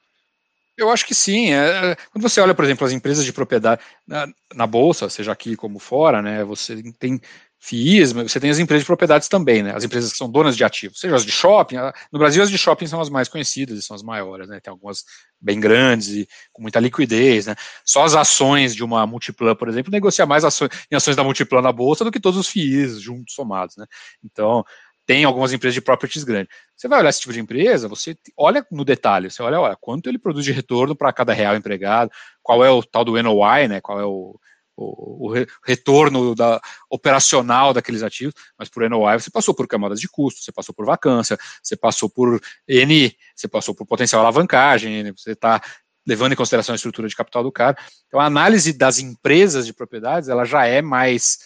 eu, 0.76 0.90
acho 0.90 1.06
que 1.06 1.14
sim. 1.14 1.52
É, 1.52 1.92
é, 1.92 1.96
quando 2.12 2.22
você 2.22 2.40
olha, 2.40 2.54
por 2.54 2.64
exemplo, 2.64 2.86
as 2.86 2.92
empresas 2.92 3.24
de 3.24 3.32
propriedade 3.32 3.82
na, 4.06 4.28
na, 4.54 4.66
bolsa, 4.66 5.08
seja 5.08 5.32
aqui 5.32 5.56
como 5.56 5.78
fora, 5.78 6.22
né, 6.22 6.44
você 6.44 6.82
tem 6.98 7.20
FIIs, 7.64 8.12
mas 8.12 8.30
você 8.30 8.38
tem 8.38 8.50
as 8.50 8.58
empresas 8.58 8.82
de 8.82 8.86
propriedades 8.86 9.26
também, 9.26 9.62
né? 9.62 9.74
As 9.74 9.84
empresas 9.84 10.12
que 10.12 10.18
são 10.18 10.30
donas 10.30 10.54
de 10.54 10.62
ativos, 10.62 11.00
seja 11.00 11.16
as 11.16 11.24
de 11.24 11.32
shopping. 11.32 11.76
No 12.12 12.18
Brasil, 12.18 12.42
as 12.42 12.50
de 12.50 12.58
shopping 12.58 12.86
são 12.86 13.00
as 13.00 13.08
mais 13.08 13.26
conhecidas 13.26 13.78
e 13.78 13.82
são 13.82 13.96
as 13.96 14.02
maiores, 14.02 14.46
né? 14.48 14.60
Tem 14.60 14.70
algumas 14.70 15.02
bem 15.40 15.58
grandes 15.58 16.08
e 16.08 16.28
com 16.52 16.60
muita 16.60 16.78
liquidez, 16.78 17.46
né? 17.46 17.54
Só 17.82 18.04
as 18.04 18.14
ações 18.14 18.74
de 18.74 18.84
uma 18.84 19.06
Multiplan, 19.06 19.54
por 19.56 19.66
exemplo, 19.66 19.90
negocia 19.90 20.26
mais 20.26 20.44
ações, 20.44 20.68
em 20.92 20.94
ações 20.94 21.16
da 21.16 21.24
Multiplan 21.24 21.62
na 21.62 21.72
bolsa 21.72 22.04
do 22.04 22.12
que 22.12 22.20
todos 22.20 22.38
os 22.38 22.48
FIIs 22.48 23.00
juntos 23.00 23.34
somados, 23.34 23.78
né? 23.78 23.86
Então, 24.22 24.62
tem 25.06 25.24
algumas 25.24 25.54
empresas 25.54 25.74
de 25.74 25.80
properties 25.80 26.22
grandes. 26.22 26.54
Você 26.76 26.86
vai 26.86 26.98
olhar 26.98 27.08
esse 27.08 27.20
tipo 27.20 27.32
de 27.32 27.40
empresa, 27.40 27.88
você 27.88 28.14
olha 28.36 28.66
no 28.70 28.84
detalhe, 28.84 29.30
você 29.30 29.42
olha, 29.42 29.58
olha 29.58 29.76
quanto 29.80 30.08
ele 30.08 30.18
produz 30.18 30.44
de 30.44 30.52
retorno 30.52 30.94
para 30.94 31.12
cada 31.14 31.32
real 31.32 31.56
empregado, 31.56 32.10
qual 32.42 32.62
é 32.62 32.70
o 32.70 32.82
tal 32.82 33.06
do 33.06 33.22
NOI, 33.22 33.68
né? 33.68 33.80
Qual 33.80 33.98
é 33.98 34.04
o 34.04 34.38
o, 34.76 35.28
o 35.28 35.46
retorno 35.64 36.34
da, 36.34 36.60
operacional 36.90 37.72
daqueles 37.72 38.02
ativos, 38.02 38.34
mas 38.58 38.68
por 38.68 38.88
NOI 38.88 39.18
você 39.18 39.30
passou 39.30 39.54
por 39.54 39.66
camadas 39.66 40.00
de 40.00 40.08
custo, 40.08 40.42
você 40.42 40.52
passou 40.52 40.74
por 40.74 40.86
vacância, 40.86 41.38
você 41.62 41.76
passou 41.76 42.08
por 42.08 42.40
N, 42.68 43.16
você 43.34 43.48
passou 43.48 43.74
por 43.74 43.86
potencial 43.86 44.20
alavancagem, 44.20 45.12
você 45.12 45.32
está 45.32 45.62
levando 46.06 46.32
em 46.32 46.36
consideração 46.36 46.74
a 46.74 46.76
estrutura 46.76 47.08
de 47.08 47.16
capital 47.16 47.42
do 47.42 47.52
cara. 47.52 47.76
Então 48.06 48.20
a 48.20 48.26
análise 48.26 48.72
das 48.72 48.98
empresas 48.98 49.66
de 49.66 49.72
propriedades 49.72 50.28
ela 50.28 50.44
já 50.44 50.66
é 50.66 50.82
mais 50.82 51.38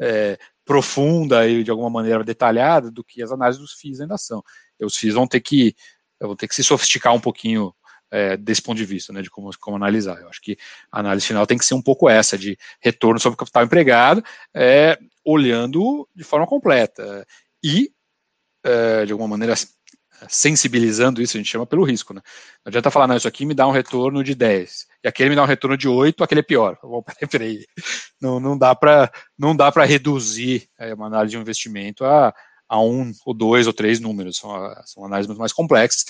é, 0.00 0.38
profunda 0.64 1.46
e 1.46 1.62
de 1.62 1.70
alguma 1.70 1.90
maneira 1.90 2.24
detalhada 2.24 2.90
do 2.90 3.04
que 3.04 3.22
as 3.22 3.30
análises 3.30 3.60
dos 3.60 3.74
FIIs 3.74 4.00
ainda 4.00 4.16
são. 4.16 4.42
E 4.78 4.84
os 4.84 4.96
FIIs 4.96 5.14
vão 5.14 5.26
ter 5.26 5.40
que 5.40 5.74
vão 6.20 6.34
ter 6.34 6.48
que 6.48 6.54
se 6.54 6.64
sofisticar 6.64 7.14
um 7.14 7.20
pouquinho 7.20 7.74
é, 8.10 8.36
desse 8.36 8.62
ponto 8.62 8.76
de 8.76 8.84
vista, 8.84 9.12
né, 9.12 9.22
de 9.22 9.30
como, 9.30 9.50
como 9.58 9.76
analisar. 9.76 10.20
Eu 10.20 10.28
acho 10.28 10.40
que 10.40 10.56
a 10.90 11.00
análise 11.00 11.26
final 11.26 11.46
tem 11.46 11.58
que 11.58 11.64
ser 11.64 11.74
um 11.74 11.82
pouco 11.82 12.08
essa, 12.08 12.38
de 12.38 12.56
retorno 12.80 13.20
sobre 13.20 13.34
o 13.34 13.38
capital 13.38 13.64
empregado, 13.64 14.24
é, 14.54 14.98
olhando 15.24 16.08
de 16.14 16.24
forma 16.24 16.46
completa 16.46 17.26
e, 17.62 17.90
é, 18.64 19.04
de 19.04 19.12
alguma 19.12 19.28
maneira, 19.28 19.54
sensibilizando 20.28 21.20
isso, 21.20 21.36
a 21.36 21.40
gente 21.40 21.50
chama 21.50 21.66
pelo 21.66 21.84
risco. 21.84 22.14
Né? 22.14 22.20
Não 22.64 22.70
adianta 22.70 22.90
falar, 22.90 23.06
não, 23.06 23.16
isso 23.16 23.28
aqui 23.28 23.44
me 23.44 23.54
dá 23.54 23.66
um 23.66 23.72
retorno 23.72 24.22
de 24.22 24.34
10, 24.34 24.86
e 25.04 25.08
aquele 25.08 25.30
me 25.30 25.36
dá 25.36 25.42
um 25.42 25.46
retorno 25.46 25.76
de 25.76 25.88
8, 25.88 26.22
aquele 26.22 26.40
é 26.40 26.44
pior. 26.44 26.78
Bom, 26.82 27.02
peraí, 27.02 27.28
peraí. 27.28 27.66
Não, 28.20 28.40
não 28.40 28.56
dá 28.56 28.74
para 28.74 29.84
reduzir 29.84 30.68
é, 30.78 30.94
uma 30.94 31.06
análise 31.06 31.32
de 31.32 31.38
um 31.38 31.42
investimento 31.42 32.04
a, 32.04 32.34
a 32.68 32.80
um, 32.80 33.12
ou 33.24 33.34
dois, 33.34 33.66
ou 33.66 33.72
três 33.72 34.00
números, 34.00 34.38
são, 34.38 34.50
são 34.84 35.04
análises 35.04 35.26
muito 35.26 35.38
mais 35.38 35.52
complexas 35.52 36.04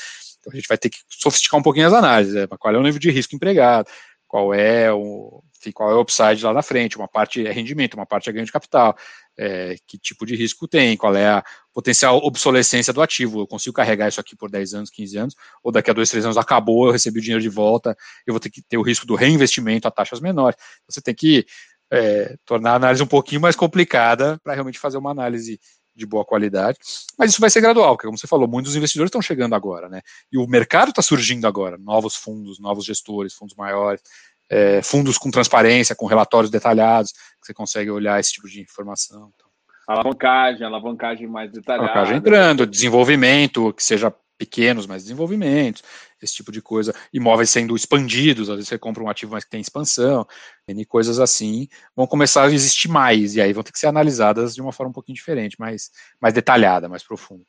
então 0.47 0.53
a 0.53 0.57
gente 0.57 0.69
vai 0.69 0.79
ter 0.79 0.91
que 0.91 0.99
sofisticar 1.09 1.59
um 1.59 1.63
pouquinho 1.63 1.87
as 1.87 1.93
análises, 1.93 2.35
né? 2.35 2.47
qual 2.47 2.73
é 2.73 2.79
o 2.79 2.83
nível 2.83 3.01
de 3.01 3.11
risco 3.11 3.35
empregado, 3.35 3.89
qual 4.29 4.55
é 4.55 4.93
o 4.93 5.43
enfim, 5.59 5.73
qual 5.73 5.91
é 5.91 5.95
o 5.95 6.01
upside 6.01 6.45
lá 6.45 6.53
na 6.53 6.63
frente, 6.63 6.97
uma 6.97 7.09
parte 7.09 7.45
é 7.47 7.51
rendimento, 7.51 7.95
uma 7.95 8.07
parte 8.07 8.29
é 8.29 8.33
ganho 8.33 8.45
de 8.45 8.53
capital, 8.53 8.95
é, 9.39 9.77
que 9.87 9.99
tipo 9.99 10.27
de 10.27 10.37
risco 10.37 10.69
tem, 10.69 10.97
qual 10.97 11.15
é 11.17 11.27
a 11.27 11.45
potencial 11.73 12.19
obsolescência 12.19 12.93
do 12.93 13.03
ativo, 13.03 13.41
eu 13.41 13.47
consigo 13.47 13.75
carregar 13.75 14.09
isso 14.09 14.21
aqui 14.21 14.37
por 14.37 14.51
10 14.51 14.75
anos, 14.75 14.91
15 14.91 15.17
anos, 15.17 15.35
ou 15.63 15.73
daqui 15.73 15.91
a 15.91 15.95
2, 15.95 16.11
3 16.11 16.27
anos 16.27 16.37
acabou, 16.37 16.87
eu 16.87 16.93
recebi 16.93 17.19
o 17.19 17.23
dinheiro 17.23 17.43
de 17.43 17.49
volta, 17.49 17.97
eu 18.27 18.35
vou 18.35 18.41
ter 18.41 18.51
que 18.51 18.63
ter 18.63 18.77
o 18.77 18.83
risco 18.83 19.07
do 19.07 19.15
reinvestimento 19.15 19.89
a 19.89 19.91
taxas 19.91 20.21
menores. 20.21 20.59
Você 20.89 21.01
tem 21.01 21.15
que 21.15 21.47
é, 21.91 22.37
tornar 22.45 22.73
a 22.73 22.77
análise 22.77 23.03
um 23.03 23.07
pouquinho 23.07 23.41
mais 23.41 23.57
complicada 23.57 24.39
para 24.45 24.55
realmente 24.55 24.79
fazer 24.79 24.99
uma 24.99 25.11
análise 25.11 25.59
de 25.97 26.07
boa 26.07 26.25
qualidade, 26.25 26.79
mas 27.19 27.31
isso 27.31 27.41
vai 27.41 27.49
ser 27.49 27.61
gradual, 27.61 27.95
porque 27.97 28.07
como 28.07 28.19
você 28.19 28.27
falou, 28.27 28.47
muitos 28.47 28.77
investidores 28.77 29.09
estão 29.09 29.23
chegando 29.23 29.55
agora, 29.55 29.89
né? 29.89 30.03
E 30.31 30.37
o 30.37 30.47
mercado 30.47 30.91
está 30.91 31.01
surgindo 31.01 31.47
agora, 31.47 31.79
novos 31.79 32.15
fundos, 32.15 32.61
novos 32.61 32.85
gestores, 32.85 33.33
fundos 33.33 33.57
maiores, 33.57 34.03
é, 34.51 34.83
fundos 34.83 35.19
com 35.19 35.31
transparência, 35.31 35.97
com 35.97 36.07
relatórios 36.07 36.51
detalhados, 36.51 37.13
que 37.13 37.47
você 37.47 37.55
consegue 37.55 37.91
olhar 37.91 38.21
esse 38.21 38.33
tipo 38.33 38.49
de 38.49 38.61
informação. 38.61 39.31
Então. 39.35 39.47
Alavancagem, 39.89 40.67
alavancagem 40.67 41.27
mais 41.27 41.51
detalhada. 41.51 41.85
Alavancagem 41.85 42.19
entrando, 42.19 42.67
desenvolvimento, 42.67 43.73
que 43.73 43.83
seja 43.83 44.13
pequenos, 44.37 44.87
mas 44.87 45.03
desenvolvimentos, 45.03 45.83
esse 46.21 46.35
tipo 46.35 46.53
de 46.53 46.61
coisa, 46.63 46.95
imóveis 47.13 47.51
sendo 47.51 47.75
expandidos, 47.75 48.49
às 48.49 48.57
vezes 48.57 48.69
você 48.69 48.79
compra 48.79 49.03
um 49.03 49.09
ativo 49.09 49.33
mais 49.33 49.45
que 49.45 49.51
tem 49.51 49.61
expansão, 49.61 50.27
e 50.69 50.85
coisas 50.85 51.19
assim, 51.19 51.69
vão 51.95 52.07
começar 52.07 52.45
a 52.45 52.53
existir 52.53 52.89
mais, 52.89 53.35
e 53.37 53.41
aí 53.41 53.53
vão 53.53 53.63
ter 53.63 53.73
que 53.73 53.79
ser 53.79 53.87
analisadas 53.87 54.55
de 54.55 54.61
uma 54.61 54.73
forma 54.73 54.91
um 54.91 54.95
pouquinho 54.95 55.17
diferente, 55.17 55.59
mais, 55.59 55.91
mais 56.21 56.35
detalhada, 56.35 56.89
mais 56.89 57.03
profunda. 57.03 57.45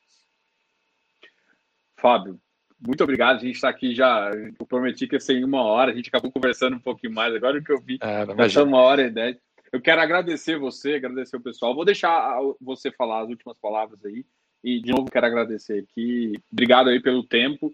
Fábio, 2.00 2.40
muito 2.80 3.04
obrigado. 3.04 3.38
A 3.38 3.40
gente 3.40 3.56
está 3.56 3.70
aqui 3.70 3.94
já. 3.96 4.32
Eu 4.60 4.66
prometi 4.66 5.08
que 5.08 5.16
ia 5.16 5.20
ser 5.20 5.34
em 5.34 5.44
uma 5.44 5.64
hora, 5.64 5.92
a 5.92 5.96
gente 5.96 6.10
acabou 6.10 6.32
conversando 6.32 6.76
um 6.76 6.80
pouquinho 6.80 7.14
mais. 7.14 7.34
Agora 7.34 7.62
que 7.62 7.72
eu 7.72 7.82
vi, 7.82 7.98
é, 8.02 8.26
já 8.26 8.46
está 8.46 8.64
uma 8.64 8.80
hora 8.80 9.02
e 9.02 9.10
dez. 9.10 9.38
Eu 9.72 9.82
quero 9.82 10.00
agradecer 10.00 10.58
você, 10.58 10.96
agradecer 10.96 11.36
o 11.36 11.42
pessoal. 11.42 11.76
Vou 11.76 11.84
deixar 11.84 12.40
você 12.62 12.92
falar 12.92 13.24
as 13.24 13.30
últimas 13.30 13.58
palavras 13.58 14.04
aí. 14.06 14.26
E, 14.64 14.82
de 14.82 14.92
novo, 14.92 15.10
quero 15.10 15.26
agradecer 15.26 15.84
aqui. 15.84 16.34
Obrigado 16.52 16.90
aí 16.90 17.02
pelo 17.02 17.24
tempo 17.24 17.74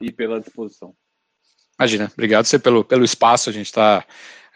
e 0.00 0.10
pela 0.10 0.40
disposição. 0.40 0.94
Imagina, 1.78 2.10
obrigado 2.12 2.46
você 2.46 2.58
pelo, 2.58 2.82
pelo 2.82 3.04
espaço. 3.04 3.50
A 3.50 3.52
gente 3.52 3.66
está 3.66 4.04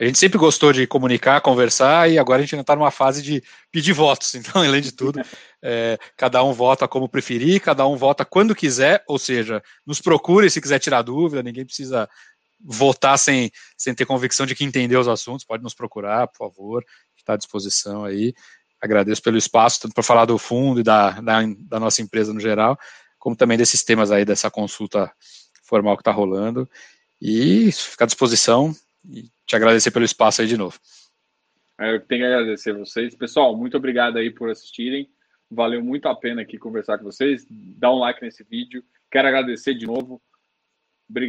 a 0.01 0.07
gente 0.07 0.19
sempre 0.19 0.39
gostou 0.39 0.73
de 0.73 0.87
comunicar, 0.87 1.43
conversar, 1.43 2.11
e 2.11 2.19
agora 2.19 2.39
a 2.39 2.43
gente 2.43 2.55
ainda 2.55 2.62
está 2.62 2.74
numa 2.74 2.91
fase 2.91 3.23
de 3.23 3.43
pedir 3.70 3.93
votos. 3.93 4.35
Então, 4.41 4.62
além 4.62 4.81
de 4.81 4.93
tudo, 4.93 5.20
é, 5.62 5.99
cada 6.16 6.43
um 6.43 6.55
vota 6.55 6.89
como 6.89 7.07
preferir, 7.07 7.61
cada 7.61 7.87
um 7.87 7.97
vota 7.97 8.24
quando 8.24 8.55
quiser, 8.55 9.05
ou 9.07 9.19
seja, 9.19 9.62
nos 9.87 10.01
procure 10.01 10.49
se 10.49 10.61
quiser 10.61 10.78
tirar 10.78 11.03
dúvida, 11.03 11.43
ninguém 11.43 11.66
precisa 11.66 12.09
votar 12.59 13.19
sem, 13.19 13.51
sem 13.77 13.95
ter 13.95 14.07
convicção 14.07 14.47
de 14.47 14.55
que 14.55 14.65
entendeu 14.65 15.01
os 15.01 15.09
assuntos, 15.09 15.45
pode 15.45 15.62
nos 15.62 15.74
procurar, 15.74 16.27
por 16.28 16.39
favor, 16.39 16.82
está 17.15 17.35
à 17.35 17.37
disposição 17.37 18.03
aí. 18.03 18.32
Agradeço 18.81 19.23
pelo 19.23 19.36
espaço, 19.36 19.82
tanto 19.82 19.94
para 19.94 20.02
falar 20.02 20.24
do 20.24 20.39
fundo 20.39 20.81
e 20.81 20.82
da, 20.82 21.20
da, 21.20 21.40
da 21.59 21.81
nossa 21.81 22.01
empresa 22.01 22.32
no 22.32 22.40
geral, 22.40 22.78
como 23.19 23.36
também 23.36 23.59
desses 23.59 23.85
temas 23.85 24.11
aí 24.11 24.24
dessa 24.24 24.51
consulta 24.51 25.12
formal 25.65 25.97
que 25.97 26.01
está 26.01 26.11
rolando. 26.11 26.69
E 27.20 27.70
fica 27.73 28.05
à 28.05 28.07
disposição. 28.07 28.74
E 29.05 29.31
te 29.47 29.57
agradecer 29.57 29.90
pelo 29.90 30.05
espaço 30.05 30.40
aí 30.40 30.48
de 30.48 30.57
novo. 30.57 30.78
É, 31.78 31.94
eu 31.94 32.01
tenho 32.01 32.23
que 32.23 32.27
agradecer 32.27 32.73
vocês. 32.73 33.15
Pessoal, 33.15 33.57
muito 33.57 33.77
obrigado 33.77 34.16
aí 34.19 34.31
por 34.31 34.51
assistirem. 34.51 35.11
Valeu 35.51 35.82
muito 35.82 36.07
a 36.09 36.15
pena 36.15 36.43
aqui 36.43 36.59
conversar 36.59 36.98
com 36.98 37.05
vocês. 37.05 37.47
Dá 37.51 37.90
um 37.90 37.98
like 37.98 38.23
nesse 38.23 38.44
vídeo. 38.44 38.85
Quero 39.11 39.28
agradecer 39.28 39.74
de 39.74 39.86
novo. 39.86 40.23
Obrigado. 41.09 41.28